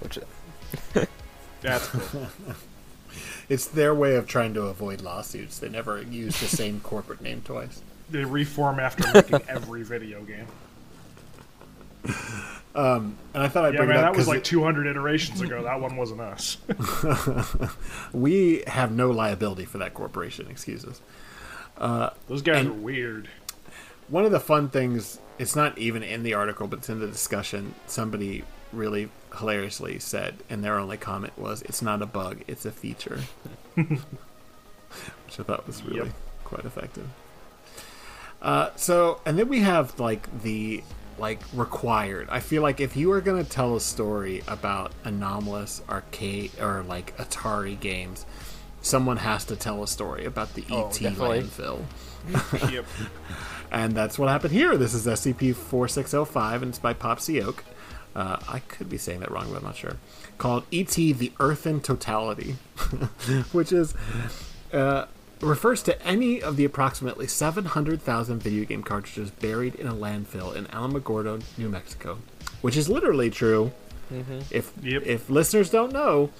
which 0.00 0.18
That's 1.62 1.86
cool. 1.88 2.26
It's 3.50 3.66
their 3.66 3.94
way 3.94 4.14
of 4.16 4.26
trying 4.26 4.54
to 4.54 4.62
avoid 4.62 5.02
lawsuits. 5.02 5.58
They 5.58 5.68
never 5.68 6.00
use 6.00 6.40
the 6.40 6.46
same 6.46 6.80
corporate 6.84 7.20
name 7.20 7.42
twice. 7.44 7.82
they 8.08 8.24
reform 8.24 8.80
after 8.80 9.04
making 9.12 9.42
every 9.48 9.82
video 9.82 10.22
game. 10.22 10.46
Um, 12.72 13.16
and 13.34 13.42
I 13.42 13.48
thought 13.48 13.64
I'd 13.64 13.74
Yeah, 13.74 13.78
bring 13.78 13.88
man, 13.90 14.00
that 14.02 14.14
was 14.16 14.28
like 14.28 14.38
it- 14.38 14.44
200 14.44 14.86
iterations 14.86 15.40
ago. 15.40 15.64
That 15.64 15.80
one 15.80 15.96
wasn't 15.96 16.20
us. 16.20 16.56
we 18.12 18.62
have 18.68 18.92
no 18.92 19.10
liability 19.10 19.64
for 19.64 19.78
that 19.78 19.92
corporation. 19.94 20.46
excuse 20.48 20.84
Excuses. 20.84 21.02
Uh, 21.76 22.10
Those 22.28 22.42
guys 22.42 22.66
are 22.66 22.72
weird. 22.72 23.28
One 24.08 24.24
of 24.24 24.30
the 24.30 24.38
fun 24.40 24.68
things, 24.68 25.18
it's 25.38 25.56
not 25.56 25.76
even 25.78 26.02
in 26.04 26.22
the 26.22 26.34
article, 26.34 26.68
but 26.68 26.78
it's 26.80 26.88
in 26.88 27.00
the 27.00 27.06
discussion. 27.08 27.74
Somebody 27.86 28.44
really 28.72 29.08
hilariously 29.36 29.98
said, 29.98 30.36
and 30.48 30.62
their 30.64 30.78
only 30.78 30.96
comment 30.96 31.32
was, 31.38 31.62
"It's 31.62 31.82
not 31.82 32.02
a 32.02 32.06
bug; 32.06 32.42
it's 32.46 32.64
a 32.64 32.70
feature," 32.70 33.20
which 33.74 33.98
I 35.38 35.42
thought 35.42 35.66
was 35.66 35.82
really 35.82 36.06
Yep. 36.06 36.14
quite 36.44 36.64
effective. 36.64 37.08
Uh, 38.42 38.70
so, 38.76 39.20
and 39.26 39.38
then 39.38 39.48
we 39.48 39.60
have 39.60 39.98
like 40.00 40.42
the 40.42 40.82
like 41.18 41.40
required. 41.52 42.28
I 42.30 42.40
feel 42.40 42.62
like 42.62 42.80
if 42.80 42.96
you 42.96 43.12
are 43.12 43.20
going 43.20 43.42
to 43.44 43.48
tell 43.48 43.76
a 43.76 43.80
story 43.80 44.42
about 44.48 44.92
anomalous 45.04 45.82
arcade 45.88 46.52
or 46.58 46.82
like 46.82 47.14
Atari 47.18 47.78
games, 47.78 48.24
someone 48.80 49.18
has 49.18 49.44
to 49.46 49.56
tell 49.56 49.82
a 49.82 49.86
story 49.86 50.24
about 50.24 50.54
the 50.54 50.64
Oh, 50.70 50.88
ET 50.88 50.98
definitely. 50.98 51.42
landfill. 51.42 51.80
yep. 52.72 52.84
And 53.72 53.92
that's 53.94 54.18
what 54.18 54.28
happened 54.28 54.52
here. 54.52 54.76
This 54.76 54.94
is 54.94 55.06
SCP 55.06 55.54
4605, 55.54 56.62
and 56.64 56.70
it's 56.70 56.80
by 56.80 56.92
Popsy 56.92 57.40
Oak. 57.40 57.62
Uh, 58.14 58.38
I 58.48 58.58
could 58.60 58.88
be 58.90 58.98
saying 58.98 59.20
that 59.20 59.30
wrong, 59.30 59.48
but 59.50 59.58
I'm 59.58 59.64
not 59.64 59.76
sure. 59.76 59.96
Called 60.38 60.64
ET 60.72 60.88
the 60.90 61.32
Earth 61.38 61.66
in 61.66 61.80
Totality, 61.80 62.56
which 63.52 63.72
is. 63.72 63.94
Uh, 64.72 65.06
refers 65.40 65.82
to 65.82 66.06
any 66.06 66.42
of 66.42 66.56
the 66.56 66.64
approximately 66.66 67.26
700,000 67.26 68.42
video 68.42 68.64
game 68.66 68.82
cartridges 68.82 69.30
buried 69.30 69.74
in 69.74 69.86
a 69.86 69.94
landfill 69.94 70.54
in 70.54 70.66
Alamogordo, 70.66 71.42
New 71.56 71.68
Mexico. 71.68 72.18
Which 72.60 72.76
is 72.76 72.88
literally 72.88 73.30
true. 73.30 73.72
If 74.50 74.72
Yep. 74.82 75.02
if 75.06 75.30
listeners 75.30 75.70
don't 75.70 75.92
know, 75.92 76.30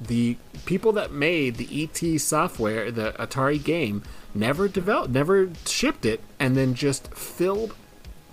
the 0.00 0.36
people 0.66 0.92
that 0.92 1.10
made 1.10 1.56
the 1.56 1.82
ET 1.82 2.18
software, 2.20 2.90
the 2.90 3.12
Atari 3.18 3.62
game, 3.62 4.02
never 4.34 4.68
developed, 4.68 5.10
never 5.10 5.50
shipped 5.66 6.04
it, 6.04 6.20
and 6.38 6.56
then 6.56 6.74
just 6.74 7.12
filled 7.14 7.74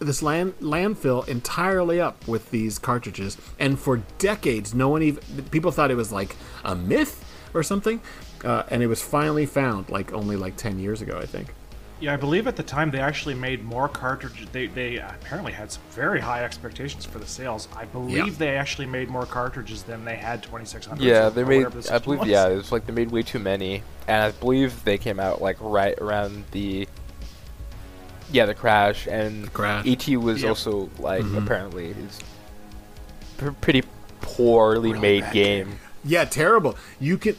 this 0.01 0.21
land 0.23 0.53
landfill 0.59 1.27
entirely 1.27 2.01
up 2.01 2.27
with 2.27 2.49
these 2.51 2.79
cartridges. 2.79 3.37
And 3.59 3.79
for 3.79 3.97
decades, 4.17 4.73
no 4.73 4.89
one 4.89 5.03
even 5.03 5.23
people 5.51 5.71
thought 5.71 5.91
it 5.91 5.95
was 5.95 6.11
like 6.11 6.35
a 6.63 6.75
myth 6.75 7.23
or 7.53 7.63
something. 7.63 8.01
Uh, 8.43 8.63
and 8.69 8.81
it 8.81 8.87
was 8.87 9.01
finally 9.01 9.45
found 9.45 9.89
like 9.89 10.11
only 10.13 10.35
like 10.35 10.57
10 10.57 10.79
years 10.79 11.01
ago, 11.01 11.17
I 11.21 11.25
think. 11.25 11.53
Yeah, 11.99 12.15
I 12.15 12.17
believe 12.17 12.47
at 12.47 12.55
the 12.55 12.63
time 12.63 12.89
they 12.89 12.99
actually 12.99 13.35
made 13.35 13.63
more 13.63 13.87
cartridges. 13.87 14.47
They, 14.51 14.65
they 14.65 14.95
apparently 14.97 15.51
had 15.51 15.71
some 15.71 15.83
very 15.91 16.19
high 16.19 16.43
expectations 16.43 17.05
for 17.05 17.19
the 17.19 17.27
sales. 17.27 17.67
I 17.77 17.85
believe 17.85 18.15
Yeah. 18.27 18.33
they 18.39 18.57
actually 18.57 18.87
made 18.87 19.07
more 19.07 19.27
cartridges 19.27 19.83
than 19.83 20.03
they 20.03 20.15
had 20.15 20.41
2600. 20.41 21.03
Yeah, 21.03 21.29
they 21.29 21.43
made. 21.43 21.67
the 21.71 21.93
I 21.93 21.99
believe. 21.99 22.21
was. 22.21 22.27
Yeah, 22.27 22.47
it 22.49 22.55
was 22.55 22.71
like 22.71 22.87
they 22.87 22.93
made 22.93 23.11
way 23.11 23.21
too 23.21 23.37
many, 23.37 23.83
and 24.07 24.23
I 24.23 24.31
believe 24.31 24.83
they 24.83 24.97
came 24.97 25.19
out 25.19 25.43
like 25.43 25.57
right 25.59 25.95
around 25.99 26.45
the. 26.49 26.87
Yeah, 28.31 28.45
the 28.45 28.53
crash 28.55 29.07
and 29.07 29.51
crash. 29.53 29.85
ET 29.85 30.07
was 30.17 30.41
Yep. 30.41 30.49
also 30.49 30.89
like 30.99 31.23
Mhm. 31.23 31.43
apparently 31.43 31.87
is 31.89 32.19
pr- 33.37 33.49
pretty 33.51 33.83
poorly 34.21 34.89
Really 34.89 34.99
made 35.01 35.21
bad 35.21 35.33
game. 35.33 35.79
Yeah, 36.03 36.25
terrible. 36.25 36.77
You 36.99 37.17
can, 37.17 37.35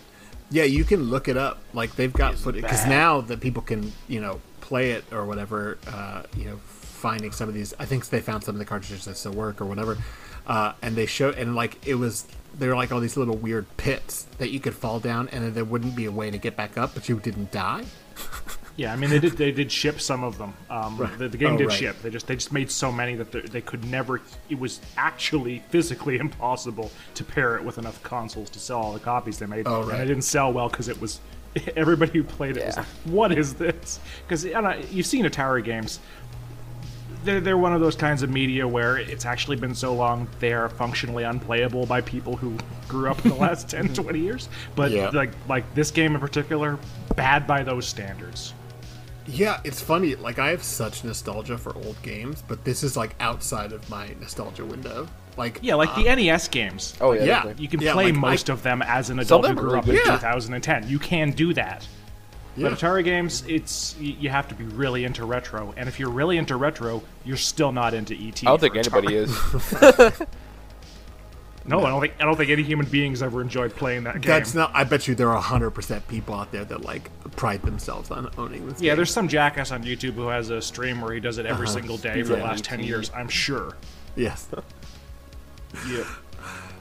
yeah, 0.50 0.64
you 0.64 0.84
can 0.84 1.04
look 1.04 1.28
it 1.28 1.36
up. 1.36 1.58
Like 1.72 1.96
they've 1.96 2.12
got 2.12 2.34
It's 2.34 2.42
footage 2.42 2.62
because 2.62 2.86
now 2.86 3.20
that 3.22 3.40
people 3.40 3.62
can, 3.62 3.92
you 4.08 4.20
know, 4.20 4.40
play 4.60 4.92
it 4.92 5.04
or 5.12 5.24
whatever. 5.24 5.78
Uh, 5.86 6.22
you 6.36 6.44
know, 6.44 6.60
finding 6.66 7.32
some 7.32 7.48
of 7.48 7.54
these. 7.54 7.74
I 7.80 7.84
think 7.84 8.06
they 8.10 8.20
found 8.20 8.44
some 8.44 8.54
of 8.54 8.58
the 8.58 8.64
cartridges 8.64 9.04
that 9.06 9.16
still 9.16 9.32
work 9.32 9.60
or 9.60 9.64
whatever. 9.64 9.98
Uh, 10.46 10.72
and 10.82 10.94
they 10.96 11.06
show 11.06 11.30
and 11.30 11.54
like 11.54 11.78
it 11.86 11.94
was 11.94 12.26
there 12.58 12.68
were 12.68 12.76
like 12.76 12.92
all 12.92 13.00
these 13.00 13.16
little 13.16 13.36
weird 13.36 13.64
pits 13.76 14.26
that 14.38 14.50
you 14.50 14.60
could 14.60 14.74
fall 14.74 15.00
down 15.00 15.28
and 15.32 15.42
then 15.44 15.54
there 15.54 15.64
wouldn't 15.64 15.96
be 15.96 16.04
a 16.04 16.10
way 16.12 16.30
to 16.30 16.36
get 16.38 16.56
back 16.56 16.76
up, 16.76 16.92
but 16.94 17.08
you 17.08 17.18
didn't 17.18 17.50
die. 17.50 17.84
Yeah, 18.76 18.92
I 18.92 18.96
mean 18.96 19.10
they 19.10 19.18
did 19.18 19.32
they 19.32 19.52
did 19.52 19.70
ship 19.70 20.00
some 20.00 20.24
of 20.24 20.38
them. 20.38 20.54
Um, 20.70 20.96
Right. 20.96 21.18
the, 21.18 21.28
the 21.28 21.36
game 21.36 21.54
Oh, 21.54 21.58
did 21.58 21.68
right. 21.68 21.76
ship. 21.78 22.00
They 22.02 22.08
just 22.10 22.26
they 22.26 22.34
just 22.36 22.52
made 22.52 22.70
so 22.70 22.90
many 22.90 23.14
that 23.16 23.30
they, 23.52 23.60
could 23.60 23.84
never. 23.84 24.20
It 24.48 24.58
was 24.58 24.80
actually 24.96 25.62
physically 25.68 26.16
impossible 26.26 26.90
to 27.14 27.24
pair 27.24 27.56
it 27.56 27.64
with 27.64 27.76
enough 27.78 28.02
consoles 28.02 28.48
to 28.50 28.58
sell 28.58 28.78
all 28.78 28.92
the 28.94 29.00
copies 29.00 29.38
they 29.38 29.46
made. 29.46 29.66
Oh, 29.66 29.82
right. 29.82 29.94
And 29.94 30.02
it 30.02 30.06
didn't 30.06 30.24
sell 30.24 30.52
well 30.52 30.68
because 30.70 30.88
it 30.88 30.98
was 31.00 31.20
everybody 31.76 32.12
who 32.12 32.24
played 32.24 32.56
it 32.56 32.64
was 32.64 32.76
like, 32.78 32.86
"What 33.04 33.32
is 33.32 33.54
this?" 33.54 34.00
Because 34.26 34.44
you've 34.44 35.06
seen 35.06 35.26
Atari 35.26 35.62
games. 35.62 36.00
They're, 37.24 37.40
they're 37.40 37.58
one 37.58 37.72
of 37.72 37.80
those 37.80 37.94
kinds 37.94 38.24
of 38.24 38.30
media 38.30 38.66
where 38.66 38.96
it's 38.96 39.24
actually 39.26 39.54
been 39.56 39.76
so 39.76 39.94
long 39.94 40.26
they 40.40 40.52
are 40.52 40.68
functionally 40.68 41.22
unplayable 41.22 41.86
by 41.86 42.00
people 42.00 42.34
who 42.36 42.56
grew 42.88 43.08
up 43.08 43.24
in 43.24 43.30
the 43.30 43.36
last 43.36 43.68
10 43.68 43.94
20 43.94 44.18
years 44.18 44.48
but 44.74 44.90
Yeah. 44.90 45.08
like 45.10 45.30
like 45.48 45.72
this 45.72 45.92
game 45.92 46.16
in 46.16 46.20
particular 46.20 46.80
bad 47.14 47.46
by 47.46 47.62
those 47.62 47.86
standards 47.86 48.54
Yeah, 49.26 49.60
it's 49.64 49.80
funny. 49.80 50.14
Like 50.16 50.38
I 50.38 50.50
have 50.50 50.62
such 50.62 51.04
nostalgia 51.04 51.56
for 51.58 51.74
old 51.76 52.00
games, 52.02 52.42
but 52.46 52.64
this 52.64 52.82
is 52.82 52.96
like 52.96 53.14
outside 53.20 53.72
of 53.72 53.88
my 53.90 54.14
nostalgia 54.20 54.64
window. 54.64 55.06
Like 55.36 55.58
Yeah, 55.62 55.76
like 55.76 55.90
uh, 55.90 56.02
the 56.02 56.14
NES 56.16 56.48
games. 56.48 56.94
Oh 57.00 57.12
yeah, 57.12 57.24
Yeah. 57.24 57.52
You 57.56 57.68
can 57.68 57.80
Yeah, 57.80 57.92
play 57.94 58.06
like, 58.06 58.14
most 58.14 58.50
I- 58.50 58.52
of 58.54 58.62
them 58.62 58.82
as 58.82 59.10
an 59.10 59.18
adult 59.18 59.44
of 59.46 59.52
who 59.52 59.56
grew 59.60 59.78
up 59.78 59.86
in 59.88 59.94
good. 59.94 60.04
2010. 60.04 60.88
You 60.88 60.98
can 60.98 61.30
do 61.30 61.54
that. 61.54 61.86
yeah. 62.56 62.68
But 62.68 62.78
Atari 62.78 63.02
games, 63.04 63.42
it's 63.48 63.96
you 63.98 64.28
have 64.28 64.46
to 64.48 64.54
be 64.54 64.64
really 64.64 65.04
into 65.04 65.24
retro, 65.24 65.72
and 65.76 65.88
if 65.88 65.98
you're 65.98 66.10
really 66.10 66.36
into 66.36 66.56
retro, 66.56 67.02
you're 67.24 67.36
still 67.38 67.72
not 67.72 67.94
into 67.94 68.14
ET. 68.14 68.42
I 68.42 68.46
don't 68.46 68.60
think 68.60 68.74
for 68.74 68.80
anybody 68.80 69.14
is. 69.14 69.30
No, 71.64 71.84
I 71.84 71.90
don't 71.90 72.00
think 72.00 72.14
I 72.18 72.24
don't 72.24 72.36
think 72.36 72.50
any 72.50 72.62
human 72.62 72.86
beings 72.86 73.22
ever 73.22 73.40
enjoyed 73.40 73.74
playing 73.76 74.04
that 74.04 74.14
game. 74.14 74.22
That's 74.28 74.54
not. 74.54 74.72
I 74.74 74.82
bet 74.84 75.06
you 75.06 75.14
there 75.14 75.30
are 75.30 75.40
hundred 75.40 75.70
percent 75.70 76.06
people 76.08 76.34
out 76.34 76.50
there 76.50 76.64
that 76.64 76.82
like 76.82 77.08
pride 77.36 77.62
themselves 77.62 78.10
on 78.10 78.28
owning 78.36 78.68
this. 78.68 78.80
yeah, 78.82 78.90
game. 78.90 78.96
there's 78.96 79.12
some 79.12 79.28
jackass 79.28 79.70
on 79.70 79.84
YouTube 79.84 80.14
who 80.14 80.26
has 80.28 80.50
a 80.50 80.60
stream 80.60 81.00
where 81.00 81.12
he 81.14 81.20
does 81.20 81.38
it 81.38 81.46
every 81.46 81.66
Uh-huh. 81.66 81.74
single 81.74 81.96
day 81.98 82.22
for 82.24 82.34
the 82.36 82.42
last 82.42 82.64
ten 82.64 82.80
years. 82.80 83.10
I'm 83.14 83.28
sure. 83.28 83.76
yes. 84.16 84.48
Yeah. 85.88 86.04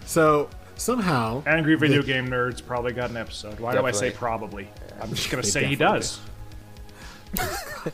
So 0.06 0.50
somehow 0.76 1.44
Angry 1.46 1.76
video 1.76 2.02
the- 2.02 2.08
game 2.08 2.28
nerds 2.28 2.66
probably 2.66 2.92
got 2.94 3.10
an 3.12 3.18
episode. 3.18 3.60
Why 3.60 3.74
do 3.76 3.86
I 3.86 3.92
say 3.92 4.10
probably? 4.12 4.68
I'm 5.00 5.10
just 5.14 5.30
gonna 5.30 5.44
say 5.44 5.66
he 5.66 5.76
definitely 5.76 6.00
does. 7.38 7.94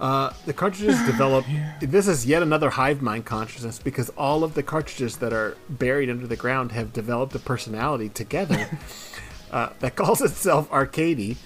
Uh, 0.00 0.32
the 0.46 0.52
cartridges 0.52 1.00
develop. 1.06 1.44
This 1.80 2.08
is 2.08 2.24
yet 2.24 2.42
another 2.42 2.70
hive 2.70 3.02
mind 3.02 3.26
consciousness 3.26 3.78
because 3.78 4.08
all 4.10 4.42
of 4.42 4.54
the 4.54 4.62
cartridges 4.62 5.18
that 5.18 5.32
are 5.32 5.56
buried 5.68 6.08
under 6.08 6.26
the 6.26 6.36
ground 6.36 6.72
have 6.72 6.92
developed 6.92 7.34
a 7.34 7.38
personality 7.38 8.08
together 8.08 8.68
uh, 9.52 9.70
that 9.80 9.96
calls 9.96 10.22
itself 10.22 10.68
Arcady, 10.72 11.36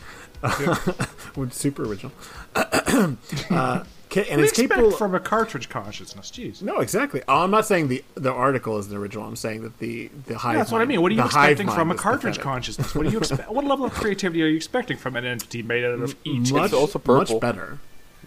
which 1.35 1.51
is 1.51 1.57
super 1.57 1.85
original. 1.85 2.13
uh, 2.55 3.85
and 4.17 4.29
What 4.29 4.37
do 4.37 4.43
you 4.43 4.45
it's 4.45 4.53
expect 4.53 4.71
capable. 4.75 4.97
from 4.97 5.15
a 5.17 5.19
cartridge 5.19 5.69
consciousness? 5.69 6.31
Jeez. 6.31 6.63
no, 6.63 6.79
exactly. 6.79 7.23
Oh, 7.27 7.43
I'm 7.43 7.51
not 7.51 7.67
saying 7.67 7.89
the 7.89 8.05
the 8.15 8.33
article 8.33 8.79
is 8.79 8.89
the 8.89 8.97
original. 8.97 9.27
I'm 9.27 9.35
saying 9.35 9.63
that 9.63 9.81
the 9.81 10.09
the 10.27 10.39
hive. 10.39 10.53
Yeah, 10.53 10.59
that's 10.59 10.71
what 10.71 10.81
I 10.81 10.85
mean. 10.85 11.03
What 11.03 11.11
are 11.11 11.17
you 11.17 11.21
the 11.23 11.27
expecting 11.27 11.69
from 11.69 11.91
a 11.91 11.97
cartridge 11.97 12.35
pathetic. 12.37 12.43
consciousness? 12.45 12.95
What 12.95 13.07
do 13.07 13.11
you 13.11 13.19
expect? 13.25 13.51
what 13.51 13.65
level 13.65 13.85
of 13.85 13.93
creativity 13.93 14.45
are 14.45 14.47
you 14.47 14.55
expecting 14.55 14.97
from 14.97 15.17
an 15.17 15.25
entity 15.25 15.65
made 15.65 15.85
out 15.85 15.95
of 15.99 16.15
ET? 16.25 16.53
Much, 16.53 16.73
also 16.73 17.01
much 17.01 17.05
purple. 17.05 17.41
better. 17.41 17.81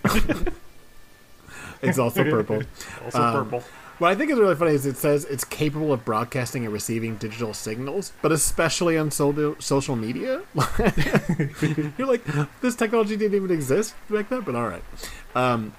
it's 1.81 1.99
also 1.99 2.23
purple. 2.23 2.63
Also 3.05 3.21
Um, 3.21 3.33
purple. 3.45 3.63
What 3.99 4.11
I 4.11 4.15
think 4.15 4.29
is 4.29 4.37
really 4.37 4.53
funny 4.55 4.73
is 4.73 4.85
it 4.85 4.95
says 4.97 5.25
it's 5.25 5.43
capable 5.43 5.91
of 5.91 6.05
broadcasting 6.05 6.63
and 6.65 6.71
receiving 6.71 7.15
digital 7.15 7.55
signals, 7.55 8.11
but 8.21 8.31
especially 8.31 8.95
on 8.95 9.09
so- 9.09 9.55
social 9.57 9.95
media. 9.95 10.43
You're 11.97 12.05
like, 12.07 12.23
this 12.61 12.75
technology 12.75 13.17
didn't 13.17 13.35
even 13.35 13.49
exist 13.49 13.95
back 14.07 14.29
then, 14.29 14.41
but 14.41 14.53
all 14.55 14.67
right. 14.67 14.83
Um, 15.33 15.73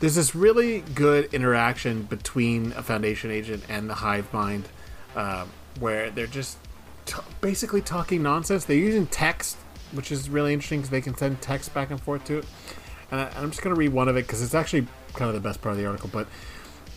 there's 0.00 0.16
this 0.16 0.34
really 0.34 0.80
good 0.80 1.32
interaction 1.32 2.02
between 2.02 2.72
a 2.72 2.82
Foundation 2.82 3.30
agent 3.30 3.62
and 3.68 3.88
the 3.88 3.94
Hive 3.94 4.32
Mind, 4.32 4.68
um, 5.14 5.48
where 5.78 6.10
they're 6.10 6.26
just 6.26 6.58
t- 7.06 7.14
basically 7.40 7.80
talking 7.82 8.20
nonsense. 8.20 8.64
They're 8.64 8.76
using 8.76 9.06
text, 9.06 9.56
which 9.92 10.10
is 10.10 10.28
really 10.28 10.52
interesting 10.52 10.80
because 10.80 10.90
they 10.90 11.00
can 11.00 11.16
send 11.16 11.40
text 11.40 11.72
back 11.72 11.92
and 11.92 12.00
forth 12.02 12.24
to 12.24 12.38
it. 12.38 12.46
And 13.14 13.22
I, 13.22 13.40
I'm 13.40 13.50
just 13.50 13.62
going 13.62 13.72
to 13.74 13.78
read 13.78 13.92
one 13.92 14.08
of 14.08 14.16
it 14.16 14.26
because 14.26 14.42
it's 14.42 14.54
actually 14.54 14.88
kind 15.12 15.28
of 15.28 15.34
the 15.34 15.40
best 15.40 15.62
part 15.62 15.74
of 15.74 15.78
the 15.78 15.86
article, 15.86 16.10
but 16.12 16.26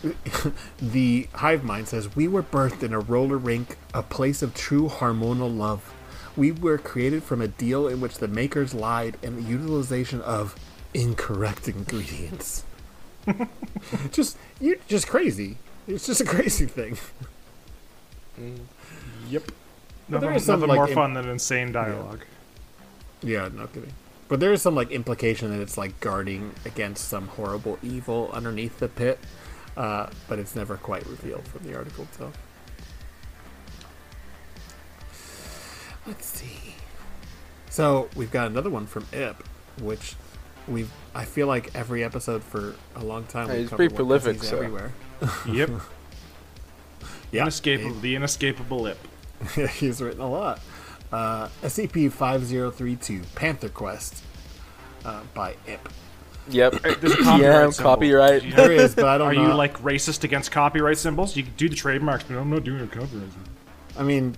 the 0.82 1.28
hive 1.36 1.64
mind 1.64 1.88
says 1.88 2.16
we 2.16 2.28
were 2.28 2.42
birthed 2.42 2.82
in 2.82 2.92
a 2.94 3.00
roller 3.00 3.38
rink 3.38 3.78
a 3.94 4.02
place 4.02 4.42
of 4.42 4.54
true 4.54 4.88
hormonal 4.88 5.56
love 5.56 5.94
we 6.36 6.52
were 6.52 6.78
created 6.78 7.24
from 7.24 7.42
a 7.42 7.48
deal 7.48 7.88
in 7.88 8.00
which 8.00 8.20
the 8.20 8.28
makers 8.28 8.76
lied 8.76 9.18
and 9.24 9.38
the 9.40 9.42
utilization 9.50 10.22
of 10.22 10.56
incorrect 10.94 11.68
ingredients 11.68 12.64
just 14.12 14.38
you 14.60 14.80
just 14.88 15.08
crazy 15.08 15.58
it's 15.88 16.06
just 16.06 16.22
a 16.22 16.26
crazy 16.26 16.66
thing 16.66 16.98
Mm. 18.40 18.60
Yep. 19.30 19.52
Nothing, 20.10 20.34
is 20.34 20.46
some, 20.46 20.60
nothing 20.60 20.70
like, 20.70 20.78
more 20.78 20.88
im- 20.90 20.94
fun 20.94 21.14
than 21.16 21.28
insane 21.28 21.72
dialogue. 21.72 22.22
yeah 23.24 23.50
no 23.52 23.66
kidding 23.66 23.94
but 24.28 24.40
there 24.40 24.52
is 24.54 24.62
some 24.62 24.76
like 24.76 24.92
implication 24.92 25.50
that 25.52 25.62
it's 25.62 25.78
like 25.78 26.00
guarding 26.00 26.54
against 26.66 27.08
some 27.08 27.28
horrible 27.30 27.78
evil 27.84 28.30
underneath 28.34 28.80
the 28.80 28.88
pit 28.88 29.20
uh, 29.76 30.08
but 30.28 30.40
it's 30.40 30.56
never 30.56 30.76
quite 30.78 31.06
revealed 31.08 31.48
from 31.48 31.64
the 31.70 31.76
article 31.76 32.04
itself 32.06 32.34
Let's 36.06 36.26
see. 36.26 36.74
So 37.70 38.10
we've 38.16 38.32
got 38.32 38.48
another 38.48 38.70
one 38.70 38.86
from 38.88 39.04
Ihp, 39.06 39.36
which 39.82 40.16
we've. 40.68 40.90
I 41.14 41.26
feel 41.26 41.48
like 41.48 41.76
every 41.76 42.02
episode 42.04 42.44
for 42.44 42.76
a 42.96 43.04
long 43.04 43.26
time. 43.26 43.48
Yeah, 43.48 43.54
we've 43.56 43.62
he's 43.64 43.76
pretty 43.76 43.94
prolific, 43.96 44.38
he's 44.40 44.50
so. 44.50 44.58
everywhere. 44.58 44.94
Yep. 45.48 45.70
Yeah, 47.30 47.42
Inescapable. 47.42 48.00
The 48.00 48.16
inescapable 48.16 48.80
lip. 48.80 48.98
he- 49.54 49.68
he's 49.80 50.02
written 50.02 50.22
a 50.22 50.30
lot. 50.30 50.62
Uh, 51.12 51.48
SCP 51.64 52.12
five 52.12 52.44
zero 52.46 52.70
three 52.72 52.96
two 52.96 53.22
Panther 53.36 53.70
Quest 53.70 54.24
uh, 55.06 55.22
by 55.34 55.56
Ihp. 55.68 55.80
Yep. 56.50 56.82
There's 57.02 57.14
a 57.14 57.18
copyright 57.18 57.42
yeah, 57.42 57.70
symbol. 57.70 57.92
copyright. 57.92 58.42
Do 58.42 58.48
you 58.50 58.54
There 58.56 58.72
is, 58.72 58.96
but 58.96 59.06
I 59.06 59.18
don't 59.18 59.28
Are 59.28 59.34
know. 59.34 59.48
you 59.50 59.54
like 59.54 59.78
racist 59.82 60.24
against 60.24 60.52
copyright 60.52 60.98
symbols? 60.98 61.36
You 61.36 61.44
can 61.44 61.54
do 61.58 61.68
the 61.70 61.76
trademarks, 61.76 62.24
but 62.24 62.38
I'm 62.38 62.50
not 62.50 62.64
doing 62.64 62.82
a 62.82 62.88
copyright 62.88 63.10
symbol. 63.32 63.52
I 63.98 64.04
mean, 64.04 64.36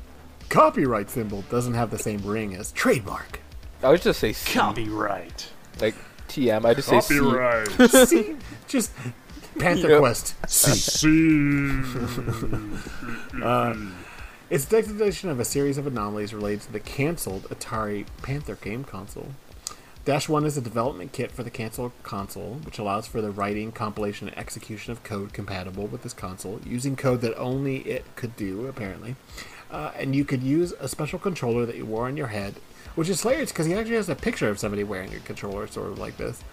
copyright 0.50 1.10
symbol 1.12 1.44
doesn't 1.52 1.76
have 1.76 1.92
the 1.92 2.00
same 2.00 2.22
ring 2.24 2.56
as 2.56 2.72
trademark. 2.72 3.42
I 3.84 3.90
would 3.90 4.02
just 4.02 4.20
say 4.20 4.34
C. 4.34 4.54
Copyright. 4.58 5.50
Like 5.80 5.96
TM. 6.30 6.66
I 6.66 6.74
just 6.74 6.88
say 6.88 7.00
C. 7.00 7.20
Copyright. 7.20 7.92
See, 8.08 8.36
just 8.68 8.92
Panther 9.60 9.90
Yep. 9.90 10.00
Quest. 10.00 10.36
C. 10.48 10.72
See. 11.02 11.82
It's 14.50 14.66
designation 14.66 15.30
of 15.30 15.40
a 15.40 15.46
series 15.46 15.78
of 15.78 15.86
anomalies 15.86 16.34
related 16.34 16.62
to 16.62 16.72
the 16.72 16.80
canceled 16.80 17.44
Atari 17.50 18.08
Panther 18.24 18.56
game 18.56 18.84
console. 18.84 19.34
Dash 20.06 20.28
1 20.28 20.44
is 20.44 20.58
a 20.58 20.62
development 20.62 21.12
kit 21.12 21.32
for 21.32 21.44
the 21.44 21.52
canceled 21.52 21.92
console, 22.02 22.56
which 22.64 22.80
allows 22.80 23.06
for 23.06 23.22
the 23.22 23.30
writing, 23.30 23.72
compilation, 23.72 24.28
and 24.28 24.36
execution 24.36 24.92
of 24.92 25.04
code 25.04 25.34
compatible 25.34 25.86
with 25.86 26.02
this 26.02 26.14
console, 26.14 26.60
using 26.66 26.96
code 26.96 27.22
that 27.22 27.38
only 27.38 27.82
it 27.82 28.04
could 28.16 28.36
do, 28.36 28.66
apparently. 28.66 29.16
Uh, 29.70 29.92
and 29.96 30.16
you 30.16 30.26
could 30.26 30.42
use 30.42 30.74
a 30.80 30.88
special 30.88 31.20
controller 31.20 31.68
that 31.68 31.78
you 31.78 31.86
wore 31.86 32.08
on 32.08 32.18
your 32.18 32.28
head, 32.28 32.56
which 32.96 33.08
is 33.08 33.22
hilarious 33.22 33.52
because 33.52 33.68
he 33.68 33.76
actually 33.76 33.98
has 33.98 34.10
a 34.10 34.16
picture 34.16 34.50
of 34.50 34.58
somebody 34.58 34.84
wearing 34.84 35.14
a 35.14 35.20
controller, 35.20 35.68
sort 35.68 35.92
of 35.92 36.00
like 36.00 36.18
this. 36.18 36.44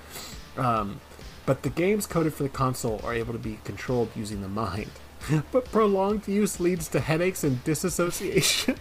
Um, 0.59 1.01
but 1.47 1.63
the 1.63 1.71
games 1.71 2.07
coded 2.07 2.35
for 2.35 2.43
the 2.43 2.51
console 2.51 3.01
are 3.03 3.15
able 3.15 3.33
to 3.33 3.39
be 3.39 3.59
controlled 3.65 4.11
using 4.15 4.43
the 4.43 4.49
mind. 4.49 4.91
But 5.53 5.65
prolonged 5.73 6.29
use 6.29 6.61
leads 6.61 6.89
to 6.89 7.01
headaches 7.01 7.43
and 7.45 7.63
disassociation, 7.65 8.77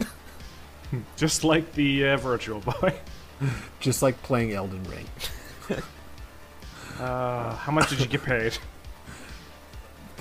Just 1.17 1.43
like 1.43 1.73
the 1.73 2.09
uh, 2.09 2.17
Virtual 2.17 2.59
Boy. 2.61 2.93
just 3.79 4.01
like 4.01 4.21
playing 4.23 4.53
Elden 4.53 4.83
Ring. 4.85 5.05
Uh, 6.99 7.53
how 7.55 7.71
much 7.71 7.89
did 7.89 7.99
you 7.99 8.05
get 8.07 8.23
paid? 8.23 8.57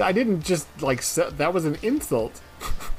I 0.00 0.10
didn't 0.10 0.42
just 0.42 0.66
like 0.82 1.02
se- 1.02 1.30
that 1.36 1.54
was 1.54 1.64
an 1.64 1.76
insult. 1.82 2.40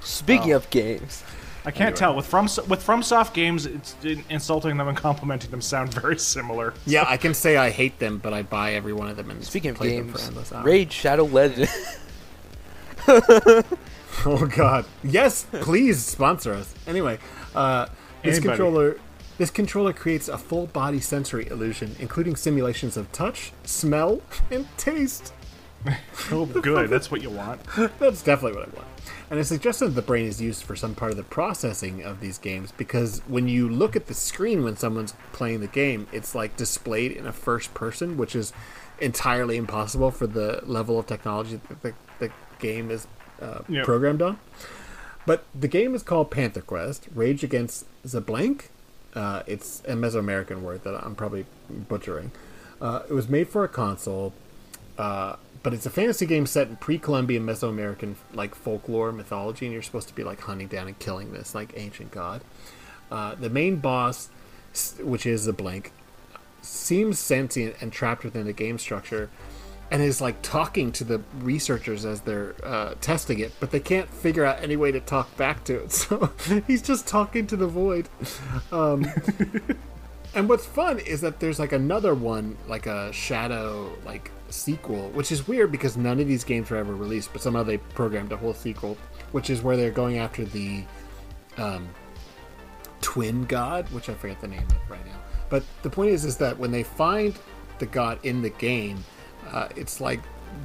Speaking 0.02 0.54
Oh. 0.54 0.58
of 0.58 0.70
games, 0.70 1.24
I 1.66 1.72
can't 1.72 1.82
Anyway. 1.88 1.98
tell. 1.98 2.16
With 2.16 2.26
from 2.26 2.46
with 2.70 2.86
FromSoft 2.86 3.34
games, 3.34 3.66
it's 3.66 3.96
insulting 4.30 4.78
them 4.78 4.88
and 4.88 4.98
complimenting 4.98 5.52
them 5.52 5.62
sound 5.62 5.94
very 5.94 6.18
similar. 6.18 6.74
Yeah, 6.86 7.04
I 7.08 7.18
can 7.18 7.34
say 7.34 7.58
I 7.58 7.70
hate 7.72 8.00
them, 8.00 8.20
but 8.20 8.34
I 8.34 8.44
buy 8.44 8.76
every 8.76 8.94
one 8.94 9.10
of 9.10 9.18
them 9.18 9.30
and 9.30 9.44
speaking 9.44 9.72
of 9.72 9.78
play 9.78 9.98
them 9.98 10.08
games, 10.08 10.22
for 10.22 10.28
endless 10.28 10.54
hours. 10.54 10.64
Raid 10.66 10.94
Shadow 10.94 11.26
Legend. 11.26 11.68
Oh 14.26 14.46
God! 14.48 14.86
Yes, 15.04 15.46
please 15.52 16.04
sponsor 16.04 16.54
us. 16.54 16.74
Anyway, 16.88 17.20
uh, 17.54 17.88
this 18.24 18.38
Anybody. 18.38 18.48
controller, 18.48 19.00
this 19.38 19.52
controller 19.52 19.94
creates 19.94 20.28
a 20.28 20.38
full 20.38 20.68
body 20.68 21.00
sensory 21.00 21.48
illusion, 21.48 21.96
including 22.00 22.36
simulations 22.36 22.98
of 22.98 23.12
touch, 23.12 23.52
smell, 23.64 24.22
and 24.50 24.68
taste. 24.78 25.34
Oh, 26.32 26.48
good. 26.48 26.90
That's 26.90 27.12
what 27.12 27.22
you 27.22 27.30
want. 27.30 27.62
That's 28.00 28.24
definitely 28.24 28.58
what 28.58 28.70
I 28.70 28.72
want. 28.76 28.88
And 29.30 29.40
it's 29.40 29.50
suggested 29.50 29.90
that 29.90 29.96
the 29.96 30.02
brain 30.02 30.26
is 30.26 30.42
used 30.42 30.64
for 30.64 30.76
some 30.76 30.96
part 30.96 31.12
of 31.12 31.18
the 31.18 31.24
processing 31.24 32.04
of 32.04 32.22
these 32.22 32.40
games 32.40 32.72
because 32.72 33.22
when 33.28 33.48
you 33.48 33.70
look 33.70 33.96
at 33.96 34.08
the 34.08 34.16
screen 34.16 34.64
when 34.64 34.76
someone's 34.78 35.14
playing 35.32 35.60
the 35.60 35.68
game, 35.68 36.08
it's 36.12 36.34
like 36.34 36.58
displayed 36.58 37.12
in 37.12 37.28
a 37.28 37.32
first 37.32 37.76
person, 37.76 38.18
which 38.18 38.36
is 38.36 38.52
entirely 39.00 39.58
impossible 39.58 40.10
for 40.10 40.26
the 40.26 40.62
level 40.66 40.98
of 40.98 41.06
technology 41.06 41.60
that 41.68 41.82
the, 41.84 41.94
the 42.20 42.32
game 42.60 42.92
is 42.92 43.08
uh, 43.42 43.60
Yep. 43.68 43.86
programmed 43.86 44.22
on. 44.22 44.40
But 45.26 45.44
the 45.60 45.68
game 45.68 45.96
is 45.96 46.04
called 46.04 46.30
Panther 46.32 46.62
Quest 46.62 47.08
Rage 47.14 47.44
Against 47.44 47.86
Zablank. 48.06 48.66
Uh, 49.14 49.44
it's 49.48 49.82
a 49.88 49.94
Mesoamerican 49.94 50.62
word 50.62 50.84
that 50.84 50.94
I'm 51.04 51.16
probably 51.16 51.46
butchering. 51.70 52.32
Uh, 52.82 53.02
it 53.10 53.14
was 53.14 53.28
made 53.30 53.48
for 53.50 53.64
a 53.64 53.68
console, 53.70 54.34
uh, 54.98 55.38
but 55.64 55.74
it's 55.74 55.86
a 55.86 55.90
fantasy 55.90 56.26
game 56.26 56.46
set 56.46 56.68
in 56.68 56.76
pre-Columbian 56.76 57.44
Mesoamerican 57.46 58.16
like 58.34 58.54
folklore 58.54 59.12
mythology, 59.12 59.66
and 59.66 59.74
you're 59.74 59.82
supposed 59.82 60.08
to 60.10 60.14
be 60.16 60.24
like 60.24 60.42
hunting 60.42 60.68
down 60.68 60.88
and 60.88 61.00
killing 61.00 61.32
this 61.34 61.56
like 61.56 61.74
ancient 61.76 62.12
god. 62.12 62.42
Uh, 63.10 63.34
the 63.36 63.50
main 63.50 63.78
boss, 63.78 64.30
which 65.02 65.26
is 65.26 65.46
the 65.46 65.54
blank, 65.54 65.92
seems 66.62 67.18
sentient 67.18 67.76
and 67.82 67.92
trapped 67.94 68.24
within 68.24 68.46
the 68.46 68.54
game 68.54 68.78
structure 68.78 69.30
and 69.92 70.02
is 70.02 70.20
like 70.20 70.42
talking 70.42 70.92
to 70.94 71.04
the 71.04 71.22
researchers 71.40 72.06
as 72.06 72.22
they're 72.22 72.56
uh, 72.64 72.96
testing 73.02 73.40
it, 73.40 73.52
but 73.60 73.72
they 73.72 73.80
can't 73.80 74.10
figure 74.10 74.44
out 74.44 74.62
any 74.64 74.76
way 74.76 74.92
to 74.92 75.00
talk 75.00 75.36
back 75.38 75.64
to 75.66 75.84
it. 75.84 75.92
So 76.06 76.32
he's 76.68 76.82
just 76.82 77.08
talking 77.08 77.48
to 77.48 77.56
the 77.56 77.68
void. 77.68 78.10
Um, 78.72 79.06
and 80.36 80.50
what's 80.50 80.66
fun 80.66 81.00
is 81.00 81.22
that 81.22 81.40
there's 81.40 81.60
like 81.60 81.72
another 81.72 82.14
one, 82.14 82.58
like 82.68 82.88
a 82.88 83.12
shadow 83.14 83.92
like 84.06 84.32
sequel, 84.50 85.10
which 85.10 85.32
is 85.32 85.48
weird 85.48 85.72
because 85.72 85.98
none 85.98 86.20
of 86.20 86.28
these 86.28 86.44
games 86.44 86.70
were 86.70 86.78
ever 86.78 86.96
released, 86.96 87.32
but 87.32 87.42
somehow 87.42 87.64
they 87.64 87.78
programmed 87.78 88.32
a 88.32 88.38
whole 88.38 88.54
sequel, 88.54 88.98
which 89.32 89.50
is 89.50 89.62
where 89.62 89.78
they're 89.78 89.92
going 89.92 90.18
after 90.18 90.46
the 90.46 90.84
um, 91.58 91.88
twin 93.02 93.46
god, 93.46 93.90
which 93.92 94.10
I 94.10 94.14
forget 94.14 94.42
the 94.42 94.48
name 94.48 94.64
of 94.64 94.90
right 94.90 95.06
now. 95.06 95.20
But 95.50 95.64
the 95.84 95.90
point 95.90 96.12
is, 96.12 96.26
is 96.26 96.38
that 96.38 96.58
when 96.58 96.72
they 96.72 96.84
find 96.84 97.36
the 97.80 97.86
god 97.86 98.20
in 98.24 98.42
the 98.42 98.50
game, 98.50 99.04
uh, 99.56 99.70
it's 99.76 100.00
like 100.00 100.20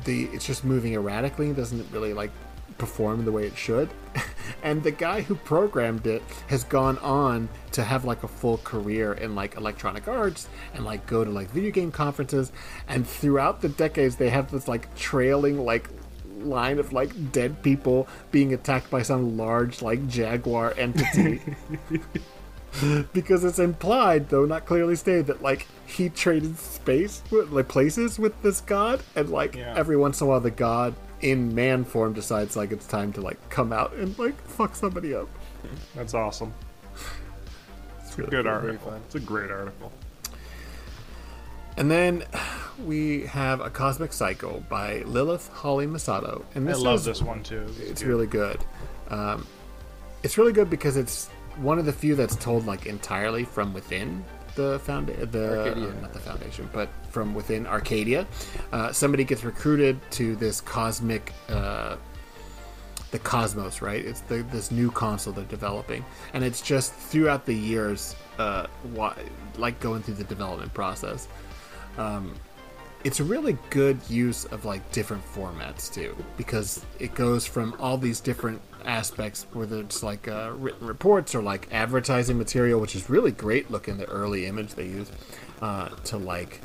the 0.05 0.25
it's 0.25 0.45
just 0.45 0.65
moving 0.65 0.93
erratically. 0.93 1.53
Doesn't 1.53 1.91
really 1.93 2.13
like 2.13 2.31
perform 2.77 3.25
the 3.25 3.33
way 3.33 3.47
it 3.47 3.57
should. 3.57 3.89
and 4.63 4.83
the 4.83 4.91
guy 4.91 5.23
who 5.23 5.35
programmed 5.35 6.07
it 6.07 6.23
has 6.49 6.65
gone 6.65 6.99
on 6.99 7.49
to 7.73 7.85
have 7.85 8.05
like 8.05 8.23
a 8.23 8.29
full 8.29 8.59
career 8.59 9.13
in 9.13 9.35
like 9.35 9.57
electronic 9.57 10.09
arts 10.09 10.49
and 10.75 10.85
like 10.85 11.07
go 11.07 11.25
to 11.25 11.31
like 11.31 11.49
video 11.51 11.71
game 11.71 11.93
conferences. 11.93 12.51
And 12.89 13.07
throughout 13.07 13.63
the 13.63 13.69
decades, 13.69 14.17
they 14.17 14.31
have 14.31 14.51
this 14.51 14.67
like 14.67 14.95
trailing 14.97 15.65
like 15.65 15.89
line 16.39 16.79
of 16.79 16.93
like 16.93 17.33
dead 17.33 17.63
people 17.63 18.09
being 18.31 18.55
attacked 18.55 18.91
by 18.91 19.03
some 19.03 19.37
large 19.37 19.83
like 19.83 20.09
jaguar 20.09 20.73
entity 20.79 21.41
because 23.13 23.43
it's 23.45 23.59
implied 23.59 24.29
though 24.29 24.45
not 24.45 24.65
clearly 24.67 24.95
stated 24.97 25.27
that 25.27 25.43
like 25.43 25.67
he 25.87 26.09
traded 26.09 26.57
space 26.59 27.23
with, 27.31 27.51
like 27.51 27.67
places 27.69 28.19
with 28.19 28.41
this 28.43 28.61
god 28.61 29.03
and 29.17 29.29
like 29.29 29.57
Yeah. 29.57 29.75
every 29.77 29.97
once 29.97 30.21
in 30.21 30.27
a 30.27 30.31
while 30.31 30.41
the 30.41 30.51
god 30.53 30.95
in 31.21 31.55
man 31.55 31.85
form 31.85 32.13
decides 32.13 32.57
like 32.57 32.71
it's 32.73 32.87
time 32.87 33.13
to 33.15 33.21
like 33.21 33.39
come 33.51 33.73
out 33.73 33.93
and 33.95 34.17
like 34.19 34.41
fuck 34.47 34.75
somebody 34.77 35.15
up 35.15 35.29
That's 35.97 36.15
awesome. 36.15 36.55
it's 38.03 38.17
really 38.17 38.31
Good 38.31 38.45
cool. 38.45 38.53
article. 38.55 38.93
It's 39.07 39.15
a 39.17 39.21
great 39.21 39.51
article. 39.51 39.93
And 41.77 41.91
then 41.91 42.25
we 42.85 43.23
have 43.27 43.61
a 43.61 43.71
Cosmic 43.71 44.13
Cycle 44.13 44.63
by 44.69 45.03
Lilith 45.03 45.49
Holly 45.49 45.87
Masato, 45.87 46.43
and 46.55 46.69
I 46.69 46.73
this 46.73 46.81
love 46.83 46.99
is- 47.01 47.05
this 47.07 47.23
one 47.23 47.43
too. 47.43 47.65
It's 47.81 48.03
good. 48.03 48.09
really 48.09 48.27
good. 48.27 48.59
Um, 49.09 49.47
it's 50.23 50.37
really 50.37 50.53
good 50.53 50.69
because 50.71 50.97
it's 50.97 51.31
one 51.61 51.79
of 51.79 51.87
the 51.87 51.93
few 51.93 52.15
that's 52.15 52.37
told 52.37 52.67
like 52.67 52.87
entirely 52.87 53.45
from 53.45 53.73
within 53.73 54.25
the 54.55 54.79
found 54.81 55.09
the 55.09 55.59
Arcadia. 55.59 55.89
uh, 55.89 56.01
not 56.01 56.13
the 56.13 56.19
foundation, 56.19 56.69
but 56.73 56.89
from 57.11 57.35
within 57.35 57.67
Arcadia. 57.67 58.27
Uh, 58.73 58.93
somebody 58.93 59.25
gets 59.25 59.45
recruited 59.45 59.99
to 60.13 60.37
this 60.37 60.61
cosmic. 60.61 61.33
Uh, 61.49 61.97
the 63.11 63.19
cosmos 63.19 63.83
right 63.83 64.05
it's 64.05 64.21
the, 64.21 64.37
this 64.53 64.71
new 64.71 64.89
console 64.89 65.33
they're 65.33 65.45
developing 65.47 66.05
and 66.33 66.45
it's 66.45 66.61
just 66.61 66.93
throughout 66.93 67.45
the 67.45 67.53
years 67.53 68.15
uh, 68.39 68.69
why, 68.93 69.13
like 69.59 69.81
going 69.81 70.01
through 70.01 70.15
the 70.15 70.23
development 70.23 70.73
process 70.75 71.27
um, 71.99 72.33
it's 73.03 73.19
a 73.19 73.25
really 73.25 73.59
good 73.71 73.99
use 74.09 74.45
of 74.47 74.65
like 74.65 74.93
different 74.93 75.25
formats 75.25 75.93
too 75.93 76.17
because 76.37 76.87
it 77.01 77.13
goes 77.17 77.47
from 77.47 77.75
all 77.81 77.97
these 77.97 78.21
different 78.21 78.63
aspects 78.85 79.47
whether 79.53 79.81
it's 79.81 80.03
like 80.03 80.29
uh, 80.29 80.53
written 80.57 80.87
reports 80.87 81.35
or 81.35 81.43
like 81.43 81.69
advertising 81.73 82.39
material 82.39 82.81
which 82.81 82.95
is 82.95 83.09
really 83.11 83.31
great 83.31 83.71
looking 83.71 83.97
the 83.97 84.07
early 84.07 84.47
image 84.47 84.75
they 84.75 84.87
use 84.87 85.11
uh, 85.63 85.89
to 86.05 86.17
like 86.17 86.61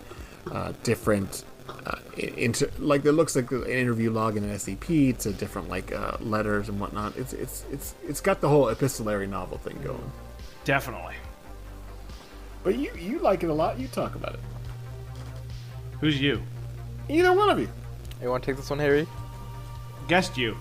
uh, 0.51 0.71
different 0.83 1.43
uh, 1.85 1.97
into 2.17 2.69
like 2.79 3.05
it 3.05 3.13
looks 3.13 3.35
like 3.35 3.51
an 3.51 3.65
interview 3.65 4.11
log 4.11 4.37
in 4.37 4.43
an 4.43 4.51
SCP 4.51 5.17
to 5.17 5.33
different 5.33 5.69
like 5.69 5.93
uh, 5.93 6.17
letters 6.19 6.69
and 6.69 6.79
whatnot. 6.79 7.15
It's 7.17 7.33
it's 7.33 7.65
it's 7.71 7.95
it's 8.07 8.21
got 8.21 8.41
the 8.41 8.49
whole 8.49 8.69
epistolary 8.69 9.27
novel 9.27 9.57
thing 9.57 9.79
going. 9.83 10.11
Definitely. 10.63 11.15
But 12.63 12.77
you 12.77 12.91
you 12.97 13.19
like 13.19 13.43
it 13.43 13.49
a 13.49 13.53
lot. 13.53 13.79
You 13.79 13.87
talk 13.87 14.15
about 14.15 14.35
it. 14.35 14.39
Who's 16.01 16.19
you? 16.19 16.41
Either 17.09 17.33
one 17.33 17.49
of 17.49 17.59
you. 17.59 17.69
You 18.21 18.29
want 18.29 18.43
to 18.43 18.51
take 18.51 18.57
this 18.57 18.69
one, 18.69 18.79
Harry? 18.79 19.07
Guessed 20.07 20.37
you. 20.37 20.57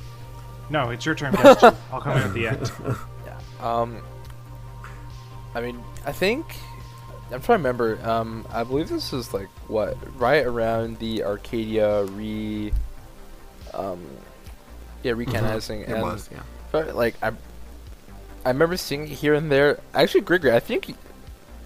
No, 0.70 0.91
it's 0.91 1.05
your 1.05 1.15
turn. 1.15 1.35
Guessed 1.35 1.62
you. 1.62 1.73
I'll 1.93 2.01
come 2.01 2.16
in 2.16 2.23
at 2.23 2.35
the 2.35 2.49
end. 2.49 2.73
Yeah. 3.27 3.39
Um, 3.61 4.03
I 5.55 5.61
mean, 5.61 5.82
I 6.05 6.12
think 6.12 6.45
I'm 7.32 7.41
trying 7.41 7.43
to 7.43 7.53
remember. 7.69 7.99
Um, 8.07 8.47
I 8.51 8.65
believe 8.65 8.89
this 8.89 9.12
is 9.12 9.32
like 9.32 9.49
what 9.69 9.97
right 10.19 10.45
around 10.45 10.99
the 10.99 11.24
Arcadia 11.24 12.05
re, 12.05 12.73
um, 13.73 14.01
yeah, 15.03 15.12
recanonizing. 15.12 15.82
It 15.82 15.89
and 15.91 16.03
was 16.03 16.28
yeah. 16.32 16.43
but, 16.73 16.95
like 16.95 17.15
I, 17.23 17.32
I 18.45 18.49
remember 18.49 18.77
seeing 18.77 19.05
it 19.05 19.09
here 19.11 19.35
and 19.35 19.51
there. 19.51 19.81
Actually, 19.95 20.20
Grigori, 20.23 20.55
I 20.55 20.61
think 20.61 20.89
you- 20.89 20.97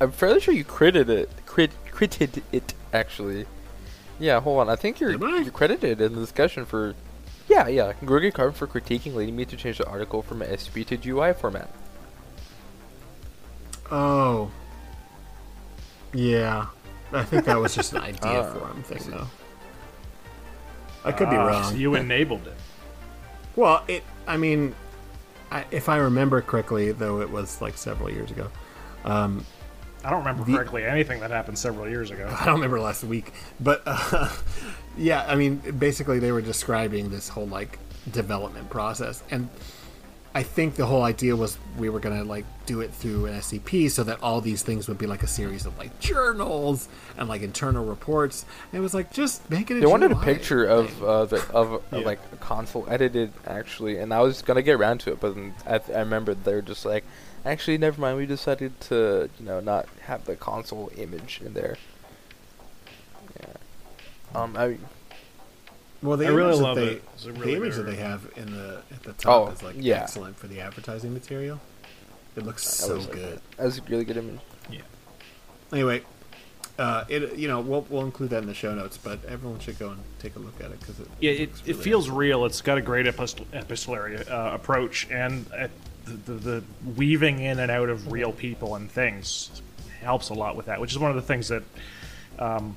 I'm 0.01 0.13
fairly 0.13 0.41
sure 0.41 0.55
you 0.55 0.65
credited 0.65 1.11
it. 1.11 1.31
Crit, 1.47 1.73
crited 1.91 2.43
it 2.53 2.75
actually. 2.93 3.47
Yeah, 4.21 4.41
hold 4.41 4.61
on. 4.61 4.69
I 4.69 4.77
think 4.77 5.01
you're 5.01 5.11
you're 5.13 5.51
credited 5.51 6.01
in 6.01 6.15
the 6.15 6.21
discussion 6.21 6.65
for. 6.67 6.95
Yeah, 7.49 7.67
yeah. 7.69 7.93
Grigori 8.01 8.31
Karpin 8.31 8.55
for 8.55 8.67
critiquing 8.67 9.15
leading 9.15 9.35
me 9.37 9.45
to 9.47 9.57
change 9.57 9.79
the 9.79 9.87
article 9.89 10.23
from 10.23 10.41
SCP 10.41 10.87
to 10.87 10.97
GOI 10.97 11.33
format. 11.33 11.71
Oh. 13.91 14.51
Yeah. 16.13 16.67
I 17.13 17.25
think 17.25 17.45
that 17.47 17.59
was 17.59 17.75
just 17.75 17.93
an 17.95 17.99
idea 18.03 18.43
Ah, 18.43 18.53
for 18.53 18.67
him 18.69 18.83
thing 18.83 19.11
though. 19.11 19.27
I 21.05 21.13
could 21.13 21.31
be 21.31 21.37
Ah, 21.37 21.47
wrong. 21.47 21.65
so 21.65 21.75
you 21.77 21.95
enabled 21.95 22.47
it. 22.47 22.55
Well, 23.57 23.83
it. 23.89 24.03
I 24.27 24.37
mean, 24.37 24.75
I, 25.51 25.65
if 25.71 25.89
I 25.89 25.97
remember 25.97 26.43
correctly, 26.43 26.93
though, 26.93 27.23
it 27.23 27.31
was 27.31 27.63
like 27.63 27.79
several 27.79 28.11
years 28.11 28.31
ago. 28.31 28.51
Um, 29.05 29.45
I 30.05 30.11
don't 30.11 30.19
remember 30.19 30.45
The- 30.45 30.53
correctly 30.55 30.85
anything 30.85 31.21
that 31.21 31.31
happened 31.31 31.59
several 31.59 31.89
years 31.89 32.11
ago. 32.11 32.29
I 32.41 32.45
don't 32.45 32.57
remember 32.57 32.79
last 32.81 33.05
week, 33.05 33.33
but 33.59 33.83
uh, 33.87 34.29
yeah, 34.99 35.25
I 35.29 35.37
mean, 35.37 35.57
basically 35.79 36.19
they 36.19 36.33
were 36.33 36.43
describing 36.43 37.11
this 37.11 37.29
whole 37.29 37.47
like 37.47 37.79
development 38.11 38.69
process, 38.71 39.23
and 39.31 39.49
I 40.35 40.43
think 40.43 40.75
the 40.77 40.87
whole 40.87 41.03
idea 41.03 41.35
was 41.35 41.59
we 41.79 41.89
were 41.89 42.01
gonna 42.01 42.23
like 42.25 42.45
do 42.67 42.81
it 42.81 42.93
through 42.93 43.27
an 43.27 43.35
SCP, 43.35 43.91
so 43.91 44.05
that 44.05 44.23
all 44.23 44.41
these 44.41 44.63
things 44.63 44.87
would 44.87 44.99
be 44.99 45.07
like 45.07 45.23
a 45.23 45.27
series 45.27 45.67
of 45.67 45.77
like 45.79 45.99
journals 46.01 46.89
and 47.17 47.29
like 47.29 47.43
internal 47.43 47.85
reports. 47.85 48.45
And 48.71 48.79
it 48.79 48.83
was 48.83 48.93
like 48.95 49.13
just 49.13 49.49
make 49.51 49.71
it. 49.71 49.79
A 49.79 49.81
They 49.81 49.87
wanted 49.87 50.13
a 50.13 50.17
picture 50.17 50.65
of 50.65 51.03
uh, 51.03 51.25
the, 51.25 51.45
of 51.53 51.83
Yeah. 51.93 51.99
like 52.01 52.21
a 52.33 52.37
console 52.37 52.87
edited 52.89 53.33
actually, 53.47 53.99
and 53.99 54.13
I 54.13 54.21
was 54.21 54.43
gonna 54.43 54.63
get 54.63 54.75
around 54.75 54.99
to 55.01 55.13
it, 55.13 55.21
but 55.21 55.35
then 55.35 55.55
I, 55.67 55.81
I 55.95 56.01
remembered 56.01 56.45
they 56.45 56.55
were 56.55 56.63
just 56.63 56.85
like, 56.85 57.05
actually, 57.45 57.79
never 57.79 58.01
mind. 58.01 58.19
We 58.19 58.27
decided 58.27 58.79
to 58.83 59.31
you 59.41 59.47
know 59.47 59.61
not 59.61 59.89
have 60.03 60.25
the 60.27 60.37
console 60.37 60.91
image 60.97 61.41
in 61.45 61.55
there. 61.55 61.77
Yeah. 63.41 63.47
Um. 64.35 64.57
I 64.57 64.77
Well, 66.03 66.17
the 66.17 66.27
I 66.27 66.31
really 66.31 66.51
image 66.51 66.61
love 66.63 66.77
that 66.77 66.85
they, 66.85 66.93
it. 66.93 67.05
It's 67.15 67.27
a 67.27 67.33
the 67.33 67.55
image 67.55 67.75
good 67.75 67.87
that 67.87 67.91
they 67.91 67.97
have 67.97 68.31
in 68.37 68.53
the 68.53 68.83
at 68.93 69.03
the 69.03 69.13
top 69.15 69.49
Oh, 69.49 69.53
is 69.53 69.63
like 69.63 69.77
yeah. 69.79 70.03
excellent 70.03 70.37
for 70.37 70.47
the 70.47 70.61
advertising 70.61 71.13
material. 71.13 71.61
It 72.37 72.45
looks 72.45 72.67
I 72.67 72.87
so 72.87 72.93
always 72.93 73.07
like 73.07 73.17
good. 73.17 73.37
that. 73.39 73.57
That 73.57 73.65
was 73.65 73.79
a 73.79 73.83
really 73.83 74.05
good 74.05 74.17
image. 74.17 74.41
Yeah. 74.71 74.81
Anyway, 75.73 76.03
uh, 76.79 77.05
it 77.09 77.37
you 77.37 77.49
know 77.49 77.61
we'll 77.61 77.85
we'll 77.91 78.05
include 78.05 78.31
that 78.31 78.43
in 78.43 78.47
the 78.49 78.55
show 78.55 78.75
notes, 78.75 78.97
but 78.97 79.25
everyone 79.25 79.59
should 79.61 79.79
go 79.79 79.91
and 79.91 80.01
take 80.21 80.37
a 80.37 80.39
look 80.39 80.61
at 80.61 80.71
it 80.71 80.79
because 80.81 81.01
it 81.01 81.09
Yeah, 81.21 81.33
it, 81.33 81.41
looks 81.51 81.61
it 81.63 81.67
really 81.69 81.83
feels 81.83 82.11
real. 82.11 82.45
It's 82.45 82.61
got 82.61 82.79
a 82.79 82.83
great 82.83 83.07
epist- 83.07 83.45
epistolary 83.53 84.19
uh, 84.29 84.55
approach, 84.55 85.09
and 85.11 85.47
uh, 85.53 85.67
the, 86.05 86.13
the, 86.13 86.33
the 86.35 86.65
weaving 86.97 87.41
in 87.41 87.59
and 87.59 87.71
out 87.71 87.89
of 87.89 88.13
real 88.13 88.33
people 88.33 88.77
and 88.77 88.89
things 88.91 89.61
helps 90.01 90.29
a 90.29 90.35
lot 90.35 90.55
with 90.57 90.67
that. 90.67 90.81
Which 90.81 90.93
is 90.93 90.99
one 90.99 91.11
of 91.11 91.17
the 91.17 91.23
things 91.23 91.49
that, 91.49 91.65
um, 92.39 92.77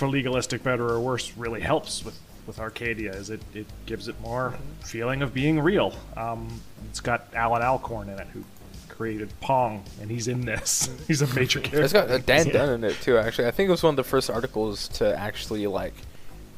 for 0.00 0.08
legalistic 0.08 0.62
better 0.62 0.88
or 0.88 0.98
worse, 0.98 1.32
really 1.36 1.60
helps 1.60 2.02
with 2.04 2.18
with 2.46 2.58
Arcadia. 2.58 3.12
Is 3.12 3.28
it 3.28 3.40
it 3.54 3.66
gives 3.84 4.08
it 4.08 4.18
more 4.22 4.54
feeling 4.82 5.20
of 5.22 5.34
being 5.34 5.60
real. 5.60 5.94
Um, 6.16 6.60
it's 6.88 7.00
got 7.00 7.28
Allan 7.34 7.62
Alcorn 7.62 8.08
in 8.08 8.18
it, 8.18 8.26
who 8.28 8.42
created 8.88 9.28
Pong, 9.42 9.84
and 10.00 10.10
he's 10.10 10.26
in 10.26 10.46
this. 10.46 10.88
he's 11.06 11.20
a 11.20 11.26
major 11.34 11.60
character. 11.60 11.82
It's 11.82 11.92
got 11.92 12.10
uh, 12.10 12.16
Dan 12.18 12.46
Yeah. 12.46 12.52
Dunn 12.54 12.68
in 12.70 12.84
it 12.84 12.96
too. 13.02 13.18
Actually, 13.18 13.48
I 13.48 13.50
think 13.50 13.68
it 13.68 13.70
was 13.70 13.82
one 13.82 13.92
of 13.92 13.96
the 13.96 14.04
first 14.04 14.30
articles 14.30 14.88
to 14.88 15.14
actually 15.16 15.66
like 15.66 15.94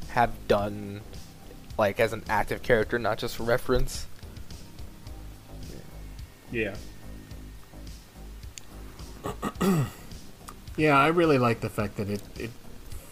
have 0.07 0.31
done 0.47 1.01
like 1.77 1.99
as 1.99 2.13
an 2.13 2.23
active 2.29 2.63
character, 2.63 2.97
not 2.97 3.17
just 3.17 3.35
for 3.35 3.43
reference. 3.43 4.07
Yeah. 6.49 6.75
Yeah, 10.77 10.97
I 10.97 11.07
really 11.07 11.37
like 11.37 11.59
the 11.59 11.69
fact 11.69 11.97
that 11.97 12.09
it, 12.09 12.21
it 12.37 12.49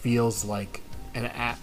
feels 0.02 0.44
like 0.44 0.82
an 1.14 1.24
a- 1.26 1.56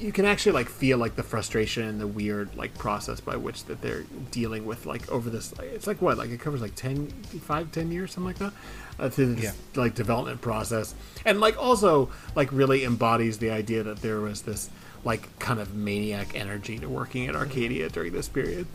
you 0.00 0.10
can 0.10 0.24
actually 0.24 0.52
like 0.52 0.68
feel 0.68 0.98
like 0.98 1.14
the 1.14 1.22
frustration 1.22 1.84
and 1.86 2.00
the 2.00 2.06
weird 2.08 2.56
like 2.56 2.76
process 2.76 3.20
by 3.20 3.36
which 3.36 3.64
that 3.66 3.80
they're 3.82 4.02
dealing 4.32 4.64
with 4.66 4.84
like 4.86 5.08
over 5.12 5.30
this 5.30 5.52
it's 5.60 5.86
like 5.86 6.02
what 6.02 6.18
like 6.18 6.30
it 6.30 6.40
covers 6.40 6.60
like 6.60 6.74
10 6.74 7.06
5 7.08 7.70
10 7.70 7.92
years 7.92 8.12
something 8.12 8.26
like 8.28 8.38
that 8.38 8.52
uh, 8.98 9.08
through 9.08 9.34
this 9.34 9.44
Yeah. 9.44 9.52
like 9.80 9.94
development 9.94 10.40
process 10.40 10.94
and 11.24 11.38
like 11.40 11.56
also 11.62 12.10
like 12.34 12.50
really 12.50 12.82
embodies 12.84 13.38
the 13.38 13.50
idea 13.50 13.82
that 13.84 13.98
there 14.02 14.20
was 14.20 14.42
this 14.42 14.70
like 15.04 15.38
kind 15.38 15.60
of 15.60 15.74
maniac 15.74 16.34
energy 16.34 16.78
to 16.78 16.88
working 16.88 17.26
at 17.28 17.36
Arcadia 17.36 17.88
during 17.88 18.12
this 18.12 18.28
period 18.28 18.66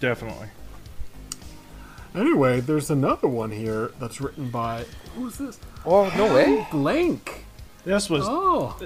Definitely. 0.00 0.48
anyway 2.14 2.60
there's 2.60 2.90
another 2.90 3.28
one 3.28 3.50
here 3.50 3.92
that's 4.00 4.20
written 4.20 4.50
by 4.50 4.84
who's 5.14 5.36
this 5.38 5.58
Oh 5.86 6.10
no 6.16 6.34
way! 6.34 6.66
blank 6.70 7.43
This 7.84 8.08
was 8.10 8.24
oh 8.26 8.76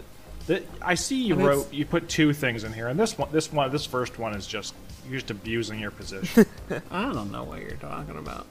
The, 0.46 0.62
I 0.82 0.94
see 0.94 1.22
you 1.22 1.34
And 1.34 1.42
it's- 1.42 1.56
wrote 1.58 1.72
you 1.72 1.84
put 1.86 2.08
two 2.08 2.32
things 2.32 2.64
in 2.64 2.72
here, 2.72 2.88
and 2.88 2.98
this 2.98 3.16
one, 3.18 3.28
this 3.32 3.52
one, 3.52 3.70
this 3.70 3.86
first 3.86 4.18
one 4.18 4.34
is 4.34 4.46
just 4.46 4.74
you're 5.08 5.20
just 5.20 5.30
abusing 5.30 5.78
your 5.78 5.90
position. 5.90 6.46
I 6.90 7.12
don't 7.12 7.30
know 7.32 7.44
what 7.44 7.60
you're 7.60 7.70
talking 7.72 8.16
about. 8.18 8.46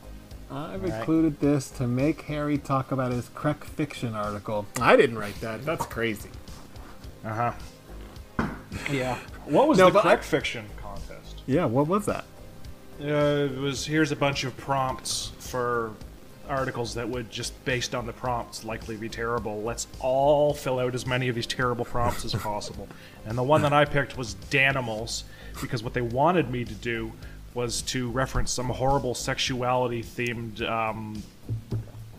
I've 0.49 0.81
Right. 0.81 0.93
included 0.93 1.39
this 1.41 1.69
to 1.71 1.87
make 1.87 2.21
Harry 2.23 2.57
talk 2.57 2.91
about 2.91 3.11
his 3.11 3.27
Crack 3.35 3.63
fiction 3.65 4.15
article. 4.15 4.65
I 4.79 4.95
didn't 4.95 5.17
write 5.17 5.39
that. 5.41 5.65
That's 5.65 5.85
crazy. 5.85 6.29
uh 7.25 7.51
huh. 8.39 8.47
Yeah. 8.91 9.17
What 9.45 9.67
was 9.67 9.77
No, 9.77 9.89
the 9.89 9.99
Crack 9.99 10.19
I- 10.19 10.21
fiction 10.21 10.65
contest? 10.81 11.41
Yeah, 11.47 11.65
what 11.65 11.87
was 11.87 12.05
that? 12.05 12.25
Uh, 13.01 13.05
it 13.53 13.57
was 13.57 13.85
here's 13.85 14.11
a 14.11 14.15
bunch 14.15 14.43
of 14.43 14.55
prompts 14.57 15.31
for 15.39 15.91
articles 16.49 16.93
that 16.95 17.07
would 17.07 17.29
just 17.29 17.63
based 17.65 17.93
on 17.95 18.05
the 18.05 18.13
prompts 18.13 18.63
likely 18.63 18.95
be 18.95 19.09
terrible. 19.09 19.61
Let's 19.61 19.87
all 19.99 20.53
fill 20.53 20.79
out 20.79 20.95
as 20.95 21.05
many 21.05 21.27
of 21.29 21.35
these 21.35 21.47
terrible 21.47 21.85
prompts 21.85 22.25
as 22.25 22.33
possible. 22.35 22.87
And 23.25 23.37
the 23.37 23.43
one 23.43 23.61
that 23.61 23.73
I 23.73 23.85
picked 23.85 24.17
was 24.17 24.35
Danimals 24.49 25.23
because 25.61 25.83
what 25.83 25.93
they 25.93 26.01
wanted 26.01 26.49
me 26.49 26.65
to 26.65 26.73
do 26.73 27.11
was 27.53 27.81
to 27.81 28.09
reference 28.11 28.51
some 28.51 28.69
horrible 28.69 29.15
sexuality 29.15 30.03
themed 30.03 30.61
um, 30.61 31.21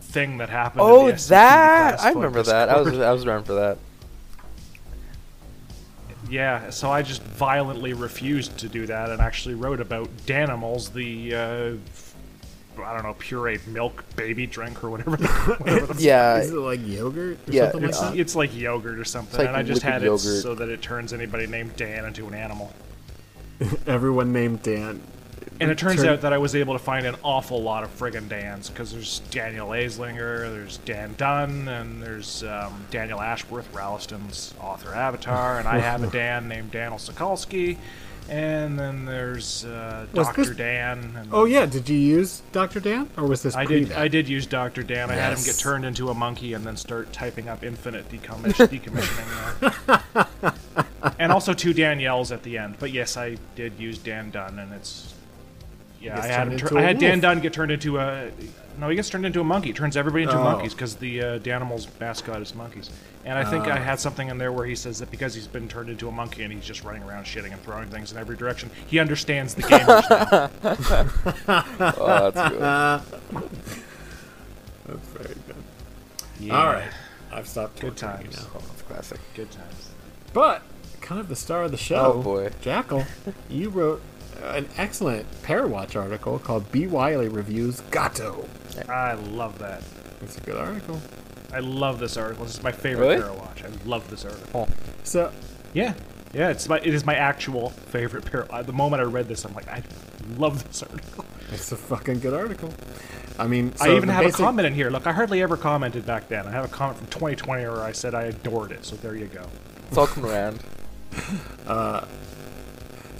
thing 0.01 0.37
that 0.37 0.49
happened. 0.49 0.81
in 0.81 0.87
Oh, 0.87 1.11
that 1.11 2.01
I 2.01 2.11
remember 2.11 2.43
that. 2.43 2.69
I 2.69 2.81
was 2.81 2.99
I 2.99 3.11
was 3.11 3.25
around 3.25 3.45
for 3.45 3.53
that. 3.53 3.77
Yeah, 6.29 6.69
so 6.69 6.91
I 6.91 7.01
just 7.01 7.23
violently 7.23 7.93
refused 7.93 8.59
to 8.59 8.69
do 8.69 8.85
that 8.85 9.09
and 9.09 9.19
actually 9.19 9.55
wrote 9.55 9.79
about 9.79 10.09
Danimals, 10.27 10.93
the 10.93 11.33
uh, 11.33 11.73
I 12.83 12.93
don't 12.93 13.03
know 13.03 13.13
pureed 13.13 13.65
milk 13.67 14.03
baby 14.15 14.45
drink 14.47 14.83
or 14.83 14.89
whatever. 14.89 15.17
The, 15.17 15.27
whatever 15.59 15.93
the 15.93 16.01
Yeah, 16.03 16.37
Is 16.37 16.51
it 16.51 16.55
like 16.55 16.85
yogurt 16.85 17.37
or 17.47 17.51
Yeah, 17.51 17.71
something 17.71 17.81
like 17.81 17.89
It's, 17.89 17.99
that? 18.01 18.17
it's 18.19 18.35
like 18.35 18.55
yogurt 18.55 18.99
or 18.99 19.05
something, 19.05 19.37
like 19.39 19.47
and 19.47 19.57
I 19.57 19.63
just 19.63 19.83
liquid 19.83 19.93
had 19.93 20.01
yogurt. 20.03 20.25
it 20.25 20.41
so 20.41 20.55
that 20.55 20.69
it 20.69 20.81
turns 20.81 21.13
anybody 21.13 21.47
named 21.47 21.75
Dan 21.75 22.05
into 22.05 22.27
an 22.27 22.33
animal. 22.33 22.73
Everyone 23.87 24.31
named 24.31 24.61
Dan. 24.63 25.01
And 25.61 25.69
it 25.69 25.77
turns 25.77 25.97
Turn- 26.01 26.07
out 26.09 26.21
that 26.21 26.31
I 26.31 26.37
was 26.37 26.55
able 26.55 26.71
to 26.73 26.79
find 26.79 27.05
an 27.05 27.15
awful 27.21 27.61
lot 27.61 27.83
of 27.83 27.89
friggin' 27.99 28.29
Dans 28.29 28.69
because 28.69 28.93
there's 28.93 29.19
Daniel 29.29 29.69
Aislinger, 29.69 30.49
there's 30.51 30.77
Dan 30.79 31.15
Dunn, 31.17 31.67
and 31.67 32.01
there's 32.01 32.43
um, 32.43 32.85
Daniel 32.91 33.19
Ashworth, 33.19 33.67
Ralston's 33.73 34.53
author 34.61 34.93
Avatar, 34.95 35.59
and 35.59 35.67
I 35.67 35.79
have 35.79 36.01
a 36.01 36.07
Dan 36.11 36.47
named 36.47 36.71
Daniel 36.71 36.97
Sokolsky, 36.97 37.77
and 38.29 38.77
then 38.79 39.05
there's 39.05 39.65
uh, 39.65 40.05
Doctor 40.13 40.45
this- 40.45 40.55
Dan. 40.57 41.13
And 41.17 41.29
Oh 41.33 41.45
yeah, 41.45 41.65
did 41.65 41.89
you 41.89 41.97
use 41.97 42.41
Dr. 42.51 42.79
Dan 42.79 43.09
or 43.17 43.25
was 43.27 43.41
this 43.43 43.55
I 43.55 43.65
did. 43.65 43.87
that? 43.87 43.97
I 43.97 44.07
did 44.07 44.29
use 44.29 44.45
Doctor 44.45 44.83
Dan. 44.83 45.09
I 45.09 45.15
had 45.15 45.33
him 45.37 45.43
get 45.43 45.57
turned 45.57 45.85
into 45.85 46.09
a 46.09 46.13
monkey 46.13 46.53
and 46.53 46.65
then 46.65 46.77
start 46.77 47.11
typing 47.13 47.49
up 47.49 47.63
infinite 47.63 48.09
decommission, 48.09 48.67
decommissioning. 49.63 50.03
uh, 51.03 51.11
and 51.19 51.31
also 51.31 51.53
two 51.53 51.73
Danielles 51.73 52.31
at 52.31 52.43
the 52.43 52.57
end. 52.57 52.75
But 52.79 52.91
yes, 52.91 53.17
I 53.17 53.37
did 53.55 53.73
use 53.79 53.97
Dan 53.97 54.29
Dunn, 54.31 54.59
and 54.59 54.73
it's 54.73 55.13
yeah. 56.01 56.19
I 56.21 56.27
had 56.27 56.45
tur- 56.45 56.51
into 56.51 56.75
a 56.77 56.79
I 56.79 56.81
had 56.83 56.99
Dan 56.99 57.11
wolf. 57.13 57.21
Dunn 57.21 57.39
get 57.41 57.53
turned 57.53 57.71
into 57.71 57.97
a 57.99 58.31
no. 58.79 58.89
He 58.89 58.95
gets 58.95 59.09
turned 59.09 59.25
into 59.25 59.41
a 59.41 59.43
monkey. 59.43 59.73
Turns 59.73 59.97
everybody 59.97 60.23
into 60.23 60.37
Oh. 60.37 60.43
monkeys 60.43 60.73
because 60.73 60.95
the 60.95 61.21
uh, 61.21 61.39
Danimals 61.39 61.87
mascot 61.99 62.41
is 62.41 62.55
monkeys. 62.55 62.89
And 63.25 63.37
I 63.37 63.43
think 63.43 63.65
I 63.65 63.77
Oh. 63.77 63.81
had 63.81 63.99
something 63.99 64.29
in 64.29 64.37
there 64.37 64.51
where 64.53 64.65
he 64.65 64.75
says 64.75 64.99
that 64.99 65.11
because 65.11 65.35
he's 65.35 65.47
been 65.47 65.67
turned 65.67 65.89
into 65.89 66.07
a 66.07 66.11
monkey 66.11 66.43
and 66.43 66.53
he's 66.53 66.63
just 66.65 66.83
running 66.85 67.03
around 67.03 67.25
shitting 67.25 67.51
and 67.51 67.61
throwing 67.61 67.89
things 67.89 68.11
in 68.13 68.17
every 68.17 68.37
direction, 68.37 68.69
he 68.87 68.97
understands 68.99 69.53
the 69.55 69.63
gamers 69.63 70.09
now. 71.47 71.93
Oh, 71.97 72.31
that's 72.31 72.49
good. 73.29 73.81
That's 74.87 75.07
very 75.09 75.35
good. 75.47 75.55
Yeah. 76.39 76.57
All 76.59 76.67
right, 76.73 76.89
I've 77.31 77.47
stopped 77.47 77.79
Good 77.79 77.95
torturing 77.97 78.27
you 78.27 78.31
times. 78.37 78.47
now. 78.53 78.59
That's 78.61 78.81
classic. 78.83 79.19
Good 79.35 79.51
times. 79.51 79.89
But 80.33 80.61
kind 81.01 81.19
of 81.21 81.27
the 81.29 81.35
star 81.35 81.63
of 81.63 81.71
the 81.71 81.77
show. 81.77 82.13
Oh, 82.13 82.21
boy. 82.21 82.49
Jackal, 82.61 83.03
you 83.49 83.69
wrote 83.69 84.01
an 84.43 84.67
excellent 84.77 85.29
Parawatch 85.43 85.95
article 85.99 86.39
called 86.39 86.71
B. 86.71 86.87
Wylie 86.87 87.27
reviews 87.29 87.81
Gato. 87.91 88.45
I 88.87 89.13
love 89.13 89.59
that. 89.59 89.83
It's 90.21 90.37
a 90.37 90.41
good 90.41 90.57
article. 90.57 90.99
I 91.53 91.59
love 91.59 91.99
this 91.99 92.17
article. 92.17 92.45
This 92.45 92.55
is 92.57 92.63
my 92.63 92.71
favorite 92.71 93.07
Really? 93.07 93.21
Parawatch. 93.21 93.65
I 93.65 93.87
love 93.87 94.09
this 94.09 94.25
article. 94.25 94.67
Oh, 94.69 94.73
So 95.03 95.31
Yeah, 95.73 95.93
yeah. 96.33 96.49
It's 96.49 96.67
my 96.69 96.77
it 96.79 96.93
is 96.93 97.05
my 97.05 97.15
actual 97.15 97.69
favorite 97.69 98.25
Parawatch. 98.25 98.65
The 98.65 98.73
moment 98.73 99.01
I 99.01 99.05
read 99.05 99.27
this, 99.27 99.45
I'm 99.45 99.53
like, 99.53 99.67
I 99.67 99.81
love 100.37 100.63
this 100.67 100.83
article. 100.83 101.25
it's 101.51 101.71
a 101.71 101.77
fucking 101.77 102.19
good 102.19 102.33
article. 102.33 102.71
I 103.39 103.47
mean, 103.47 103.73
I 103.79 103.95
even 103.95 104.09
have 104.09 104.25
basic- 104.25 104.39
a 104.41 104.43
comment 104.43 104.67
in 104.67 104.73
here. 104.73 104.89
Look, 104.89 105.07
I 105.07 105.13
hardly 105.13 105.41
ever 105.41 105.55
commented 105.57 106.05
back 106.05 106.27
then. 106.27 106.45
I 106.45 106.51
have 106.51 106.65
a 106.65 106.67
comment 106.67 106.97
from 106.97 107.07
2020 107.07 107.63
where 107.63 107.81
I 107.81 107.93
said 107.93 108.13
I 108.13 108.23
adored 108.23 108.71
it. 108.73 108.83
So 108.85 108.95
there 108.97 109.15
you 109.15 109.27
go. 109.27 109.45
it's 109.87 109.97
all 109.97 110.07
coming 110.07 110.29
around. 110.31 110.59
Uh, 111.67 112.05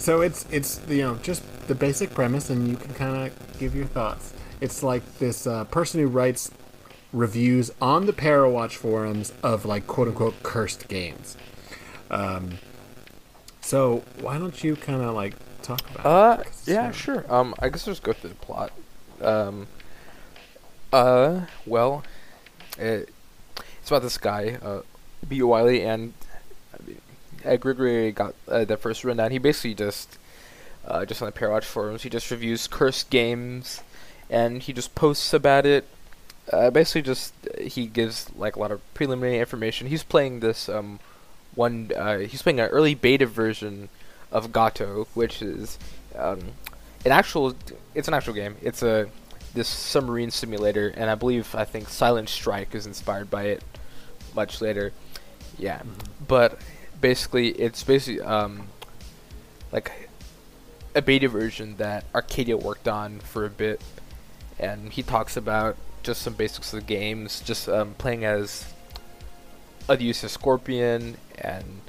So 0.00 0.22
it's 0.22 0.46
it's 0.50 0.80
you 0.88 1.02
know 1.02 1.16
just 1.16 1.42
the 1.68 1.74
basic 1.74 2.10
premise, 2.14 2.48
and 2.48 2.66
you 2.66 2.76
can 2.76 2.94
kind 2.94 3.26
of 3.26 3.58
give 3.58 3.76
your 3.76 3.84
thoughts. 3.84 4.32
It's 4.62 4.82
like 4.82 5.18
this 5.18 5.46
uh, 5.46 5.64
person 5.64 6.00
who 6.00 6.06
writes 6.06 6.50
reviews 7.12 7.70
on 7.82 8.06
the 8.06 8.14
Parawatch 8.14 8.76
forums 8.76 9.32
of 9.42 9.66
like 9.66 9.86
quote 9.86 10.08
unquote 10.08 10.42
cursed 10.42 10.88
games. 10.88 11.36
Um, 12.10 12.58
so 13.60 14.02
why 14.20 14.38
don't 14.38 14.64
you 14.64 14.74
kind 14.74 15.02
of 15.02 15.14
like 15.14 15.34
talk 15.60 15.82
about? 15.90 16.06
Uh, 16.06 16.40
it? 16.40 16.52
yeah, 16.64 16.88
uh, 16.88 16.92
sure. 16.92 17.32
Um, 17.32 17.54
I 17.58 17.68
guess 17.68 17.86
I'll 17.86 17.92
just 17.92 18.02
go 18.02 18.14
through 18.14 18.30
the 18.30 18.36
plot. 18.36 18.72
Um, 19.20 19.66
uh, 20.94 21.42
well, 21.66 22.04
it, 22.78 23.10
it's 23.78 23.90
about 23.90 24.00
this 24.00 24.16
guy, 24.16 24.58
uh, 24.62 24.80
B. 25.28 25.42
Wylie, 25.42 25.82
and 25.82 26.14
uh, 27.44 27.56
Grigori 27.56 28.12
got 28.12 28.34
uh, 28.48 28.64
the 28.64 28.76
first 28.76 29.04
rundown. 29.04 29.30
He 29.30 29.38
basically 29.38 29.74
just, 29.74 30.18
uh, 30.86 31.04
just 31.04 31.22
on 31.22 31.26
the 31.26 31.32
Parawatch 31.32 31.64
forums, 31.64 32.02
he 32.02 32.10
just 32.10 32.30
reviews 32.30 32.66
cursed 32.66 33.10
games, 33.10 33.82
and 34.28 34.62
he 34.62 34.72
just 34.72 34.94
posts 34.94 35.32
about 35.32 35.66
it. 35.66 35.86
Uh, 36.52 36.70
basically, 36.70 37.02
just 37.02 37.32
uh, 37.46 37.62
he 37.62 37.86
gives 37.86 38.30
like 38.36 38.56
a 38.56 38.58
lot 38.58 38.70
of 38.70 38.80
preliminary 38.94 39.38
information. 39.38 39.86
He's 39.86 40.02
playing 40.02 40.40
this 40.40 40.68
um, 40.68 40.98
one. 41.54 41.92
Uh, 41.94 42.18
he's 42.18 42.42
playing 42.42 42.60
an 42.60 42.68
early 42.70 42.94
beta 42.94 43.26
version 43.26 43.88
of 44.32 44.52
Gato, 44.52 45.06
which 45.14 45.42
is 45.42 45.78
um, 46.16 46.40
an 47.04 47.12
actual. 47.12 47.54
It's 47.94 48.08
an 48.08 48.14
actual 48.14 48.34
game. 48.34 48.56
It's 48.62 48.82
a 48.82 49.08
this 49.54 49.68
submarine 49.68 50.30
simulator, 50.30 50.92
and 50.96 51.10
I 51.10 51.14
believe 51.14 51.54
I 51.54 51.64
think 51.64 51.88
Silent 51.88 52.28
Strike 52.28 52.74
is 52.74 52.86
inspired 52.86 53.30
by 53.30 53.44
it. 53.44 53.62
Much 54.34 54.60
later, 54.60 54.92
yeah. 55.58 55.82
But 56.26 56.60
basically, 57.00 57.48
it's 57.50 57.82
basically 57.82 58.20
um, 58.20 58.68
like 59.72 60.08
a 60.94 61.02
beta 61.02 61.28
version 61.28 61.76
that 61.76 62.04
Arcadia 62.14 62.56
worked 62.56 62.88
on 62.88 63.20
for 63.20 63.44
a 63.44 63.50
bit, 63.50 63.80
and 64.58 64.92
he 64.92 65.02
talks 65.02 65.36
about 65.36 65.76
just 66.02 66.22
some 66.22 66.34
basics 66.34 66.72
of 66.72 66.80
the 66.80 66.86
games, 66.86 67.40
just 67.40 67.68
um, 67.68 67.94
playing 67.94 68.24
as 68.24 68.72
a 69.88 69.96
USS 69.96 70.30
Scorpion 70.30 71.16
and 71.38 71.80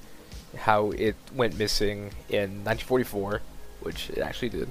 how 0.57 0.91
it 0.91 1.15
went 1.33 1.57
missing 1.57 2.11
in 2.29 2.63
1944, 2.63 3.41
which 3.81 4.09
it 4.09 4.19
actually 4.19 4.49
did, 4.49 4.69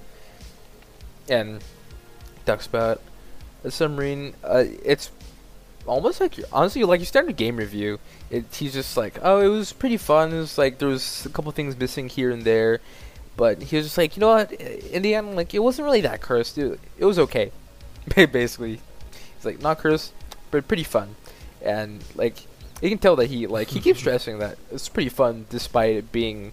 and 1.28 1.62
talks 2.44 2.66
about 2.66 3.00
a 3.64 3.70
submarine. 3.70 4.34
Uh, 4.44 4.64
it's 4.84 5.10
almost 5.86 6.20
like 6.20 6.36
you're, 6.39 6.47
honestly 6.52 6.82
like 6.85 7.01
you're 7.01 7.07
starting 7.07 7.31
a 7.31 7.35
game 7.35 7.57
review. 7.57 7.98
It, 8.31 8.44
he's 8.55 8.73
just 8.73 8.97
like, 8.97 9.19
oh, 9.23 9.40
it 9.40 9.48
was 9.48 9.73
pretty 9.73 9.97
fun. 9.97 10.32
It 10.32 10.39
was 10.39 10.59
like 10.59 10.78
there 10.78 10.89
was 10.89 11.27
a 11.27 11.28
couple 11.31 11.51
things 11.52 11.78
missing 11.78 12.09
here 12.09 12.31
and 12.31 12.43
there, 12.43 12.81
but 13.36 13.62
he 13.62 13.77
was 13.77 13.86
just 13.86 13.98
like, 13.98 14.16
you 14.16 14.20
know 14.20 14.28
what? 14.28 14.52
In 14.52 15.02
the 15.02 15.15
end, 15.15 15.36
like 15.36 15.55
it 15.55 15.61
wasn't 15.61 15.86
really 15.86 16.02
that 16.02 16.20
cursed. 16.20 16.59
It, 16.59 16.78
it 16.98 17.05
was 17.05 17.19
okay, 17.19 17.52
basically. 18.15 18.81
He's 19.36 19.44
like 19.44 19.61
not 19.62 19.78
cursed, 19.78 20.12
but 20.51 20.69
pretty 20.69 20.85
fun, 20.85 21.16
and 21.62 22.05
like 22.15 22.36
you 22.82 22.89
can 22.89 22.98
tell 22.98 23.16
that 23.16 23.27
he 23.27 23.47
like 23.47 23.69
he 23.69 23.81
keeps 23.81 23.98
stressing 24.01 24.39
that 24.39 24.59
it's 24.70 24.89
pretty 24.89 25.09
fun 25.09 25.47
despite 25.51 25.97
it 25.97 26.12
being 26.12 26.52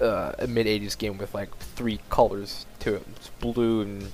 uh, 0.00 0.32
a 0.38 0.46
mid 0.46 0.66
'80s 0.66 0.96
game 0.96 1.18
with 1.18 1.34
like 1.34 1.54
three 1.56 2.00
colors 2.10 2.66
to 2.80 2.94
it. 2.96 3.06
It's 3.16 3.30
blue 3.40 3.82
and 3.82 4.12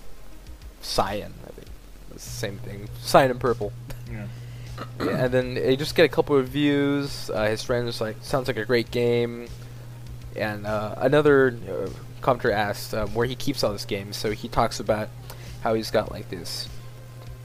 cyan. 0.81 1.35
I 1.45 1.51
think 1.51 1.69
it's 2.15 2.25
the 2.25 2.31
same 2.31 2.59
thing. 2.59 2.89
Cyan 3.01 3.31
and 3.31 3.41
purple. 3.41 3.73
Yeah. 5.01 5.25
and 5.25 5.35
then 5.35 5.55
they 5.55 5.77
just 5.77 5.95
get 5.95 6.05
a 6.05 6.09
couple 6.09 6.37
of 6.37 6.43
reviews. 6.43 7.31
Uh, 7.31 7.47
his 7.47 7.63
friends 7.63 8.01
like, 8.01 8.17
sounds 8.23 8.49
like 8.49 8.57
a 8.57 8.65
great 8.65 8.91
game. 8.91 9.49
And 10.35 10.67
uh, 10.67 10.95
another 10.99 11.59
uh, 11.69 11.89
commenter 12.21 12.53
asked 12.53 12.95
um, 12.95 13.15
where 13.15 13.27
he 13.27 13.35
keeps 13.35 13.65
all 13.65 13.73
this 13.73 13.85
game. 13.85 14.13
So 14.13 14.33
he 14.33 14.49
talks 14.49 14.81
about 14.81 15.09
how 15.63 15.75
he's 15.75 15.91
got 15.91 16.11
like 16.11 16.29
this 16.29 16.69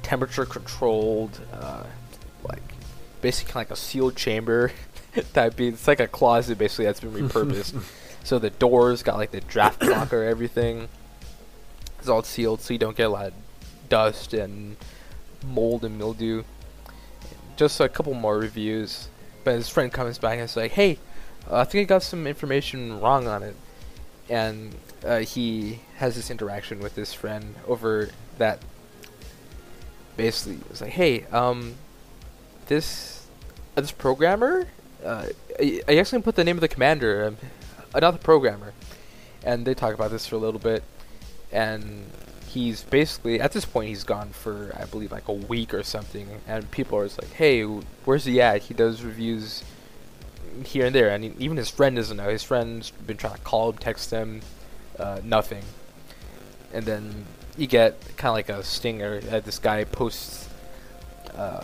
temperature 0.04 0.46
controlled, 0.46 1.40
uh, 1.54 1.84
like 2.44 2.64
basically 3.22 3.54
like 3.60 3.72
a 3.72 3.76
sealed 3.76 4.16
chamber 4.16 4.72
type. 5.34 5.60
It's 5.60 5.88
like 5.88 6.00
a 6.00 6.08
closet 6.08 6.58
basically 6.58 6.86
that's 6.86 7.00
been 7.00 7.14
repurposed. 7.14 7.82
so 8.24 8.40
the 8.40 8.50
doors 8.50 9.04
got 9.04 9.18
like 9.18 9.32
the 9.32 9.42
draft 9.42 9.80
blocker, 9.82 10.24
everything. 10.24 10.90
It's 12.00 12.10
all 12.10 12.24
sealed 12.24 12.62
so 12.62 12.74
you 12.74 12.80
don't 12.80 12.98
get 12.98 13.04
a 13.04 13.10
lot 13.10 13.28
of 13.28 13.34
dust 13.88 14.34
and 14.34 14.76
mold 15.46 15.86
and 15.86 15.98
mildew 15.98 16.44
just 17.62 17.80
a 17.80 17.88
couple 17.88 18.16
more 18.16 18.40
reviews. 18.40 19.08
But 19.44 19.54
his 19.54 19.70
friend 19.70 19.94
comes 19.94 20.18
back 20.18 20.34
and 20.34 20.42
is 20.42 20.58
like, 20.58 20.72
"Hey, 20.72 20.98
uh, 21.50 21.58
I 21.58 21.64
think 21.64 21.86
I 21.86 21.86
got 21.86 22.04
some 22.04 22.26
information 22.26 23.00
wrong 23.00 23.28
on 23.28 23.44
it," 23.44 23.56
and 24.30 24.76
uh, 25.06 25.20
he 25.20 25.82
has 25.98 26.16
this 26.16 26.32
interaction 26.32 26.80
with 26.80 26.96
his 26.96 27.14
friend 27.14 27.56
over 27.68 28.10
that. 28.40 28.60
Basically, 30.18 30.60
it's 30.72 30.82
like, 30.82 30.92
"Hey, 30.92 31.26
um, 31.26 31.76
this 32.66 33.28
uh, 33.78 33.82
this 33.82 33.92
programmer, 33.92 34.68
uh, 35.06 35.28
I, 35.60 35.82
I 35.88 35.98
actually 35.98 36.24
put 36.24 36.36
the 36.36 36.44
name 36.44 36.58
of 36.58 36.62
the 36.62 36.68
commander, 36.68 37.26
um, 37.26 37.38
not 37.94 38.12
the 38.12 38.26
programmer," 38.32 38.74
and 39.44 39.66
they 39.68 39.76
talk 39.76 39.94
about 39.94 40.10
this 40.10 40.26
for 40.26 40.36
a 40.36 40.40
little 40.40 40.60
bit, 40.60 40.84
and 41.52 42.06
he's 42.54 42.84
basically 42.84 43.40
at 43.40 43.52
this 43.52 43.66
point 43.66 43.90
he's 43.90 44.04
gone 44.04 44.30
for 44.30 44.76
I 44.80 44.86
believe 44.86 45.12
like 45.12 45.28
a 45.28 45.34
week 45.34 45.74
or 45.74 45.84
something, 45.84 46.28
and 46.48 46.70
people 46.72 46.98
are 46.98 47.06
just 47.06 47.22
like, 47.22 47.32
"Hey, 47.34 47.64
where's 47.64 48.26
he 48.26 48.42
at?" 48.42 48.64
He 48.64 48.74
does 48.74 49.04
reviews 49.04 49.64
here 50.66 50.86
and 50.86 50.96
there, 50.96 51.10
and 51.10 51.24
he, 51.24 51.34
even 51.40 51.58
his 51.58 51.70
friend 51.70 51.96
doesn't 51.96 52.18
know. 52.18 52.30
His 52.30 52.44
friend's 52.44 52.92
been 52.92 53.18
trying 53.18 53.36
to 53.36 53.42
call 53.42 53.72
him, 53.72 53.78
text 53.78 54.12
him, 54.12 54.42
uh, 55.00 55.20
nothing. 55.24 55.64
And 56.74 56.86
then 56.86 57.26
you 57.58 57.68
get 57.68 58.00
kind 58.18 58.30
of 58.30 58.36
like 58.36 58.50
a 58.50 58.64
stinger. 58.64 59.22
Uh, 59.30 59.40
this 59.40 59.60
guy 59.60 59.84
posts 59.84 60.50
uh, 61.36 61.64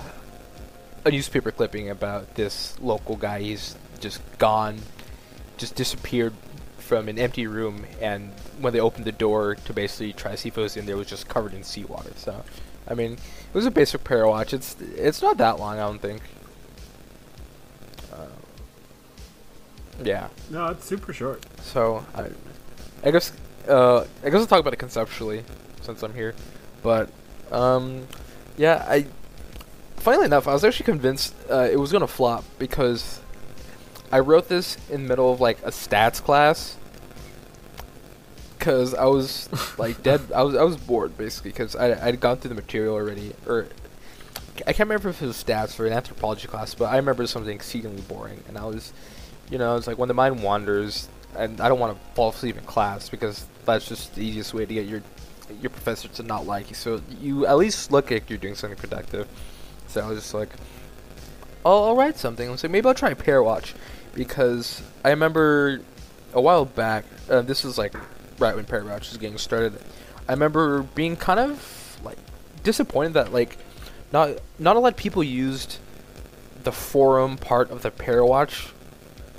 a 1.05 1.11
newspaper 1.11 1.51
clipping 1.51 1.89
about 1.89 2.35
this 2.35 2.79
local 2.79 3.15
guy. 3.15 3.41
He's 3.41 3.75
just 3.99 4.21
gone, 4.37 4.79
just 5.57 5.75
disappeared 5.75 6.33
from 6.87 7.09
an 7.09 7.19
empty 7.19 7.45
room, 7.47 7.85
and 8.01 8.31
when 8.59 8.73
they 8.73 8.79
opened 8.79 9.05
the 9.05 9.11
door 9.11 9.55
to 9.55 9.73
basically 9.73 10.13
try 10.13 10.31
to 10.31 10.37
see 10.37 10.49
if 10.49 10.57
it 10.57 10.61
was 10.61 10.77
in 10.77 10.85
there, 10.85 10.95
it 10.95 10.99
was 10.99 11.07
just 11.07 11.27
covered 11.27 11.53
in 11.53 11.63
seawater. 11.63 12.13
So, 12.15 12.43
I 12.87 12.93
mean, 12.93 13.13
it 13.13 13.53
was 13.53 13.65
a 13.65 13.71
basic 13.71 14.03
Parawatch. 14.03 14.53
It's 14.53 14.75
it's 14.95 15.21
not 15.21 15.37
that 15.37 15.59
long, 15.59 15.77
I 15.77 15.81
don't 15.81 16.01
think. 16.01 16.21
Uh, 18.11 18.27
yeah. 20.03 20.29
No, 20.49 20.67
it's 20.67 20.85
super 20.85 21.11
short. 21.11 21.45
So 21.61 22.05
I, 22.15 22.29
I 23.03 23.11
guess 23.11 23.33
uh, 23.67 24.05
I 24.23 24.29
guess 24.29 24.39
I'll 24.41 24.47
talk 24.47 24.61
about 24.61 24.73
it 24.73 24.79
conceptually 24.79 25.43
since 25.81 26.01
I'm 26.03 26.13
here. 26.13 26.33
But 26.81 27.09
um, 27.51 28.07
yeah, 28.55 28.85
I 28.87 29.07
Finally 30.07 30.27
enough, 30.27 30.47
I 30.47 30.53
was 30.53 30.63
actually 30.63 30.85
convinced 30.85 31.35
uh, 31.51 31.67
it 31.69 31.77
was 31.77 31.91
gonna 31.91 32.07
flop 32.07 32.45
because 32.59 33.19
I 34.11 34.19
wrote 34.19 34.47
this 34.47 34.77
in 34.89 35.03
the 35.03 35.09
middle 35.09 35.31
of 35.31 35.41
like 35.41 35.59
a 35.63 35.69
stats 35.69 36.21
class. 36.21 36.77
Cause 38.59 38.93
I 38.93 39.05
was 39.05 39.49
like 39.77 40.01
dead. 40.03 40.21
I 40.33 40.43
was 40.43 40.55
I 40.55 40.63
was 40.63 40.77
bored 40.77 41.17
basically 41.17 41.51
because 41.51 41.75
I 41.75 42.05
I'd 42.05 42.19
gone 42.19 42.37
through 42.37 42.49
the 42.49 42.55
material 42.55 42.95
already, 42.95 43.33
or 43.45 43.67
I 44.65 44.73
can't 44.73 44.89
remember 44.89 45.09
if 45.09 45.21
it 45.21 45.27
was 45.27 45.41
stats 45.41 45.79
or 45.79 45.85
an 45.85 45.93
anthropology 45.93 46.47
class, 46.47 46.73
but 46.73 46.85
I 46.85 46.97
remember 46.97 47.27
something 47.27 47.53
exceedingly 47.53 48.01
boring, 48.01 48.43
and 48.47 48.57
I 48.57 48.65
was, 48.65 48.91
you 49.51 49.57
know, 49.57 49.75
it's 49.75 49.87
like 49.87 49.97
when 49.97 50.07
the 50.07 50.15
mind 50.15 50.41
wanders, 50.41 51.07
and 51.37 51.61
I 51.61 51.69
don't 51.69 51.79
want 51.79 51.95
to 51.95 52.15
fall 52.15 52.29
asleep 52.29 52.57
in 52.57 52.63
class 52.63 53.09
because 53.09 53.45
that's 53.65 53.87
just 53.87 54.15
the 54.15 54.25
easiest 54.25 54.53
way 54.53 54.65
to 54.65 54.73
get 54.73 54.87
your 54.87 55.01
your 55.61 55.69
professor 55.69 56.07
to 56.07 56.23
not 56.23 56.45
like 56.45 56.69
you. 56.69 56.75
So 56.75 57.01
you 57.21 57.45
at 57.45 57.57
least 57.57 57.91
look 57.91 58.11
like 58.11 58.29
you're 58.29 58.39
doing 58.39 58.55
something 58.55 58.77
productive. 58.77 59.27
So 59.87 60.01
I 60.01 60.07
was 60.07 60.19
just 60.19 60.33
like, 60.33 60.49
I'll, 61.65 61.83
I'll 61.83 61.95
write 61.95 62.17
something. 62.17 62.47
I 62.47 62.51
was 62.51 62.63
like, 62.63 62.71
maybe 62.71 62.87
I'll 62.87 62.93
try 62.93 63.11
a 63.11 63.15
Parawatch 63.15 63.73
because 64.17 64.81
I 65.05 65.09
remember 65.11 65.79
a 66.33 66.41
while 66.41 66.65
back. 66.65 67.05
Uh, 67.29 67.41
this 67.41 67.63
was 67.63 67.77
like 67.77 67.93
right 68.39 68.55
when 68.55 68.65
watch 68.85 69.09
was 69.09 69.17
getting 69.17 69.37
started. 69.37 69.79
I 70.27 70.33
remember 70.33 70.83
being 70.83 71.15
kind 71.15 71.39
of 71.39 71.99
like 72.03 72.17
disappointed 72.63 73.13
that 73.13 73.31
like 73.31 73.57
not 74.11 74.31
not 74.59 74.75
a 74.75 74.79
lot 74.79 74.93
of 74.93 74.97
people 74.97 75.23
used 75.23 75.77
the 76.63 76.71
forum 76.73 77.37
part 77.37 77.71
of 77.71 77.81
the 77.81 77.91
Parawatch 77.91 78.71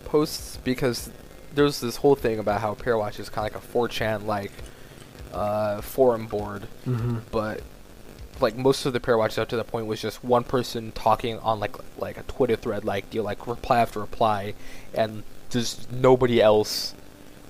posts 0.06 0.56
because 0.64 1.10
there's 1.54 1.80
this 1.80 1.96
whole 1.96 2.14
thing 2.14 2.38
about 2.38 2.60
how 2.62 2.74
Parawatch 2.74 3.18
is 3.20 3.28
kind 3.28 3.46
of 3.48 3.54
like 3.54 3.64
a 3.64 3.94
4chan 3.94 4.24
like 4.24 4.52
uh, 5.32 5.80
forum 5.82 6.26
board, 6.26 6.68
Mm-hmm. 6.86 7.18
but 7.30 7.60
like 8.40 8.56
most 8.56 8.86
of 8.86 8.92
the 8.92 9.00
Parawatch 9.00 9.38
up 9.38 9.48
to 9.48 9.56
that 9.56 9.66
point 9.66 9.86
was 9.86 10.00
just 10.00 10.22
one 10.24 10.44
person 10.44 10.92
talking 10.92 11.38
on 11.40 11.60
like 11.60 11.76
like 11.98 12.18
a 12.18 12.22
Twitter 12.22 12.56
thread 12.56 12.84
like 12.84 13.10
deal 13.10 13.24
like 13.24 13.46
reply 13.46 13.78
after 13.78 14.00
reply, 14.00 14.54
and 14.94 15.22
just 15.50 15.90
nobody 15.92 16.40
else 16.40 16.94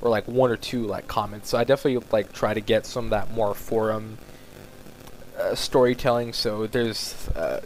or 0.01 0.10
like 0.10 0.27
one 0.28 0.51
or 0.51 0.56
two 0.56 0.86
like 0.86 1.09
comments. 1.09 1.48
So 1.48 1.59
I 1.59 1.65
definitely 1.65 2.06
like 2.12 2.32
try 2.32 2.55
to 2.55 2.60
get 2.60 2.86
some 2.86 3.06
of 3.06 3.10
that 3.10 3.32
more 3.32 3.55
forum 3.55 4.19
uh, 5.39 5.55
storytelling. 5.55 6.32
So 6.32 6.66
there's 6.66 7.28
uh, 7.31 7.60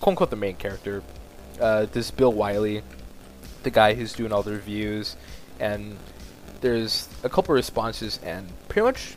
quote 0.00 0.12
unquote 0.12 0.30
the 0.30 0.36
main 0.36 0.56
character, 0.56 1.02
uh, 1.60 1.86
this 1.86 2.10
Bill 2.10 2.32
Wylie, 2.32 2.82
the 3.62 3.70
guy 3.70 3.94
who's 3.94 4.12
doing 4.12 4.32
all 4.32 4.42
the 4.42 4.52
reviews, 4.52 5.16
and 5.58 5.96
there's 6.60 7.08
a 7.22 7.28
couple 7.28 7.54
responses, 7.54 8.18
and 8.22 8.48
pretty 8.68 8.84
much 8.84 9.16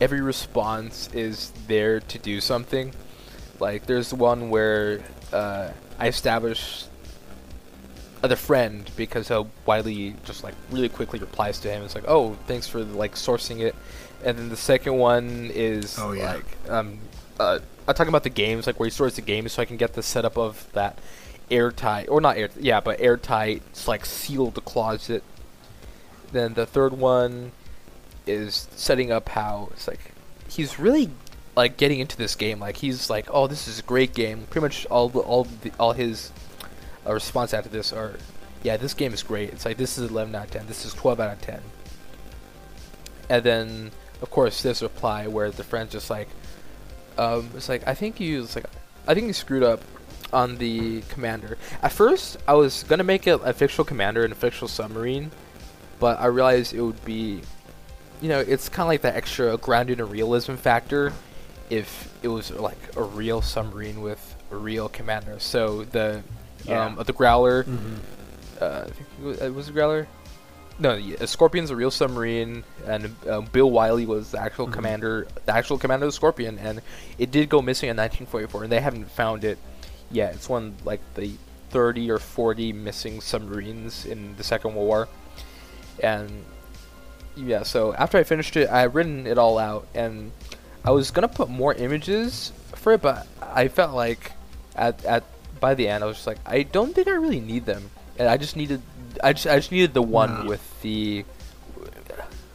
every 0.00 0.20
response 0.20 1.08
is 1.14 1.52
there 1.66 2.00
to 2.00 2.18
do 2.18 2.40
something. 2.40 2.92
Like 3.60 3.86
there's 3.86 4.12
one 4.12 4.50
where 4.50 5.00
uh, 5.32 5.70
I 5.98 6.08
established 6.08 6.88
uh, 8.22 8.26
the 8.28 8.36
friend 8.36 8.90
because 8.96 9.30
uh, 9.30 9.44
Wylie 9.66 10.14
just 10.24 10.42
like 10.44 10.54
really 10.70 10.88
quickly 10.88 11.18
replies 11.18 11.60
to 11.60 11.70
him. 11.70 11.82
It's 11.82 11.94
like, 11.94 12.04
oh, 12.08 12.36
thanks 12.46 12.66
for 12.66 12.82
like 12.82 13.14
sourcing 13.14 13.60
it. 13.60 13.74
And 14.24 14.38
then 14.38 14.48
the 14.48 14.56
second 14.56 14.96
one 14.96 15.50
is 15.54 15.98
Oh, 15.98 16.12
yeah. 16.12 16.34
like 16.34 16.70
um, 16.70 16.98
uh, 17.38 17.58
I'm 17.86 17.94
talking 17.94 18.08
about 18.08 18.22
the 18.22 18.30
games, 18.30 18.66
like 18.66 18.80
where 18.80 18.86
he 18.86 18.90
stores 18.90 19.16
the 19.16 19.22
games, 19.22 19.52
so 19.52 19.62
I 19.62 19.66
can 19.66 19.76
get 19.76 19.92
the 19.92 20.02
setup 20.02 20.38
of 20.38 20.66
that 20.72 20.98
airtight 21.50 22.08
or 22.08 22.20
not 22.22 22.38
air, 22.38 22.48
yeah, 22.58 22.80
but 22.80 23.00
airtight, 23.00 23.62
it's 23.70 23.86
like 23.86 24.06
sealed 24.06 24.64
closet. 24.64 25.22
Then 26.32 26.54
the 26.54 26.64
third 26.66 26.94
one 26.94 27.52
is 28.26 28.68
setting 28.74 29.12
up 29.12 29.28
how 29.28 29.68
it's 29.72 29.86
like 29.86 30.12
he's 30.48 30.78
really 30.78 31.10
like 31.56 31.76
getting 31.76 32.00
into 32.00 32.16
this 32.16 32.34
game. 32.34 32.58
Like 32.60 32.76
he's 32.76 33.10
like, 33.10 33.26
oh, 33.30 33.46
this 33.46 33.68
is 33.68 33.78
a 33.78 33.82
great 33.82 34.14
game. 34.14 34.46
Pretty 34.50 34.64
much 34.64 34.86
all 34.86 35.08
the, 35.08 35.20
all 35.20 35.44
the, 35.44 35.72
all 35.78 35.92
his 35.92 36.32
uh, 37.06 37.12
response 37.12 37.54
after 37.54 37.68
this 37.68 37.92
are, 37.92 38.14
yeah, 38.62 38.76
this 38.76 38.94
game 38.94 39.12
is 39.12 39.22
great. 39.22 39.50
It's 39.50 39.64
like 39.64 39.76
this 39.76 39.98
is 39.98 40.10
11 40.10 40.34
out 40.34 40.46
of 40.46 40.50
10. 40.50 40.66
This 40.66 40.84
is 40.84 40.94
12 40.94 41.20
out 41.20 41.32
of 41.32 41.40
10. 41.40 41.60
And 43.28 43.42
then 43.44 43.90
of 44.22 44.30
course 44.30 44.62
this 44.62 44.82
reply 44.82 45.26
where 45.26 45.50
the 45.50 45.64
friend's 45.64 45.92
just 45.92 46.10
like, 46.10 46.28
um, 47.18 47.50
it's 47.54 47.68
like 47.68 47.86
I 47.86 47.94
think 47.94 48.18
you, 48.20 48.42
it's 48.42 48.56
like 48.56 48.66
I 49.06 49.14
think 49.14 49.26
you 49.26 49.32
screwed 49.32 49.62
up 49.62 49.80
on 50.32 50.56
the 50.56 51.02
commander. 51.02 51.56
At 51.80 51.92
first, 51.92 52.38
I 52.48 52.54
was 52.54 52.82
gonna 52.84 53.04
make 53.04 53.26
it 53.26 53.40
a 53.44 53.52
fictional 53.52 53.84
commander 53.84 54.24
and 54.24 54.32
a 54.32 54.36
fictional 54.36 54.68
submarine, 54.68 55.30
but 56.00 56.18
I 56.18 56.26
realized 56.26 56.74
it 56.74 56.80
would 56.80 57.04
be, 57.04 57.42
you 58.20 58.28
know, 58.28 58.40
it's 58.40 58.68
kind 58.68 58.86
of 58.86 58.88
like 58.88 59.02
that 59.02 59.16
extra 59.16 59.56
grounded 59.56 60.00
in 60.00 60.08
realism 60.08 60.54
factor 60.54 61.12
if 61.70 62.12
it 62.22 62.28
was 62.28 62.50
like 62.50 62.78
a 62.96 63.02
real 63.02 63.40
submarine 63.42 64.00
with 64.02 64.34
a 64.50 64.56
real 64.56 64.88
commander. 64.88 65.38
So 65.38 65.84
the 65.84 66.22
Yeah. 66.64 66.84
um, 66.86 66.96
the 67.04 67.12
Growler, 67.12 67.64
Mm-hmm. 67.64 67.94
uh, 68.62 68.66
I 68.86 68.90
think 68.90 69.06
it 69.20 69.24
was, 69.24 69.42
uh, 69.42 69.52
was 69.52 69.68
it 69.68 69.72
Growler? 69.72 70.06
No, 70.78 70.94
yeah, 70.94 71.16
a 71.20 71.26
Scorpion's 71.26 71.70
a 71.70 71.76
real 71.76 71.90
submarine, 71.90 72.64
and 72.86 73.14
um, 73.28 73.44
Bill 73.52 73.70
Wylie 73.70 74.06
was 74.06 74.32
the 74.32 74.40
actual 74.40 74.66
Mhm. 74.66 74.72
commander, 74.72 75.26
the 75.46 75.54
actual 75.54 75.78
commander 75.78 76.06
of 76.06 76.08
the 76.12 76.16
Scorpion, 76.16 76.58
and 76.58 76.80
it 77.18 77.30
did 77.30 77.48
go 77.48 77.62
missing 77.62 77.90
in 77.90 77.96
1944, 77.96 78.64
and 78.64 78.72
they 78.72 78.80
haven't 78.80 79.08
found 79.10 79.44
it 79.44 79.58
yet. 80.10 80.34
It's 80.34 80.48
one 80.48 80.74
like 80.84 81.00
the 81.14 81.32
30 81.70 82.10
or 82.10 82.18
40 82.18 82.72
missing 82.72 83.20
submarines 83.20 84.04
in 84.04 84.34
the 84.36 84.42
Second 84.44 84.74
World 84.74 84.86
War, 84.88 85.08
and 86.02 86.44
yeah. 87.36 87.62
So 87.62 87.94
after 87.94 88.18
I 88.18 88.24
finished 88.24 88.56
it, 88.56 88.68
I 88.68 88.82
had 88.82 88.94
written 88.94 89.26
it 89.26 89.38
all 89.38 89.58
out, 89.58 89.86
and 89.94 90.32
I 90.84 90.90
was 90.90 91.10
gonna 91.10 91.28
put 91.28 91.48
more 91.48 91.74
images 91.74 92.52
for 92.74 92.92
it, 92.92 93.02
but 93.02 93.26
I 93.40 93.68
felt 93.68 93.94
like 93.94 94.32
at 94.76 95.04
at 95.04 95.24
by 95.60 95.74
the 95.74 95.88
end, 95.88 96.04
I 96.04 96.06
was 96.06 96.16
just 96.16 96.26
like, 96.26 96.38
I 96.44 96.62
don't 96.62 96.94
think 96.94 97.08
I 97.08 97.12
really 97.12 97.40
need 97.40 97.64
them, 97.64 97.90
and 98.18 98.28
I 98.28 98.36
just 98.36 98.56
needed, 98.56 98.82
I 99.22 99.32
just 99.32 99.46
I 99.46 99.56
just 99.56 99.72
needed 99.72 99.94
the 99.94 100.02
one 100.02 100.46
with 100.46 100.82
the. 100.82 101.24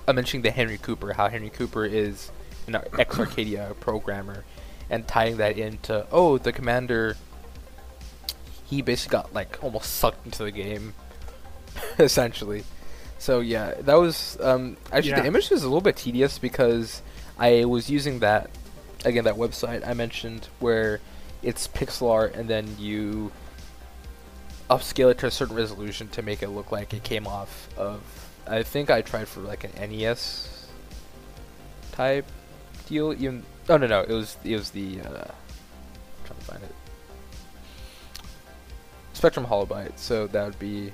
I'm 0.08 0.16
mentioning 0.16 0.42
the 0.42 0.52
Henry 0.52 0.78
Cooper, 0.78 1.14
how 1.14 1.28
Henry 1.28 1.50
Cooper 1.50 1.86
is 1.86 2.32
an 2.68 2.78
ex 2.98 3.20
Arcadia 3.20 3.76
programmer, 3.80 4.44
and 4.90 5.08
tying 5.08 5.38
that 5.38 5.58
into 5.58 6.06
oh 6.12 6.38
the 6.38 6.52
commander. 6.52 7.18
He 8.66 8.84
basically 8.84 9.14
got 9.14 9.34
like 9.34 9.58
almost 9.64 9.96
sucked 9.96 10.26
into 10.26 10.44
the 10.44 10.52
game, 10.52 10.94
essentially. 12.00 12.64
So 13.20 13.42
yeah, 13.42 13.74
that 13.82 13.96
was 13.96 14.38
um, 14.42 14.78
actually 14.92 15.12
Yeah. 15.12 15.22
the 15.22 15.28
image 15.28 15.50
was 15.50 15.62
a 15.64 15.68
little 15.68 15.82
bit 15.82 15.98
tedious 15.98 16.40
because 16.40 17.02
I 17.38 17.66
was 17.66 17.90
using 17.90 18.20
that 18.20 18.50
again 19.06 19.26
that 19.26 19.36
website 19.36 19.88
I 19.88 19.94
mentioned 19.94 20.48
where 20.60 21.00
it's 21.44 21.68
pixel 21.68 22.12
art 22.12 22.34
and 22.36 22.50
then 22.50 22.76
you 22.80 23.32
upscale 24.70 25.12
it 25.12 25.18
to 25.20 25.28
a 25.28 25.32
certain 25.32 25.56
resolution 25.56 26.08
to 26.10 26.22
make 26.22 26.44
it 26.44 26.50
look 26.50 26.72
like 26.72 26.94
it 26.94 27.04
came 27.04 27.26
off 27.28 27.70
of 27.78 28.02
I 28.48 28.64
think 28.64 28.90
I 28.90 29.02
tried 29.02 29.28
for 29.28 29.42
like 29.42 29.64
an 29.64 29.72
NES 29.92 30.68
type 31.92 32.26
deal 32.88 33.14
even 33.14 33.44
oh 33.70 33.78
no 33.78 33.88
no 33.88 34.02
it 34.02 34.10
was 34.10 34.38
it 34.44 34.56
was 34.56 34.72
the 34.72 35.02
uh, 35.02 35.32
trying 36.26 36.40
to 36.40 36.46
find 36.46 36.64
it 36.64 36.76
Spectrum 39.14 39.46
Holobyte 39.46 39.98
so 39.98 40.28
that 40.28 40.46
would 40.46 40.60
be 40.60 40.92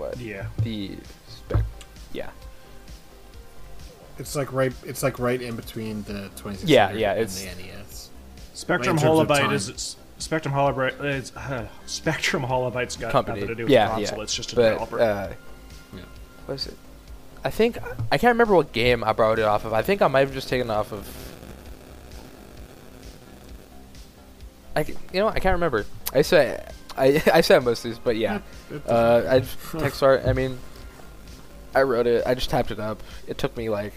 what 0.00 0.18
Yeah. 0.18 0.46
the 0.62 0.96
spec 1.28 1.64
yeah 2.12 2.30
It's 4.18 4.34
like 4.36 4.52
right. 4.52 4.72
It's 4.84 5.02
like 5.02 5.18
right 5.18 5.40
in 5.40 5.56
between 5.56 6.02
the 6.02 6.28
2600 6.36 6.68
Yeah, 6.68 6.92
yeah, 6.92 7.10
and 7.12 7.20
it's- 7.20 7.40
the 7.42 7.48
NES. 7.62 8.10
Spectrum 8.54 8.96
in 8.96 9.02
terms 9.02 9.18
of 9.20 9.28
Holobyte 9.28 9.52
is 9.52 9.96
Spectrum 10.18 10.52
Holobyte 10.54 11.02
is 11.04 11.32
uh, 11.34 11.66
Spectrum 11.86 12.42
Holobyte's 12.42 12.96
got 12.96 13.10
company 13.12 13.40
nothing 13.40 13.48
to 13.48 13.54
do 13.54 13.62
with 13.64 13.72
yeah 13.72 13.86
the 13.88 13.94
console. 13.94 14.18
yeah 14.18 14.22
It's 14.24 14.34
just 14.34 14.52
a 14.52 14.56
but, 14.56 14.70
developer. 14.72 15.00
uh, 15.00 15.32
Yeah. 15.94 16.00
what 16.46 16.54
is 16.56 16.66
it 16.66 16.76
I 17.42 17.48
think 17.50 17.78
I 18.12 18.18
can't 18.18 18.32
remember 18.34 18.54
what 18.54 18.72
game 18.72 19.02
I 19.02 19.14
borrowed 19.14 19.38
it 19.38 19.44
off 19.46 19.64
of 19.64 19.72
I 19.72 19.80
think 19.80 20.02
I 20.02 20.08
might 20.08 20.20
have 20.20 20.34
just 20.34 20.48
taken 20.50 20.68
it 20.68 20.72
off 20.74 20.92
of 20.92 21.06
I 24.76 24.84
c- 24.84 24.94
you 25.12 25.20
know 25.20 25.28
I 25.28 25.38
can't 25.40 25.54
remember 25.54 25.86
I 26.12 26.20
say 26.22 26.62
I 26.96 27.22
I 27.34 27.40
said 27.40 27.64
most 27.64 27.84
of 27.84 27.90
these 27.90 27.98
but 27.98 28.16
yeah 28.16 28.40
uh, 28.88 29.22
I 29.28 29.38
doesn't- 29.40 29.80
text 29.80 30.02
art. 30.02 30.22
I 30.26 30.32
mean, 30.32 30.58
I 31.74 31.82
wrote 31.82 32.06
it. 32.06 32.24
I 32.26 32.34
just 32.34 32.50
typed 32.50 32.70
it 32.70 32.80
up. 32.80 33.02
It 33.26 33.38
took 33.38 33.56
me 33.56 33.68
like 33.68 33.94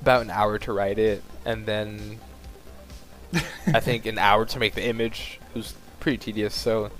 about 0.00 0.22
an 0.22 0.30
hour 0.30 0.58
to 0.60 0.72
write 0.72 0.98
it, 0.98 1.22
and 1.44 1.66
then 1.66 2.18
I 3.66 3.80
think 3.80 4.06
an 4.06 4.18
hour 4.18 4.44
to 4.46 4.58
make 4.58 4.74
the 4.74 4.84
image. 4.84 5.40
It 5.54 5.58
was 5.58 5.74
pretty 6.00 6.18
tedious. 6.18 6.54
So 6.54 6.90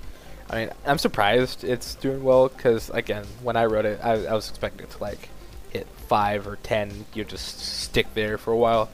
I 0.49 0.55
mean, 0.65 0.69
I'm 0.85 0.97
surprised 0.97 1.63
it's 1.63 1.95
doing 1.95 2.23
well 2.23 2.49
because 2.49 2.89
again, 2.89 3.25
when 3.41 3.55
I 3.55 3.65
wrote 3.65 3.85
it, 3.85 3.99
I, 4.03 4.25
I 4.25 4.33
was 4.33 4.49
expecting 4.49 4.85
it 4.85 4.91
to 4.91 5.01
like 5.01 5.29
hit 5.69 5.87
five 6.07 6.47
or 6.47 6.57
ten. 6.57 7.05
You 7.13 7.23
just 7.23 7.59
stick 7.59 8.13
there 8.15 8.37
for 8.37 8.51
a 8.51 8.57
while. 8.57 8.89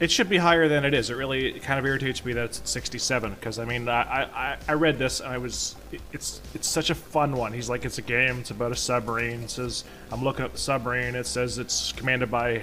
It 0.00 0.10
should 0.10 0.28
be 0.28 0.38
higher 0.38 0.68
than 0.68 0.84
it 0.84 0.92
is. 0.92 1.08
It 1.08 1.14
really 1.14 1.52
kind 1.60 1.78
of 1.78 1.86
irritates 1.86 2.24
me 2.24 2.32
that 2.32 2.44
it's 2.46 2.60
at 2.60 2.68
67 2.68 3.34
because 3.34 3.58
I 3.60 3.64
mean 3.64 3.88
I, 3.88 4.24
I, 4.24 4.56
I 4.68 4.72
read 4.72 4.98
this 4.98 5.20
and 5.20 5.32
I 5.32 5.38
was 5.38 5.76
it's 6.12 6.40
it's 6.52 6.66
such 6.66 6.90
a 6.90 6.94
fun 6.94 7.36
one. 7.36 7.52
He's 7.52 7.68
like 7.68 7.84
it's 7.84 7.98
a 7.98 8.02
game. 8.02 8.40
It's 8.40 8.50
about 8.50 8.72
a 8.72 8.76
submarine. 8.76 9.42
It 9.42 9.50
says 9.50 9.84
I'm 10.10 10.24
looking 10.24 10.44
at 10.44 10.52
the 10.52 10.58
submarine. 10.58 11.14
It 11.14 11.26
says 11.26 11.58
it's 11.58 11.92
commanded 11.92 12.30
by 12.30 12.62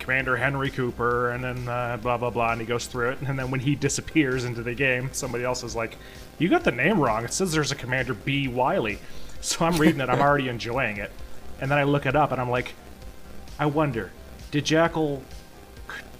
Commander 0.00 0.36
Henry 0.36 0.70
Cooper 0.70 1.30
and 1.30 1.44
then 1.44 1.68
uh, 1.68 1.98
blah 2.02 2.16
blah 2.16 2.30
blah 2.30 2.50
and 2.50 2.60
he 2.60 2.66
goes 2.66 2.86
through 2.86 3.10
it 3.10 3.20
and 3.20 3.38
then 3.38 3.50
when 3.52 3.60
he 3.60 3.74
disappears 3.86 4.44
into 4.44 4.64
the 4.64 4.74
game, 4.74 5.08
somebody 5.12 5.44
else 5.44 5.62
is 5.62 5.76
like, 5.76 5.96
you 6.38 6.48
got 6.48 6.64
the 6.64 6.72
name 6.72 6.98
wrong. 6.98 7.24
It 7.24 7.32
says 7.32 7.52
there's 7.52 7.70
a 7.70 7.76
Commander 7.76 8.14
B 8.14 8.48
Wylie. 8.48 8.98
So 9.40 9.64
I'm 9.64 9.76
reading 9.76 10.00
it. 10.00 10.08
I'm 10.08 10.20
already 10.20 10.48
enjoying 10.56 10.98
it, 10.98 11.10
and 11.60 11.68
then 11.68 11.76
I 11.76 11.82
look 11.82 12.06
it 12.06 12.14
up 12.14 12.30
and 12.30 12.40
I'm 12.40 12.50
like, 12.50 12.74
I 13.58 13.66
wonder, 13.66 14.12
did 14.52 14.64
Jackal 14.64 15.22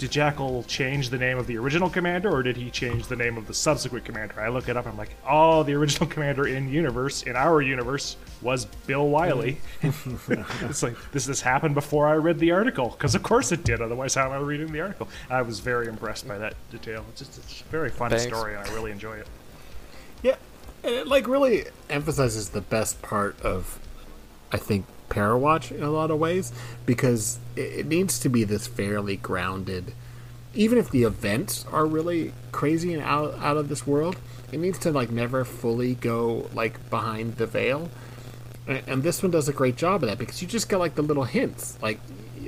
did 0.02 0.10
Jackal 0.10 0.64
change 0.64 1.10
the 1.10 1.16
name 1.16 1.38
of 1.38 1.46
the 1.46 1.56
original 1.56 1.88
commander, 1.88 2.28
or 2.28 2.42
did 2.42 2.56
he 2.56 2.72
change 2.72 3.06
the 3.06 3.14
name 3.14 3.36
of 3.36 3.46
the 3.46 3.54
subsequent 3.54 4.04
commander? 4.04 4.40
I 4.40 4.48
look 4.48 4.68
it 4.68 4.76
up. 4.76 4.84
I'm 4.84 4.96
like, 4.96 5.14
oh, 5.24 5.62
the 5.62 5.74
original 5.74 6.08
commander 6.10 6.48
in 6.48 6.68
universe, 6.68 7.22
in 7.22 7.36
our 7.36 7.62
universe, 7.62 8.16
was 8.40 8.64
Bill 8.64 9.08
Wylie. 9.08 9.58
it's 9.82 10.82
like 10.82 10.96
this. 11.12 11.26
This 11.26 11.40
happened 11.40 11.76
before 11.76 12.08
I 12.08 12.14
read 12.14 12.40
the 12.40 12.50
article, 12.50 12.88
because 12.88 13.14
of 13.14 13.22
course 13.22 13.52
it 13.52 13.62
did. 13.62 13.80
Otherwise, 13.80 14.16
how 14.16 14.26
am 14.26 14.32
I 14.32 14.38
reading 14.38 14.72
the 14.72 14.80
article? 14.80 15.08
I 15.30 15.40
was 15.42 15.60
very 15.60 15.86
impressed 15.86 16.26
by 16.26 16.36
that 16.36 16.54
detail. 16.72 17.04
It's 17.10 17.20
just 17.20 17.38
it's 17.38 17.60
a 17.60 17.64
very 17.64 17.90
fun 17.90 18.10
Thanks. 18.10 18.24
story, 18.24 18.56
and 18.56 18.68
I 18.68 18.74
really 18.74 18.90
enjoy 18.90 19.18
it. 19.18 19.28
Yeah, 20.20 20.34
and 20.82 20.96
it 20.96 21.06
like 21.06 21.28
really 21.28 21.66
emphasizes 21.88 22.48
the 22.48 22.60
best 22.60 23.02
part 23.02 23.40
of, 23.42 23.78
I 24.50 24.56
think, 24.56 24.84
Parawatch 25.12 25.70
in 25.70 25.82
a 25.82 25.90
lot 25.90 26.10
of 26.10 26.18
ways 26.18 26.52
because 26.86 27.38
it, 27.56 27.60
it 27.80 27.86
needs 27.86 28.18
to 28.20 28.28
be 28.28 28.44
this 28.44 28.66
fairly 28.66 29.16
grounded. 29.16 29.92
Even 30.54 30.78
if 30.78 30.90
the 30.90 31.02
events 31.04 31.64
are 31.70 31.86
really 31.86 32.32
crazy 32.50 32.92
and 32.94 33.02
out 33.02 33.34
out 33.38 33.56
of 33.56 33.68
this 33.68 33.86
world, 33.86 34.16
it 34.50 34.58
needs 34.58 34.78
to 34.80 34.90
like 34.90 35.10
never 35.10 35.44
fully 35.44 35.94
go 35.94 36.48
like 36.54 36.88
behind 36.90 37.36
the 37.36 37.46
veil. 37.46 37.90
And, 38.66 38.82
and 38.86 39.02
this 39.02 39.22
one 39.22 39.30
does 39.32 39.48
a 39.48 39.52
great 39.52 39.76
job 39.76 40.02
of 40.02 40.08
that 40.08 40.18
because 40.18 40.40
you 40.42 40.48
just 40.48 40.68
get 40.68 40.78
like 40.78 40.94
the 40.94 41.02
little 41.02 41.24
hints, 41.24 41.78
like 41.82 42.00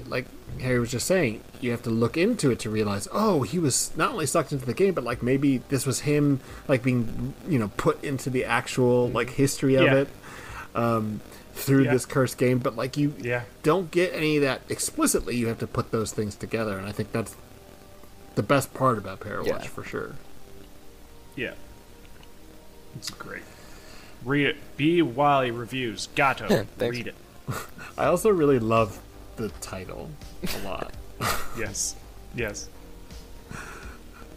like 0.06 0.26
Harry 0.60 0.78
was 0.78 0.90
just 0.90 1.06
saying, 1.06 1.42
you 1.60 1.70
have 1.72 1.82
to 1.82 1.90
look 1.90 2.16
into 2.16 2.50
it 2.50 2.60
to 2.60 2.70
realize, 2.70 3.08
oh, 3.12 3.42
he 3.42 3.58
was 3.58 3.90
not 3.96 4.12
only 4.12 4.26
sucked 4.26 4.52
into 4.52 4.64
the 4.64 4.74
game, 4.74 4.94
but 4.94 5.02
like 5.02 5.22
maybe 5.22 5.58
this 5.68 5.84
was 5.86 6.00
him 6.00 6.40
like 6.68 6.82
being 6.82 7.34
you 7.48 7.58
know 7.58 7.68
put 7.76 8.02
into 8.04 8.30
the 8.30 8.44
actual 8.44 9.08
like 9.08 9.30
history 9.30 9.74
of 9.76 9.84
Yeah. 9.84 9.94
it 10.02 10.08
um, 10.74 11.20
through 11.54 11.84
Yeah. 11.84 11.92
this 11.92 12.04
cursed 12.06 12.36
game. 12.38 12.58
But 12.58 12.76
like 12.76 12.96
you 12.96 13.14
Yeah. 13.18 13.44
don't 13.62 13.90
get 13.90 14.12
any 14.12 14.36
of 14.36 14.42
that 14.42 14.62
explicitly. 14.68 15.36
You 15.36 15.46
have 15.48 15.58
to 15.60 15.66
put 15.66 15.90
those 15.92 16.12
things 16.12 16.34
together, 16.34 16.76
and 16.78 16.86
I 16.86 16.92
think 16.92 17.12
that's 17.12 17.34
the 18.34 18.42
best 18.42 18.74
part 18.74 18.98
about 18.98 19.20
Parawatch 19.20 19.46
Yeah. 19.46 19.58
for 19.62 19.84
sure. 19.84 20.12
Yeah, 21.36 21.54
it's 22.96 23.10
great. 23.10 23.42
Read 24.24 24.46
it. 24.46 24.56
B 24.76 25.02
Wylie 25.02 25.50
reviews. 25.50 26.08
Gato. 26.14 26.46
Thanks. 26.78 26.96
Read 26.96 27.06
it. 27.08 27.14
I 27.98 28.06
also 28.06 28.30
really 28.30 28.58
love 28.58 28.98
the 29.36 29.48
title 29.60 30.10
a 30.42 30.58
lot. 30.64 30.92
Yes. 31.58 31.94
Yes. 32.34 32.68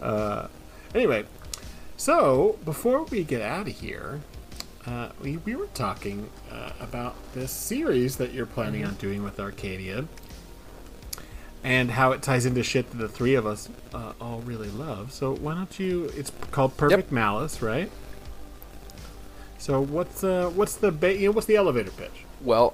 Uh, 0.01 0.47
anyway, 0.93 1.25
so 1.95 2.59
before 2.65 3.03
we 3.05 3.23
get 3.23 3.41
out 3.41 3.67
of 3.67 3.79
here, 3.79 4.21
uh, 4.87 5.09
we, 5.21 5.37
we 5.37 5.55
were 5.55 5.67
talking 5.67 6.29
uh, 6.51 6.71
about 6.79 7.15
this 7.33 7.51
series 7.51 8.15
that 8.17 8.33
you're 8.33 8.45
planning 8.45 8.85
on 8.85 8.95
doing 8.95 9.21
with 9.21 9.39
Arcadia 9.39 10.05
and 11.63 11.91
how 11.91 12.13
it 12.13 12.21
ties 12.21 12.45
into 12.45 12.63
shit 12.63 12.89
that 12.91 12.97
the 12.97 13.09
three 13.09 13.35
of 13.35 13.45
us 13.45 13.67
uh, 13.93 14.13
all 14.21 14.39
really 14.41 14.69
love. 14.69 15.11
So 15.11 15.35
why 15.35 15.55
don't 15.55 15.77
you? 15.77 16.05
It's 16.15 16.31
called 16.51 16.77
Perfect 16.77 17.11
Malice, 17.11 17.61
right? 17.61 17.91
So 19.57 19.81
what's 19.81 20.23
uh, 20.23 20.49
what's 20.55 20.75
the 20.75 20.91
ba- 20.91 21.17
you 21.17 21.27
know, 21.27 21.31
what's 21.33 21.47
the 21.47 21.57
elevator 21.57 21.91
pitch? 21.91 22.23
Well, 22.41 22.73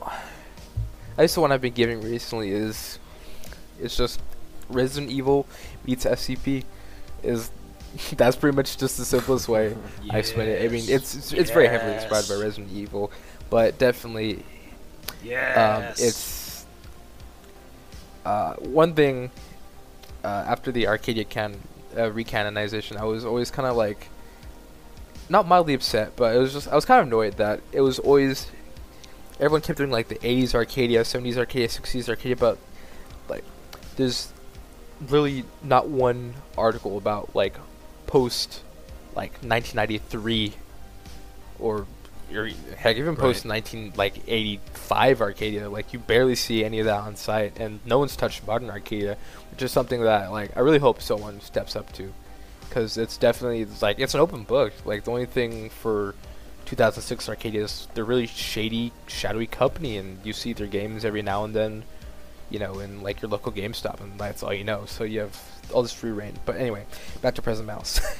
I 1.17 1.23
guess 1.23 1.33
the 1.33 1.41
one 1.41 1.51
I've 1.51 1.61
been 1.61 1.73
giving 1.73 2.01
recently 2.01 2.51
is 2.51 2.99
it's 3.81 3.97
just 3.97 4.21
Resident 4.69 5.11
Evil 5.11 5.47
meets 5.85 6.05
SCP. 6.05 6.65
Is 7.23 7.49
that's 8.17 8.35
pretty 8.35 8.55
much 8.55 8.77
just 8.77 8.97
the 8.97 9.05
simplest 9.05 9.47
way 9.47 9.75
I 10.09 10.17
explain 10.19 10.49
it. 10.49 10.63
I 10.63 10.67
mean, 10.67 10.83
it's 10.87 11.15
it's, 11.15 11.31
it's 11.33 11.51
very 11.51 11.67
heavily 11.67 11.93
inspired 11.93 12.27
by 12.27 12.35
Resident 12.35 12.71
Evil, 12.71 13.11
but 13.49 13.77
definitely 13.77 14.43
Yes. 15.23 15.57
um, 15.57 15.83
it's 16.05 16.65
uh, 18.25 18.53
one 18.55 18.93
thing 18.93 19.31
uh, 20.23 20.27
after 20.47 20.71
the 20.71 20.87
Arcadia 20.87 21.23
can 21.23 21.55
uh, 21.95 22.09
recanonization. 22.09 22.97
I 22.97 23.03
was 23.05 23.25
always 23.25 23.51
kind 23.51 23.67
of 23.67 23.75
like 23.75 24.07
not 25.29 25.47
mildly 25.47 25.73
upset, 25.73 26.15
but 26.15 26.35
it 26.35 26.39
was 26.39 26.53
just 26.53 26.67
I 26.67 26.75
was 26.75 26.85
kind 26.85 27.01
of 27.01 27.07
annoyed 27.07 27.37
that 27.37 27.61
it 27.71 27.81
was 27.81 27.99
always 27.99 28.47
everyone 29.39 29.61
kept 29.61 29.77
doing 29.77 29.91
like 29.91 30.07
the 30.07 30.15
80s 30.15 30.53
Arcadia, 30.55 31.01
70s 31.01 31.37
Arcadia, 31.37 31.67
60s 31.67 32.09
Arcadia, 32.09 32.35
but 32.35 32.57
like 33.29 33.43
there's 33.95 34.31
literally 35.01 35.43
not 35.61 35.87
one 35.89 36.33
article 36.57 36.97
about 36.97 37.35
like 37.35 37.55
post 38.13 38.61
like 39.15 39.33
1993 39.41 40.53
or 41.59 41.85
or 42.33 42.49
heck 42.77 42.97
even 42.97 43.15
post 43.15 43.45
19 43.45 43.93
like 43.95 44.15
85 44.27 45.21
Arcadia 45.21 45.69
like 45.69 45.93
you 45.93 45.99
barely 45.99 46.35
see 46.35 46.63
any 46.63 46.79
of 46.79 46.85
that 46.85 47.01
on 47.01 47.15
site 47.15 47.59
and 47.59 47.79
no 47.85 47.99
one's 47.99 48.15
touched 48.15 48.45
modern 48.45 48.69
Arcadia 48.69 49.17
which 49.51 49.61
is 49.61 49.71
something 49.71 50.01
that 50.01 50.31
like 50.31 50.55
I 50.57 50.61
really 50.61 50.79
hope 50.79 51.01
someone 51.01 51.41
steps 51.41 51.75
up 51.75 51.91
to 51.93 52.13
because 52.73 52.97
it's 52.97 53.17
definitely 53.17 53.61
it's 53.61 53.83
like 53.83 53.99
it's 53.99 54.15
an 54.15 54.19
open 54.19 54.43
book. 54.43 54.73
Like 54.83 55.03
the 55.03 55.11
only 55.11 55.27
thing 55.27 55.69
for 55.69 56.15
2006 56.65 57.29
Arcadia 57.29 57.63
is 57.63 57.87
they're 57.93 58.03
really 58.03 58.25
shady 58.25 58.91
shadowy 59.05 59.45
company 59.45 59.97
and 59.97 60.17
you 60.25 60.33
see 60.33 60.53
their 60.53 60.65
games 60.65 61.05
every 61.05 61.21
now 61.21 61.43
and 61.43 61.53
then 61.55 61.83
you 62.53 62.59
know 62.59 62.79
in 62.79 63.01
like 63.01 63.21
your 63.21 63.29
local 63.29 63.51
GameStop 63.51 63.99
and 63.99 64.17
that's 64.17 64.43
all 64.43 64.53
you 64.53 64.63
know. 64.63 64.85
So 64.85 65.03
you 65.03 65.21
have 65.21 65.41
all 65.73 65.81
this 65.81 65.91
free 65.91 66.11
reign. 66.11 66.35
But 66.45 66.55
anyway 66.57 66.85
back 67.21 67.35
to 67.35 67.41
Perfect 67.41 67.67
Malice. 67.67 67.99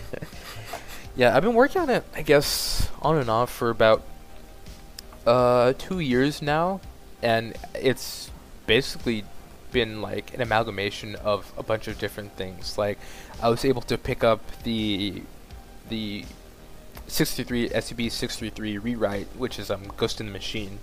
Yeah 1.16 1.38
I've 1.38 1.44
been 1.44 1.54
working 1.54 1.80
on 1.80 1.92
it 1.92 2.04
I 2.16 2.24
guess 2.24 2.90
on 3.00 3.18
and 3.18 3.30
off 3.30 3.52
for 3.52 3.70
about 3.70 4.02
uh 5.28 5.74
two 5.78 6.00
years 6.00 6.42
now. 6.42 6.82
And 7.22 7.56
it's 7.76 8.32
basically 8.66 9.24
been 9.72 10.02
like 10.02 10.34
an 10.34 10.42
amalgamation 10.42 11.16
of 11.18 11.54
a 11.56 11.62
bunch 11.62 11.88
of 11.88 12.00
different 12.00 12.36
things. 12.36 12.80
Like 12.80 12.98
I 13.44 13.50
was 13.50 13.64
able 13.64 13.84
to 13.84 13.98
pick 13.98 14.24
up 14.24 14.42
the 14.64 15.22
the 15.90 16.26
633 17.06 17.70
SCP 17.70 18.12
633 18.12 18.78
rewrite 18.80 19.28
which 19.38 19.60
is 19.60 19.70
um 19.70 19.84
Ghost 19.96 20.20
in 20.20 20.26
the 20.26 20.32
Machine. 20.32 20.80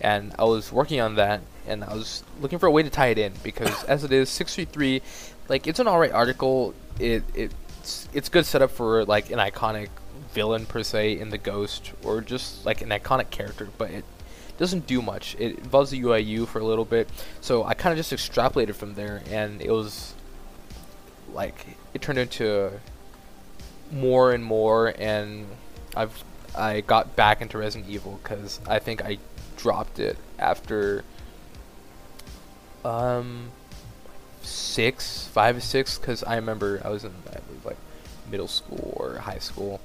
And 0.00 0.32
I 0.38 0.44
was 0.44 0.70
working 0.70 1.00
on 1.00 1.16
that 1.16 1.40
and 1.68 1.84
I 1.84 1.94
was 1.94 2.24
looking 2.40 2.58
for 2.58 2.66
a 2.66 2.70
way 2.70 2.82
to 2.82 2.90
tie 2.90 3.08
it 3.08 3.18
in 3.18 3.32
because 3.42 3.84
as 3.84 4.04
it 4.04 4.12
is 4.12 4.28
633 4.30 5.02
like 5.48 5.66
it's 5.66 5.78
an 5.78 5.88
alright 5.88 6.12
article. 6.12 6.74
It 6.98 7.22
it's 7.34 8.08
it's 8.12 8.28
good 8.28 8.46
setup 8.46 8.70
for 8.70 9.04
like 9.04 9.30
an 9.30 9.38
iconic 9.38 9.88
villain 10.32 10.66
per 10.66 10.82
se 10.82 11.18
in 11.18 11.30
the 11.30 11.38
ghost 11.38 11.92
or 12.04 12.20
just 12.20 12.66
like 12.66 12.82
an 12.82 12.90
iconic 12.90 13.30
character 13.30 13.68
but 13.78 13.90
it 13.90 14.04
doesn't 14.58 14.86
do 14.86 15.00
much. 15.00 15.36
It 15.38 15.58
involves 15.58 15.90
the 15.90 16.02
UIU 16.02 16.46
for 16.46 16.58
a 16.58 16.64
little 16.64 16.84
bit. 16.84 17.08
So 17.40 17.64
I 17.64 17.74
kind 17.74 17.92
of 17.92 18.04
just 18.04 18.12
extrapolated 18.12 18.74
from 18.74 18.94
there 18.94 19.22
and 19.30 19.62
it 19.62 19.70
was 19.70 20.14
like 21.32 21.78
it 21.94 22.02
turned 22.02 22.18
into 22.18 22.72
more 23.90 24.32
and 24.32 24.44
more 24.44 24.94
and 24.98 25.46
I've 25.96 26.22
I 26.54 26.80
got 26.80 27.14
back 27.14 27.40
into 27.40 27.58
Resident 27.58 27.90
Evil 27.90 28.18
because 28.22 28.60
I 28.66 28.80
think 28.80 29.04
I 29.04 29.18
dropped 29.56 29.98
it 29.98 30.18
after 30.38 31.04
um 32.84 33.50
six, 34.42 35.26
five 35.28 35.56
or 35.56 35.60
six, 35.60 35.98
because 35.98 36.22
I 36.24 36.36
remember 36.36 36.80
I 36.84 36.88
was 36.90 37.04
in 37.04 37.12
I 37.28 37.38
believe 37.40 37.64
like 37.64 37.76
middle 38.30 38.48
school 38.48 38.94
or 38.96 39.16
high 39.18 39.38
school. 39.38 39.80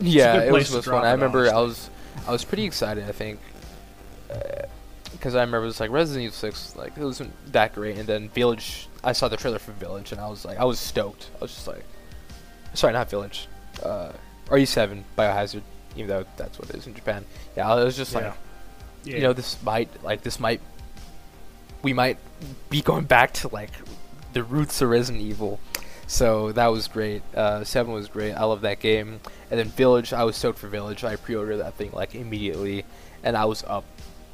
Yeah, 0.00 0.42
it 0.42 0.52
was 0.52 0.68
to 0.68 0.74
most 0.76 0.84
drop 0.84 1.02
fun. 1.02 1.08
I 1.08 1.12
remember 1.12 1.48
I 1.48 1.60
was 1.60 1.90
I 2.26 2.32
was 2.32 2.44
pretty 2.44 2.64
excited. 2.64 3.08
I 3.08 3.12
think 3.12 3.38
because 5.12 5.34
I 5.34 5.40
remember 5.40 5.64
it 5.64 5.66
was 5.66 5.80
like 5.80 5.90
Resident 5.90 6.24
Evil 6.24 6.34
Six, 6.34 6.74
like 6.76 6.96
it 6.96 7.04
wasn't 7.04 7.32
that 7.52 7.74
great, 7.74 7.98
and 7.98 8.08
then 8.08 8.28
Village. 8.30 8.88
I 9.04 9.12
saw 9.12 9.28
the 9.28 9.36
trailer 9.36 9.58
for 9.58 9.72
Village, 9.72 10.12
and 10.12 10.20
I 10.20 10.28
was 10.28 10.44
like, 10.44 10.58
I 10.58 10.64
was 10.64 10.78
stoked. 10.78 11.30
I 11.36 11.40
was 11.42 11.52
just 11.54 11.66
like, 11.66 11.84
sorry, 12.74 12.92
not 12.92 13.10
Village, 13.10 13.48
uh, 13.82 14.12
RE7 14.46 15.02
Biohazard, 15.16 15.62
even 15.96 16.08
though 16.08 16.24
that's 16.36 16.58
what 16.58 16.70
it 16.70 16.76
is 16.76 16.86
in 16.86 16.94
Japan. 16.94 17.24
Yeah, 17.56 17.70
I 17.70 17.84
was 17.84 17.96
just 17.96 18.14
like, 18.14 18.24
Yeah. 18.24 18.34
Yeah. 19.04 19.16
you 19.16 19.22
know, 19.22 19.32
this 19.32 19.62
might 19.62 19.88
like 20.02 20.22
this 20.22 20.40
might 20.40 20.60
we 21.82 21.92
might 21.92 22.18
be 22.70 22.80
going 22.82 23.04
back 23.04 23.32
to 23.34 23.48
like 23.48 23.70
the 24.32 24.42
roots 24.42 24.80
of 24.82 24.88
Resident 24.90 25.22
Evil. 25.22 25.60
So 26.06 26.52
that 26.52 26.66
was 26.66 26.88
great. 26.88 27.22
Uh, 27.34 27.64
Seven 27.64 27.92
was 27.94 28.08
great. 28.08 28.32
I 28.34 28.44
love 28.44 28.62
that 28.62 28.80
game. 28.80 29.20
And 29.50 29.58
then 29.58 29.68
Village, 29.68 30.12
I 30.12 30.24
was 30.24 30.36
stoked 30.36 30.58
for 30.58 30.68
Village. 30.68 31.04
I 31.04 31.16
pre-ordered 31.16 31.58
that 31.58 31.74
thing 31.74 31.90
like 31.92 32.14
immediately, 32.14 32.84
and 33.22 33.36
I 33.36 33.44
was 33.46 33.64
up 33.64 33.84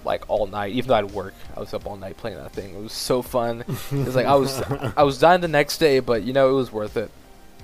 like 0.05 0.29
all 0.29 0.47
night. 0.47 0.73
Even 0.73 0.89
though 0.89 0.95
I'd 0.97 1.11
work, 1.13 1.35
I 1.57 1.61
was 1.61 1.73
up 1.75 1.87
all 1.87 1.97
night 1.97 2.17
playing 2.17 2.37
that 2.39 2.53
thing. 2.53 2.75
It 2.75 2.81
was 2.83 2.93
so 2.93 3.23
fun. 3.23 3.61
it 3.63 3.93
was 3.93 4.17
like 4.17 4.27
I 4.27 4.35
was 4.35 4.61
I 4.97 5.03
was 5.05 5.19
dying 5.21 5.41
the 5.41 5.49
next 5.49 5.79
day, 5.79 6.01
but 6.01 6.23
you 6.23 6.33
know 6.33 6.51
it 6.51 6.55
was 6.55 6.73
worth 6.73 6.97
it. 6.97 7.11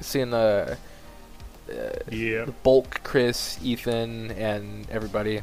Seeing 0.01 0.31
the 0.31 0.77
uh, 1.71 1.75
Yeah. 2.11 2.47
bulk, 2.63 3.01
Chris, 3.05 3.59
Ethan, 3.63 4.31
and 4.33 4.89
everybody. 4.91 5.41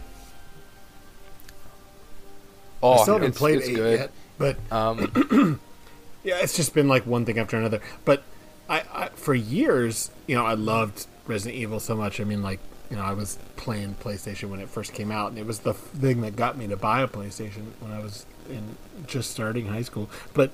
Oh, 2.84 2.94
I 2.94 3.02
still 3.02 3.14
haven't 3.16 3.30
it's, 3.30 3.38
played 3.38 3.60
it's 3.60 3.68
eight 3.70 3.76
good. 3.76 4.00
yet, 4.00 4.12
but 4.42 4.58
Um, 4.72 5.60
yeah, 6.24 6.38
it's 6.42 6.56
just 6.56 6.74
been 6.74 6.88
like 6.88 7.06
one 7.06 7.26
thing 7.26 7.40
after 7.40 7.56
another. 7.58 7.80
But 8.06 8.24
I, 8.70 8.84
I 8.94 9.10
for 9.16 9.34
years, 9.36 10.12
you 10.28 10.36
know, 10.36 10.46
I 10.46 10.56
loved 10.56 11.08
Resident 11.28 11.60
Evil 11.62 11.80
so 11.80 11.96
much. 11.96 12.20
I 12.20 12.24
mean, 12.26 12.42
like 12.44 12.60
you 12.90 12.98
know, 12.98 13.04
I 13.04 13.14
was 13.14 13.38
playing 13.56 13.96
PlayStation 14.02 14.50
when 14.50 14.60
it 14.60 14.68
first 14.70 14.94
came 14.94 15.12
out, 15.12 15.30
and 15.30 15.38
it 15.40 15.46
was 15.46 15.60
the 15.60 15.74
thing 15.74 16.22
that 16.22 16.36
got 16.36 16.58
me 16.58 16.68
to 16.68 16.76
buy 16.76 17.02
a 17.02 17.08
PlayStation 17.08 17.64
when 17.80 17.92
I 17.92 18.00
was 18.00 18.26
in 18.50 18.76
just 19.08 19.32
starting 19.32 19.68
high 19.68 19.84
school. 19.84 20.10
But 20.34 20.52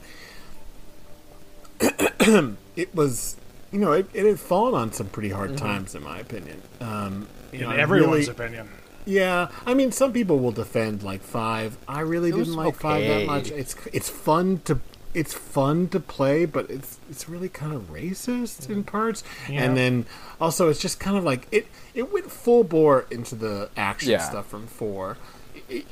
it 1.80 2.94
was, 2.96 3.38
you 3.72 3.80
know, 3.80 3.92
it, 3.94 4.08
it 4.14 4.26
had 4.26 4.40
fallen 4.40 4.74
on 4.76 4.92
some 4.94 5.08
pretty 5.08 5.30
hard 5.30 5.58
times, 5.58 5.96
in 5.96 6.04
my 6.04 6.20
opinion. 6.20 6.62
Um, 6.82 7.28
you 7.52 7.60
know, 7.62 7.72
In 7.72 7.80
I 7.80 7.82
everyone's 7.82 8.28
really- 8.28 8.32
opinion. 8.32 8.70
Yeah, 9.08 9.48
I 9.66 9.74
mean, 9.74 9.92
some 9.92 10.12
people 10.12 10.38
will 10.40 10.52
defend 10.52 11.02
like 11.02 11.22
five. 11.22 11.78
I 11.88 12.02
really 12.02 12.30
It 12.30 12.36
didn't 12.36 12.56
like 12.56 12.76
five 12.76 13.08
that 13.08 13.26
much. 13.26 13.50
It's 13.52 13.76
it's 13.94 14.10
fun 14.10 14.62
to 14.66 14.80
it's 15.14 15.34
fun 15.34 15.88
to 15.90 16.00
play, 16.00 16.46
but 16.46 16.70
it's 16.70 17.00
it's 17.10 17.28
really 17.30 17.50
kind 17.50 17.74
of 17.74 17.92
racist 17.92 18.70
in 18.70 18.84
mm. 18.84 18.86
parts. 18.86 19.24
Yeah. 19.50 19.64
And 19.64 19.78
then 19.78 20.06
also, 20.40 20.70
it's 20.70 20.80
just 20.80 21.00
kind 21.00 21.18
of 21.18 21.24
like 21.24 21.48
it 21.52 21.68
it 21.96 22.12
went 22.12 22.30
full 22.30 22.64
bore 22.64 23.08
into 23.10 23.36
the 23.36 23.70
action 23.78 24.12
Yeah. 24.12 24.20
stuff 24.20 24.48
from 24.48 24.68
four. 24.68 25.18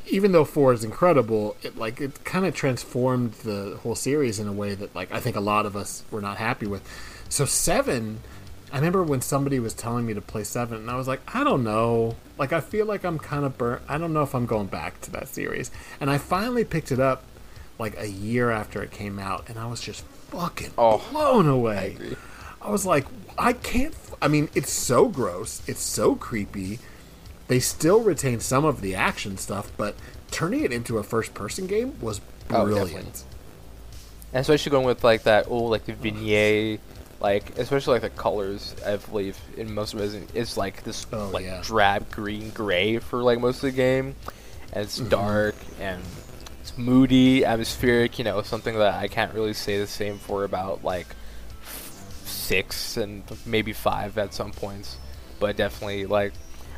Even 0.08 0.32
though 0.32 0.46
four 0.46 0.74
is 0.74 0.84
incredible, 0.84 1.56
it 1.64 1.78
like 1.78 2.02
it 2.02 2.24
kind 2.24 2.46
of 2.46 2.54
transformed 2.54 3.34
the 3.44 3.80
whole 3.82 3.96
series 3.96 4.40
in 4.40 4.48
a 4.48 4.54
way 4.54 4.76
that 4.76 4.94
like 4.94 5.12
I 5.12 5.20
think 5.20 5.36
a 5.36 5.42
lot 5.42 5.66
of 5.66 5.76
us 5.76 6.04
were 6.12 6.22
not 6.22 6.38
happy 6.38 6.68
with. 6.68 6.84
So 7.30 7.46
seven, 7.46 8.20
I 8.74 8.78
remember 8.78 9.04
when 9.04 9.22
somebody 9.22 9.60
was 9.60 9.74
telling 9.74 10.06
me 10.06 10.14
to 10.16 10.22
play 10.22 10.44
seven, 10.44 10.78
and 10.80 10.90
I 10.92 10.96
was 10.96 11.08
like, 11.08 11.22
I 11.34 11.44
don't 11.44 11.64
know. 11.64 12.16
Like, 12.38 12.52
I 12.52 12.60
feel 12.62 12.86
like 12.86 13.04
I'm 13.06 13.20
kind 13.20 13.46
of 13.46 13.58
burnt. 13.58 13.84
I 13.88 13.98
don't 13.98 14.12
know 14.12 14.24
if 14.24 14.34
I'm 14.36 14.46
going 14.46 14.68
back 14.68 15.00
to 15.02 15.12
that 15.12 15.28
series. 15.30 15.72
And 16.02 16.10
I 16.10 16.18
finally 16.18 16.66
picked 16.66 16.92
it 16.92 17.00
up 17.00 17.24
like 17.80 17.98
a 17.98 18.10
year 18.10 18.52
after 18.52 18.82
it 18.84 18.92
came 18.92 19.20
out, 19.20 19.48
and 19.50 19.58
I 19.60 19.68
was 19.68 19.80
just 19.82 20.04
fucking 20.30 20.72
Oh, 20.78 21.06
blown 21.12 21.48
away. 21.48 21.94
agree. 21.96 22.16
I 22.62 22.70
was 22.72 22.86
like, 22.86 23.06
I 23.38 23.54
can't. 23.54 23.94
f- 23.94 24.16
I 24.22 24.28
mean, 24.28 24.50
it's 24.56 24.72
so 24.72 25.08
gross. 25.08 25.62
It's 25.68 25.82
so 25.82 26.16
creepy. 26.16 26.80
They 27.48 27.60
still 27.60 28.02
retain 28.02 28.40
some 28.40 28.66
of 28.66 28.82
the 28.82 28.96
action 28.96 29.38
stuff, 29.38 29.72
but 29.78 29.96
turning 30.32 30.64
it 30.64 30.74
into 30.74 30.98
a 30.98 31.04
first-person 31.04 31.68
game 31.68 31.94
was 32.02 32.20
Oh, 32.50 32.66
brilliant. 32.66 32.88
definitely. 32.92 33.22
and 34.34 34.42
especially 34.42 34.72
going 34.72 34.86
with 34.86 35.04
like 35.04 35.24
that 35.24 35.48
old 35.48 35.70
like 35.72 35.86
the 35.86 35.94
vignette, 35.94 36.80
like 37.26 37.58
especially 37.58 37.94
like 37.94 38.04
the 38.04 38.22
colors. 38.22 38.76
I 38.86 38.98
believe 38.98 39.36
in 39.58 39.74
most 39.74 39.96
Resident, 39.96 40.30
it's 40.36 40.58
like 40.58 40.84
this 40.84 41.08
Oh, 41.12 41.30
like 41.34 41.44
yeah. 41.46 41.60
drab 41.64 42.12
green 42.12 42.52
gray 42.52 43.00
for 43.00 43.24
like 43.24 43.40
most 43.40 43.58
of 43.58 43.62
the 43.64 43.72
game, 43.72 44.16
and 44.74 44.84
it's 44.84 45.00
Mm-hmm. 45.00 45.10
dark 45.10 45.56
and 45.80 46.02
it's 46.62 46.78
moody, 46.78 47.44
atmospheric. 47.44 48.20
You 48.20 48.26
know, 48.26 48.42
something 48.44 48.78
that 48.78 48.94
I 48.96 49.08
can't 49.08 49.34
really 49.34 49.54
say 49.54 49.80
the 49.80 49.88
same 49.88 50.20
for 50.20 50.44
about 50.44 50.84
like 50.84 51.08
six 52.26 52.98
and 52.98 53.24
maybe 53.46 53.74
five 53.74 54.18
at 54.20 54.34
some 54.34 54.52
points, 54.52 54.98
but 55.40 55.58
definitely 55.58 56.06
like 56.06 56.34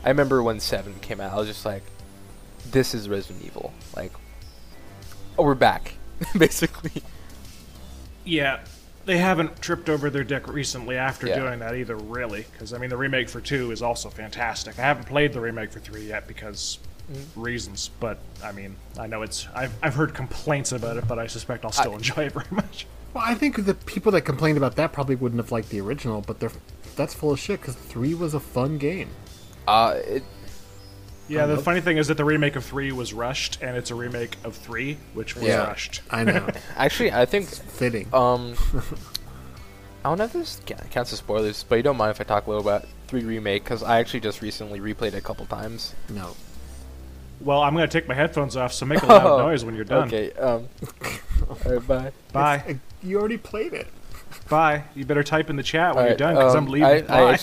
I 0.05 0.09
remember 0.09 0.41
when 0.41 0.59
seven 0.61 0.93
came 1.01 1.19
out, 1.19 1.33
I 1.33 1.35
was 1.35 1.47
just 1.47 1.65
like, 1.65 1.83
"This 2.71 2.93
is 2.93 3.09
Resident 3.09 3.43
Evil." 3.45 3.73
Like, 3.97 4.13
oh, 5.37 5.43
we're 5.43 5.55
back, 5.55 5.95
basically. 6.37 7.03
Yeah, 8.23 8.59
they 9.07 9.17
haven't 9.17 9.59
tripped 9.61 9.89
over 9.89 10.09
their 10.11 10.23
dick 10.23 10.47
recently 10.47 10.95
after 10.97 11.25
Yeah. 11.27 11.39
doing 11.39 11.59
that 11.59 11.75
either, 11.75 11.95
really. 11.95 12.45
Because 12.51 12.73
I 12.73 12.77
mean, 12.77 12.89
the 12.91 12.97
remake 12.97 13.29
for 13.29 13.41
two 13.41 13.71
is 13.71 13.81
also 13.81 14.09
fantastic. 14.09 14.77
I 14.77 14.83
haven't 14.83 15.05
played 15.07 15.33
the 15.33 15.41
remake 15.41 15.71
for 15.71 15.79
three 15.79 16.07
yet 16.07 16.27
because 16.27 16.77
Mm-hmm. 17.09 17.41
reasons, 17.41 17.89
but 18.01 18.17
I 18.43 18.51
mean, 18.51 18.75
I 18.99 19.07
know 19.07 19.21
it's. 19.21 19.47
I've 19.55 19.73
I've 19.81 19.95
heard 19.95 20.13
complaints 20.13 20.73
about 20.73 20.97
it, 20.97 21.07
but 21.07 21.17
I 21.17 21.27
suspect 21.27 21.63
I'll 21.63 21.71
still 21.71 21.93
I- 21.93 21.95
enjoy 21.95 22.25
it 22.25 22.33
very 22.33 22.45
much. 22.51 22.85
Well, 23.13 23.23
I 23.25 23.33
think 23.35 23.65
the 23.65 23.73
people 23.73 24.11
that 24.11 24.23
complained 24.23 24.57
about 24.57 24.75
that 24.75 24.91
probably 24.91 25.15
wouldn't 25.15 25.39
have 25.41 25.49
liked 25.49 25.69
the 25.69 25.79
original, 25.79 26.19
but 26.19 26.41
they're 26.41 26.51
that's 26.97 27.13
full 27.13 27.31
of 27.31 27.39
shit 27.39 27.61
because 27.61 27.75
three 27.75 28.13
was 28.13 28.33
a 28.33 28.39
fun 28.41 28.77
game. 28.77 29.07
Uh, 29.65 29.95
it, 30.03 30.23
Yeah, 31.29 31.45
the 31.45 31.57
funny 31.57 31.81
thing 31.81 31.97
is 31.97 32.07
that 32.07 32.15
the 32.15 32.23
remake 32.25 32.55
of 32.55 32.63
three 32.63 32.91
was 32.93 33.13
rushed, 33.13 33.61
and 33.61 33.75
it's 33.75 33.91
a 33.91 33.95
remake 33.95 34.37
of 34.45 34.55
three, 34.55 34.97
which 35.13 35.35
was 35.35 35.43
Yeah. 35.45 35.65
rushed. 35.67 36.01
I 36.09 36.23
know, 36.23 36.47
actually, 36.77 37.11
I 37.11 37.25
think 37.25 37.47
fitting. 37.47 38.07
um, 38.13 38.55
I 40.05 40.09
don't 40.09 40.19
know 40.19 40.23
if 40.25 40.33
this 40.33 40.61
ca- 40.65 40.75
counts 40.89 41.11
as 41.11 41.19
spoilers, 41.19 41.63
but 41.63 41.75
you 41.75 41.83
don't 41.83 41.97
mind 41.97 42.11
if 42.11 42.21
I 42.21 42.23
talk 42.23 42.47
a 42.47 42.49
little 42.49 42.65
about 42.65 42.85
three 43.07 43.23
remake 43.25 43.63
because 43.63 43.83
I 43.83 43.99
actually 43.99 44.21
just 44.21 44.41
recently 44.41 44.79
replayed 44.79 45.07
it 45.07 45.15
a 45.15 45.21
couple 45.21 45.45
times. 45.47 45.93
no, 46.09 46.35
Well, 47.41 47.61
I'm 47.61 47.73
gonna 47.73 47.87
take 47.87 48.07
my 48.07 48.13
headphones 48.13 48.55
off, 48.55 48.71
so 48.73 48.85
make 48.85 49.01
a 49.03 49.05
loud 49.05 49.25
Oh, 49.27 49.37
noise 49.39 49.65
when 49.65 49.75
you're 49.75 49.83
done. 49.85 50.07
Okay. 50.07 50.31
Um. 50.33 50.67
alright, 51.65 51.87
bye. 51.87 52.11
Bye, 52.31 52.55
It's- 52.55 52.75
uh, 52.75 52.79
you 53.03 53.19
already 53.19 53.37
played 53.37 53.73
it. 53.73 53.87
bye. 54.49 54.83
You 54.95 55.03
better 55.05 55.23
type 55.23 55.49
in 55.49 55.55
the 55.57 55.63
chat 55.63 55.93
when 55.93 56.05
Alright, 56.05 56.09
you're 56.11 56.17
done, 56.17 56.35
because 56.35 56.55
um, 56.55 56.65
I'm 56.65 56.71
leaving. 56.71 56.87
I- 57.11 57.31
I 57.31 57.35
Bye. 57.35 57.39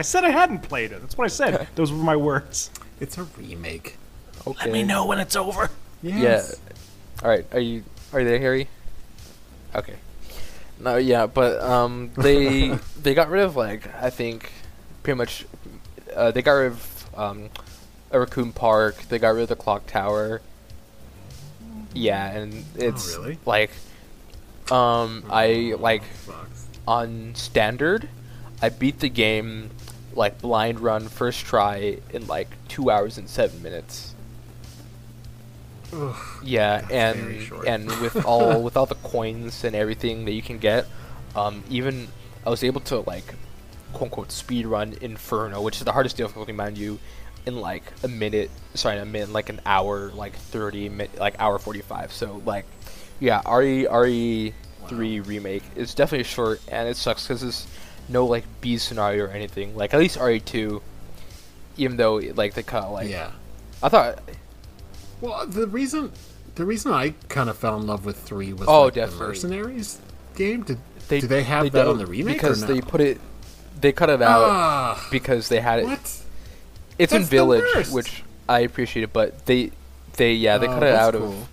Act- 0.00 0.06
I 0.06 0.08
said 0.08 0.24
I 0.24 0.30
hadn't 0.30 0.60
played 0.60 0.92
it. 0.92 1.00
That's 1.00 1.16
what 1.16 1.24
I 1.24 1.28
said. 1.28 1.68
Those 1.74 1.92
were 1.92 1.98
my 1.98 2.16
words. 2.16 2.70
It's 3.00 3.16
a 3.18 3.24
remake. 3.24 3.96
Okay. 4.46 4.64
Let 4.64 4.72
me 4.72 4.82
know 4.82 5.06
when 5.06 5.18
it's 5.18 5.36
over. 5.36 5.70
Yes. 6.02 6.60
All 7.22 7.28
right. 7.30 7.46
Are 7.52 7.60
you 7.60 7.84
are 8.12 8.20
you 8.20 8.26
there, 8.26 8.38
Harry? 8.38 8.68
Okay. 9.74 9.94
No, 10.80 10.96
yeah, 10.96 11.26
but 11.26 11.60
um, 11.60 12.10
they 12.16 12.70
they 13.02 13.14
got 13.14 13.28
rid 13.28 13.44
of 13.44 13.56
like 13.56 13.92
I 14.02 14.10
think 14.10 14.50
pretty 15.02 15.18
much 15.18 15.44
uh, 16.14 16.30
they 16.30 16.42
got 16.42 16.52
rid 16.52 16.72
of 16.72 17.08
um, 17.14 17.50
a 18.10 18.18
raccoon 18.18 18.52
park. 18.52 18.96
They 19.08 19.18
got 19.18 19.34
rid 19.34 19.42
of 19.42 19.48
the 19.48 19.56
clock 19.56 19.86
tower. 19.86 20.40
Yeah, 21.92 22.26
and 22.30 22.64
it's 22.76 23.16
really? 23.16 23.38
like 23.44 23.70
um 24.70 25.24
I 25.28 25.74
like 25.78 26.02
on 26.86 27.34
standard, 27.34 28.08
I 28.62 28.68
beat 28.70 29.00
the 29.00 29.08
game 29.08 29.70
like 30.14 30.40
blind 30.40 30.80
run 30.80 31.08
first 31.08 31.44
try 31.44 31.98
in 32.12 32.26
like 32.26 32.48
two 32.68 32.90
hours 32.90 33.18
and 33.18 33.28
seven 33.28 33.62
minutes. 33.62 34.14
Ugh. 35.92 36.16
Yeah, 36.44 36.86
and 36.90 37.50
and 37.66 37.86
with 38.00 38.24
all 38.24 38.62
with 38.66 38.76
all 38.76 38.86
the 38.86 38.94
coins 38.96 39.64
and 39.64 39.74
everything 39.74 40.24
that 40.26 40.32
you 40.32 40.42
can 40.42 40.58
get, 40.58 40.86
um, 41.34 41.62
even 41.68 42.08
I 42.46 42.50
was 42.50 42.62
able 42.64 42.80
to 42.82 43.00
like 43.00 43.34
quote 43.92 44.04
unquote 44.04 44.32
speed 44.32 44.66
run 44.66 44.94
Inferno, 45.00 45.60
which 45.60 45.76
is 45.78 45.84
the 45.84 45.92
hardest 45.92 46.16
difficulty, 46.16 46.52
mind 46.52 46.78
you, 46.78 46.98
in 47.46 47.56
like 47.56 47.82
a 48.02 48.08
minute. 48.08 48.50
Sorry, 48.74 48.98
a 48.98 49.04
minute, 49.04 49.30
like 49.30 49.48
an 49.48 49.60
hour, 49.66 50.10
like 50.12 50.34
thirty, 50.34 50.88
like 51.18 51.34
hour 51.38 51.58
forty 51.58 51.80
five. 51.80 52.12
So 52.12 52.40
like, 52.44 52.66
yeah, 53.18 53.42
RE 53.50 53.86
RE 53.88 54.54
three 54.88 55.20
remake 55.20 55.62
is 55.76 55.94
definitely 55.94 56.24
short, 56.24 56.60
and 56.68 56.88
it 56.88 56.96
sucks 56.96 57.26
because 57.26 57.40
there's 57.40 57.66
no 58.10 58.26
like 58.26 58.44
B 58.60 58.76
scenario 58.78 59.24
or 59.26 59.28
anything. 59.28 59.76
Like 59.76 59.94
at 59.94 60.00
least 60.00 60.18
RE 60.18 60.40
two, 60.40 60.82
even 61.76 61.96
though 61.96 62.16
like 62.16 62.54
they 62.54 62.62
cut 62.62 62.90
like 62.90 63.08
yeah. 63.08 63.30
I 63.82 63.88
thought 63.88 64.18
Well, 65.20 65.46
the 65.46 65.66
reason 65.66 66.12
the 66.56 66.64
reason 66.64 66.92
I 66.92 67.14
kind 67.28 67.48
of 67.48 67.56
fell 67.56 67.76
in 67.80 67.86
love 67.86 68.04
with 68.04 68.18
three 68.18 68.52
was 68.52 68.68
Oh, 68.68 68.84
like, 68.84 68.94
the. 68.94 69.06
Mercenaries 69.06 69.98
game. 70.34 70.62
Did 70.62 70.78
they 71.08 71.20
do 71.20 71.26
they 71.26 71.42
have 71.44 71.70
that 71.72 71.86
on 71.88 71.98
the 71.98 72.06
remake 72.06 72.34
because 72.36 72.60
no? 72.62 72.66
they 72.68 72.80
put 72.80 73.00
it 73.00 73.20
they 73.80 73.92
cut 73.92 74.10
it 74.10 74.20
out 74.22 74.42
Ah, 74.42 75.08
because 75.10 75.48
they 75.48 75.60
had 75.60 75.78
it 75.80 75.84
what? 75.86 75.98
it's 75.98 77.12
in 77.12 77.20
That's 77.20 77.30
the 77.30 77.36
village 77.36 77.88
which 77.88 78.22
i 78.48 78.60
appreciate 78.60 79.04
it 79.04 79.12
but 79.12 79.46
they 79.46 79.70
they 80.16 80.34
yeah 80.34 80.58
they 80.58 80.68
Oh, 80.68 80.74
cut 80.74 80.82
it 80.82 80.94
out 80.94 81.14
cool. 81.14 81.28
of 81.32 81.48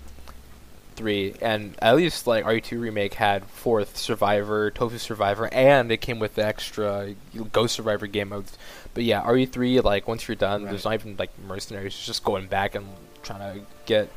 three 0.98 1.34
and 1.40 1.74
at 1.80 1.96
least 1.96 2.26
like 2.26 2.44
re2 2.44 2.78
remake 2.80 3.14
had 3.14 3.44
fourth 3.46 3.96
survivor 3.96 4.70
tofu 4.70 4.98
survivor 4.98 5.48
and 5.52 5.90
it 5.90 5.98
came 5.98 6.18
with 6.18 6.34
the 6.34 6.44
extra 6.44 7.14
ghost 7.52 7.74
survivor 7.76 8.06
game 8.06 8.28
modes 8.30 8.58
but 8.94 9.04
yeah 9.04 9.22
re3 9.22 9.82
like 9.84 10.06
once 10.08 10.26
you're 10.28 10.34
done 10.34 10.64
there's 10.64 10.84
not 10.84 10.94
even 10.94 11.16
like 11.16 11.30
mercenaries 11.46 11.94
it's 11.94 12.04
just 12.04 12.24
going 12.24 12.46
back 12.46 12.74
and 12.74 12.86
trying 13.22 13.54
to 13.60 13.64
get 13.86 14.10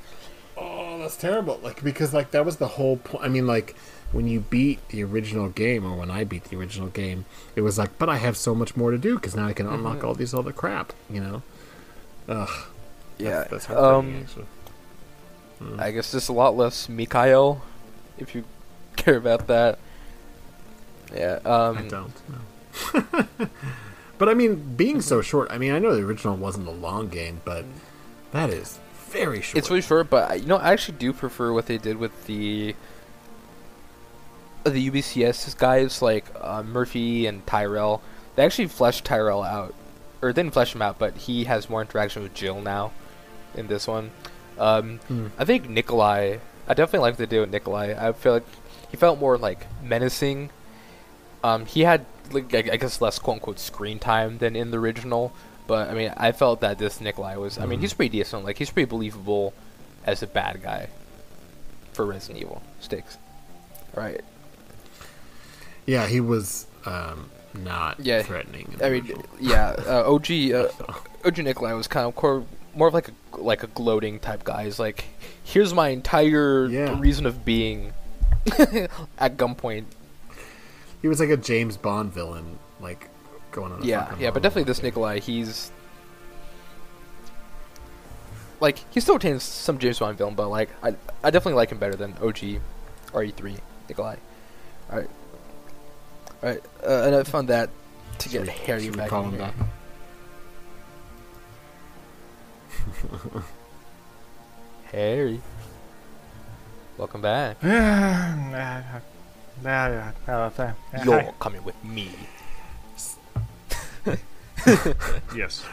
Oh, 0.64 0.99
that's 0.99 1.16
terrible. 1.18 1.60
Like 1.64 1.84
because 1.84 2.14
like 2.14 2.32
that 2.32 2.45
was 2.45 2.58
the 2.58 2.68
whole 2.68 2.98
point. 2.98 3.24
I 3.24 3.30
mean, 3.30 3.48
like 3.48 3.76
when 4.12 4.28
you 4.28 4.41
beat 4.41 4.86
the 4.90 5.02
original 5.03 5.48
game, 5.49 5.84
or 5.86 5.95
when 5.98 6.12
I 6.12 6.24
beat 6.24 6.44
the 6.44 6.58
original 6.58 6.90
game, 6.90 7.26
it 7.56 7.62
was 7.62 7.80
like, 7.80 7.98
but 7.98 8.10
I 8.10 8.18
have 8.18 8.38
so 8.38 8.53
much 8.53 8.76
more 8.76 8.91
to 8.91 8.98
do 8.99 9.16
because 9.16 9.36
now 9.36 9.48
I 9.48 9.53
can 9.53 9.66
unlock 9.66 9.99
Mm-hmm. 9.99 10.08
all 10.08 10.14
these 10.14 10.36
other 10.36 10.52
crap. 10.52 10.94
You 11.10 11.22
know. 11.22 11.41
Ugh. 12.28 12.49
yeah 13.18 13.45
That's, 13.49 13.66
that's 13.66 13.70
um 13.72 14.20
actually. 14.24 14.45
I 15.79 15.91
guess 15.91 16.11
there's 16.11 16.29
a 16.29 16.33
lot 16.33 16.55
less 16.57 16.89
Mikhail, 16.89 17.61
if 18.17 18.33
you 18.35 18.43
care 18.95 19.15
about 19.17 19.47
that. 19.47 19.79
Yeah. 21.13 21.39
Um, 21.45 21.77
I 21.77 21.81
don't 21.88 22.13
know. 22.29 23.47
but 24.17 24.29
I 24.29 24.33
mean, 24.33 24.75
being 24.75 25.01
so 25.01 25.21
short. 25.21 25.51
I 25.51 25.57
mean, 25.57 25.71
I 25.73 25.79
know 25.79 25.95
the 25.95 26.03
original 26.03 26.35
wasn't 26.38 26.67
a 26.67 26.71
long 26.71 27.09
game, 27.09 27.41
but 27.43 27.65
that 28.31 28.49
is 28.49 28.79
very 29.09 29.41
short. 29.41 29.57
It's 29.57 29.69
really 29.69 29.81
short, 29.81 30.09
but 30.09 30.31
I- 30.31 30.35
you 30.35 30.45
know, 30.47 30.57
I 30.57 30.71
actually 30.71 30.97
do 30.97 31.11
prefer 31.13 31.51
what 31.51 31.65
they 31.65 31.77
did 31.77 31.97
with 31.97 32.25
the 32.27 32.75
the 34.63 34.89
UBCS 34.91 35.57
guys 35.57 36.01
like 36.01 36.25
uh, 36.39 36.61
Murphy 36.63 37.25
and 37.25 37.45
Tyrell. 37.47 38.01
They 38.35 38.45
actually 38.45 38.67
fleshed 38.67 39.03
Tyrell 39.05 39.43
out, 39.43 39.73
or 40.21 40.31
didn't 40.33 40.53
flesh 40.53 40.75
him 40.75 40.81
out, 40.81 40.99
but 40.99 41.17
he 41.17 41.45
has 41.45 41.69
more 41.69 41.81
interaction 41.81 42.21
with 42.23 42.33
Jill 42.33 42.61
now 42.61 42.91
in 43.55 43.67
this 43.67 43.88
one. 43.88 44.11
Um, 44.57 44.99
Hmm. 45.07 45.28
I 45.38 45.45
think 45.45 45.69
Nikolai. 45.69 46.38
I 46.68 46.73
definitely 46.73 46.99
like 47.10 47.18
the 47.18 47.28
deal 47.28 47.41
with 47.41 47.52
Nikolai. 47.52 47.95
I 47.98 48.11
feel 48.14 48.34
like 48.34 48.45
he 48.90 48.98
felt 48.98 49.19
more 49.19 49.38
like 49.38 49.65
menacing. 49.84 50.49
Um, 51.44 51.65
he 51.65 51.82
had 51.82 52.06
like 52.32 52.53
I 52.53 52.78
guess 52.78 53.02
less 53.02 53.19
quote 53.19 53.36
unquote 53.36 53.60
screen 53.60 53.99
time 53.99 54.38
than 54.38 54.56
in 54.56 54.72
the 54.72 54.78
original, 54.78 55.34
but 55.68 55.90
I 55.90 55.94
mean 55.94 56.14
I 56.15 56.32
felt 56.32 56.61
that 56.61 56.78
this 56.78 57.02
Nikolai 57.02 57.36
was. 57.36 57.57
I 57.57 57.65
mean 57.65 57.80
he's 57.80 57.94
pretty 57.94 58.18
decent. 58.18 58.45
Like 58.45 58.57
he's 58.57 58.69
pretty 58.69 58.90
believable 58.90 59.53
as 60.06 60.22
a 60.23 60.28
bad 60.28 60.61
guy 60.64 60.88
for 61.94 62.06
Resident 62.06 62.40
Evil 62.41 62.61
sticks. 62.80 63.18
Right. 63.95 64.22
Yeah, 65.86 66.07
he 66.07 66.22
was 66.22 66.68
um, 66.86 67.30
not 67.53 67.99
Yeah, 67.99 68.22
threatening. 68.22 68.76
I 68.82 68.90
mean, 68.90 69.23
yeah. 69.40 69.76
Uh, 69.86 70.14
OG 70.14 70.32
uh, 70.53 70.68
OG 71.26 71.40
Nikolai 71.40 71.73
was 71.73 71.88
kind 71.88 72.07
of 72.07 72.15
core, 72.15 72.44
more 72.76 72.88
of 72.88 72.93
like 72.93 73.10
a 73.10 73.38
like 73.38 73.64
a 73.64 73.68
gloating 73.68 74.19
type 74.19 74.43
guy. 74.43 74.65
He's 74.65 74.80
like, 74.80 75.06
here's 75.43 75.73
my 75.73 75.89
entire 75.89 76.68
Yeah. 76.68 76.99
reason 76.99 77.26
of 77.26 77.43
being 77.45 77.93
at 79.18 79.38
gunpoint. 79.38 79.85
he 81.02 81.07
was 81.07 81.19
like 81.19 81.30
a 81.30 81.38
James 81.38 81.77
Bond 81.77 82.14
villain, 82.14 82.57
like 82.80 83.10
going 83.52 83.72
on. 83.72 83.81
A 83.81 83.85
Yeah, 83.85 84.15
yeah, 84.19 84.31
but 84.31 84.41
definitely 84.43 84.64
this 84.64 84.81
Nikolai, 84.84 85.19
he's 85.19 85.72
like 88.60 88.84
he 88.91 88.99
still 88.99 89.15
retains 89.15 89.43
some 89.43 89.77
James 89.80 89.99
Bond 89.99 90.18
villain, 90.18 90.35
but 90.35 90.49
like 90.49 90.69
I 90.84 90.89
I 91.23 91.30
definitely 91.31 91.53
like 91.53 91.72
him 91.72 91.77
better 91.80 91.95
than 91.95 92.14
OG 92.22 92.60
RE3 93.14 93.57
Nikolai. 93.89 94.15
All 94.91 94.98
right, 94.99 95.10
all 96.43 96.49
right, 96.49 96.61
uh, 96.85 97.03
and 97.06 97.15
I 97.15 97.23
found 97.23 97.48
that 97.49 97.69
to 98.19 98.30
Should 98.30 98.45
get 98.45 98.57
we- 98.60 98.65
Harry 98.65 98.89
back. 98.89 99.10
call 99.10 99.23
him 99.23 99.31
here. 99.31 99.39
back? 99.39 99.53
Harry, 104.91 105.40
welcome 106.98 107.22
back. 107.22 107.58
You're 111.06 111.34
coming 111.40 111.64
with 111.64 111.82
me. 111.84 112.12
yes. 115.36 115.64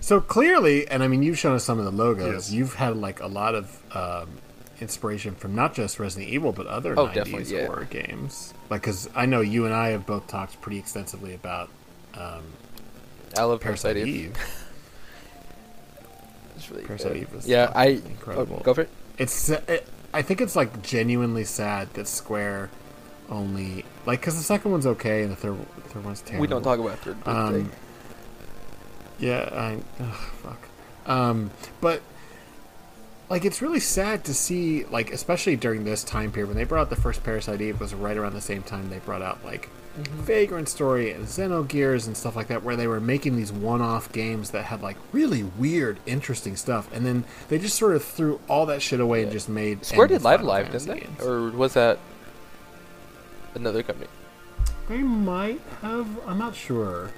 So 0.00 0.20
clearly, 0.20 0.88
and 0.88 1.02
I 1.02 1.08
mean, 1.08 1.22
you've 1.22 1.38
shown 1.38 1.54
us 1.54 1.64
some 1.64 1.78
of 1.78 1.84
the 1.84 1.92
logos. 1.92 2.32
Yes. 2.50 2.52
You've 2.52 2.74
had 2.74 2.96
like 2.96 3.20
a 3.20 3.26
lot 3.28 3.54
of 3.54 3.80
um, 3.96 4.28
inspiration 4.80 5.34
from 5.34 5.54
not 5.54 5.74
just 5.74 5.98
Resident 6.00 6.30
Evil, 6.30 6.52
but 6.52 6.66
other 6.66 6.98
Oh, 6.98 7.06
90s 7.06 7.50
yeah. 7.50 7.66
horror 7.66 7.84
games. 7.84 8.52
Like, 8.68 8.80
because 8.82 9.08
I 9.14 9.26
know 9.26 9.40
you 9.40 9.64
and 9.64 9.72
I 9.74 9.90
have 9.90 10.04
both 10.06 10.26
talked 10.26 10.60
pretty 10.60 10.78
extensively 10.78 11.34
about 11.34 11.70
um, 12.14 12.42
I 13.38 13.44
love 13.44 13.60
Parasite 13.60 13.94
Parasite 13.96 14.08
Eve. 14.08 14.36
It's 16.62 16.70
really 16.70 16.84
Parasite 16.84 17.12
good. 17.14 17.22
Eve 17.22 17.34
is 17.34 17.48
Yeah, 17.48 17.72
I 17.74 17.86
incredible. 17.86 18.58
Oh, 18.60 18.62
go 18.62 18.74
for 18.74 18.82
it. 18.82 18.88
It's. 19.18 19.50
It, 19.50 19.86
I 20.14 20.22
think 20.22 20.40
it's 20.40 20.54
like 20.54 20.82
genuinely 20.82 21.44
sad 21.44 21.92
that 21.94 22.06
Square 22.06 22.70
only 23.28 23.84
like 24.04 24.20
because 24.20 24.36
the 24.36 24.42
second 24.42 24.70
one's 24.70 24.86
okay 24.86 25.22
and 25.22 25.32
the 25.32 25.36
third 25.36 25.58
third 25.84 26.04
one's 26.04 26.20
terrible. 26.20 26.42
We 26.42 26.48
don't 26.48 26.62
talk 26.62 26.78
about 26.78 26.98
third 26.98 27.16
Um. 27.26 27.72
Yeah, 29.18 29.48
I 29.52 29.78
ugh, 30.02 30.14
fuck. 30.42 30.68
Um, 31.06 31.50
but 31.80 32.02
like 33.28 33.44
it's 33.44 33.62
really 33.62 33.80
sad 33.80 34.24
to 34.24 34.34
see 34.34 34.84
like 34.84 35.12
especially 35.12 35.56
during 35.56 35.84
this 35.84 36.04
time 36.04 36.30
period 36.30 36.48
when 36.48 36.56
they 36.56 36.64
brought 36.64 36.82
out 36.82 36.90
the 36.90 36.96
first 36.96 37.24
Parasite 37.24 37.60
Eve 37.60 37.80
was 37.80 37.94
right 37.94 38.16
around 38.16 38.34
the 38.34 38.40
same 38.40 38.62
time 38.62 38.90
they 38.90 38.98
brought 38.98 39.22
out 39.22 39.44
like 39.44 39.68
Vagrant 39.94 40.68
Story 40.68 41.12
and 41.12 41.26
Xenogears 41.26 42.06
and 42.06 42.16
stuff 42.16 42.34
like 42.34 42.48
that 42.48 42.62
where 42.62 42.76
they 42.76 42.86
were 42.86 43.00
making 43.00 43.36
these 43.36 43.52
one-off 43.52 44.10
games 44.12 44.50
that 44.52 44.64
had 44.64 44.80
like 44.82 44.96
really 45.12 45.42
weird 45.42 45.98
interesting 46.06 46.56
stuff 46.56 46.90
and 46.94 47.04
then 47.04 47.24
they 47.48 47.58
just 47.58 47.76
sort 47.76 47.94
of 47.94 48.02
threw 48.02 48.40
all 48.48 48.64
that 48.66 48.80
shit 48.80 49.00
away 49.00 49.22
and 49.22 49.30
just 49.32 49.48
made 49.50 49.84
Square 49.84 50.06
did 50.08 50.22
Live 50.22 50.40
Final 50.40 50.46
Live, 50.52 50.72
didn't 50.72 50.88
they? 50.88 51.00
games. 51.00 51.22
Or 51.22 51.50
was 51.50 51.74
that 51.74 51.98
another 53.54 53.82
company? 53.82 54.08
They 54.88 54.98
might 54.98 55.60
have. 55.82 56.06
I'm 56.26 56.38
not 56.38 56.54
sure. 56.54 57.10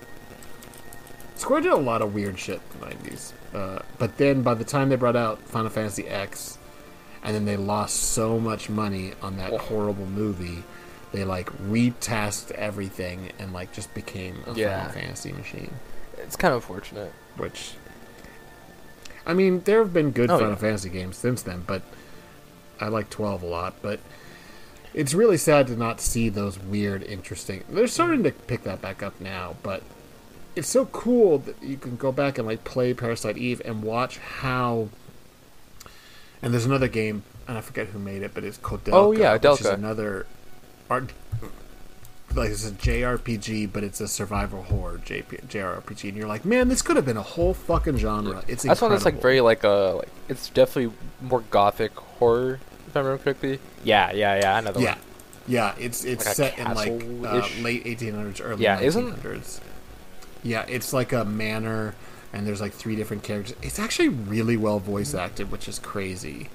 Square 1.37 1.63
did 1.63 1.73
a 1.73 1.77
lot 1.77 2.03
of 2.03 2.15
weird 2.15 2.39
shit 2.39 2.61
in 2.75 2.81
the 2.81 2.87
90s. 3.11 3.33
Uh, 3.55 3.79
but 3.99 4.17
then 4.19 4.43
by 4.43 4.55
the 4.55 4.65
time 4.65 4.89
they 4.89 4.97
brought 4.97 5.17
out 5.17 5.41
Final 5.43 5.71
Fantasy 5.71 6.07
X, 6.07 6.59
and 7.23 7.35
then 7.35 7.45
they 7.45 7.57
lost 7.57 7.97
so 7.97 8.39
much 8.39 8.69
money 8.69 9.13
on 9.23 9.37
that 9.39 9.53
Oh. 9.53 9.59
horrible 9.59 10.07
movie, 10.07 10.63
they 11.15 11.23
like 11.25 11.47
retasked 11.63 12.51
everything 12.53 13.31
and 13.39 13.53
like 13.53 13.73
just 13.73 13.95
became 13.95 14.43
a 14.49 14.53
Yeah. 14.55 14.89
Final 14.89 15.01
Fantasy 15.01 15.33
machine. 15.33 15.73
It's 16.19 16.35
kind 16.35 16.53
of 16.53 16.63
unfortunate. 16.63 17.13
Which, 17.37 17.75
I 19.25 19.33
mean, 19.33 19.61
there 19.61 19.79
have 19.79 19.93
been 19.93 20.11
good 20.11 20.29
Oh, 20.29 20.39
Final 20.39 20.51
yeah. 20.55 20.57
Fantasy 20.57 20.89
games 20.89 21.17
since 21.17 21.41
then, 21.43 21.63
but 21.67 21.83
I 22.81 22.89
like 22.89 23.11
12 23.11 23.45
a 23.45 23.47
lot. 23.47 23.75
But 23.81 24.01
it's 24.93 25.15
really 25.15 25.37
sad 25.37 25.69
to 25.69 25.77
not 25.77 26.01
see 26.01 26.29
those 26.29 26.59
weird, 26.59 27.05
interesting. 27.05 27.63
They're 27.69 27.87
starting 27.87 28.25
to 28.25 28.33
pick 28.33 28.65
that 28.65 28.83
back 28.83 29.01
up 29.01 29.21
now, 29.21 29.55
but 29.63 29.83
it's 30.57 30.69
so 30.69 30.87
cool 30.87 31.39
that 31.39 31.63
you 31.63 31.77
can 31.77 31.95
go 31.97 32.11
back 32.11 32.39
and 32.39 32.47
like 32.47 32.65
play 32.65 32.93
Parasite 32.93 33.39
Eve 33.39 33.63
and 33.65 33.85
watch 33.85 34.19
how. 34.19 34.89
And 36.43 36.53
there's 36.53 36.67
another 36.67 36.89
game, 36.89 37.23
and 37.47 37.57
I 37.57 37.61
forget 37.61 37.87
who 37.87 38.01
made 38.01 38.23
it, 38.23 38.33
but 38.35 38.43
it's 38.43 38.57
called 38.59 38.81
Oh, 38.93 39.13
yeah, 39.13 39.35
which 39.35 39.61
is 39.61 39.67
another 39.67 40.27
art. 40.91 41.13
Like 42.35 42.51
it's 42.51 42.67
a 42.69 42.73
JRPG, 42.73 43.73
but 43.73 43.85
it's 43.85 44.01
a 44.01 44.09
survival 44.09 44.65
horror 44.65 44.99
JP, 45.05 45.47
JRPG, 45.47 46.09
and 46.09 46.17
you're 46.19 46.27
like, 46.27 46.45
man, 46.45 46.69
this 46.69 46.83
could 46.83 46.97
have 46.97 47.05
been 47.05 47.17
a 47.17 47.23
whole 47.23 47.55
fucking 47.55 47.99
genre. 47.99 48.43
It's 48.49 48.65
That's 48.65 48.81
one 48.81 48.91
that's 48.91 49.05
like 49.05 49.23
very 49.23 49.41
like 49.41 49.63
a 49.63 49.99
like 49.99 50.09
it's 50.29 50.49
definitely 50.51 50.97
more 51.21 51.43
gothic 51.53 51.95
horror 51.97 52.59
if 52.89 52.97
I 52.97 53.01
remember 53.01 53.23
correctly. 53.23 53.61
Yeah, 53.85 54.11
yeah, 54.13 54.35
yeah. 54.37 54.59
Another 54.59 54.81
Yeah, 54.81 54.91
one. 54.95 54.99
yeah. 55.47 55.75
It's 55.79 56.05
it's 56.05 56.27
Like 56.27 56.35
set 56.35 56.59
in 56.59 56.75
like 56.75 56.91
uh, 56.91 57.47
late 57.63 57.85
1800s, 57.85 58.41
early 58.43 58.65
Yeah, 58.65 58.81
isn't- 58.81 59.23
1900s. 59.23 59.61
Yeah, 60.43 60.65
it's 60.69 60.93
like 60.93 61.13
a 61.13 61.25
manor, 61.25 61.95
and 62.33 62.45
there's 62.47 62.61
like 62.61 62.73
three 62.73 62.97
different 62.97 63.23
characters. 63.23 63.55
It's 63.63 63.79
actually 63.79 64.09
really 64.09 64.57
well 64.57 64.81
voice 64.81 65.15
acted, 65.15 65.53
which 65.53 65.69
is 65.69 65.79
crazy 65.79 66.49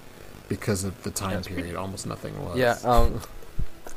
because 0.49 0.83
of 0.83 1.01
the 1.03 1.09
time 1.11 1.37
it's 1.39 1.47
pretty- 1.47 1.61
period. 1.61 1.77
Almost 1.77 2.05
nothing 2.05 2.37
was. 2.43 2.57
Yeah. 2.57 2.75
Um, 2.83 3.21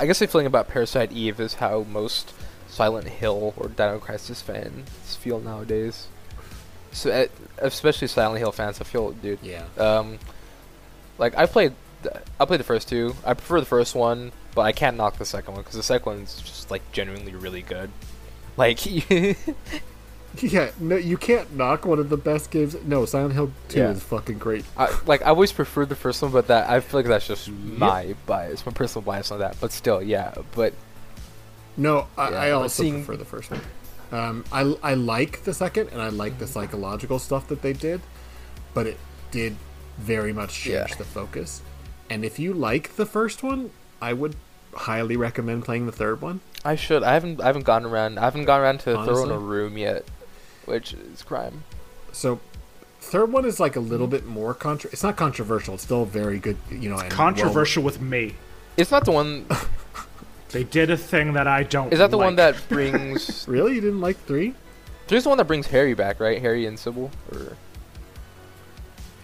I 0.03 0.07
guess 0.07 0.19
the 0.19 0.27
feeling 0.27 0.49
about 0.49 0.67
Parasite 0.67 1.13
Eve 1.13 1.39
is 1.39 1.55
how 1.55 1.85
most 1.85 2.35
Silent 2.67 3.07
Hill 3.07 3.55
or 3.57 3.69
Dino 3.69 4.01
Crisis 4.01 4.43
fans 4.43 5.15
feel 5.15 5.39
nowadays. 5.39 6.09
So, 6.91 7.13
uh, 7.13 7.27
especially 7.59 8.09
Silent 8.09 8.41
Hill 8.41 8.51
fans, 8.51 8.81
I 8.81 8.85
feel, 8.85 9.13
dude. 9.13 9.39
yeah. 9.45 9.65
Um, 9.79 10.19
like 11.19 11.39
I 11.39 11.47
played, 11.47 11.75
I 12.41 12.47
played 12.47 12.59
the 12.59 12.65
first 12.65 12.89
two. 12.89 13.15
I 13.25 13.35
prefer 13.35 13.61
the 13.61 13.67
first 13.67 13.95
one, 13.95 14.33
but 14.57 14.63
I 14.63 14.73
can't 14.73 14.97
knock 14.97 15.19
the 15.19 15.25
second 15.25 15.55
one 15.55 15.63
because 15.63 15.77
the 15.77 15.85
second 15.85 16.17
one's 16.17 16.41
just 16.41 16.69
like 16.69 16.83
genuinely 16.91 17.37
really 17.37 17.63
good. 17.63 17.89
Like, 18.57 18.85
Yeah, 20.43 20.71
no, 20.81 20.97
you 20.97 21.17
can't 21.19 21.55
knock 21.57 21.85
one 21.85 21.99
of 21.99 22.09
the 22.09 22.17
best 22.17 22.51
games. 22.51 22.75
No, 22.85 23.05
Silent 23.05 23.35
Hill 23.35 23.53
2 23.69 23.79
Yeah. 23.79 23.91
is 23.91 24.03
fucking 24.03 24.39
great. 24.39 24.65
I, 24.77 24.97
like 25.07 25.23
I 25.23 25.27
always 25.27 25.53
preferred 25.53 25.89
the 25.91 25.95
first 25.97 26.23
one, 26.23 26.33
but 26.33 26.47
that 26.49 26.71
I 26.71 26.81
feel 26.81 27.01
like 27.01 27.07
that's 27.07 27.27
just 27.27 27.51
my 27.51 28.15
bias, 28.27 28.65
my 28.65 28.73
personal 28.73 29.03
bias 29.05 29.31
on 29.31 29.41
that. 29.41 29.57
But 29.61 29.73
still, 29.73 30.03
yeah. 30.03 30.35
But 30.55 30.73
No, 31.77 32.07
I, 32.17 32.31
Yeah, 32.31 32.37
I 32.41 32.51
also 32.53 32.83
seeing- 32.83 33.05
prefer 33.05 33.17
the 33.19 33.25
first 33.25 33.51
one. 33.51 33.61
Um, 34.11 34.45
I, 34.53 34.75
I 34.83 34.95
like 34.95 35.45
the 35.45 35.55
second, 35.55 35.89
and 35.91 36.01
I 36.03 36.09
like 36.11 36.39
the 36.39 36.47
psychological 36.47 37.19
stuff 37.19 37.49
that 37.49 37.63
they 37.63 37.73
did, 37.73 38.01
but 38.75 38.87
it 38.87 38.99
did 39.31 39.57
very 39.99 40.33
much 40.35 40.53
change 40.55 40.91
Yeah. 40.91 40.97
the 40.97 41.05
focus. 41.05 41.63
And 42.11 42.25
if 42.25 42.39
you 42.39 42.53
like 42.53 42.97
the 42.97 43.07
first 43.07 43.43
one, 43.43 43.71
I 44.03 44.13
would 44.13 44.37
highly 44.75 45.17
recommend 45.17 45.65
playing 45.65 45.87
the 45.87 45.93
third 45.93 46.21
one. 46.21 46.41
I 46.65 46.77
should. 46.77 47.03
I 47.03 47.15
haven't. 47.15 47.41
I 47.41 47.47
haven't 47.47 47.65
gone 47.65 47.85
around. 47.87 48.19
I 48.19 48.23
haven't 48.25 48.45
gone 48.45 48.61
around 48.61 48.81
to 48.81 49.03
throw 49.05 49.25
in 49.25 49.31
a 49.31 49.39
room 49.39 49.77
yet, 49.79 50.05
which 50.73 50.95
is 50.95 51.23
crime. 51.23 51.65
So, 52.13 52.41
third 53.01 53.31
one 53.31 53.45
is 53.45 53.61
like 53.61 53.77
a 53.77 53.81
little 53.81 54.07
bit 54.07 54.25
more 54.25 54.55
contra. 54.55 54.91
It's 54.91 55.03
not 55.03 55.17
controversial. 55.17 55.75
It's 55.75 55.83
still 55.83 56.07
very 56.07 56.39
good. 56.39 56.57
You 56.71 56.89
know, 56.89 56.97
and 56.99 57.09
well- 57.09 57.11
Controversial 57.11 57.83
with 57.83 58.01
me. 58.01 58.35
It's 58.77 58.91
not 58.91 59.05
the 59.05 59.13
one. 59.13 59.47
They 60.49 60.65
did 60.65 60.91
a 60.91 60.99
thing 60.99 61.33
that 61.33 61.47
I 61.47 61.63
don't. 61.63 61.91
Is 61.95 61.99
that 61.99 62.11
the 62.11 62.19
one 62.19 62.37
that 62.37 62.55
brings? 62.69 63.49
really, 63.49 63.75
you 63.75 63.81
didn't 63.81 64.03
like 64.03 64.19
three? 64.19 64.55
There's 65.09 65.23
the 65.23 65.31
one 65.31 65.39
that 65.39 65.47
brings 65.47 65.67
Harry 65.69 65.95
back, 65.95 66.21
right? 66.21 66.43
Harry 66.43 66.67
and 66.67 66.77
Cybil. 66.77 67.11
Or 67.33 67.57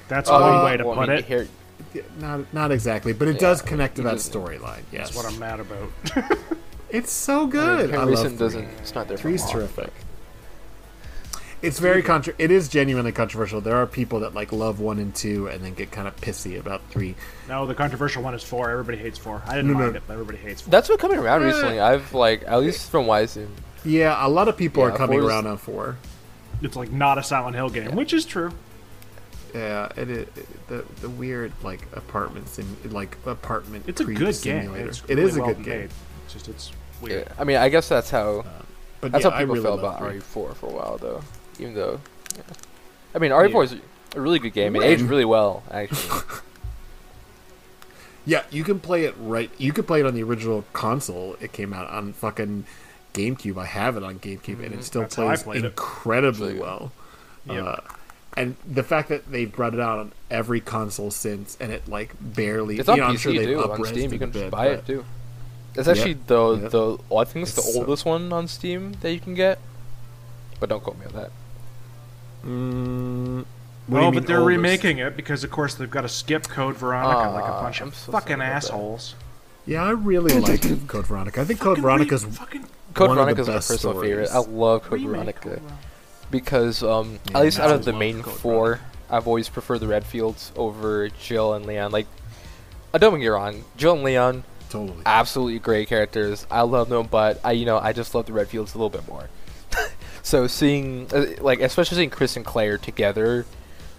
That's 0.09 0.31
Uh, 0.31 0.39
one 0.41 0.65
way 0.65 0.77
to 0.79 0.85
well, 0.87 0.99
I 0.99 1.05
put 1.05 1.09
mean, 1.11 1.19
it. 1.19 1.25
Harry, 1.27 1.49
Not 2.19 2.55
not 2.55 2.73
exactly, 2.73 3.13
but 3.13 3.29
it 3.29 3.35
Yeah, 3.35 3.41
does 3.43 3.61
connect 3.61 3.97
to 3.97 4.03
that 4.05 4.15
storyline. 4.17 4.85
Yes. 4.91 5.11
That's 5.11 5.17
what 5.17 5.27
I'm 5.31 5.39
mad 5.39 5.61
about. 5.61 5.91
It's 6.91 7.13
so 7.13 7.41
I 7.41 7.41
mean, 7.43 7.51
good. 7.51 7.91
Ken 7.91 7.99
I 8.01 8.05
love 8.05 8.29
three. 8.29 8.37
doesn't. 8.39 8.65
It's 8.81 8.95
not 8.95 9.09
there 9.09 9.19
for 9.19 9.23
Three's 9.25 9.43
long, 9.43 9.53
terrific. 9.53 9.93
It's 11.61 11.79
very 11.81 12.03
contra- 12.03 12.35
It 12.39 12.51
is 12.51 12.69
genuinely 12.69 13.11
controversial. 13.13 13.61
There 13.61 13.77
are 13.77 13.87
people 13.87 14.21
that 14.21 14.35
like 14.35 14.53
love 14.53 14.79
one 14.81 14.99
and 14.99 15.15
two, 15.15 15.49
and 15.49 15.65
then 15.65 15.75
get 15.75 15.91
kind 15.91 16.07
of 16.07 16.15
pissy 16.17 16.59
about 16.59 16.83
three. 16.91 17.17
No, 17.49 17.67
the 17.67 17.75
controversial 17.75 18.23
one 18.23 18.35
is 18.35 18.45
four. 18.45 18.71
Everybody 18.71 18.99
hates 18.99 19.19
four. 19.19 19.43
I 19.47 19.57
didn't 19.57 19.73
No, 19.73 19.79
no. 19.79 19.87
it, 19.91 20.03
but 20.07 20.13
everybody 20.13 20.39
hates 20.39 20.61
four. 20.63 20.71
That's 20.71 20.87
been 20.89 20.99
coming 20.99 21.19
around 21.19 21.43
recently. 21.43 21.81
I've 21.81 22.15
like 22.15 22.45
at 22.47 22.61
least 22.61 22.91
from 22.91 23.07
Wyzen. 23.07 23.49
Yeah, 23.85 24.25
a 24.25 24.29
lot 24.29 24.49
of 24.49 24.57
people 24.57 24.83
Yeah, 24.85 24.91
are 24.91 24.97
coming 24.97 25.21
around 25.21 25.47
on 25.47 25.57
four. 25.59 25.97
It's 26.63 26.77
like 26.77 26.91
not 26.93 27.19
a 27.19 27.23
Silent 27.23 27.57
Hill 27.57 27.71
game, 27.71 27.95
which 27.97 28.13
is 28.13 28.25
true. 28.25 28.53
Yeah, 29.55 29.89
it, 29.97 30.11
it, 30.11 30.67
the 30.69 30.85
the 31.01 31.09
weird 31.09 31.53
like 31.65 31.81
apartments 31.95 32.59
and 32.59 32.93
like 32.93 33.17
apartment. 33.27 33.85
It's 33.89 34.01
a 34.01 34.05
creep 34.05 34.19
good 34.19 34.39
game. 34.43 34.75
It's 34.75 35.01
It 35.09 35.09
really 35.17 35.23
is 35.23 35.37
a 35.37 35.41
well 35.41 35.55
good 35.55 35.65
game. 35.65 35.81
made. 35.81 35.91
It's 36.25 36.35
just 36.35 36.49
it's 36.49 36.71
Yeah, 36.71 37.09
weird. 37.09 37.29
I 37.39 37.45
mean, 37.45 37.57
I 37.57 37.69
guess 37.69 37.89
that's 37.89 38.11
how 38.11 38.41
um, 38.41 38.47
But 39.01 39.13
that's 39.13 39.25
yeah, 39.25 39.31
how 39.31 39.39
people 39.39 39.55
really 39.55 39.65
felt 39.65 39.79
about. 39.81 40.01
RE4 40.03 40.55
for 40.55 40.67
a 40.67 40.73
while, 40.73 40.99
though. 40.99 41.23
Even 41.59 41.75
though, 41.75 42.01
yeah. 42.37 42.43
I 43.15 43.19
mean, 43.19 43.31
RE4 43.31 43.65
is 43.65 43.77
a 44.15 44.21
really 44.21 44.39
good 44.39 44.53
game. 44.53 44.77
It 44.77 44.83
aged 44.83 45.03
really 45.03 45.25
well, 45.25 45.63
actually. 45.71 46.21
Yeah, 48.29 48.43
you 48.51 48.63
can 48.63 48.79
play 48.79 49.05
it 49.05 49.15
right. 49.19 49.51
You 49.57 49.73
can 49.73 49.85
play 49.85 50.01
it 50.01 50.07
on 50.07 50.13
the 50.13 50.23
original 50.23 50.63
console. 50.75 51.37
It 51.41 51.53
came 51.53 51.73
out 51.73 51.89
on 51.89 52.13
fucking 52.13 52.67
GameCube. 53.15 53.57
I 53.57 53.65
have 53.65 53.97
it 53.97 54.03
on 54.03 54.19
GameCube, 54.19 54.63
and 54.63 54.75
it 54.75 54.85
still 54.85 55.01
That's 55.03 55.15
plays 55.15 55.43
played 55.45 55.65
it. 55.65 55.69
incredibly 55.69 56.59
well. 56.59 56.93
Yep. 57.47 57.65
Uh, 57.65 57.77
and 58.37 58.57
the 58.71 58.83
fact 58.83 59.09
that 59.09 59.33
they've 59.33 59.51
brought 59.51 59.73
it 59.73 59.81
out 59.81 59.99
on 59.99 60.13
every 60.31 60.61
console 60.61 61.11
since, 61.11 61.57
and 61.59 61.73
it 61.73 61.89
like 61.89 62.15
barely. 62.21 62.79
It's 62.79 62.91
on 62.91 62.97
you 62.97 63.03
know, 63.03 63.09
I'm 63.09 63.17
sure 63.17 63.33
they've 63.33 63.49
too. 63.49 63.63
On 63.63 63.71
up-resed 63.71 63.87
Steam, 63.89 64.13
you 64.13 64.19
can 64.19 64.31
just 64.31 64.45
bit, 64.45 64.51
buy 64.51 64.69
it 64.69 64.87
too. 64.87 65.07
It's 65.75 65.89
actually 65.89 66.13
the 66.27 66.59
yeah. 66.63 66.69
the 66.69 66.99
oh, 67.11 67.17
I 67.17 67.25
think 67.25 67.45
it's 67.45 67.55
the 67.55 67.63
It's 67.63 67.73
so- 67.73 67.81
oldest 67.81 68.05
one 68.05 68.31
on 68.31 68.47
Steam 68.47 68.93
that 69.01 69.11
you 69.11 69.21
can 69.21 69.33
get. 69.33 69.59
But 70.61 70.69
don't 70.69 70.83
quote 70.83 70.99
me 70.99 71.07
on 71.07 71.13
that. 71.13 71.31
Mm, 72.45 73.45
what 73.87 74.01
Well, 74.01 74.13
but 74.13 74.27
they're 74.27 74.39
oldest? 74.41 74.57
remaking 74.57 74.99
it 74.99 75.17
because, 75.17 75.45
of 75.45 75.51
course, 75.51 75.75
they've 75.75 75.91
got 75.91 76.03
to 76.03 76.09
skip 76.09 76.45
Code 76.45 76.77
Veronica 76.77 77.31
like 77.31 77.45
a 77.45 77.63
bunch 77.63 77.81
I'm 77.81 77.89
of 77.89 77.95
so 77.95 78.13
fucking 78.13 78.37
sorry 78.37 78.41
about 78.41 78.51
that. 78.51 78.57
assholes. 78.57 79.15
Yeah, 79.67 79.83
I 79.85 79.91
really 79.91 80.39
like 80.41 80.63
Code 80.89 81.07
Veronica. 81.07 81.41
I 81.41 81.45
think 81.45 81.61
Code 81.61 81.77
Fucking 81.77 81.83
Veronica's 81.83 82.25
re- 82.25 82.31
fucking 82.33 82.67
Code 82.95 83.09
one 83.09 83.17
Veronica 83.17 83.41
is 83.43 83.49
my 83.49 83.55
best 83.55 83.69
personal 83.69 84.01
favorite. 84.01 84.31
I 84.31 84.39
love 84.39 84.83
Code 84.85 84.93
remake 85.01 85.11
Veronica 85.11 85.41
Code 85.41 85.63
because 86.31 86.83
um, 86.83 87.19
Yeah, 87.31 87.39
at 87.39 87.43
least 87.45 87.59
out 87.61 87.71
of 87.71 87.85
the 87.85 87.93
main 87.93 88.23
Code 88.23 88.35
four, 88.35 88.81
I've 89.11 89.27
always 89.27 89.49
preferred 89.49 89.79
the 89.81 89.87
Redfields 89.87 90.53
over 90.57 91.09
Jill 91.11 91.53
and 91.55 91.67
Leon. 91.67 91.93
Like, 91.93 92.07
I 92.95 92.99
don't 92.99 93.13
get 93.13 93.21
me 93.21 93.27
wrong, 93.29 93.65
Jill 93.77 93.95
and 93.95 94.03
Leon 94.05 94.45
totally. 94.71 95.03
absolutely 95.05 95.59
great 95.59 95.89
characters. 95.89 96.47
I 96.51 96.63
love 96.63 96.89
them, 96.89 97.07
but 97.11 97.39
I, 97.45 97.53
you 97.53 97.67
know, 97.67 97.79
I 97.79 97.93
just 97.93 98.15
love 98.15 98.25
the 98.27 98.33
Redfields 98.33 98.75
a 98.75 98.79
little 98.79 98.89
bit 98.91 99.07
more. 99.07 99.29
So 100.29 100.47
seeing, 100.47 101.07
uh, 101.13 101.27
like, 101.41 101.61
especially 101.61 101.97
seeing 101.97 102.11
Chris 102.11 102.37
and 102.37 102.45
Claire 102.45 102.77
together, 102.79 103.47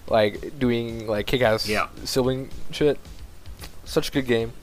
like 0.07 0.57
doing 0.59 1.07
like 1.07 1.25
kick-ass 1.25 1.67
Yeah. 1.67 1.87
sibling 2.05 2.49
shit, 2.71 2.99
such 3.85 4.09
a 4.09 4.11
good 4.11 4.27
game. 4.27 4.53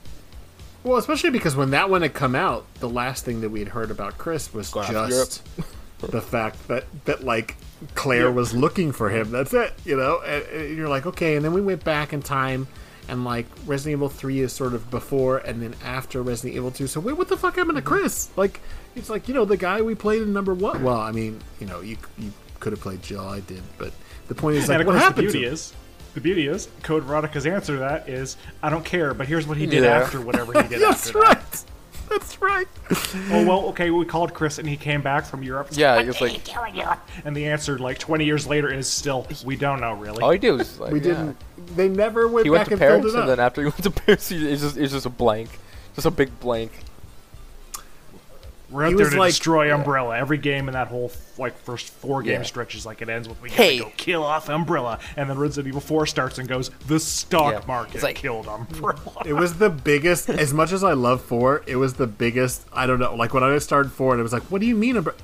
Well, 0.83 0.97
especially 0.97 1.31
because 1.31 1.55
when 1.55 1.71
that 1.71 1.89
one 1.89 2.01
had 2.01 2.13
come 2.13 2.35
out, 2.35 2.65
the 2.79 2.87
last 2.87 3.25
thing 3.25 3.41
that 3.41 3.49
we 3.49 3.59
had 3.59 3.69
heard 3.69 3.91
about 3.91 4.17
Chris 4.17 4.53
was 4.53 4.71
just 4.71 5.43
the 5.99 6.21
fact 6.21 6.67
that 6.69 6.85
that 7.05 7.23
like 7.25 7.57
Claire 7.95 8.31
was 8.31 8.53
looking 8.53 8.91
for 8.93 9.09
him. 9.09 9.29
That's 9.31 9.53
it, 9.53 9.73
you 9.83 9.97
know. 9.97 10.21
And, 10.25 10.43
and 10.45 10.77
you're 10.77 10.87
like, 10.87 11.05
okay. 11.05 11.35
And 11.35 11.43
then 11.43 11.51
we 11.53 11.61
went 11.61 11.83
back 11.83 12.13
in 12.13 12.21
time, 12.21 12.67
and 13.09 13.25
like 13.25 13.45
Resident 13.65 13.97
Evil 13.97 14.07
Three 14.09 14.39
is 14.39 14.53
sort 14.53 14.73
of 14.73 14.89
before 14.89 15.39
and 15.39 15.61
then 15.61 15.75
after 15.83 16.21
Resident 16.21 16.55
Evil 16.55 16.71
Two. 16.71 16.87
So 16.87 17.01
wait, 17.01 17.17
what 17.17 17.27
the 17.27 17.35
fuck 17.37 17.57
happened 17.57 17.75
to 17.75 17.81
Chris? 17.81 18.29
Like, 18.37 18.61
it's 18.97 19.09
like 19.09 19.27
you 19.27 19.33
know 19.33 19.45
the 19.45 19.57
guy 19.57 19.81
we 19.81 19.95
played 19.95 20.21
in 20.21 20.33
number 20.33 20.53
one. 20.53 20.83
Well, 20.83 20.99
I 20.99 21.11
mean, 21.11 21.39
you 21.59 21.67
know, 21.67 21.81
you 21.81 21.97
you 22.17 22.31
could 22.59 22.73
have 22.73 22.81
played 22.81 23.01
Jill. 23.03 23.21
I 23.27 23.39
did, 23.41 23.61
but 23.77 23.91
the 24.27 24.35
point 24.35 24.57
is 24.57 24.67
like, 24.69 24.79
and 24.79 24.85
what 24.87 24.93
course, 24.93 25.01
the 25.01 25.05
happened 25.07 25.27
beauty 25.31 25.41
to 25.45 25.51
is, 25.51 25.73
the 26.13 26.21
beauty 26.21 26.47
is, 26.47 26.67
Code 26.83 27.03
Veronica's 27.03 27.45
answer 27.45 27.73
to 27.73 27.79
that 27.79 28.09
is, 28.09 28.35
I 28.63 28.69
don't 28.69 28.83
care, 28.83 29.13
but 29.13 29.27
here's 29.27 29.47
what 29.47 29.57
he 29.57 29.65
did 29.65 29.83
Yeah. 29.83 29.99
after 29.99 30.19
whatever 30.19 30.53
he 30.61 30.67
did 30.67 30.81
That's 30.81 31.07
after 31.07 31.19
right. 31.19 31.51
that. 31.51 31.63
That's 32.09 32.41
right. 32.41 32.67
Oh 33.31 33.45
well, 33.45 33.65
okay, 33.69 33.89
we 33.91 34.05
called 34.05 34.33
Chris 34.33 34.59
and 34.59 34.67
he 34.67 34.77
came 34.77 35.01
back 35.01 35.25
from 35.25 35.43
Europe. 35.43 35.67
Yeah, 35.71 35.99
it's 35.99 36.21
like 36.21 36.41
And 37.25 37.35
the 37.35 37.47
answer, 37.47 37.77
like 37.77 37.99
20 37.99 38.23
years 38.25 38.47
later, 38.47 38.73
is 38.73 38.87
still, 38.87 39.27
we 39.45 39.57
don't 39.57 39.81
know 39.81 39.93
really. 39.93 40.23
all 40.23 40.31
he 40.31 40.39
did 40.39 40.51
was 40.53 40.79
like 40.79 40.93
We 40.93 40.99
yeah. 40.99 41.03
didn't. 41.05 41.37
They 41.75 41.89
never 41.89 42.27
went 42.29 42.45
He 42.45 42.49
back 42.49 42.59
went 42.59 42.67
to 42.69 42.73
and 42.75 42.79
Paris, 42.79 43.05
it 43.05 43.09
up. 43.15 43.21
and 43.21 43.29
then 43.29 43.39
after 43.41 43.61
he 43.61 43.65
went 43.65 43.83
to 43.83 43.91
Paris, 43.91 44.29
he, 44.29 44.47
it's 44.49 44.61
just 44.61 44.77
it's 44.77 44.93
just 44.93 45.05
a 45.05 45.09
blank, 45.09 45.49
just 45.95 46.07
a 46.07 46.11
big 46.11 46.39
blank. 46.39 46.71
We're 48.69 48.83
out 48.83 48.89
He 48.89 48.95
there 48.95 49.05
was 49.05 49.13
to 49.13 49.19
like- 49.19 49.29
destroy 49.29 49.73
Umbrella. 49.73 50.17
Every 50.17 50.37
game 50.37 50.67
in 50.67 50.73
that 50.73 50.89
whole 50.89 51.11
like 51.37 51.57
first 51.63 51.89
four 51.93 52.21
game 52.21 52.41
Yeah. 52.41 52.43
stretch 52.43 52.75
is 52.75 52.85
like 52.85 53.01
it 53.01 53.07
ends 53.07 53.29
with 53.29 53.41
we 53.41 53.49
Hey. 53.49 53.77
gotta 53.79 53.91
go 53.91 53.95
kill 53.97 54.23
off 54.23 54.49
Umbrella, 54.49 54.99
and 55.15 55.29
then 55.29 55.37
Resident 55.37 55.69
Evil 55.69 55.79
4 55.81 56.05
starts 56.05 56.37
and 56.37 56.49
goes 56.49 56.69
the 56.87 56.99
stock 56.99 57.53
Yeah. 57.53 57.61
market 57.67 57.95
It's 57.95 58.03
like- 58.03 58.17
killed 58.17 58.47
Umbrella. 58.47 59.21
It 59.25 59.33
was 59.33 59.53
the 59.55 59.69
biggest. 59.69 60.29
As 60.29 60.53
much 60.53 60.71
as 60.73 60.83
I 60.83 60.93
love 60.93 61.21
four, 61.21 61.63
it 61.65 61.77
was 61.77 61.93
the 61.93 62.07
biggest. 62.07 62.65
I 62.73 62.85
don't 62.87 62.99
know. 62.99 63.15
Like 63.15 63.33
when 63.33 63.43
I 63.43 63.57
started 63.59 63.91
four, 63.93 64.11
and 64.13 64.19
it 64.19 64.23
was 64.23 64.33
like, 64.33 64.43
"What 64.43 64.59
do 64.59 64.67
you 64.67 64.75
mean, 64.75 64.97
Umbra-" 64.97 65.15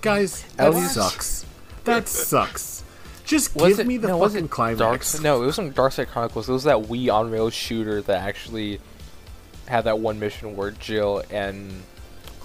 guys? 0.00 0.44
That 0.56 0.68
At 0.68 0.74
least- 0.74 0.94
sucks. 0.94 1.44
That 1.84 2.06
sucks. 2.08 2.84
Just 3.24 3.54
Was 3.56 3.70
give 3.76 3.80
it, 3.80 3.86
me 3.86 3.96
the 3.96 4.08
no, 4.08 4.20
fucking 4.20 4.44
it 4.44 4.50
climax. 4.50 5.12
Dark, 5.12 5.22
no, 5.24 5.42
it 5.42 5.46
wasn't 5.46 5.74
Dark 5.74 5.92
Side 5.92 6.08
Chronicles. 6.10 6.48
It 6.48 6.52
was 6.52 6.64
that 6.64 6.76
Wii 6.82 7.12
on 7.12 7.30
rails 7.30 7.54
shooter 7.54 8.00
that 8.02 8.20
actually 8.22 8.80
had 9.66 9.84
that 9.84 9.98
one 9.98 10.18
mission 10.20 10.54
where 10.56 10.70
Jill 10.72 11.22
and 11.30 11.82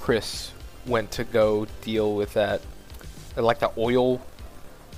Chris 0.08 0.54
went 0.86 1.12
to 1.12 1.26
go 1.26 1.68
deal 1.82 2.16
with 2.16 2.34
that, 2.34 2.62
uh, 3.36 3.42
like 3.42 3.60
that 3.60 3.74
oil 3.78 4.22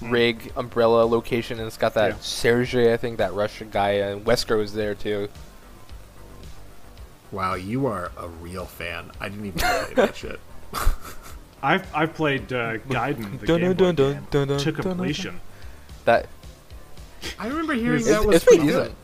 rig 0.02 0.52
umbrella 0.56 1.04
location, 1.04 1.58
and 1.58 1.66
it's 1.66 1.78
got 1.78 1.96
that 1.96 2.10
Yeah. 2.12 2.18
Sergey, 2.20 2.94
I 2.94 2.98
think, 2.98 3.18
that 3.18 3.34
Russian 3.34 3.72
guy, 3.72 3.94
and 3.94 4.24
Wesker 4.24 4.56
was 4.56 4.76
there 4.76 4.94
too. 4.94 5.28
Wow, 7.32 7.56
you 7.56 7.88
are 7.88 8.12
a 8.20 8.28
real 8.28 8.68
fan. 8.68 9.10
I 9.20 9.30
didn't 9.30 9.48
even 9.48 9.60
play 9.60 9.94
that 9.96 10.16
shit. 10.16 10.40
I've 11.64 11.88
I've 11.96 12.14
played 12.14 12.54
uh, 12.54 12.78
Gaiden, 12.78 13.40
the 13.40 13.48
Dun, 13.48 13.62
Game 13.62 13.74
Boy 13.74 13.92
dun, 13.92 13.96
dun, 13.96 14.28
dun, 14.30 14.48
dun, 14.48 14.60
to 14.60 14.66
dun, 14.66 14.74
dun, 14.74 14.74
dun. 14.76 14.84
completion. 14.84 15.40
That 16.06 16.28
I 17.40 17.48
remember 17.48 17.74
hearing 17.74 18.02
it's, 18.02 18.10
that 18.10 18.24
was 18.24 18.36
it's 18.36 18.46
pretty 18.46 18.60
pretty 18.60 18.74
good. 18.74 18.84
decent. 18.84 18.98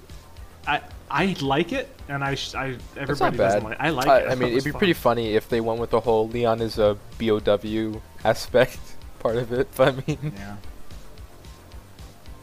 I 0.68 0.82
I 1.10 1.36
like 1.41 1.72
it, 1.72 1.88
and 2.10 2.23
I 2.23 2.36
sh- 2.36 2.56
I 2.56 2.65
It's 2.68 2.84
not 2.95 3.02
everybody 3.02 3.38
bad. 3.38 3.44
doesn't 3.45 3.64
like. 3.64 3.77
I 3.80 3.90
like 3.90 4.07
I, 4.07 4.19
it. 4.22 4.30
I 4.32 4.36
mean, 4.36 4.49
it 4.49 4.52
it'd 4.53 4.64
be 4.64 4.72
was 4.72 4.77
pretty 4.77 4.94
funny 4.94 5.36
if 5.36 5.48
they 5.49 5.61
went 5.61 5.80
with 5.80 5.91
the 5.91 5.99
whole 5.99 6.27
Leon 6.27 6.61
is 6.61 6.77
a 6.80 6.98
BOW 7.19 8.02
aspect 8.23 8.80
part 9.19 9.36
of 9.38 9.52
it. 9.53 9.68
But 9.76 9.88
I 9.95 10.03
mean, 10.07 10.34
Yeah. 10.36 10.56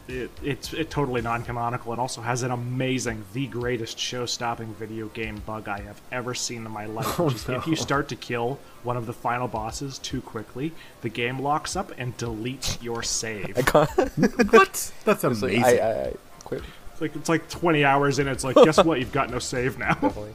It, 0.08 0.30
it's 0.42 0.74
it 0.74 0.90
totally 0.90 1.22
non-canonical. 1.22 1.92
It 1.92 1.98
also 1.98 2.20
has 2.20 2.42
an 2.42 2.50
amazing, 2.50 3.24
the 3.32 3.46
greatest 3.46 3.98
show-stopping 3.98 4.74
video 4.74 5.06
game 5.08 5.36
bug 5.46 5.68
I 5.68 5.80
have 5.82 6.00
ever 6.10 6.34
seen 6.34 6.66
in 6.66 6.72
my 6.72 6.86
life. 6.86 7.06
Oh, 7.20 7.26
which 7.26 7.36
is 7.36 7.48
If 7.48 7.66
you 7.68 7.76
start 7.76 8.08
to 8.08 8.16
kill 8.16 8.58
one 8.82 8.96
of 8.96 9.06
the 9.06 9.12
final 9.12 9.46
bosses 9.48 9.98
too 9.98 10.20
quickly, 10.20 10.72
the 11.02 11.08
game 11.08 11.38
locks 11.40 11.76
up 11.76 11.92
and 11.96 12.16
deletes 12.18 12.82
your 12.82 13.02
save. 13.04 13.56
I 13.56 13.62
can't. 13.62 13.90
What? 14.52 14.92
That's 15.04 15.24
It's 15.24 15.40
like, 15.42 15.52
amazing. 15.54 15.64
I, 15.64 15.78
I, 15.78 16.02
I 16.08 16.12
quit. 16.44 16.62
It's 17.02 17.14
like 17.14 17.16
it's 17.20 17.28
like 17.28 17.48
20 17.48 17.84
hours 17.84 18.18
in. 18.18 18.28
It's 18.28 18.44
like 18.44 18.56
guess 18.64 18.82
what? 18.84 18.98
You've 19.00 19.12
got 19.12 19.30
no 19.30 19.38
save 19.38 19.78
now. 19.78 19.94
Definitely. 19.94 20.32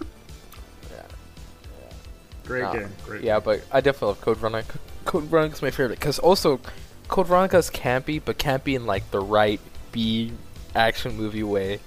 Yeah. 0.92 0.98
yeah. 1.82 1.94
Great 2.46 2.62
Nah. 2.64 2.74
game. 2.74 2.90
Great. 3.06 3.24
Yeah, 3.24 3.40
but 3.40 3.62
I 3.72 3.82
definitely 3.82 4.08
love 4.10 4.22
Code 4.22 4.38
Veronica. 4.38 4.80
Code 5.06 5.24
Veronica's 5.26 5.62
my 5.62 5.72
favorite 5.72 6.00
because 6.00 6.20
also 6.20 6.60
Code 7.08 7.28
Veronica's 7.28 7.70
campy, 7.70 8.22
but 8.24 8.38
campy 8.38 8.76
in 8.76 8.86
like 8.86 9.10
the 9.12 9.20
right 9.20 9.60
B 9.92 10.34
action 10.76 11.16
movie 11.16 11.44
way. 11.44 11.80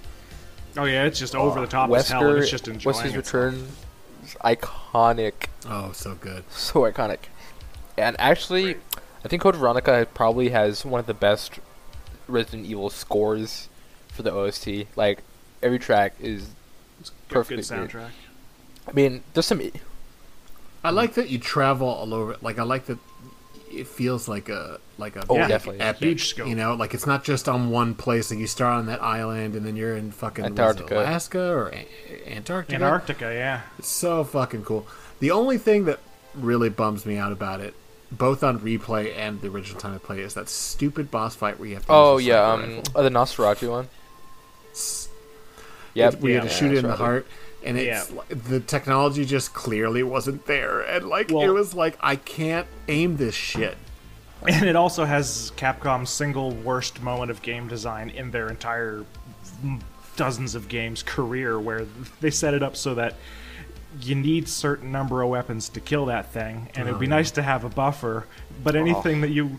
Oh 0.76 0.84
yeah, 0.84 1.04
it's 1.04 1.18
just 1.18 1.34
uh, 1.34 1.40
over 1.40 1.60
the 1.60 1.66
top 1.66 1.90
as 1.90 2.08
hell. 2.08 2.28
And 2.28 2.38
it's 2.38 2.50
just 2.50 2.68
enjoying. 2.68 2.94
Wesker's 2.96 3.14
itself. 3.16 3.34
return, 3.34 3.68
is 4.24 4.36
iconic, 4.44 5.32
oh, 5.66 5.92
so 5.92 6.14
good. 6.14 6.44
so 6.50 6.82
iconic. 6.82 7.18
And 7.98 8.16
actually, 8.18 8.76
I 9.24 9.28
think 9.28 9.42
Code 9.42 9.56
Veronica 9.56 10.06
probably 10.14 10.50
has 10.50 10.84
one 10.84 11.00
of 11.00 11.06
the 11.06 11.12
best 11.14 11.58
Resident 12.28 12.66
Evil 12.66 12.88
scores 12.88 13.68
for 14.12 14.22
the 14.22 14.32
OST. 14.32 14.86
Like 14.96 15.22
every 15.62 15.78
track 15.78 16.14
is 16.20 16.48
It's 17.00 17.10
perfectly 17.28 17.62
good 17.62 17.68
great. 17.68 17.90
soundtrack. 17.90 18.10
I 18.88 18.92
mean, 18.92 19.22
there's 19.34 19.46
some 19.46 19.60
I 20.82 20.90
like 20.90 21.14
that 21.14 21.28
you 21.28 21.38
travel 21.38 21.88
all 21.88 22.14
over. 22.14 22.36
Like 22.40 22.58
I 22.58 22.62
like 22.62 22.86
that 22.86 22.98
it 23.70 23.86
feels 23.86 24.26
like 24.26 24.48
a 24.48 24.80
like 24.98 25.14
a 25.16 25.24
Oh, 25.28 25.36
big 25.36 25.48
definitely. 25.48 25.80
epic. 25.80 26.02
Huge. 26.02 26.38
You 26.38 26.54
know, 26.54 26.74
like 26.74 26.94
it's 26.94 27.06
not 27.06 27.22
just 27.22 27.48
on 27.48 27.70
one 27.70 27.94
place. 27.94 28.30
Like 28.30 28.40
you 28.40 28.46
start 28.46 28.74
on 28.74 28.86
that 28.86 29.02
island 29.02 29.54
and 29.54 29.64
then 29.64 29.76
you're 29.76 29.96
in 29.96 30.10
fucking 30.10 30.42
what 30.44 30.52
is 30.52 30.58
it, 30.58 30.60
Antarctica. 30.62 31.00
Alaska 31.00 31.52
or 31.52 31.68
A- 31.68 31.86
Antarctica. 32.34 32.74
Antarctica, 32.76 33.24
yeah. 33.34 33.60
It's 33.78 33.88
so 33.88 34.24
fucking 34.24 34.64
cool. 34.64 34.86
The 35.20 35.30
only 35.30 35.58
thing 35.58 35.84
that 35.84 36.00
really 36.34 36.68
bums 36.70 37.04
me 37.04 37.16
out 37.18 37.30
about 37.32 37.60
it, 37.60 37.74
both 38.10 38.42
on 38.42 38.58
replay 38.60 39.14
and 39.16 39.40
the 39.42 39.48
original 39.48 39.78
time 39.80 39.94
I 39.94 39.98
play, 39.98 40.20
is 40.20 40.34
that 40.34 40.48
stupid 40.48 41.10
boss 41.10 41.36
fight 41.36 41.58
where 41.60 41.68
you 41.68 41.74
have 41.74 41.86
to. 41.86 41.92
Oh 41.92 42.16
use 42.16 42.26
yeah, 42.28 42.52
um, 42.52 42.60
rifle. 42.62 42.82
oh, 42.96 43.02
the 43.02 43.10
Nosferatu 43.10 43.70
one. 43.70 43.88
S- 45.90 46.14
Yep, 46.14 46.20
we 46.20 46.32
had 46.32 46.42
to 46.42 46.48
yeah, 46.48 46.54
shoot 46.54 46.72
it 46.72 46.78
in 46.78 46.86
the 46.86 46.96
heart. 46.96 47.26
and 47.64 47.76
it's 47.78 48.10
Yeah. 48.10 48.22
the 48.28 48.60
technology 48.60 49.24
just 49.24 49.52
clearly 49.52 50.02
wasn't 50.02 50.46
there, 50.46 50.80
and 50.80 51.08
like 51.08 51.30
it 51.30 51.50
was 51.50 51.74
like 51.74 51.96
I 52.00 52.16
can't 52.16 52.66
aim 52.88 53.16
this 53.16 53.34
shit. 53.34 53.76
And 54.48 54.66
it 54.66 54.74
also 54.74 55.04
has 55.04 55.52
Capcom's 55.56 56.08
single 56.08 56.52
worst 56.52 57.02
moment 57.02 57.30
of 57.30 57.42
game 57.42 57.68
design 57.68 58.08
in 58.08 58.30
their 58.30 58.48
entire 58.48 59.04
dozens 60.16 60.54
of 60.54 60.68
games 60.68 61.02
career, 61.02 61.60
where 61.60 61.86
they 62.20 62.30
set 62.30 62.54
it 62.54 62.62
up 62.62 62.76
so 62.76 62.94
that 62.94 63.16
you 64.00 64.14
need 64.14 64.48
certain 64.48 64.92
number 64.92 65.20
of 65.22 65.28
weapons 65.28 65.68
to 65.68 65.80
kill 65.80 66.06
that 66.06 66.32
thing, 66.32 66.68
and 66.74 66.88
it 66.88 66.92
would 66.92 67.00
be 67.00 67.06
oh, 67.06 67.10
nice 67.10 67.30
to 67.32 67.42
have 67.42 67.64
a 67.64 67.68
buffer. 67.68 68.26
But 68.62 68.76
oh. 68.76 68.80
anything 68.80 69.20
that 69.20 69.30
you 69.30 69.58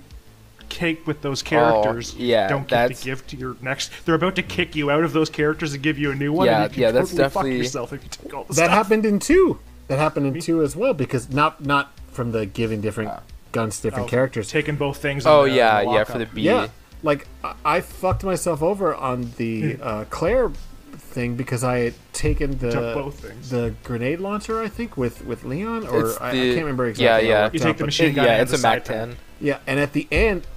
cake 0.71 1.05
with 1.05 1.21
those 1.21 1.43
characters, 1.43 2.15
yeah, 2.15 2.47
don't 2.47 2.61
get 2.67 2.69
that's- 2.69 2.99
to 3.01 3.05
give 3.05 3.27
to 3.27 3.35
your 3.37 3.55
next. 3.61 3.91
They're 4.05 4.15
about 4.15 4.35
to 4.37 4.41
kick 4.43 4.75
you 4.75 4.89
out 4.89 5.03
of 5.03 5.13
those 5.13 5.29
characters 5.29 5.73
and 5.75 5.83
give 5.83 5.99
you 5.99 6.09
a 6.11 6.15
new 6.15 6.33
one. 6.33 6.47
Yeah, 6.47 6.63
and 6.63 6.71
you 6.71 6.73
can 6.73 6.81
yeah, 6.81 6.91
that's 6.91 7.11
definitely- 7.11 7.51
fuck 7.51 7.57
yourself 7.65 7.93
if 7.93 8.03
you 8.03 8.09
take 8.09 8.33
all 8.33 8.43
the 8.45 8.53
That 8.55 8.65
stuff. 8.65 8.71
happened 8.71 9.05
in 9.05 9.19
two. 9.19 9.59
That 9.87 9.99
happened 9.99 10.25
in 10.25 10.39
two 10.41 10.63
as 10.63 10.75
well 10.75 10.93
because 10.93 11.29
not 11.29 11.63
not 11.63 11.91
from 12.11 12.31
the 12.31 12.45
giving 12.45 12.81
different 12.81 13.11
guns 13.51 13.77
to 13.77 13.83
different 13.83 14.07
Oh, 14.07 14.09
characters. 14.09 14.47
taking 14.49 14.75
both 14.77 14.97
things. 14.97 15.25
Oh 15.27 15.43
the- 15.43 15.51
yeah, 15.51 15.81
yeah, 15.81 16.03
for 16.05 16.17
the 16.17 16.25
B. 16.25 16.41
Yeah, 16.43 16.67
like 17.03 17.27
I, 17.43 17.53
I 17.65 17.81
fucked 17.81 18.23
myself 18.23 18.61
over 18.63 18.95
on 18.95 19.33
the 19.37 19.77
uh, 19.81 20.05
Claire 20.09 20.51
thing 20.97 21.35
because 21.35 21.61
I 21.61 21.79
had 21.79 21.93
taken 22.13 22.57
the 22.59 22.69
both 22.95 23.49
the 23.49 23.73
grenade 23.83 24.21
launcher, 24.21 24.61
I 24.61 24.69
think, 24.69 24.95
with 24.95 25.25
with 25.25 25.43
Leon, 25.43 25.85
or 25.87 26.05
It's 26.11 26.21
I, 26.21 26.29
I 26.29 26.31
can't 26.31 26.57
remember 26.59 26.85
yeah, 26.85 26.89
exactly. 26.91 27.05
how 27.07 27.17
it 27.17 27.23
yeah. 27.25 27.49
You 27.51 27.59
out, 27.59 27.67
take 27.67 27.77
the 27.77 27.85
machine 27.85 28.09
It- 28.11 28.13
gun 28.13 28.25
yeah, 28.27 28.41
it's 28.41 28.51
a 28.53 28.57
Mac 28.59 28.61
side 28.61 28.85
pack. 28.85 28.95
10. 29.09 29.15
Yeah, 29.41 29.57
and 29.67 29.79
at 29.79 29.91
the 29.93 30.07
end, 30.11 30.47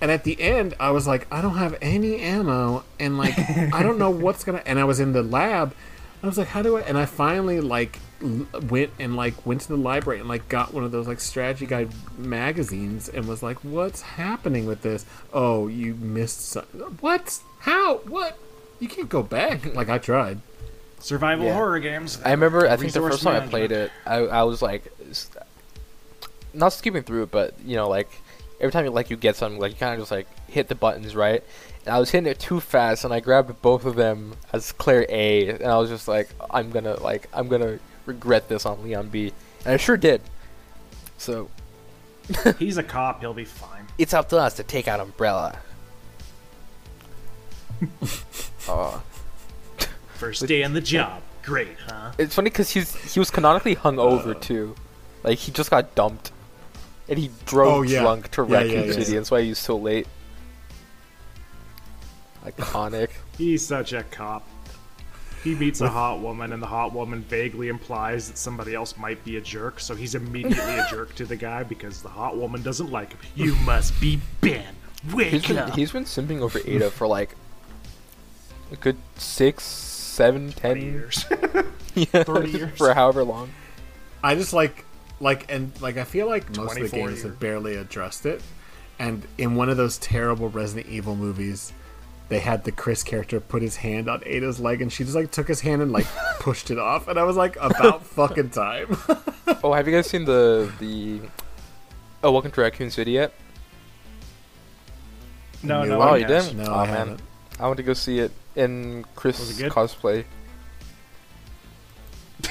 and 0.00 0.10
at 0.10 0.24
the 0.24 0.40
end, 0.40 0.74
I 0.80 0.90
was 0.90 1.06
like, 1.06 1.26
I 1.30 1.40
don't 1.40 1.56
have 1.56 1.76
any 1.80 2.20
ammo, 2.20 2.84
and 3.00 3.16
like, 3.18 3.38
I 3.38 3.82
don't 3.82 3.98
know 3.98 4.10
what's 4.24 4.44
gonna. 4.44 4.62
And 4.66 4.78
I 4.78 4.84
was 4.84 5.00
in 5.00 5.12
the 5.12 5.22
lab. 5.22 5.74
I 6.22 6.26
was 6.26 6.38
like, 6.38 6.48
how 6.48 6.62
do 6.62 6.76
I? 6.76 6.80
And 6.82 6.96
I 6.98 7.04
finally 7.06 7.60
like 7.60 7.98
l- 8.22 8.46
went 8.68 8.90
and 8.98 9.14
like 9.16 9.44
went 9.46 9.60
to 9.62 9.68
the 9.68 9.76
library 9.76 10.18
and 10.20 10.28
like 10.28 10.48
got 10.48 10.72
one 10.74 10.82
of 10.82 10.90
those 10.90 11.06
like 11.06 11.20
strategy 11.20 11.66
guide 11.66 11.90
magazines 12.18 13.08
and 13.08 13.26
was 13.28 13.42
like, 13.42 13.58
what's 13.62 14.00
happening 14.02 14.66
with 14.66 14.82
this? 14.82 15.04
Oh, 15.32 15.68
you 15.68 15.94
missed. 15.94 16.40
Some- 16.48 16.64
what? 17.00 17.38
How? 17.60 17.98
What? 17.98 18.38
You 18.80 18.88
can't 18.88 19.08
go 19.08 19.22
back. 19.22 19.74
like 19.74 19.88
I 19.88 19.98
tried. 19.98 20.40
Survival 20.98 21.44
Yeah. 21.46 21.54
horror 21.54 21.78
games. 21.78 22.18
I 22.24 22.30
remember. 22.32 22.66
I 22.66 22.76
think 22.76 22.92
the 22.92 23.00
Resource 23.00 23.22
first 23.22 23.24
time 23.24 23.42
I 23.42 23.46
played 23.46 23.70
it, 23.70 23.92
I, 24.06 24.16
I 24.16 24.42
was 24.44 24.62
like, 24.62 24.90
not 26.54 26.72
skipping 26.72 27.02
through 27.02 27.24
it, 27.24 27.30
but 27.30 27.54
you 27.64 27.76
know, 27.76 27.88
like 27.88 28.08
every 28.60 28.72
time 28.72 28.84
you 28.84 28.90
like 28.90 29.10
you 29.10 29.16
get 29.16 29.36
something, 29.36 29.60
like 29.60 29.72
you 29.72 29.78
kind 29.78 29.94
of 29.94 30.00
just 30.00 30.10
like 30.10 30.26
hit 30.48 30.68
the 30.68 30.74
buttons 30.74 31.14
right. 31.14 31.42
And 31.84 31.94
I 31.94 31.98
was 31.98 32.10
hitting 32.10 32.30
it 32.30 32.38
too 32.40 32.60
fast, 32.60 33.04
and 33.04 33.14
I 33.14 33.20
grabbed 33.20 33.62
both 33.62 33.84
of 33.84 33.94
them 33.96 34.34
as 34.52 34.72
Claire 34.72 35.06
A, 35.08 35.48
and 35.50 35.64
I 35.66 35.78
was 35.78 35.88
just 35.88 36.08
like, 36.08 36.28
I'm 36.50 36.70
gonna 36.70 37.00
like 37.00 37.28
I'm 37.32 37.48
gonna 37.48 37.78
regret 38.06 38.48
this 38.48 38.66
on 38.66 38.82
Leon 38.82 39.08
B, 39.08 39.32
and 39.64 39.74
I 39.74 39.76
sure 39.76 39.96
did. 39.96 40.20
So 41.18 41.48
He's 42.58 42.76
a 42.76 42.82
cop. 42.82 43.20
He'll 43.20 43.34
be 43.34 43.44
fine. 43.44 43.86
it's 43.98 44.12
up 44.14 44.28
to 44.30 44.38
us 44.38 44.54
to 44.54 44.62
take 44.62 44.88
out 44.88 45.00
Umbrella. 45.00 45.58
uh, 48.68 49.00
First 50.14 50.46
day 50.46 50.64
on 50.64 50.72
the 50.72 50.80
job. 50.80 51.22
Great, 51.42 51.76
huh? 51.86 52.10
it's 52.18 52.34
funny 52.34 52.50
because 52.50 52.70
he's 52.70 52.94
he 53.12 53.20
was 53.20 53.30
canonically 53.30 53.74
hung 53.74 53.98
over 54.00 54.34
too, 54.34 54.74
like 55.22 55.38
he 55.38 55.52
just 55.52 55.70
got 55.70 55.94
dumped, 55.94 56.32
and 57.08 57.18
he 57.18 57.30
drove 57.46 57.72
Oh, 57.74 57.82
yeah. 57.82 58.00
drunk 58.02 58.30
to 58.32 58.42
Yeah, 58.42 58.54
Raccoon 58.56 58.70
yeah, 58.72 58.84
yeah, 58.84 58.92
City. 58.92 59.12
yeah. 59.12 59.18
That's 59.18 59.30
why 59.30 59.42
he's 59.42 59.58
so 59.58 59.76
late. 59.76 60.06
Iconic. 62.44 63.10
He's 63.38 63.66
such 63.66 63.92
a 63.92 64.02
cop. 64.04 64.46
He 65.44 65.54
meets 65.54 65.80
a 65.80 65.88
hot 65.88 66.20
woman, 66.20 66.52
and 66.52 66.62
the 66.62 66.66
hot 66.66 66.92
woman 66.92 67.22
vaguely 67.22 67.68
implies 67.68 68.28
that 68.28 68.38
somebody 68.38 68.74
else 68.74 68.96
might 68.96 69.22
be 69.24 69.36
a 69.36 69.40
jerk, 69.40 69.78
so 69.78 69.94
he's 69.94 70.14
immediately 70.14 70.78
a 70.78 70.86
jerk 70.90 71.14
to 71.16 71.24
the 71.26 71.36
guy 71.36 71.62
because 71.64 72.02
the 72.02 72.08
hot 72.08 72.36
woman 72.36 72.62
doesn't 72.62 72.90
like 72.90 73.10
him. 73.10 73.20
You 73.34 73.54
must 73.56 74.00
be 74.00 74.18
Ben. 74.40 74.74
He's 75.04 75.14
Wake 75.14 75.46
been 75.48 75.58
up. 75.58 75.74
he's 75.76 75.92
been 75.92 76.04
simping 76.04 76.40
over 76.40 76.58
Ada 76.64 76.90
for 76.90 77.06
like 77.06 77.36
a 78.72 78.76
good 78.76 78.96
six, 79.16 79.62
seven, 79.64 80.50
ten 80.52 80.80
years. 80.80 81.24
yeah, 81.94 82.24
30 82.24 82.50
years. 82.50 82.70
for 82.78 82.94
however 82.94 83.22
long. 83.22 83.50
I 84.24 84.34
just 84.34 84.52
like 84.54 84.84
like 85.20 85.50
and 85.52 85.72
like 85.80 85.96
I 85.96 86.04
feel 86.04 86.26
like 86.26 86.54
most 86.56 86.76
of 86.78 86.82
the 86.90 86.96
games 86.96 87.10
years. 87.12 87.22
have 87.22 87.38
barely 87.40 87.76
addressed 87.76 88.26
it. 88.26 88.42
And 88.98 89.26
in 89.38 89.56
one 89.56 89.68
of 89.68 89.76
those 89.76 89.98
terrible 89.98 90.48
Resident 90.48 90.86
Evil 90.92 91.14
movies, 91.16 91.72
they 92.28 92.38
had 92.38 92.64
the 92.64 92.72
Chris 92.72 93.02
character 93.02 93.40
put 93.40 93.60
his 93.62 93.76
hand 93.76 94.08
on 94.08 94.22
Ada's 94.24 94.58
leg 94.58 94.80
and 94.82 94.90
she 94.92 95.04
just 95.04 95.14
like 95.16 95.30
took 95.30 95.46
his 95.48 95.60
hand 95.60 95.82
and 95.82 95.92
like 95.92 96.06
pushed 96.40 96.70
it 96.70 96.78
off 96.78 97.06
and 97.08 97.18
I 97.18 97.22
was 97.24 97.36
like 97.36 97.56
about 97.60 98.04
fucking 98.06 98.50
time. 98.50 98.96
Oh, 99.62 99.72
have 99.72 99.86
you 99.88 99.94
guys 99.94 100.08
seen 100.08 100.24
the 100.24 100.70
the? 100.80 101.20
Oh, 102.22 102.32
Welcome 102.32 102.50
to 102.50 102.60
Raccoon 102.60 102.90
City 102.90 103.12
yet? 103.12 103.32
no, 105.62 105.84
no. 105.84 106.00
Oh, 106.02 106.14
you 106.14 106.26
guess. 106.26 106.48
didn't? 106.48 106.64
No, 106.64 106.72
oh 106.72 106.78
I 106.78 106.86
man, 106.86 106.96
haven't. 106.96 107.20
I 107.60 107.66
want 107.66 107.76
to 107.78 107.82
go 107.84 107.92
see 107.94 108.18
it 108.18 108.32
in 108.56 109.04
Chris 109.14 109.38
Was 109.38 109.58
it 109.58 109.62
good? 109.62 109.72
cosplay. 109.72 110.24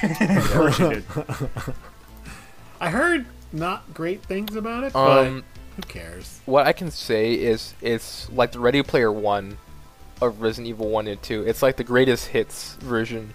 Of 0.02 0.52
course 0.52 0.80
you 0.80 0.90
did. 0.90 1.04
I 2.80 2.90
heard 2.90 3.26
not 3.52 3.94
great 3.94 4.24
things 4.24 4.56
about 4.56 4.84
it, 4.84 4.94
but 4.94 5.28
Um, 5.28 5.44
who 5.76 5.82
cares? 5.84 6.40
what 6.46 6.68
I 6.68 6.74
can 6.74 6.92
say 6.92 7.34
is 7.34 7.74
it's 7.82 8.30
like 8.32 8.52
the 8.52 8.60
Ready 8.60 8.82
Player 8.84 9.12
One 9.12 9.58
of 10.22 10.42
Resident 10.42 10.68
Evil 10.68 10.90
One 10.90 11.08
and 11.08 11.22
Two. 11.22 11.44
It's 11.46 11.62
like 11.62 11.78
the 11.78 11.84
greatest 11.84 12.28
hits 12.28 12.76
version. 12.76 13.34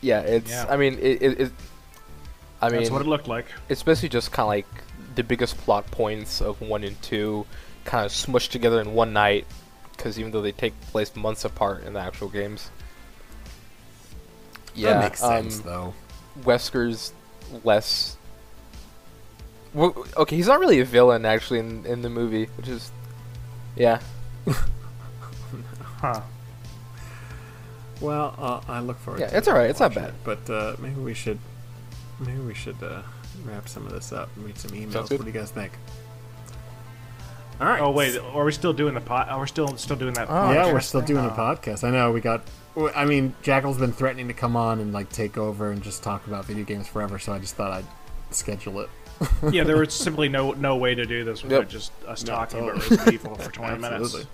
Yeah, 0.00 0.20
it's. 0.20 0.50
Yeah. 0.50 0.66
I 0.68 0.76
mean, 0.76 0.94
it. 0.94 1.22
it, 1.22 1.40
it 1.40 1.52
I 2.60 2.70
mean, 2.70 2.80
That's 2.80 2.90
what 2.90 3.02
it 3.02 3.06
looked 3.06 3.28
like. 3.28 3.46
it's 3.68 3.84
basically 3.84 4.08
just 4.08 4.32
kind 4.32 4.44
of 4.44 4.48
like 4.48 4.66
the 5.14 5.22
biggest 5.22 5.56
plot 5.58 5.88
points 5.92 6.40
of 6.40 6.60
one 6.60 6.82
and 6.82 7.00
two, 7.02 7.46
kind 7.84 8.04
of 8.04 8.10
smushed 8.10 8.50
together 8.50 8.80
in 8.80 8.94
one 8.94 9.12
night. 9.12 9.46
Because 9.96 10.18
even 10.18 10.30
though 10.30 10.42
they 10.42 10.52
take 10.52 10.80
place 10.92 11.14
months 11.16 11.44
apart 11.44 11.84
in 11.84 11.92
the 11.92 12.00
actual 12.00 12.28
games. 12.28 12.70
Yeah, 14.74 14.94
that 14.94 15.02
makes 15.02 15.20
sense 15.20 15.58
um, 15.58 15.62
though. 15.64 15.94
Wesker's 16.44 17.12
less. 17.64 18.16
Well, 19.74 20.06
okay, 20.16 20.36
he's 20.36 20.46
not 20.48 20.60
really 20.60 20.80
a 20.80 20.84
villain 20.84 21.24
actually 21.26 21.58
in 21.60 21.84
in 21.86 22.02
the 22.02 22.08
movie, 22.10 22.46
which 22.56 22.68
is, 22.68 22.90
yeah. 23.76 24.00
Huh. 26.00 26.20
Well, 28.00 28.34
uh, 28.38 28.60
I 28.68 28.78
look 28.80 28.98
forward. 29.00 29.18
To 29.18 29.24
yeah, 29.24 29.30
to 29.30 29.36
it's 29.36 29.48
alright, 29.48 29.68
it's 29.70 29.80
not 29.80 29.94
bad. 29.94 30.10
it, 30.10 30.14
but 30.22 30.48
uh, 30.48 30.76
maybe 30.78 31.00
we 31.00 31.12
should 31.14 31.38
maybe 32.20 32.38
we 32.38 32.54
should 32.54 32.80
uh, 32.82 33.02
wrap 33.44 33.68
some 33.68 33.84
of 33.86 33.92
this 33.92 34.12
up 34.12 34.28
and 34.36 34.44
read 34.46 34.56
some 34.58 34.70
emails. 34.70 35.10
What 35.10 35.20
do 35.20 35.26
you 35.26 35.32
guys 35.32 35.50
think? 35.50 35.72
All 37.60 37.66
right. 37.66 37.80
Oh 37.80 37.90
wait, 37.90 38.16
are 38.16 38.44
we 38.44 38.52
still 38.52 38.72
doing 38.72 38.94
the 38.94 39.00
pot? 39.00 39.28
Are 39.28 39.38
we're 39.40 39.46
still 39.48 39.76
still 39.76 39.96
doing 39.96 40.14
that. 40.14 40.28
Oh, 40.30 40.52
yeah, 40.52 40.72
we're 40.72 40.78
still 40.80 41.00
thing? 41.00 41.16
doing 41.16 41.24
a 41.24 41.32
Oh. 41.32 41.36
podcast. 41.36 41.82
I 41.82 41.90
know 41.90 42.12
we 42.12 42.20
got. 42.20 42.42
W- 42.78 42.92
I 42.94 43.04
mean, 43.04 43.34
Jackal's 43.42 43.78
been 43.78 43.92
threatening 43.92 44.28
to 44.28 44.34
come 44.34 44.56
on 44.56 44.80
and 44.80 44.92
like 44.92 45.10
take 45.10 45.36
over 45.38 45.70
and 45.70 45.82
just 45.82 46.02
talk 46.02 46.26
about 46.26 46.44
video 46.46 46.64
games 46.64 46.88
forever. 46.88 47.18
So 47.18 47.32
I 47.32 47.38
just 47.38 47.54
thought 47.56 47.72
I'd 47.72 47.84
schedule 48.30 48.80
it. 48.80 48.90
yeah, 49.52 49.64
there 49.64 49.76
was 49.76 49.92
simply 50.06 50.28
no 50.28 50.52
no 50.52 50.76
way 50.76 50.94
to 50.94 51.04
do 51.04 51.24
this 51.24 51.42
without 51.42 51.60
Yep. 51.62 51.68
just 51.68 51.92
us 52.06 52.24
No, 52.24 52.32
talking 52.34 52.60
about 52.60 52.74
totally. 52.80 52.96
Resident 52.96 53.14
Evil 53.14 53.34
for 53.36 53.50
20 53.52 53.78
minutes. 53.78 54.04
Absolutely. 54.04 54.30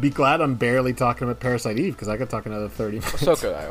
Be 0.00 0.10
glad 0.10 0.40
I'm 0.40 0.56
barely 0.56 0.92
talking 0.92 1.28
about 1.28 1.38
Parasite 1.40 1.78
Eve 1.78 1.92
because 1.94 2.08
I 2.08 2.16
could 2.16 2.28
talk 2.28 2.46
another 2.46 2.68
thirty 2.68 2.98
minutes. 2.98 3.20
So 3.20 3.36
could 3.36 3.54
I. 3.54 3.66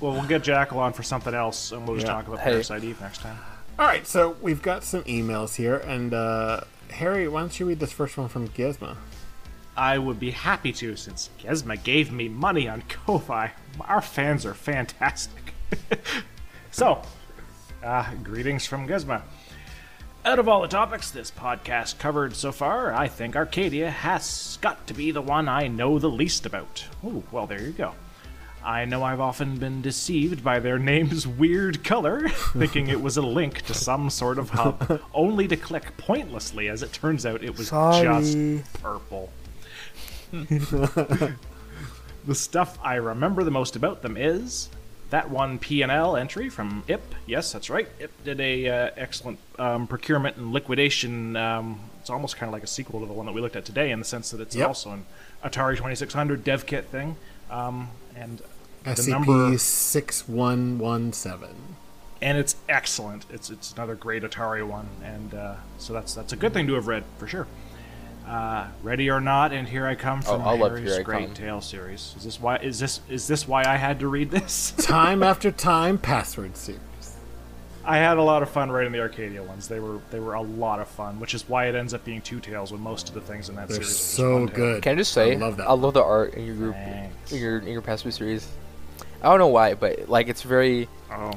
Well, 0.00 0.12
we'll 0.12 0.24
get 0.26 0.42
Jackal 0.42 0.78
on 0.78 0.94
for 0.94 1.02
something 1.02 1.34
else, 1.34 1.70
and 1.72 1.86
we'll 1.86 1.96
just 1.96 2.06
Yeah. 2.06 2.14
talk 2.14 2.26
about 2.28 2.38
Hey. 2.40 2.52
Parasite 2.52 2.82
Eve 2.82 2.98
next 3.00 3.20
time. 3.20 3.36
All 3.78 3.84
right, 3.86 4.06
so 4.06 4.36
we've 4.40 4.62
got 4.62 4.84
some 4.84 5.02
emails 5.04 5.56
here, 5.56 5.76
and 5.76 6.14
uh, 6.14 6.62
Harry, 6.92 7.28
why 7.28 7.40
don't 7.40 7.60
you 7.60 7.66
read 7.66 7.78
this 7.78 7.92
first 7.92 8.16
one 8.16 8.28
from 8.28 8.48
Gizmo? 8.48 8.96
I 9.76 9.98
would 9.98 10.18
be 10.18 10.30
happy 10.30 10.72
to, 10.72 10.96
since 10.96 11.28
Gesma 11.38 11.82
gave 11.82 12.10
me 12.10 12.28
money 12.28 12.66
on 12.68 12.82
Ko-Fi. 12.82 13.52
Our 13.82 14.00
fans 14.00 14.46
are 14.46 14.54
fantastic. 14.54 15.52
so, 16.70 17.02
uh, 17.84 18.14
greetings 18.22 18.66
from 18.66 18.88
Gesma. 18.88 19.22
Out 20.24 20.38
of 20.38 20.48
all 20.48 20.62
the 20.62 20.68
topics 20.68 21.10
this 21.10 21.30
podcast 21.30 21.98
covered 21.98 22.34
so 22.34 22.52
far, 22.52 22.92
I 22.92 23.06
think 23.06 23.36
Arcadia 23.36 23.90
has 23.90 24.58
got 24.60 24.86
to 24.86 24.94
be 24.94 25.10
the 25.10 25.22
one 25.22 25.48
I 25.48 25.68
know 25.68 25.98
the 25.98 26.10
least 26.10 26.46
about. 26.46 26.84
Ooh, 27.04 27.22
well, 27.30 27.46
there 27.46 27.62
you 27.62 27.72
go. 27.72 27.92
I 28.64 28.86
know 28.86 29.04
I've 29.04 29.20
often 29.20 29.58
been 29.58 29.82
deceived 29.82 30.42
by 30.42 30.58
their 30.58 30.78
name's 30.78 31.26
weird 31.28 31.84
color, 31.84 32.28
thinking 32.56 32.88
it 32.88 33.00
was 33.00 33.16
a 33.16 33.22
link 33.22 33.62
to 33.66 33.74
some 33.74 34.10
sort 34.10 34.38
of 34.38 34.50
hub, 34.50 35.00
only 35.14 35.46
to 35.46 35.56
click 35.56 35.96
pointlessly 35.98 36.68
as 36.68 36.82
it 36.82 36.92
turns 36.92 37.24
out 37.24 37.44
it 37.44 37.56
was 37.56 37.70
just 37.70 38.36
purple. 38.82 39.30
The 40.32 41.36
stuff 42.34 42.78
I 42.82 42.96
remember 42.96 43.44
the 43.44 43.50
most 43.50 43.76
about 43.76 44.02
them 44.02 44.16
is 44.16 44.68
that 45.10 45.30
one 45.30 45.58
P&L 45.58 46.16
entry 46.16 46.48
from 46.48 46.82
IP. 46.88 47.00
Yes, 47.26 47.52
that's 47.52 47.70
right. 47.70 47.88
IP 48.00 48.10
did 48.24 48.40
a 48.40 48.68
uh, 48.68 48.90
excellent 48.96 49.38
um, 49.58 49.86
procurement 49.86 50.36
and 50.36 50.52
liquidation. 50.52 51.36
Um, 51.36 51.78
it's 52.00 52.10
almost 52.10 52.36
kind 52.36 52.48
of 52.48 52.52
like 52.52 52.64
a 52.64 52.68
sequel 52.68 53.00
to 53.00 53.06
the 53.06 53.12
one 53.12 53.26
that 53.26 53.32
we 53.32 53.40
looked 53.40 53.56
at 53.56 53.64
today 53.64 53.90
in 53.92 54.00
the 54.00 54.04
sense 54.04 54.30
that 54.30 54.40
it's 54.40 54.56
Yep. 54.56 54.68
also 54.68 54.90
an 54.90 55.06
Atari 55.44 55.76
2600 55.76 56.42
dev 56.42 56.66
kit 56.66 56.86
thing. 56.86 57.16
Um, 57.50 57.88
and 58.16 58.42
SCP 58.84 59.08
number- 59.10 59.58
six 59.58 60.28
one 60.28 60.78
one 60.78 61.12
seven. 61.12 61.54
and 62.20 62.36
it's 62.38 62.56
excellent. 62.68 63.26
It's 63.30 63.50
it's 63.50 63.72
another 63.72 63.94
great 63.94 64.22
Atari 64.24 64.66
one, 64.66 64.88
and 65.04 65.34
uh, 65.34 65.54
so 65.78 65.92
that's 65.92 66.14
that's 66.14 66.32
a 66.32 66.36
good 66.36 66.52
thing 66.52 66.66
to 66.68 66.74
have 66.74 66.86
read 66.88 67.04
for 67.18 67.28
sure. 67.28 67.46
Uh, 68.26 68.66
Ready 68.82 69.08
or 69.08 69.20
not, 69.20 69.52
and 69.52 69.68
here 69.68 69.86
I 69.86 69.94
come 69.94 70.20
from 70.20 70.42
Oh, 70.42 70.56
Harry's 70.56 70.94
Here 70.94 71.02
Great 71.04 71.26
Come. 71.26 71.34
Tale 71.34 71.60
series. 71.60 72.12
Is 72.16 72.24
this 72.24 72.40
why? 72.40 72.56
Is 72.56 72.80
this 72.80 73.00
is 73.08 73.28
this 73.28 73.46
why 73.46 73.64
I 73.64 73.76
had 73.76 74.00
to 74.00 74.08
read 74.08 74.30
this? 74.32 74.72
Time 74.78 75.22
after 75.22 75.52
time, 75.52 75.96
password 75.96 76.56
series. 76.56 76.80
I 77.84 77.98
had 77.98 78.16
a 78.16 78.22
lot 78.22 78.42
of 78.42 78.50
fun 78.50 78.72
writing 78.72 78.90
the 78.90 78.98
Arcadia 78.98 79.44
ones. 79.44 79.68
They 79.68 79.78
were 79.78 80.00
they 80.10 80.18
were 80.18 80.34
a 80.34 80.42
lot 80.42 80.80
of 80.80 80.88
fun, 80.88 81.20
which 81.20 81.34
is 81.34 81.48
why 81.48 81.66
it 81.66 81.76
ends 81.76 81.94
up 81.94 82.04
being 82.04 82.20
two 82.20 82.40
tales 82.40 82.72
when 82.72 82.80
most 82.80 83.08
of 83.08 83.14
the 83.14 83.20
things 83.20 83.48
in 83.48 83.54
that 83.54 83.68
They're 83.68 83.76
series 83.76 83.90
are 83.90 83.92
just 83.92 84.14
so 84.14 84.46
tale. 84.46 84.56
good. 84.56 84.82
Can 84.82 84.92
I 84.92 84.94
just 84.96 85.12
say, 85.12 85.32
I 85.32 85.36
love 85.36 85.56
that. 85.58 85.68
I 85.68 85.72
love 85.74 85.94
the 85.94 86.02
art 86.02 86.34
in 86.34 86.46
your 86.46 86.56
group, 86.56 86.74
in 87.30 87.38
your 87.38 87.58
in 87.60 87.68
your 87.68 87.82
password 87.82 88.12
series. 88.14 88.48
I 89.22 89.28
don't 89.28 89.38
know 89.38 89.46
why, 89.46 89.74
but 89.74 90.08
like 90.08 90.26
it's 90.26 90.42
very. 90.42 90.88
Oh 91.12 91.30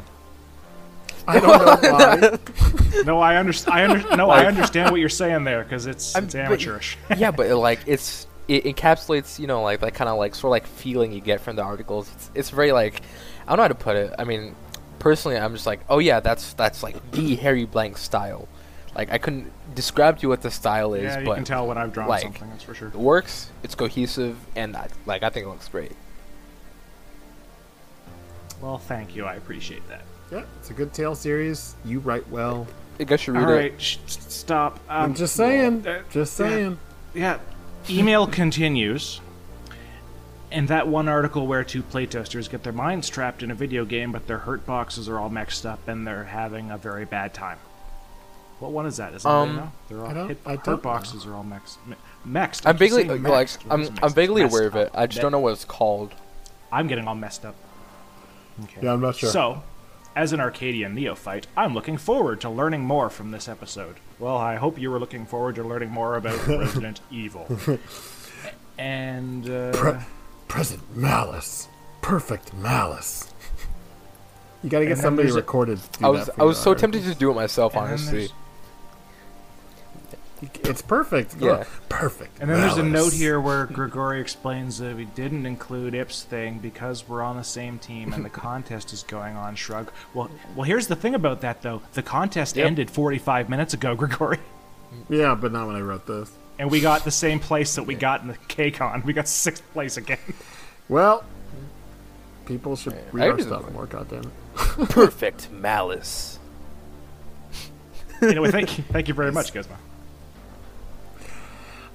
I 1.29 1.39
don't 1.39 1.81
know 1.83 2.37
why. 2.93 3.03
no, 3.03 3.19
I 3.19 3.35
understand. 3.37 3.73
I 3.75 3.83
under- 3.95 4.15
no, 4.17 4.29
I 4.29 4.45
understand 4.45 4.91
what 4.91 4.99
you're 4.99 5.09
saying 5.09 5.43
there 5.43 5.63
because 5.63 5.85
it's 5.85 6.15
I'm- 6.15 6.25
it's 6.25 6.33
but- 6.33 6.41
amateurish. 6.45 6.97
yeah, 7.17 7.31
but 7.31 7.47
it, 7.47 7.55
like 7.55 7.79
it's 7.85 8.27
it 8.47 8.63
encapsulates 8.65 9.37
you 9.39 9.45
know 9.47 9.61
like 9.61 9.79
that 9.81 9.93
kind 9.93 10.09
of 10.09 10.17
like 10.17 10.33
sort 10.35 10.49
of 10.49 10.51
like 10.51 10.67
feeling 10.67 11.11
you 11.11 11.21
get 11.21 11.41
from 11.41 11.55
the 11.55 11.61
articles. 11.63 12.11
It's 12.15 12.31
it's 12.35 12.49
very 12.49 12.71
like 12.71 13.01
I 13.47 13.49
don't 13.51 13.57
know 13.57 13.63
how 13.63 13.67
to 13.69 13.75
put 13.75 13.95
it. 13.95 14.13
I 14.17 14.23
mean, 14.23 14.55
personally, 14.99 15.37
I'm 15.37 15.53
just 15.53 15.65
like, 15.65 15.81
oh 15.89 15.99
yeah, 15.99 16.19
that's 16.19 16.53
that's 16.53 16.83
like 16.83 17.11
the 17.11 17.35
Harry 17.37 17.65
Blank 17.65 17.97
style. 17.97 18.47
Like 18.95 19.11
I 19.11 19.19
couldn't 19.19 19.51
describe 19.75 20.17
to 20.17 20.23
you 20.23 20.29
what 20.29 20.41
the 20.41 20.49
style 20.49 20.95
is, 20.95 21.03
yeah, 21.03 21.19
you 21.19 21.25
but 21.25 21.35
can 21.35 21.43
tell 21.45 21.67
when 21.67 21.77
I've 21.77 21.93
drawn 21.93 22.09
like, 22.09 22.23
something. 22.23 22.49
That's 22.49 22.63
for 22.63 22.73
sure. 22.73 22.87
it 22.87 22.95
works. 22.95 23.51
It's 23.63 23.75
cohesive, 23.75 24.35
and 24.55 24.75
I, 24.75 24.87
like 25.05 25.21
I 25.21 25.29
think 25.29 25.45
it 25.45 25.49
looks 25.49 25.67
great. 25.67 25.91
Well, 28.61 28.77
thank 28.77 29.15
you. 29.15 29.25
I 29.25 29.35
appreciate 29.35 29.87
that. 29.89 30.01
Yeah, 30.31 30.43
it's 30.59 30.69
a 30.69 30.73
good 30.73 30.93
tale 30.93 31.15
series. 31.15 31.75
You 31.85 31.99
write 31.99 32.27
well. 32.29 32.67
I 32.99 33.03
guess 33.05 33.25
you 33.27 33.35
All 33.35 33.41
read 33.45 33.53
right, 33.53 33.71
it. 33.73 33.81
sh- 33.81 33.97
stop. 34.07 34.75
Um, 34.89 35.03
I'm 35.03 35.13
just 35.15 35.35
saying. 35.35 35.87
uh, 35.87 36.01
Just 36.11 36.33
saying. 36.33 36.77
Yeah. 37.13 37.39
Email 37.89 38.27
continues. 38.27 39.21
And 40.51 40.67
that 40.67 40.87
one 40.87 41.07
article 41.07 41.45
where 41.47 41.63
two 41.63 41.83
playtesters 41.83 42.49
get 42.49 42.63
their 42.63 42.73
minds 42.73 43.07
trapped 43.07 43.43
in 43.43 43.51
a 43.51 43.55
video 43.55 43.85
game, 43.85 44.11
but 44.11 44.25
their 44.27 44.39
hurt 44.39 44.65
boxes 44.65 45.07
are 45.07 45.19
all 45.19 45.29
mixed 45.29 45.65
up 45.65 45.87
and 45.87 46.05
they're 46.07 46.23
having 46.25 46.71
a 46.71 46.77
very 46.77 47.05
bad 47.05 47.33
time. 47.33 47.59
What 48.59 48.71
one 48.71 48.85
is 48.87 48.97
that? 48.97 49.13
Is 49.13 49.23
that? 49.23 49.29
Does 49.29 49.47
anybody 49.47 49.49
Um, 49.51 49.55
know? 49.57 49.71
They're 49.87 49.99
all 50.05 50.09
I 50.09 50.13
don't- 50.13 50.27
hit, 50.27 50.37
I 50.45 50.49
hurt 50.51 50.63
don't 50.65 50.75
know. 50.75 50.81
boxes 50.81 51.25
are 51.25 51.33
all 51.35 51.43
mixed. 51.43 51.77
Mi- 51.87 51.95
mixed. 52.25 52.65
I 52.65 52.71
I'm 52.71 52.77
vaguely 52.77 53.07
saying 53.07 53.23
like 53.23 53.39
mixed. 53.39 53.63
I'm 53.69 53.81
is 53.83 53.91
I'm 54.03 54.11
vaguely 54.13 54.41
aware 54.41 54.65
of 54.65 54.75
it. 54.75 54.89
I 54.93 55.05
just 55.07 55.21
don't 55.21 55.31
know 55.31 55.39
what 55.39 55.53
it's 55.53 55.65
called. 55.65 56.13
I'm 56.71 56.87
getting 56.87 57.07
all 57.07 57.15
messed 57.15 57.45
up. 57.45 57.55
Okay. 58.63 58.79
Yeah, 58.81 58.93
I'm 58.93 59.01
not 59.01 59.15
sure. 59.15 59.29
So, 59.29 59.61
as 60.19 60.33
an 60.33 60.41
Arcadian 60.41 60.93
neophyte, 60.95 61.47
I'm 61.55 61.73
looking 61.73 61.95
forward 61.97 62.41
to 62.41 62.49
learning 62.49 62.81
more 62.83 63.09
from 63.09 63.31
this 63.31 63.47
episode. 63.47 63.95
Well, 64.19 64.35
I 64.35 64.55
hope 64.55 64.77
you 64.77 64.91
were 64.91 64.99
looking 64.99 65.25
forward 65.25 65.55
to 65.55 65.63
learning 65.63 65.91
more 65.91 66.17
about 66.17 66.45
Resident 66.47 66.99
Evil. 67.09 67.47
And 68.77 69.49
uh, 69.49 69.71
Pre- 69.71 69.93
present 70.49 70.81
malice. 70.93 71.69
Perfect 72.01 72.53
malice. 72.53 73.31
You 74.61 74.69
gotta 74.69 74.85
get 74.87 74.97
somebody 74.97 75.31
recorded. 75.31 75.79
to 75.93 75.99
do 75.99 76.05
I 76.05 76.09
was 76.09 76.25
that 76.25 76.35
for 76.35 76.41
I 76.41 76.43
was 76.45 76.57
so 76.57 76.71
art. 76.71 76.79
tempted 76.79 77.03
to 77.03 77.15
do 77.15 77.31
it 77.31 77.35
myself, 77.35 77.73
And 77.75 77.83
then 77.83 77.89
honestly. 77.91 78.29
There's- 80.41 80.69
It's 80.69 80.81
perfect. 80.81 81.35
Yeah. 81.39 81.63
Perfect. 81.89 82.39
And 82.39 82.49
then 82.49 82.61
there's 82.61 82.77
a 82.77 82.83
note 82.83 83.11
here 83.13 83.39
where 83.41 83.65
Grigori 83.65 84.21
explains 84.21 84.77
that 84.79 84.95
we 84.95 85.05
didn't 85.05 85.45
include 85.45 85.93
Ihp's 85.93 86.23
thing 86.23 86.59
because 86.59 87.07
we're 87.09 87.21
on 87.21 87.35
the 87.35 87.43
same 87.43 87.77
team 87.79 88.13
and 88.13 88.23
the 88.23 88.29
contest 88.47 88.93
is 88.93 89.03
going 89.03 89.35
on. 89.35 89.55
Shrug. 89.55 89.91
Well, 90.13 90.29
well, 90.55 90.63
here's 90.63 90.87
the 90.87 90.95
thing 90.95 91.13
about 91.15 91.41
that 91.41 91.61
though. 91.61 91.81
The 91.93 92.03
contest 92.03 92.55
Yep. 92.55 92.65
ended 92.67 92.89
45 92.91 93.49
minutes 93.49 93.73
ago, 93.73 93.95
Grigori, 93.97 94.39
Yeah, 95.09 95.35
but 95.35 95.51
not 95.51 95.67
when 95.67 95.75
I 95.75 95.81
wrote 95.81 96.05
this. 96.07 96.31
and 96.57 96.71
we 96.71 96.79
got 96.79 97.03
the 97.03 97.11
same 97.11 97.39
place 97.39 97.75
that 97.75 97.83
we 97.83 97.95
got 97.95 98.21
in 98.21 98.27
the 98.29 98.37
KCON. 98.47 99.03
We 99.03 99.13
got 99.13 99.27
sixth 99.27 99.63
place 99.73 99.97
again. 99.97 100.17
Well, 100.87 101.23
people 102.45 102.75
should 102.75 102.93
Yeah, 102.93 102.99
read 103.11 103.27
I 103.27 103.31
our 103.31 103.39
stuff 103.39 103.71
more. 103.71 103.85
Goddamn. 103.87 104.31
it! 104.79 104.89
Perfect 104.89 105.51
malice. 105.51 106.39
anyway, 108.21 108.51
thank 108.51 108.77
you, 108.77 108.83
thank 108.85 109.07
you 109.07 109.13
very 109.13 109.31
much, 109.31 109.53
Gizmo. 109.53 109.75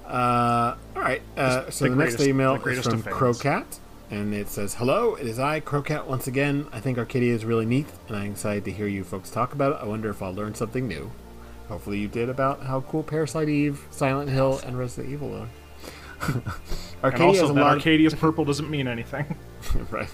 Uh, 0.07 0.75
all 0.95 1.01
right. 1.01 1.21
Uh, 1.35 1.69
so 1.69 1.85
the 1.85 1.91
the, 1.91 1.95
next 1.95 2.19
email 2.21 2.57
the 2.57 2.69
is 2.69 2.85
from. 2.85 3.03
Crowcat, 3.03 3.79
and 4.11 4.33
it 4.33 4.49
says, 4.49 4.75
"Hello, 4.75 5.15
it 5.15 5.25
is 5.25 5.39
I, 5.39 5.61
Crowcat, 5.61 6.05
once 6.05 6.27
again. 6.27 6.67
I 6.71 6.79
think 6.79 6.97
Arcadia 6.97 7.33
is 7.33 7.45
really 7.45 7.65
neat, 7.65 7.87
and 8.07 8.17
I'm 8.17 8.31
excited 8.31 8.65
to 8.65 8.71
hear 8.71 8.87
you 8.87 9.03
folks 9.03 9.29
talk 9.29 9.53
about 9.53 9.73
it. 9.73 9.79
I 9.81 9.85
wonder 9.85 10.09
if 10.09 10.21
I'll 10.21 10.33
learn 10.33 10.53
something 10.55 10.87
new. 10.87 11.11
Hopefully, 11.67 11.99
you 11.99 12.07
did 12.07 12.29
about 12.29 12.63
how 12.63 12.81
cool 12.81 13.03
Parasite 13.03 13.49
Eve, 13.49 13.83
Silent 13.89 14.29
Hill, 14.29 14.59
and 14.65 14.77
Resident 14.77 15.13
Evil 15.13 15.35
are. 15.35 15.49
And 17.03 17.13
Arcadia 17.13 17.41
also 17.41 17.53
that. 17.53 17.61
Arcadia's 17.61 18.15
purple 18.15 18.45
doesn't 18.45 18.69
mean 18.69 18.87
anything. 18.87 19.37
right. 19.91 20.09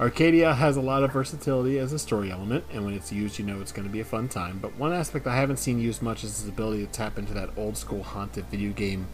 Arcadia 0.00 0.54
has 0.54 0.76
a 0.76 0.80
lot 0.80 1.02
of 1.02 1.12
versatility 1.12 1.78
as 1.78 1.92
a 1.92 1.98
story 1.98 2.30
element, 2.30 2.64
and 2.72 2.84
when 2.84 2.94
it's 2.94 3.10
used, 3.12 3.38
you 3.38 3.44
know 3.44 3.60
it's 3.60 3.72
going 3.72 3.86
to 3.86 3.92
be 3.92 3.98
a 4.00 4.04
fun 4.04 4.28
time. 4.28 4.58
But 4.62 4.76
one 4.76 4.92
aspect 4.92 5.26
I 5.26 5.34
haven't 5.34 5.56
seen 5.56 5.80
used 5.80 6.02
much 6.02 6.22
is 6.22 6.40
its 6.40 6.48
ability 6.48 6.86
to 6.86 6.92
tap 6.92 7.18
into 7.18 7.34
that 7.34 7.50
old 7.56 7.76
school 7.76 8.04
haunted 8.04 8.46
video 8.46 8.72
game 8.72 9.08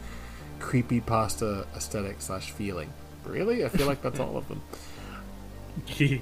creepy 0.61 1.01
pasta 1.01 1.67
aesthetic 1.75 2.21
slash 2.21 2.51
feeling. 2.51 2.93
Really? 3.25 3.65
I 3.65 3.69
feel 3.69 3.87
like 3.87 4.03
that's 4.03 4.21
all 4.21 4.37
of 4.37 4.47
them. 4.49 4.61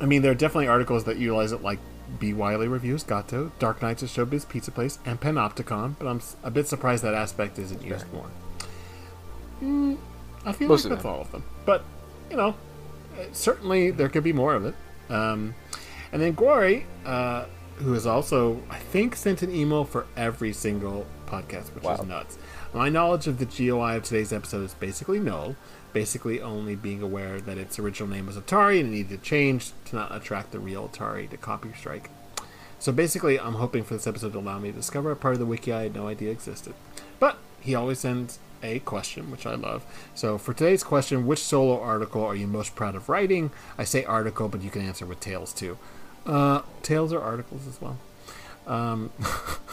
I 0.00 0.04
mean, 0.06 0.22
there 0.22 0.32
are 0.32 0.36
definitely 0.36 0.68
articles 0.68 1.04
that 1.04 1.16
utilize 1.16 1.52
it, 1.52 1.62
like 1.62 1.78
B. 2.18 2.34
Wylie 2.34 2.68
reviews, 2.68 3.02
Gato, 3.04 3.52
Dark 3.58 3.80
Knights 3.80 4.02
of 4.02 4.10
Showbiz 4.10 4.48
Pizza 4.48 4.70
Place, 4.70 4.98
and 5.06 5.20
Panopticon. 5.20 5.94
But 5.98 6.08
I'm 6.08 6.20
a 6.42 6.50
bit 6.50 6.68
surprised 6.68 7.02
that 7.04 7.14
aspect 7.14 7.58
isn't 7.58 7.82
used 7.82 8.12
more. 8.12 8.26
Mm, 9.62 9.96
I 10.44 10.52
feel 10.52 10.68
Most 10.68 10.84
like 10.84 10.90
that's 10.90 11.02
them. 11.04 11.12
all 11.12 11.20
of 11.20 11.32
them. 11.32 11.44
But 11.64 11.84
you 12.30 12.36
know, 12.36 12.54
certainly 13.32 13.90
there 13.90 14.08
could 14.08 14.24
be 14.24 14.32
more 14.32 14.54
of 14.54 14.64
it. 14.64 14.74
Um, 15.08 15.54
and 16.12 16.20
then 16.22 16.32
Glory, 16.34 16.86
uh, 17.04 17.46
who 17.76 17.92
has 17.94 18.06
also, 18.06 18.62
I 18.70 18.78
think, 18.78 19.16
sent 19.16 19.42
an 19.42 19.54
email 19.54 19.84
for 19.84 20.06
every 20.16 20.52
single 20.52 21.06
podcast, 21.26 21.74
which 21.74 21.84
Wow. 21.84 21.94
is 21.94 22.04
nuts. 22.06 22.38
My 22.74 22.88
knowledge 22.88 23.26
of 23.26 23.38
the 23.38 23.46
GOI 23.46 23.96
of 23.96 24.02
today's 24.04 24.32
episode 24.32 24.64
is 24.64 24.74
basically 24.74 25.18
null, 25.18 25.56
basically 25.92 26.40
only 26.40 26.74
being 26.74 27.02
aware 27.02 27.40
that 27.40 27.58
its 27.58 27.78
original 27.78 28.08
name 28.08 28.26
was 28.26 28.36
Atari 28.36 28.80
and 28.80 28.88
it 28.88 28.92
needed 28.96 29.20
to 29.22 29.28
change 29.28 29.72
to 29.86 29.96
not 29.96 30.14
attract 30.14 30.52
the 30.52 30.58
real 30.58 30.88
Atari 30.88 31.28
to 31.30 31.36
copy 31.36 31.70
strike. 31.76 32.10
So 32.78 32.92
basically, 32.92 33.38
I'm 33.38 33.54
hoping 33.54 33.84
for 33.84 33.94
this 33.94 34.06
episode 34.06 34.32
to 34.32 34.38
allow 34.38 34.58
me 34.58 34.70
to 34.70 34.76
discover 34.76 35.10
a 35.10 35.16
part 35.16 35.34
of 35.34 35.38
the 35.40 35.46
wiki 35.46 35.72
I 35.72 35.84
had 35.84 35.94
no 35.94 36.08
idea 36.08 36.30
existed. 36.30 36.74
But 37.20 37.36
he 37.60 37.74
always 37.74 38.00
sends 38.00 38.38
a 38.62 38.78
question, 38.80 39.30
which 39.30 39.46
I 39.46 39.54
love. 39.54 39.84
So 40.14 40.38
for 40.38 40.52
today's 40.52 40.84
question, 40.84 41.26
which 41.26 41.40
solo 41.40 41.80
article 41.80 42.24
are 42.24 42.34
you 42.34 42.46
most 42.46 42.74
proud 42.74 42.94
of 42.94 43.08
writing? 43.08 43.50
I 43.76 43.84
say 43.84 44.04
article, 44.04 44.48
but 44.48 44.62
you 44.62 44.70
can 44.70 44.82
answer 44.82 45.06
with 45.06 45.20
tales 45.20 45.52
too. 45.52 45.78
Uh, 46.26 46.62
tales 46.82 47.12
are 47.12 47.20
articles 47.20 47.66
as 47.66 47.80
well. 47.80 47.98
Um, 48.66 49.10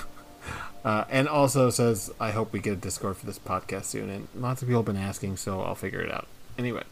uh, 0.85 1.05
and 1.09 1.27
also 1.27 1.69
says, 1.69 2.11
I 2.19 2.31
hope 2.31 2.51
we 2.53 2.59
get 2.59 2.73
a 2.73 2.77
Discord 2.77 3.17
for 3.17 3.25
this 3.25 3.39
podcast 3.39 3.85
soon. 3.85 4.09
And 4.09 4.27
lots 4.35 4.61
of 4.61 4.67
people 4.67 4.81
have 4.81 4.85
been 4.85 4.97
asking, 4.97 5.37
so 5.37 5.61
I'll 5.61 5.75
figure 5.75 6.01
it 6.01 6.11
out. 6.11 6.27
Anyway, 6.57 6.83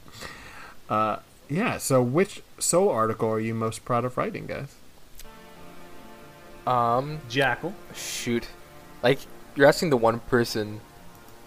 uh, 0.90 1.18
yeah. 1.50 1.78
So 1.78 2.02
which 2.02 2.42
solo 2.60 2.92
article 2.92 3.30
are 3.30 3.40
you 3.40 3.54
most 3.54 3.84
proud 3.84 4.06
of 4.06 4.18
writing, 4.18 4.46
guys? 4.46 4.76
Um, 6.66 7.20
Jackal. 7.30 7.74
shoot, 7.96 8.48
like 9.02 9.20
you're 9.56 9.68
asking 9.68 9.90
the 9.90 9.98
one 9.98 10.20
person 10.20 10.82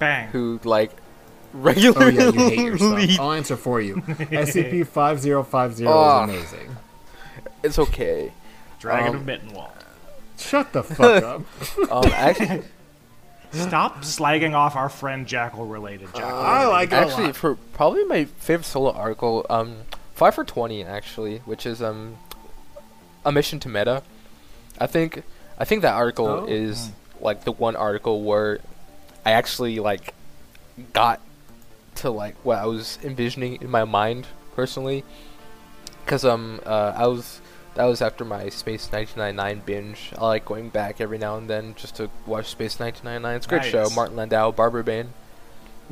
Bang. 0.01 0.29
who 0.29 0.59
like 0.65 0.91
Oh 0.93 1.59
regularly. 1.59 2.15
yeah, 2.17 2.25
you 2.25 2.33
hate 2.33 2.59
yourself. 2.59 3.11
I'll 3.21 3.33
answer 3.33 3.57
for 3.57 3.81
you. 3.81 3.97
SCP 4.03 4.87
five 4.87 5.21
zero 5.21 5.43
five 5.45 5.75
zero 5.75 6.25
is 6.25 6.31
amazing. 6.31 6.77
It's 7.63 7.79
okay. 7.79 8.33
Dragon 8.81 9.15
Um, 9.15 9.17
of 9.17 9.23
Mittenwald. 9.23 9.71
Shut 10.39 10.73
the 10.73 10.83
fuck 10.83 11.23
up. 11.23 11.43
Um, 11.93 12.13
actually, 12.13 12.63
Stop 13.53 14.03
slagging 14.03 14.55
off 14.55 14.77
our 14.77 14.89
friend 14.89 15.27
Jackalrelated 15.27 16.15
Jackal. 16.15 16.39
I 16.39 16.67
like 16.67 16.91
it 16.93 16.95
a 16.95 16.99
actually, 16.99 17.25
lot. 17.27 17.37
for 17.37 17.55
probably 17.75 18.05
my 18.05 18.25
favorite 18.27 18.65
solo 18.65 18.93
article, 18.93 19.45
um, 19.51 19.79
five 20.15 20.37
for 20.37 20.45
twenty 20.45 20.85
actually, 20.85 21.39
which 21.39 21.67
is 21.67 21.83
um, 21.83 22.17
a 23.25 23.33
mission 23.33 23.59
to 23.61 23.69
meta. 23.69 24.05
I 24.79 24.87
think 24.87 25.25
I 25.59 25.65
think 25.65 25.83
that 25.83 25.95
article 25.95 26.27
Oh. 26.29 26.47
is 26.47 26.91
like 27.21 27.43
the 27.45 27.51
one 27.53 27.75
article 27.75 28.23
where 28.23 28.61
I 29.25 29.33
actually 29.33 29.79
like 29.81 30.15
got 30.93 31.21
to 31.97 32.11
like 32.11 32.37
what 32.45 32.59
I 32.59 32.67
was 32.67 32.99
envisioning 33.03 33.61
in 33.61 33.71
my 33.71 33.85
mind 33.85 34.27
personally, 34.55 35.05
because 36.05 36.25
um 36.25 36.61
uh, 36.65 36.93
I 36.97 37.07
was 37.07 37.41
that 37.75 37.85
was 37.85 38.03
after 38.03 38.25
my 38.25 38.49
Space 38.49 38.91
1999 38.91 39.63
binge. 39.65 40.11
I 40.19 40.27
like 40.27 40.45
going 40.45 40.71
back 40.71 41.01
every 41.01 41.19
now 41.19 41.37
and 41.37 41.49
then 41.49 41.75
just 41.77 41.97
to 41.97 42.11
watch 42.27 42.47
Space 42.47 42.79
1999. 42.81 43.37
It's 43.37 43.47
a 43.47 43.49
great 43.49 43.65
show. 43.65 43.89
Martin 43.95 44.17
Landau, 44.17 44.51
Barbara 44.51 44.83
Bain. 44.85 45.13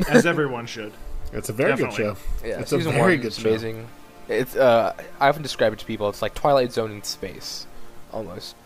As 0.08 0.26
everyone 0.34 0.66
should. 0.66 0.92
It's 1.32 1.48
a 1.50 1.52
very 1.52 1.70
Definitely. 1.72 1.96
good 2.04 2.16
show. 2.16 2.46
Yeah, 2.48 2.60
It's 2.60 2.72
a 2.72 2.78
very 2.78 2.98
one 2.98 3.16
good 3.18 3.26
is 3.26 3.38
show. 3.38 3.48
amazing. 3.48 3.86
It's 4.28 4.56
uh, 4.56 4.92
I 5.20 5.28
often 5.28 5.42
describe 5.42 5.72
it 5.72 5.78
to 5.78 5.84
people. 5.84 6.08
It's 6.08 6.20
like 6.22 6.34
Twilight 6.34 6.72
Zone 6.72 6.90
in 6.90 7.02
space, 7.02 7.66
almost. 8.12 8.56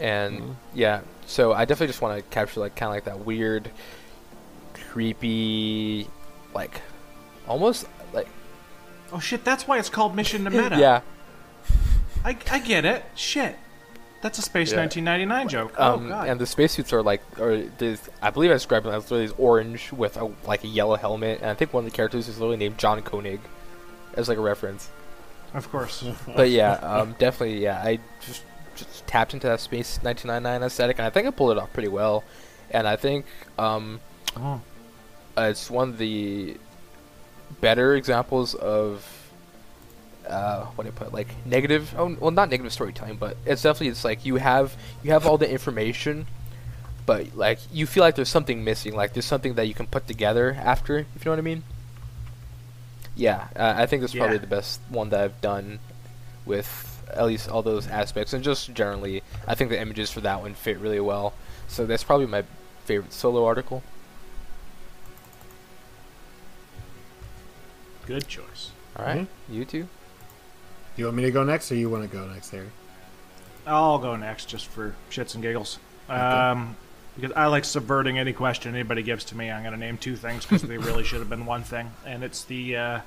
And 0.00 0.40
Mhm. 0.40 0.54
yeah, 0.74 1.00
so 1.26 1.52
I 1.52 1.64
definitely 1.64 1.88
just 1.88 2.02
want 2.02 2.16
to 2.16 2.22
capture 2.34 2.60
like 2.60 2.74
kind 2.76 2.88
of 2.90 2.94
like 2.96 3.04
that 3.04 3.24
weird, 3.24 3.70
creepy, 4.90 6.08
like 6.54 6.80
almost 7.46 7.86
like 8.12 8.28
Oh 9.12 9.18
shit, 9.20 9.44
that's 9.44 9.68
why 9.68 9.78
it's 9.78 9.88
called 9.90 10.14
Mission 10.16 10.44
to 10.44 10.50
Meta. 10.62 10.76
yeah. 10.78 11.00
I, 12.24 12.36
I 12.50 12.58
get 12.58 12.84
it. 12.84 13.04
Shit. 13.14 13.56
That's 14.22 14.38
a 14.38 14.42
Space 14.42 14.72
Yeah. 14.72 14.78
1999 14.80 15.48
joke. 15.48 15.78
Um, 15.78 16.06
oh 16.06 16.08
god. 16.08 16.28
and 16.28 16.40
the 16.40 16.46
spacesuits 16.46 16.92
are 16.92 17.02
like, 17.02 17.20
or 17.38 17.58
there's, 17.78 18.00
I 18.22 18.30
believe 18.30 18.50
I 18.50 18.54
described 18.54 18.86
them 18.86 18.94
as 18.94 19.10
literally 19.10 19.34
orange 19.38 19.92
with 19.92 20.16
a, 20.16 20.32
like 20.46 20.64
a 20.64 20.68
yellow 20.68 20.96
helmet, 20.96 21.40
and 21.42 21.50
I 21.50 21.54
think 21.54 21.74
one 21.74 21.84
of 21.84 21.90
the 21.90 21.94
characters 21.94 22.26
is 22.28 22.38
literally 22.38 22.56
named 22.56 22.78
John 22.78 23.02
Koenig, 23.02 23.40
as 24.14 24.28
like 24.30 24.38
a 24.38 24.40
reference. 24.40 24.88
of 25.52 25.70
course. 25.70 26.02
But 26.34 26.48
yeah, 26.48 26.72
um, 26.76 27.14
definitely, 27.18 27.62
yeah, 27.62 27.82
I 27.84 27.98
just 28.24 28.42
just 28.76 29.06
tapped 29.06 29.34
into 29.34 29.46
that 29.46 29.60
space 29.60 29.98
1999 30.02 30.66
aesthetic, 30.66 30.98
and 30.98 31.06
I 31.06 31.10
think 31.10 31.26
I 31.26 31.30
pulled 31.30 31.52
it 31.52 31.58
off 31.58 31.72
pretty 31.72 31.88
well. 31.88 32.24
And 32.70 32.86
I 32.88 32.96
think 32.96 33.26
um, 33.58 34.00
Oh. 34.36 34.60
uh, 35.36 35.42
it's 35.42 35.70
one 35.70 35.90
of 35.90 35.98
the 35.98 36.56
better 37.60 37.94
examples 37.94 38.54
of 38.54 39.06
uh, 40.28 40.64
what 40.74 40.84
do 40.84 40.88
I 40.88 40.92
put 40.92 41.12
like 41.12 41.28
negative. 41.46 41.94
Oh, 41.96 42.16
well, 42.18 42.30
not 42.30 42.48
negative 42.50 42.72
storytelling, 42.72 43.16
but 43.16 43.36
it's 43.44 43.62
definitely 43.62 43.88
it's 43.88 44.04
like 44.04 44.24
you 44.24 44.36
have 44.36 44.74
you 45.02 45.10
have 45.12 45.26
all 45.26 45.36
the 45.38 45.48
information, 45.50 46.26
but 47.06 47.36
like 47.36 47.58
you 47.72 47.86
feel 47.86 48.02
like 48.02 48.14
there's 48.16 48.30
something 48.30 48.64
missing. 48.64 48.94
Like 48.96 49.12
there's 49.12 49.26
something 49.26 49.54
that 49.54 49.66
you 49.68 49.74
can 49.74 49.86
put 49.86 50.06
together 50.06 50.56
after. 50.58 50.98
If 51.14 51.24
you 51.24 51.26
know 51.26 51.32
what 51.32 51.38
I 51.38 51.42
mean. 51.42 51.62
Yeah, 53.16 53.46
uh, 53.54 53.74
I 53.76 53.86
think 53.86 54.00
that's 54.00 54.14
probably 54.14 54.36
Yeah. 54.36 54.40
the 54.40 54.46
best 54.48 54.80
one 54.88 55.10
that 55.10 55.20
I've 55.20 55.40
done 55.40 55.78
with 56.44 56.93
at 57.16 57.26
least 57.26 57.48
all 57.48 57.62
those 57.62 57.86
aspects, 57.88 58.32
and 58.32 58.42
just 58.42 58.72
generally, 58.74 59.22
I 59.46 59.54
think 59.54 59.70
the 59.70 59.80
images 59.80 60.10
for 60.10 60.20
that 60.20 60.40
one 60.40 60.54
fit 60.54 60.78
really 60.78 61.00
well. 61.00 61.34
So 61.68 61.86
that's 61.86 62.04
probably 62.04 62.26
my 62.26 62.44
favorite 62.84 63.12
solo 63.12 63.44
article. 63.44 63.82
Good 68.06 68.28
choice. 68.28 68.70
All 68.96 69.04
right, 69.04 69.26
you 69.48 69.64
two. 69.64 69.82
Do 69.82 69.88
you 70.96 71.06
want 71.06 71.16
me 71.16 71.22
to 71.24 71.30
go 71.30 71.42
next, 71.42 71.72
or 71.72 71.74
you 71.74 71.90
want 71.90 72.08
to 72.08 72.16
go 72.16 72.26
next, 72.26 72.50
Harry? 72.50 72.68
I'll 73.66 73.98
go 73.98 74.14
next 74.14 74.48
just 74.48 74.66
for 74.66 74.94
shits 75.10 75.34
and 75.34 75.42
giggles. 75.42 75.78
Um, 76.08 76.76
because 77.16 77.32
I 77.32 77.46
like 77.46 77.64
subverting 77.64 78.18
any 78.18 78.32
question 78.32 78.74
anybody 78.74 79.02
gives 79.02 79.24
to 79.26 79.36
me. 79.36 79.50
I'm 79.50 79.62
going 79.62 79.72
to 79.72 79.80
name 79.80 79.98
two 79.98 80.16
things 80.16 80.44
because 80.44 80.62
they 80.62 80.78
really 80.78 81.04
should 81.04 81.20
have 81.20 81.30
been 81.30 81.46
one 81.46 81.62
thing. 81.62 81.90
And 82.04 82.22
it's 82.22 82.44
the, 82.44 82.76
uh, 82.76 83.00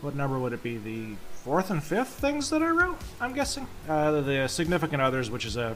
what 0.00 0.14
number 0.14 0.38
would 0.38 0.52
it 0.52 0.62
be? 0.62 0.76
The 0.76 1.16
fourth 1.48 1.70
and 1.70 1.82
fifth 1.82 2.10
things 2.10 2.50
that 2.50 2.62
I 2.62 2.68
wrote, 2.68 2.98
I'm 3.22 3.32
guessing? 3.32 3.66
Uh, 3.88 4.20
the 4.20 4.46
Significant 4.48 5.00
Others, 5.00 5.30
which 5.30 5.46
is 5.46 5.56
a 5.56 5.74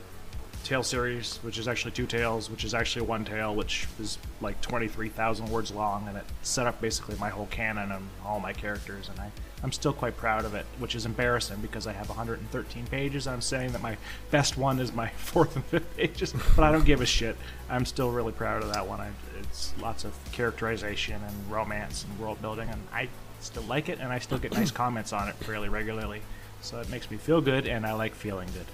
tale 0.65 0.83
series, 0.83 1.39
which 1.39 1.57
is 1.57 1.67
actually 1.67 1.93
two 1.93 2.07
tales, 2.07 2.51
which 2.51 2.63
is 2.63 2.75
actually 2.75 3.07
one 3.07 3.25
tale, 3.25 3.55
which 3.55 3.89
is 3.99 4.19
like 4.43 4.61
23,000 4.61 5.49
words 5.49 5.71
long, 5.71 6.07
and 6.09 6.19
it 6.19 6.25
set 6.43 6.67
up 6.67 6.79
basically 6.83 7.17
my 7.17 7.31
whole 7.31 7.47
canon 7.47 7.91
and 7.91 8.07
all 8.23 8.39
my 8.39 8.53
characters, 8.53 9.09
and 9.09 9.19
I, 9.19 9.31
I'm 9.63 9.73
still 9.73 9.95
quite 9.95 10.15
proud 10.15 10.45
of 10.45 10.55
it, 10.55 10.67
which 10.79 10.95
is 10.95 11.07
embarrassing 11.07 11.57
because 11.63 11.87
I 11.87 11.93
have 11.93 12.11
113 12.11 12.87
pages. 12.89 13.27
I'm 13.27 13.41
saying 13.41 13.73
that 13.73 13.81
my 13.81 13.97
best 14.31 14.59
one 14.59 14.79
is 14.79 14.93
my 14.93 15.09
fourth 15.17 15.57
and 15.57 15.65
fifth 15.65 15.97
pages, 15.97 16.35
but 16.55 16.65
I 16.65 16.71
don't 16.71 16.85
give 16.85 17.01
a 17.01 17.07
shit. 17.07 17.35
I'm 17.71 17.87
still 17.87 18.11
really 18.11 18.33
proud 18.33 18.63
of 18.63 18.75
that 18.75 18.87
one. 18.87 19.01
I, 19.01 19.11
it's 19.41 19.73
lots 19.81 20.05
of 20.05 20.13
characterization 20.33 21.19
and 21.27 21.51
romance 21.51 22.05
and 22.05 22.21
world 22.21 22.43
building, 22.43 22.69
and 22.69 22.83
I 22.93 23.09
still 23.43 23.63
like 23.65 23.89
it, 23.89 23.99
and 23.99 24.13
I 24.13 24.19
still 24.19 24.39
get 24.39 24.53
nice 24.53 24.71
comments 24.71 25.13
on 25.13 25.29
it 25.29 25.35
fairly 25.37 25.69
regularly. 25.69 26.23
So 26.61 26.81
it 26.81 26.89
makes 26.89 27.11
me 27.11 27.17
feel 27.17 27.41
good, 27.41 27.67
and 27.67 27.85
I 27.85 27.93
like 27.93 28.15
feeling 28.15 28.49
good. 28.55 28.67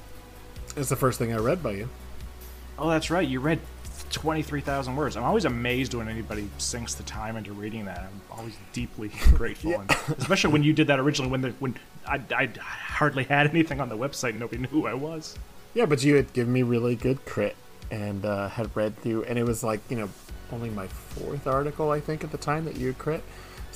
It's 0.76 0.90
the 0.90 0.96
first 0.96 1.18
thing 1.18 1.32
I 1.32 1.38
read 1.38 1.62
by 1.62 1.72
you. 1.72 1.88
Oh, 2.78 2.88
that's 2.88 3.10
right. 3.10 3.26
You 3.26 3.40
read 3.40 3.60
23,000 4.10 4.94
words. 4.94 5.16
I'm 5.16 5.24
always 5.24 5.44
amazed 5.44 5.94
when 5.94 6.08
anybody 6.08 6.48
sinks 6.58 6.94
the 6.94 7.02
time 7.02 7.36
into 7.36 7.52
reading 7.52 7.86
that. 7.86 8.00
I'm 8.00 8.20
always 8.38 8.54
deeply 8.72 9.10
grateful, 9.34 9.80
and 9.80 9.90
especially 10.18 10.52
when 10.52 10.62
you 10.62 10.72
did 10.72 10.86
that 10.88 11.00
originally. 11.00 11.30
When 11.30 11.40
the 11.40 11.50
when 11.58 11.76
I, 12.06 12.20
I 12.34 12.48
hardly 12.60 13.24
had 13.24 13.48
anything 13.48 13.80
on 13.80 13.88
the 13.88 13.96
website, 13.96 14.38
nobody 14.38 14.62
knew 14.62 14.68
who 14.68 14.86
I 14.86 14.94
was. 14.94 15.36
Yeah, 15.74 15.86
but 15.86 16.02
you 16.04 16.14
had 16.14 16.32
given 16.32 16.52
me 16.52 16.62
really 16.62 16.96
good 16.96 17.24
crit 17.24 17.56
and 17.90 18.24
uh, 18.24 18.48
had 18.48 18.74
read 18.76 18.96
through, 18.98 19.24
and 19.24 19.38
it 19.38 19.44
was 19.44 19.64
like 19.64 19.80
you 19.88 19.96
know 19.96 20.08
only 20.52 20.70
my 20.70 20.86
fourth 20.86 21.46
article 21.46 21.90
I 21.90 22.00
think 22.00 22.24
at 22.24 22.30
the 22.32 22.38
time 22.38 22.64
that 22.64 22.76
you 22.76 22.88
had 22.88 22.98
crit. 22.98 23.22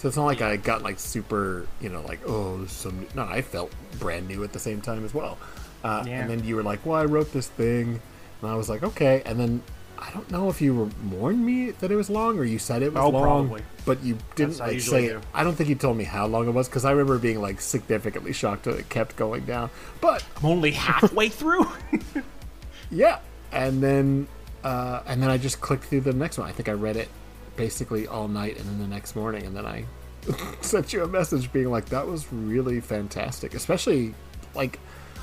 So 0.02 0.08
it's 0.08 0.16
not 0.16 0.24
like 0.24 0.42
I 0.42 0.56
got 0.56 0.82
like 0.82 0.98
super, 0.98 1.64
you 1.80 1.88
know, 1.88 2.00
like 2.02 2.18
oh, 2.26 2.66
some. 2.66 3.06
No, 3.14 3.22
I 3.22 3.40
felt 3.40 3.70
brand 4.00 4.26
new 4.26 4.42
at 4.42 4.52
the 4.52 4.58
same 4.58 4.80
time 4.80 5.04
as 5.04 5.14
well. 5.14 5.38
Uh, 5.84 6.02
Yeah. 6.04 6.20
And 6.22 6.28
then 6.28 6.42
you 6.44 6.56
were 6.56 6.64
like, 6.64 6.84
"Well, 6.84 6.96
I 6.96 7.04
wrote 7.04 7.32
this 7.32 7.46
thing," 7.46 8.00
and 8.42 8.50
I 8.50 8.56
was 8.56 8.68
like, 8.68 8.82
"Okay." 8.82 9.22
And 9.24 9.38
then 9.38 9.62
I 9.96 10.10
don't 10.10 10.28
know 10.32 10.48
if 10.48 10.60
you 10.60 10.74
were 10.74 10.88
warned 11.16 11.46
me 11.46 11.70
that 11.70 11.92
it 11.92 11.94
was 11.94 12.10
long 12.10 12.36
or 12.36 12.42
you 12.42 12.58
said 12.58 12.82
it 12.82 12.92
was 12.92 13.00
Oh, 13.00 13.10
long, 13.10 13.22
probably. 13.46 13.62
but 13.84 14.02
you 14.02 14.18
didn't 14.34 14.56
That's 14.56 14.58
how 14.58 14.64
I 14.66 14.70
like 14.70 14.80
say. 14.80 15.06
do. 15.06 15.20
I 15.32 15.44
don't 15.44 15.54
think 15.54 15.68
you 15.68 15.76
told 15.76 15.96
me 15.96 16.02
how 16.02 16.26
long 16.26 16.48
it 16.48 16.50
was 16.50 16.68
because 16.68 16.84
I 16.84 16.90
remember 16.90 17.18
being 17.18 17.40
like 17.40 17.60
significantly 17.60 18.32
shocked 18.32 18.64
that 18.64 18.76
it 18.80 18.88
kept 18.88 19.14
going 19.14 19.44
down. 19.44 19.70
But 20.00 20.24
I'm 20.38 20.46
only 20.46 20.72
halfway 20.72 21.28
through. 21.38 21.68
yeah, 22.90 23.20
and 23.52 23.80
then 23.80 24.26
uh, 24.64 25.02
and 25.06 25.22
then 25.22 25.30
I 25.30 25.38
just 25.38 25.60
clicked 25.60 25.84
through 25.84 26.00
the 26.00 26.12
next 26.12 26.38
one. 26.38 26.48
I 26.48 26.52
think 26.52 26.68
I 26.68 26.72
read 26.72 26.96
it 26.96 27.08
basically 27.56 28.06
all 28.06 28.28
night, 28.28 28.58
and 28.58 28.66
then 28.68 28.78
the 28.78 28.86
next 28.86 29.14
morning, 29.16 29.44
and 29.44 29.56
then 29.56 29.66
I 29.66 29.84
sent 30.60 30.92
you 30.92 31.02
a 31.02 31.08
message 31.08 31.52
being 31.52 31.70
like, 31.70 31.86
"That 31.86 32.06
was 32.06 32.32
really 32.32 32.80
fantastic." 32.80 33.54
Especially 33.54 34.14
like, 34.54 34.78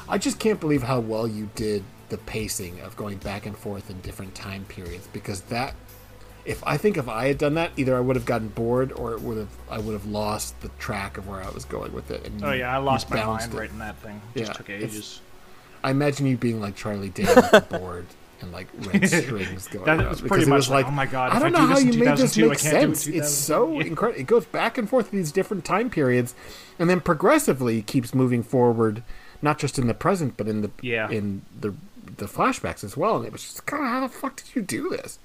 I 0.08 0.18
just 0.18 0.40
can't 0.40 0.60
believe 0.60 0.84
how 0.84 1.00
well 1.00 1.28
you 1.28 1.50
did 1.56 1.84
the 2.10 2.18
pacing 2.18 2.80
of 2.82 2.96
going 2.98 3.18
back 3.18 3.46
and 3.46 3.56
forth 3.58 3.90
in 3.90 4.00
different 4.02 4.36
time 4.36 4.66
periods 4.66 5.08
because 5.14 5.42
that. 5.44 5.76
If 6.46 6.64
I 6.66 6.78
think 6.78 6.98
if 6.98 7.08
I 7.08 7.28
had 7.28 7.38
done 7.38 7.56
that, 7.56 7.72
either 7.78 7.96
I 7.96 8.00
would 8.00 8.16
have 8.16 8.26
gotten 8.26 8.48
bored 8.48 8.92
or 8.94 9.12
it 9.14 9.22
would 9.22 9.38
have 9.38 9.50
I 9.70 9.78
would 9.78 9.92
have 9.94 10.06
lost 10.08 10.60
the 10.62 10.70
track 10.80 11.18
of 11.18 11.28
where 11.28 11.44
I 11.44 11.50
was 11.50 11.64
going 11.66 11.92
with 11.94 12.10
it. 12.10 12.26
And 12.26 12.44
oh 12.44 12.52
you- 12.54 12.60
yeah, 12.62 12.74
I 12.74 12.78
lost 12.78 13.10
my 13.12 13.24
mind 13.24 13.54
it. 13.54 13.58
writing 13.58 13.78
that 13.80 13.98
thing. 13.98 14.20
It 14.34 14.40
just 14.40 14.52
Yeah, 14.52 14.54
took 14.58 14.70
ages. 14.70 15.22
I 15.84 15.92
imagine 15.92 16.26
you 16.26 16.38
being 16.38 16.60
like 16.60 16.76
Charlie 16.76 17.10
Day 17.10 17.28
board 17.70 18.08
and 18.42 18.52
like 18.52 18.68
red 18.92 19.08
strings 19.10 19.68
going 19.68 19.86
That 19.86 20.00
around 20.00 20.10
was 20.10 20.22
because 20.22 20.30
pretty 20.30 20.44
it 20.46 20.50
much 20.50 20.58
was 20.58 20.70
like, 20.70 20.86
like, 20.86 20.92
oh 20.94 20.96
my 20.96 21.06
God, 21.06 21.32
I 21.32 21.40
don't 21.40 21.52
know 21.52 21.60
do 21.60 21.68
how 21.68 21.78
you 21.80 21.94
made 22.00 22.18
this 22.18 22.38
make 22.38 22.46
can't 22.58 22.92
it 22.92 22.98
sense. 22.98 23.08
It's 23.08 23.32
so 23.32 23.68
2000. 23.68 23.88
incredible. 23.88 24.20
It 24.22 24.28
goes 24.28 24.46
back 24.46 24.78
and 24.78 24.90
forth 24.90 25.12
these 25.12 25.32
different 25.32 25.66
time 25.66 25.90
periods, 25.90 26.36
and 26.78 26.90
then 26.90 27.02
progressively 27.02 27.82
keeps 27.82 28.14
moving 28.16 28.44
forward, 28.44 29.04
not 29.42 29.58
just 29.60 29.78
in 29.80 29.88
the 29.88 29.94
present 29.94 30.38
but 30.38 30.48
in 30.48 30.62
the 30.62 30.72
Yeah. 30.82 31.10
in 31.10 31.42
the 31.60 31.74
the 32.20 32.26
flashbacks 32.26 32.84
as 32.84 32.96
well. 32.96 33.18
And 33.18 33.26
it 33.26 33.32
was 33.32 33.42
just 33.44 33.66
kind 33.66 33.84
of 33.84 33.90
how 33.90 34.00
the 34.02 34.10
fuck 34.10 34.36
did 34.38 34.56
you 34.56 34.62
do 34.62 34.90
this? 34.90 35.18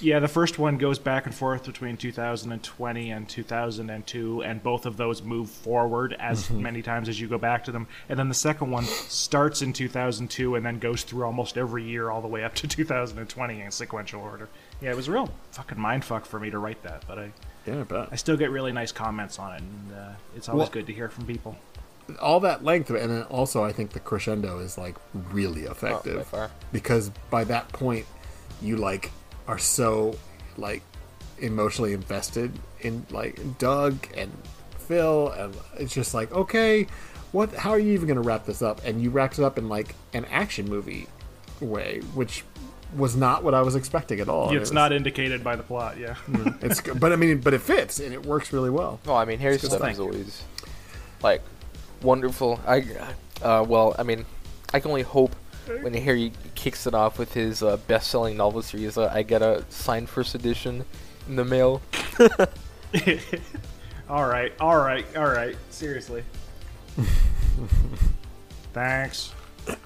Yeah, 0.00 0.18
the 0.18 0.28
first 0.28 0.58
one 0.58 0.76
goes 0.78 0.98
back 0.98 1.26
and 1.26 1.34
forth 1.34 1.64
between 1.64 1.96
2020 1.96 3.10
and 3.10 3.28
2002, 3.28 4.42
and 4.42 4.62
both 4.62 4.86
of 4.86 4.96
those 4.96 5.22
move 5.22 5.50
forward 5.50 6.14
as 6.18 6.40
Mm-hmm. 6.50 6.62
many 6.62 6.82
times 6.82 7.08
as 7.08 7.20
you 7.20 7.28
go 7.28 7.38
back 7.38 7.64
to 7.64 7.72
them. 7.72 7.86
And 8.08 8.18
then 8.18 8.28
the 8.28 8.34
second 8.34 8.70
one 8.70 8.84
starts 8.84 9.62
in 9.62 9.72
2002 9.72 10.54
and 10.56 10.64
then 10.66 10.78
goes 10.78 11.02
through 11.02 11.24
almost 11.24 11.56
every 11.58 11.82
year 11.84 12.10
all 12.10 12.20
the 12.20 12.28
way 12.28 12.44
up 12.44 12.54
to 12.56 12.68
2020 12.68 13.60
in 13.60 13.70
sequential 13.70 14.20
order. 14.22 14.48
Yeah, 14.80 14.90
it 14.90 14.96
was 14.96 15.08
a 15.08 15.12
real 15.12 15.30
fucking 15.52 15.78
mindfuck 15.78 16.24
for 16.26 16.40
me 16.40 16.50
to 16.50 16.58
write 16.58 16.82
that, 16.82 17.04
but 17.06 17.18
I, 17.18 17.32
Yeah, 17.66 17.84
but 17.86 18.08
I 18.10 18.16
still 18.16 18.36
get 18.36 18.50
really 18.50 18.72
nice 18.72 18.90
comments 18.92 19.38
on 19.38 19.52
it, 19.54 19.60
and 19.62 19.92
uh, 19.94 20.12
it's 20.34 20.48
always 20.48 20.64
Well- 20.66 20.70
good 20.72 20.86
to 20.86 20.92
hear 20.92 21.08
from 21.08 21.26
people. 21.26 21.56
All 22.20 22.40
that 22.40 22.64
length, 22.64 22.90
and 22.90 23.10
then 23.10 23.22
also 23.24 23.62
I 23.64 23.72
think 23.72 23.90
the 23.92 24.00
crescendo 24.00 24.58
is 24.58 24.76
like 24.78 24.96
really 25.32 25.66
Oh, 25.68 25.72
effective. 25.72 26.30
by 26.30 26.48
because 26.72 27.10
by 27.30 27.44
that 27.44 27.68
point 27.70 28.06
you 28.62 28.76
like 28.76 29.10
are 29.46 29.58
so 29.58 30.16
like 30.56 30.82
emotionally 31.38 31.92
invested 31.92 32.52
in 32.80 33.06
like 33.10 33.58
Doug 33.58 34.06
and 34.16 34.30
Phil 34.78 35.28
and 35.30 35.54
it's 35.78 35.94
just 35.94 36.12
like 36.14 36.30
okay 36.32 36.86
what 37.32 37.54
how 37.54 37.70
are 37.70 37.78
you 37.78 37.92
even 37.92 38.06
going 38.08 38.16
to 38.20 38.22
wrap 38.22 38.44
this 38.44 38.60
up 38.60 38.80
and 38.84 39.00
you 39.00 39.08
wrapped 39.10 39.38
it 39.38 39.44
up 39.44 39.56
in 39.56 39.68
like 39.68 39.94
an 40.12 40.24
action 40.26 40.68
movie 40.68 41.06
way 41.60 42.00
which 42.14 42.44
was 42.96 43.14
not 43.14 43.44
what 43.44 43.54
I 43.54 43.62
was 43.62 43.76
expecting 43.76 44.18
at 44.18 44.28
all. 44.28 44.54
it's 44.56 44.72
not 44.72 44.92
indicated 44.92 45.44
by 45.44 45.54
the 45.54 45.62
plot, 45.62 45.96
yeah. 45.96 46.16
it's 46.60 46.80
good, 46.80 46.98
but 46.98 47.12
I 47.12 47.16
mean 47.16 47.38
but 47.38 47.54
it 47.54 47.60
fits 47.60 48.00
and 48.00 48.12
it 48.12 48.26
works 48.26 48.52
really 48.52 48.70
well. 48.70 48.98
Well, 49.06 49.16
I 49.16 49.24
mean, 49.24 49.38
Harry's 49.38 49.60
good 49.60 49.70
stuff 49.70 49.78
stuff. 49.80 49.92
is 49.92 50.00
always 50.00 50.42
like 51.22 51.40
wonderful. 52.02 52.60
I, 52.66 52.84
uh, 53.42 53.64
well, 53.66 53.94
I 53.98 54.02
mean, 54.02 54.24
I 54.72 54.80
can 54.80 54.90
only 54.90 55.02
hope 55.02 55.34
when 55.80 55.94
Harry 55.94 56.32
kicks 56.54 56.86
it 56.86 56.94
off 56.94 57.18
with 57.18 57.32
his 57.34 57.62
uh, 57.62 57.76
best-selling 57.86 58.36
novel 58.36 58.62
series, 58.62 58.98
uh, 58.98 59.10
I 59.12 59.22
get 59.22 59.42
a 59.42 59.64
signed 59.68 60.08
first 60.08 60.34
edition 60.34 60.84
in 61.28 61.36
the 61.36 61.44
mail. 61.44 61.80
all 64.08 64.26
right, 64.26 64.52
all 64.60 64.76
right, 64.76 65.06
all 65.16 65.28
right. 65.28 65.56
Seriously. 65.70 66.24
Thanks. 68.72 69.32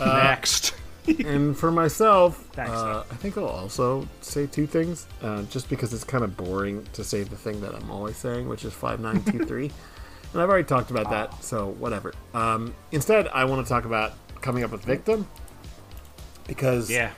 Next. 0.00 0.74
and 1.24 1.56
for 1.56 1.70
myself, 1.70 2.48
Thanks, 2.52 2.72
uh, 2.72 3.04
I 3.10 3.14
think 3.16 3.38
I'll 3.38 3.46
also 3.46 4.06
say 4.20 4.46
two 4.46 4.66
things, 4.66 5.06
uh, 5.22 5.42
just 5.44 5.68
because 5.68 5.94
it's 5.94 6.04
kind 6.04 6.22
of 6.24 6.36
boring 6.36 6.86
to 6.92 7.04
say 7.04 7.22
the 7.22 7.36
thing 7.36 7.60
that 7.62 7.74
I'm 7.74 7.90
always 7.90 8.16
saying, 8.16 8.48
which 8.48 8.64
is 8.64 8.72
five 8.72 9.00
nine 9.00 9.22
two 9.24 9.44
three. 9.44 9.70
And 10.32 10.40
I've 10.40 10.48
already 10.48 10.64
talked 10.66 10.90
about 10.90 11.10
that, 11.10 11.42
so 11.42 11.70
whatever. 11.78 12.14
Um, 12.34 12.72
instead, 12.92 13.26
I 13.28 13.44
want 13.44 13.66
to 13.66 13.68
talk 13.68 13.84
about 13.84 14.12
coming 14.40 14.62
up 14.64 14.70
with 14.70 14.84
Victim 14.84 15.26
because 16.46 16.90
Yeah. 16.90 17.10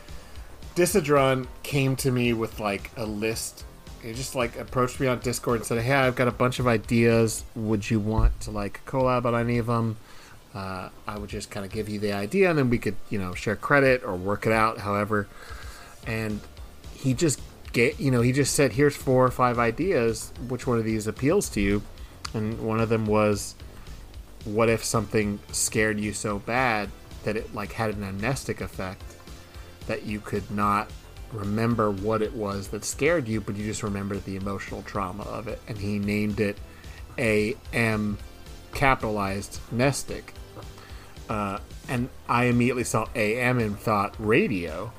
Disadron 0.75 1.47
came 1.63 1.97
to 1.97 2.11
me 2.11 2.33
with 2.33 2.59
like 2.59 2.91
a 2.97 3.05
list. 3.05 3.65
He 4.03 4.15
just 4.15 4.35
like 4.35 4.59
approached 4.59 4.99
me 4.99 5.07
on 5.07 5.19
Discord 5.19 5.59
and 5.59 5.67
said, 5.67 5.79
"Hey, 5.83 5.93
I've 5.93 6.17
got 6.17 6.27
a 6.29 6.33
bunch 6.33 6.59
of 6.59 6.67
ideas. 6.67 7.45
Would 7.55 7.91
you 7.91 8.01
want 8.01 8.41
to 8.41 8.51
like 8.51 8.81
collab 8.87 9.27
on 9.27 9.35
any 9.35 9.59
of 9.59 9.67
them?" 9.67 9.97
Uh, 10.55 10.89
I 11.07 11.19
would 11.19 11.29
just 11.31 11.51
kind 11.51 11.65
of 11.65 11.73
give 11.73 11.89
you 11.89 11.99
the 11.99 12.13
idea, 12.13 12.51
and 12.51 12.59
then 12.59 12.69
we 12.69 12.79
could, 12.79 12.97
you 13.11 13.19
know, 13.19 13.35
share 13.35 13.57
credit 13.57 14.03
or 14.05 14.15
work 14.17 14.47
it 14.47 14.53
out, 14.53 14.79
however. 14.79 15.27
And 16.07 16.41
he 16.95 17.15
just 17.15 17.41
get, 17.73 18.01
you 18.01 18.11
know, 18.11 18.21
he 18.23 18.33
just 18.33 18.55
said, 18.55 18.73
"Here's 18.73 18.97
four 18.97 19.25
or 19.25 19.31
five 19.31 19.59
ideas. 19.59 20.33
Which 20.49 20.67
one 20.67 20.79
of 20.79 20.85
these 20.85 21.07
appeals 21.07 21.49
to 21.51 21.61
you?" 21.61 21.83
And 22.35 22.61
one 22.61 22.81
of 22.81 22.89
them 22.89 23.07
was, 23.07 23.55
"What 24.45 24.69
if 24.69 24.85
something 24.85 25.39
scared 25.53 26.01
you 26.01 26.13
so 26.13 26.39
bad 26.39 26.91
that 27.25 27.37
it 27.37 27.55
like 27.55 27.73
had 27.73 27.95
an 27.95 28.03
amnestic 28.03 28.61
effect 28.61 29.03
that 29.87 30.05
you 30.05 30.21
could 30.21 30.51
not 30.51 30.91
remember 31.33 31.91
what 31.91 32.23
it 32.23 32.35
was 32.35 32.69
that 32.69 32.85
scared 32.85 33.27
you, 33.29 33.41
but 33.41 33.57
you 33.57 33.65
just 33.65 33.83
remembered 33.83 34.25
the 34.25 34.37
emotional 34.37 34.83
trauma 34.83 35.25
of 35.25 35.49
it?" 35.49 35.61
And 35.69 35.79
he 35.79 35.99
named 35.99 36.41
it 36.41 36.59
A 37.19 37.57
M 37.73 38.19
capitalized 38.73 39.61
nestic. 39.71 40.35
Uh, 41.29 41.59
and 41.89 42.09
I 42.29 42.45
immediately 42.45 42.85
saw 42.85 43.07
AM 43.15 43.59
and 43.59 43.79
thought 43.79 44.15
radio. 44.19 44.93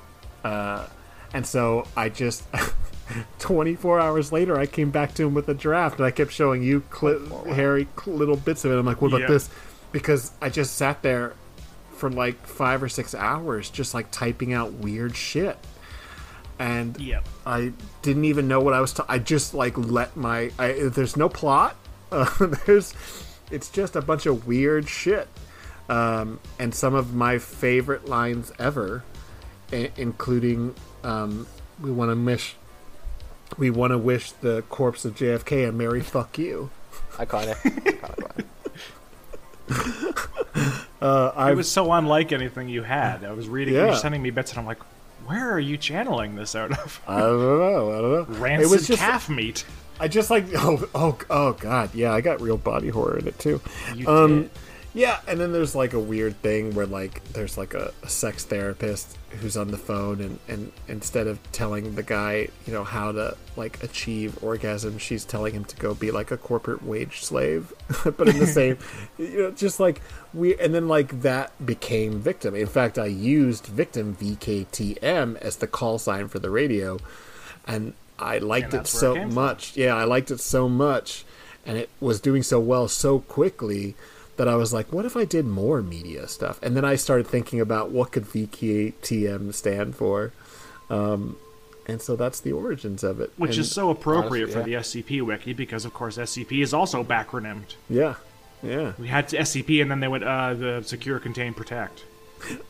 Uh, 0.43 0.88
and 1.34 1.45
so 1.45 1.88
I 1.95 2.10
just 2.10 2.43
24 3.40 4.00
hours 4.00 4.32
later, 4.32 4.58
I 4.60 4.66
came 4.66 4.92
back 4.92 5.14
to 5.16 5.24
him 5.28 5.34
with 5.34 5.50
a 5.50 5.54
draft, 5.54 5.98
and 5.98 6.06
I 6.06 6.12
kept 6.12 6.32
showing 6.32 6.64
you, 6.64 6.82
cli- 6.90 7.20
Harry, 7.54 7.88
cl- 8.02 8.16
little 8.18 8.38
bits 8.38 8.66
of 8.66 8.72
it. 8.72 8.76
I'm 8.80 8.86
like, 8.86 9.02
what 9.02 9.14
about 9.14 9.28
this? 9.28 9.50
Because 9.92 10.32
I 10.42 10.50
just 10.50 10.76
sat 10.76 11.02
there 11.04 11.34
for 11.98 12.10
like 12.10 12.46
five 12.48 12.82
or 12.82 12.90
six 12.90 13.14
hours, 13.14 13.70
just 13.70 13.94
like 13.94 14.10
typing 14.12 14.54
out 14.54 14.74
weird 14.74 15.16
shit. 15.16 15.58
And 16.60 17.00
Yep. 17.00 17.26
I 17.46 17.74
didn't 18.02 18.26
even 18.26 18.48
know 18.48 18.60
what 18.62 18.74
I 18.74 18.80
was. 18.82 18.94
Ta- 18.94 19.06
I 19.10 19.20
just 19.20 19.54
like 19.54 19.78
let 19.78 20.16
my. 20.16 20.52
I, 20.58 20.74
there's 20.94 21.18
no 21.18 21.30
plot. 21.30 21.76
Uh, 22.14 22.30
there's. 22.68 22.94
It's 23.50 23.70
just 23.72 23.96
a 23.96 24.02
bunch 24.02 24.28
of 24.28 24.46
weird 24.46 24.88
shit, 24.88 25.28
um, 25.90 26.40
and 26.60 26.74
some 26.76 26.94
of 26.94 27.16
my 27.16 27.40
favorite 27.40 28.08
lines 28.08 28.52
ever, 28.60 29.04
I- 29.72 29.90
including 29.98 30.76
um, 31.04 31.48
"We 31.82 31.90
want 31.90 32.12
to 32.12 32.16
wish, 32.24 32.56
we 33.58 33.70
want 33.70 33.92
to 33.92 33.98
wish 33.98 34.32
the 34.32 34.62
corpse 34.70 35.06
of 35.06 35.16
JFK 35.16 35.70
a 35.70 35.72
merry 35.72 36.02
fuck 36.02 36.38
you." 36.38 36.70
Iconic. 37.14 37.56
Iconic 37.62 38.38
line. 38.38 40.14
Uh, 41.02 41.32
I 41.36 41.52
It 41.52 41.56
was 41.56 41.70
so 41.70 41.92
unlike 41.92 42.32
anything 42.32 42.70
you 42.70 42.84
had. 42.84 43.24
I 43.26 43.34
was 43.34 43.48
reading, 43.50 43.74
yeah. 43.74 43.82
you 43.82 43.86
Yeah. 43.88 43.92
were 43.94 43.98
sending 43.98 44.22
me 44.22 44.30
bits, 44.30 44.52
and 44.52 44.60
I'm 44.60 44.66
like, 44.66 44.80
where 45.26 45.52
are 45.52 45.60
you 45.60 45.76
channeling 45.78 46.36
this 46.36 46.56
out 46.56 46.72
of? 46.72 47.02
I 47.08 47.20
don't 47.20 47.40
know. 47.40 47.92
I 47.92 48.02
don't 48.02 48.30
know. 48.32 48.38
Rancid 48.40 48.68
it 48.68 48.72
was 48.72 48.88
just. 48.88 49.02
calf 49.02 49.30
meat. 49.30 49.66
I 50.00 50.08
just 50.08 50.30
like. 50.30 50.46
Oh, 50.56 50.88
oh, 50.96 51.18
oh, 51.30 51.54
God. 51.54 51.94
Yeah, 51.94 52.14
I 52.14 52.22
got 52.22 52.40
real 52.42 52.58
body 52.58 52.90
horror 52.90 53.18
in 53.20 53.28
it 53.28 53.38
too. 53.40 53.60
You 53.96 54.08
Um, 54.08 54.42
did. 54.44 54.52
Yeah, 54.95 55.20
and 55.28 55.40
then 55.40 55.52
there's 55.52 55.74
like 55.74 55.94
a 55.94 55.99
weird 55.99 56.40
thing 56.44 56.76
where 56.76 56.86
like 56.86 57.24
there's 57.34 57.57
like 57.57 57.74
a, 57.74 57.91
a 58.03 58.10
sex 58.10 58.45
therapist 58.45 59.18
who's 59.41 59.57
on 59.57 59.70
the 59.70 59.78
phone 59.78 60.22
and, 60.22 60.40
and 60.48 60.72
instead 60.88 61.26
of 61.26 61.40
telling 61.52 61.95
the 61.95 62.03
guy, 62.03 62.49
you 62.68 62.74
know, 62.74 62.84
how 62.84 63.11
to 63.11 63.36
like 63.56 63.82
achieve 63.82 64.38
orgasm, 64.44 64.99
she's 64.99 65.26
telling 65.26 65.53
him 65.53 65.65
to 65.65 65.76
go 65.78 65.95
be 65.95 66.11
like 66.11 66.30
a 66.30 66.38
corporate 66.38 66.84
wage 66.84 67.24
slave. 67.24 67.74
but 68.03 68.30
in 68.30 68.38
the 68.38 68.45
same 68.45 68.78
you 69.18 69.40
know, 69.40 69.52
just 69.52 69.80
like 69.80 70.02
we 70.32 70.56
and 70.57 70.76
then 70.76 70.88
like 70.88 71.22
that 71.22 71.65
became 71.65 72.20
victim. 72.20 72.53
In 72.53 72.68
fact 72.68 72.99
I 72.99 73.07
used 73.07 73.65
victim 73.65 74.15
VKTM 74.15 75.38
as 75.38 75.56
the 75.57 75.68
call 75.68 75.98
sign 75.98 76.28
for 76.28 76.38
the 76.38 76.52
radio 76.52 76.99
and 77.65 77.94
I 78.20 78.38
liked 78.38 78.74
And 78.74 78.74
it 78.76 78.78
where 78.78 78.84
it 78.84 78.88
so 78.88 79.15
from. 79.15 79.34
much. 79.34 79.76
Yeah, 79.76 79.95
I 79.95 80.03
liked 80.03 80.30
it 80.30 80.40
so 80.40 80.70
much, 80.70 81.26
and 81.65 81.78
it 81.78 81.90
was 81.99 82.22
doing 82.22 82.44
so 82.44 82.60
well 82.60 82.88
so 82.88 83.20
quickly 83.20 83.95
that 84.38 84.47
I 84.47 84.55
was 84.55 84.73
like, 84.73 84.91
"What 84.91 85.05
if 85.05 85.15
I 85.15 85.26
did 85.26 85.45
more 85.45 85.81
media 85.81 86.27
stuff?" 86.27 86.60
And 86.64 86.76
then 86.76 86.85
I 86.85 86.95
started 86.95 87.27
thinking 87.27 87.60
about 87.61 87.91
what 87.91 88.11
could 88.11 88.26
VKTM 88.26 89.53
stand 89.53 89.95
for, 89.95 90.31
um, 90.89 91.38
and 91.88 92.01
so 92.01 92.15
that's 92.15 92.39
the 92.39 92.51
origins 92.51 93.03
of 93.03 93.19
it. 93.19 93.31
Which 93.38 93.51
And- 93.51 93.60
is 93.60 93.72
so 93.72 93.89
appropriate 93.89 94.43
Honestly, 94.45 94.61
for 94.61 94.68
the 94.68 94.76
SCP 94.76 95.22
wiki 95.22 95.53
because, 95.53 95.85
of 95.85 95.93
course, 95.93 96.18
SCP 96.18 96.61
is 96.61 96.73
also 96.73 97.03
backronymed. 97.03 97.76
yeah, 97.89 98.15
yeah. 98.61 98.93
We 98.97 99.07
had 99.07 99.27
SCP, 99.34 99.81
and 99.81 99.91
then 99.91 99.99
they 99.99 100.07
went 100.07 100.23
uh, 100.23 100.53
the 100.53 100.81
Secure, 100.85 101.19
Contain, 101.19 101.53
Protect. 101.53 102.03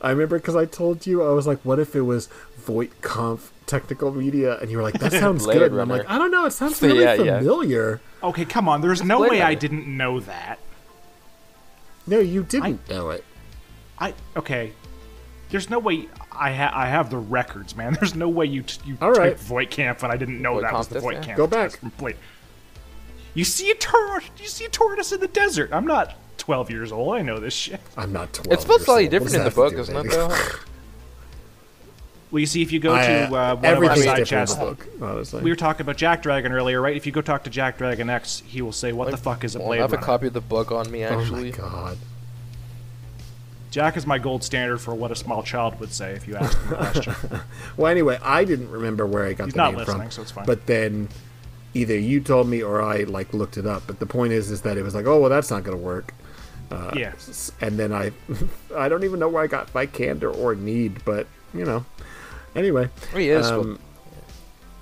I 0.02 0.12
remember 0.12 0.38
because 0.38 0.56
I 0.56 0.66
told 0.66 1.08
you 1.08 1.24
I 1.24 1.32
was 1.32 1.48
like, 1.48 1.60
"What 1.64 1.80
if 1.80 1.96
it 1.96 2.02
was 2.02 2.30
VoigtKampf 2.68 3.40
Technical 3.66 4.12
Media?" 4.12 4.60
And 4.60 4.70
you 4.70 4.78
were 4.78 4.84
like, 4.84 5.00
"That 5.00 5.12
sounds 5.24 5.46
Blade 5.46 5.58
good." 5.60 5.72
And 5.72 5.82
I'm 5.82 5.90
like, 5.90 6.08
"I 6.10 6.18
don't 6.20 6.30
know. 6.32 6.46
It 6.46 6.52
sounds 6.52 6.80
really 6.84 7.02
Yeah, 7.02 7.16
yeah. 7.16 7.38
familiar." 7.40 8.00
Okay, 8.22 8.46
come 8.46 8.70
on. 8.70 8.82
There's 8.82 9.04
no 9.04 9.18
Blade 9.20 9.32
way 9.32 9.42
I 9.42 9.56
didn't 9.56 9.88
know 9.88 10.20
that. 10.20 10.60
No, 12.08 12.20
you 12.20 12.44
didn't 12.44 12.82
I, 12.90 12.94
know 12.94 13.10
it. 13.12 13.24
I 14.00 14.14
okay. 14.36 14.74
There's 15.50 15.70
no 15.70 15.80
way 15.80 16.08
I 16.32 16.52
ha- 16.52 16.72
I 16.74 16.88
have 16.88 17.10
the 17.10 17.18
records, 17.18 17.76
man. 17.76 17.94
There's 18.00 18.16
no 18.16 18.28
way 18.28 18.46
you 18.46 18.64
t- 18.64 18.82
you 18.86 18.98
All 19.02 19.12
right. 19.12 19.36
typed 19.38 19.40
Voight-Kampff 19.42 20.04
and 20.04 20.12
I 20.12 20.18
didn't 20.18 20.42
know 20.42 20.54
Voight 20.54 20.64
that 20.64 20.74
was 20.74 20.88
the 20.88 20.96
Kampf, 20.96 21.04
Voight 21.04 21.16
yeah. 21.16 21.22
Camp. 21.24 21.38
Go 21.38 21.48
back. 21.48 21.70
test 21.70 21.80
from 21.82 21.90
Blade. 21.98 22.18
You 23.36 23.44
see 23.44 23.72
a 23.72 23.76
tor- 23.76 24.24
you 24.38 24.48
see 24.48 24.66
a 24.66 24.70
tortoise 24.70 25.12
in 25.12 25.20
the 25.20 25.28
desert. 25.28 25.70
I'm 25.72 25.86
not 25.86 26.16
12 26.38 26.70
years 26.72 26.92
old. 26.92 27.16
I 27.16 27.22
know 27.22 27.40
this 27.40 27.54
shit. 27.54 27.80
I'm 27.98 28.12
not 28.12 28.34
12. 28.34 28.52
It's 28.54 28.64
spelled 28.64 28.80
years 28.80 28.86
slightly 28.86 29.08
different 29.08 29.36
in 29.36 29.44
the 29.44 29.50
that 29.50 29.56
have 29.56 29.70
to 29.72 29.76
book, 29.76 29.82
isn't 29.82 29.96
it? 29.96 30.12
Though. 30.12 30.36
Well, 32.34 32.40
you 32.40 32.48
see, 32.48 32.64
if 32.64 32.72
you 32.72 32.80
go 32.80 32.96
I, 32.96 33.06
to 33.06 33.26
uh, 33.26 33.28
uh, 33.28 33.56
one 33.58 33.74
of 33.78 33.84
our 33.92 33.96
side 33.96 34.26
chats, 34.26 34.56
book, 34.56 34.88
honestly. 35.00 35.44
we 35.44 35.52
were 35.52 35.56
talking 35.56 35.82
about 35.82 35.98
Jack 35.98 36.24
Dragon 36.24 36.52
earlier, 36.52 36.82
right? 36.82 36.98
If 36.98 37.06
you 37.06 37.12
go 37.12 37.22
talk 37.22 37.44
to 37.44 37.52
Jack 37.52 37.78
Dragon 37.78 38.10
X, 38.10 38.42
he 38.48 38.60
will 38.64 38.72
say, 38.72 38.92
"What 38.92 39.12
the 39.12 39.18
fuck 39.18 39.44
is 39.44 39.56
a 39.56 39.60
Well, 39.60 39.68
I 39.68 39.70
Blade 39.70 39.82
have 39.82 39.94
a 39.94 39.98
copy 39.98 40.26
of 40.26 40.34
the 40.34 40.42
book 40.42 40.72
on 40.72 40.90
me 40.90 41.04
Actually, 41.04 41.20
oh 41.28 41.32
my 41.32 41.48
actually. 41.50 41.52
god. 41.52 41.98
Jack 43.70 43.98
is 43.98 44.08
my 44.08 44.18
gold 44.18 44.44
standard 44.44 44.80
for 44.80 44.96
what 44.96 45.12
a 45.12 45.16
small 45.16 45.44
child 45.44 45.80
would 45.80 45.94
say 45.94 46.14
if 46.14 46.28
you 46.28 46.36
asked 46.36 46.58
him 46.58 46.74
a 46.74 46.76
question. 46.76 47.16
Well, 47.78 47.92
anyway, 47.92 48.18
I 48.24 48.46
didn't 48.46 48.72
remember 48.72 49.06
where 49.06 49.26
I 49.28 49.34
got 49.34 49.46
He's 49.46 49.54
the 49.54 49.58
not 49.58 49.70
name 49.74 49.78
listening, 49.78 50.02
from. 50.02 50.12
so 50.12 50.22
it's 50.24 50.32
fine. 50.32 50.46
But 50.48 50.66
then 50.66 51.10
either 51.76 51.96
you 51.96 52.20
told 52.20 52.48
me 52.48 52.64
or 52.64 52.82
I 52.82 53.04
like 53.04 53.32
looked 53.36 53.58
it 53.58 53.68
up. 53.68 53.84
But 53.86 54.00
the 54.00 54.08
point 54.08 54.34
is, 54.34 54.50
is 54.50 54.62
that 54.62 54.76
it 54.76 54.82
was 54.82 54.96
like, 54.96 55.06
oh 55.06 55.20
well, 55.20 55.30
that's 55.30 55.52
not 55.52 55.64
going 55.64 55.78
to 55.78 55.84
work. 55.84 56.16
yeah, 56.96 57.12
S- 57.14 57.52
And 57.62 57.78
then 57.78 57.94
I, 57.94 58.12
I 58.76 58.90
don't 58.90 59.04
even 59.04 59.20
know 59.20 59.30
where 59.30 59.44
I 59.44 59.48
got 59.48 59.72
my 59.76 59.86
candor 59.86 60.32
or 60.32 60.56
Need, 60.56 61.06
but 61.06 61.28
you 61.54 61.66
know. 61.66 61.86
Anyway, 62.56 62.90
He 63.16 63.30
is. 63.30 63.46
um, 63.48 63.80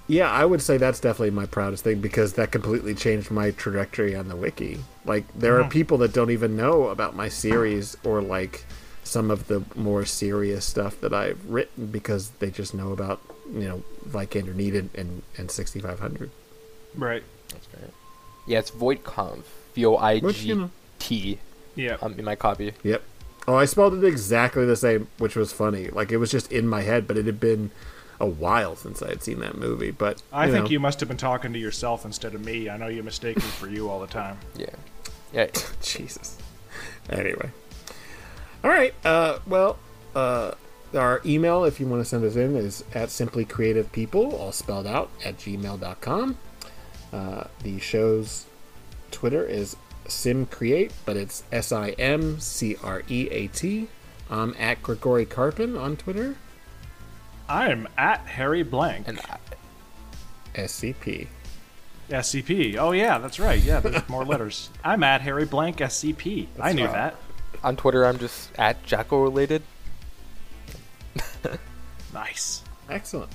yeah, 0.07 0.29
I 0.29 0.43
would 0.43 0.61
say 0.61 0.77
that's 0.77 0.99
definitely 0.99 1.31
my 1.31 1.45
proudest 1.45 1.83
thing 1.83 2.01
because 2.01 2.33
that 2.33 2.51
completely 2.51 2.93
changed 2.95 3.31
my 3.31 3.51
trajectory 3.51 4.15
on 4.15 4.27
the 4.27 4.35
wiki. 4.35 4.79
Like, 5.05 5.25
there 5.37 5.53
Mm-hmm. 5.57 5.67
are 5.67 5.69
people 5.69 5.97
that 5.99 6.13
don't 6.13 6.31
even 6.31 6.55
know 6.57 6.89
about 6.89 7.15
my 7.15 7.29
series 7.29 7.95
or 8.03 8.21
like 8.21 8.65
some 9.03 9.31
of 9.31 9.47
the 9.47 9.63
more 9.75 10.05
serious 10.05 10.65
stuff 10.65 10.99
that 11.01 11.13
I've 11.13 11.43
written 11.49 11.87
because 11.87 12.29
they 12.39 12.49
just 12.51 12.73
know 12.73 12.91
about 12.91 13.19
you 13.51 13.67
know 13.67 13.83
Vikander 14.07 14.53
Needed 14.55 14.89
and 14.95 15.23
and 15.37 15.49
6500. 15.51 16.29
right. 16.95 17.23
That's 17.49 17.67
great. 17.67 17.91
Yeah, 18.47 18.59
it's 18.59 18.71
VoigtKampf. 18.71 19.43
V 19.75 19.85
O 19.85 19.95
I 19.97 20.15
G 20.15 20.19
T. 20.21 20.25
Which, 20.25 20.43
you 20.43 20.71
G 20.99 21.39
Yeah. 21.75 21.97
Um, 22.01 22.17
in 22.19 22.25
my 22.25 22.35
copy. 22.35 22.73
Yep. 22.83 23.01
Oh, 23.47 23.55
I 23.55 23.65
spelled 23.65 23.95
it 23.95 24.03
exactly 24.03 24.65
the 24.65 24.75
same, 24.75 25.07
which 25.17 25.35
was 25.35 25.51
funny. 25.51 25.87
Like 25.87 26.11
it 26.11 26.17
was 26.17 26.31
just 26.31 26.51
in 26.51 26.67
my 26.67 26.81
head, 26.81 27.07
but 27.07 27.17
it 27.17 27.25
had 27.25 27.39
been 27.39 27.71
a 28.19 28.25
while 28.25 28.75
since 28.75 29.01
I 29.01 29.09
had 29.09 29.23
seen 29.23 29.39
that 29.39 29.57
movie. 29.57 29.91
But 29.91 30.21
I 30.31 30.45
you 30.45 30.51
think 30.51 30.65
know. 30.65 30.71
you 30.71 30.79
must 30.79 30.99
have 30.99 31.09
been 31.09 31.17
talking 31.17 31.51
to 31.53 31.59
yourself 31.59 32.05
instead 32.05 32.35
of 32.35 32.45
me. 32.45 32.69
I 32.69 32.77
know 32.77 32.87
you 32.87 33.01
mistake 33.03 33.37
me 33.37 33.41
for 33.41 33.67
you 33.67 33.89
all 33.89 33.99
the 33.99 34.07
time. 34.07 34.37
Yeah. 34.57 34.67
Yeah. 35.33 35.47
Jesus. 35.81 36.37
Anyway. 37.09 37.49
All 38.63 38.69
right. 38.69 38.93
Uh, 39.03 39.39
well, 39.47 39.79
uh, 40.13 40.51
our 40.93 41.21
email, 41.25 41.63
if 41.63 41.79
you 41.79 41.87
want 41.87 42.01
to 42.01 42.05
send 42.05 42.23
us 42.25 42.35
in, 42.35 42.55
is 42.55 42.83
at 42.93 43.09
simplycreativepeople, 43.09 44.33
all 44.33 44.51
spelled 44.51 44.85
out, 44.85 45.09
at 45.25 45.37
gmail.com. 45.37 46.37
Uh, 47.13 47.43
the 47.63 47.79
show's 47.79 48.45
Twitter 49.09 49.45
is 49.45 49.75
simcreat, 50.11 50.91
but 51.05 51.17
it's 51.17 51.43
S 51.51 51.71
I 51.71 51.91
M 51.91 52.39
C 52.39 52.75
R 52.83 53.03
E 53.09 53.27
A 53.29 53.47
T. 53.47 53.87
I'm 54.29 54.55
at 54.59 54.81
Grigori 54.83 55.25
Karpin 55.25 55.79
on 55.79 55.97
Twitter. 55.97 56.35
I'm 57.49 57.87
at 57.97 58.21
Harry 58.21 58.63
Blank. 58.63 59.07
And 59.07 59.19
I, 59.19 59.37
SCP. 60.53 61.27
SCP. 62.09 62.77
Oh 62.77 62.91
yeah, 62.91 63.17
that's 63.17 63.39
right. 63.39 63.59
Yeah, 63.59 63.79
there's 63.79 64.07
more 64.09 64.25
letters. 64.25 64.69
I'm 64.83 65.03
at 65.03 65.21
Harry 65.21 65.45
Blank 65.45 65.77
SCP. 65.77 66.47
I 66.59 66.73
knew 66.73 66.85
right. 66.85 66.93
that. 66.93 67.15
on 67.63 67.75
Twitter, 67.75 68.05
I'm 68.05 68.19
just 68.19 68.51
at 68.57 68.83
Jackalrelated. 68.85 69.61
Nice. 72.13 72.63
Excellent. 72.89 73.31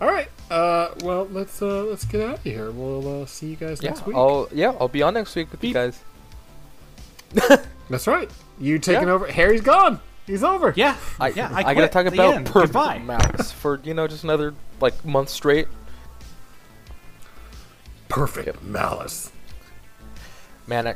All 0.00 0.08
right. 0.08 0.28
Uh, 0.50 0.90
well, 1.02 1.26
let's 1.30 1.60
uh, 1.62 1.84
let's 1.84 2.04
get 2.04 2.20
out 2.20 2.34
of 2.36 2.42
here. 2.42 2.70
We'll 2.70 3.22
uh, 3.22 3.26
see 3.26 3.46
you 3.48 3.56
guys 3.56 3.82
Yeah. 3.82 3.90
next 3.90 4.06
week. 4.06 4.16
I'll 4.16 4.48
yeah 4.52 4.74
I'll 4.78 4.88
be 4.88 5.02
on 5.02 5.14
next 5.14 5.34
week 5.34 5.50
with 5.50 5.64
you 5.64 5.72
guys. 5.72 6.00
That's 7.90 8.06
right. 8.06 8.30
You 8.58 8.78
taking 8.78 9.08
Yeah. 9.08 9.14
over? 9.14 9.26
Harry's 9.26 9.60
gone. 9.62 10.00
He's 10.26 10.42
over. 10.42 10.72
Yeah, 10.76 10.96
I, 11.20 11.28
yeah. 11.28 11.50
I, 11.52 11.70
I, 11.70 11.74
gotta 11.74 11.88
talk 11.88 12.06
about 12.06 12.34
end. 12.34 12.46
perfect 12.46 12.72
Goodbye. 12.72 12.98
malice 12.98 13.52
for 13.52 13.80
you 13.84 13.94
know 13.94 14.08
just 14.08 14.24
another 14.24 14.54
like 14.80 15.04
month 15.04 15.28
straight. 15.28 15.68
Perfect 18.08 18.62
malice. 18.62 19.30
Man, 20.66 20.88
I, 20.88 20.94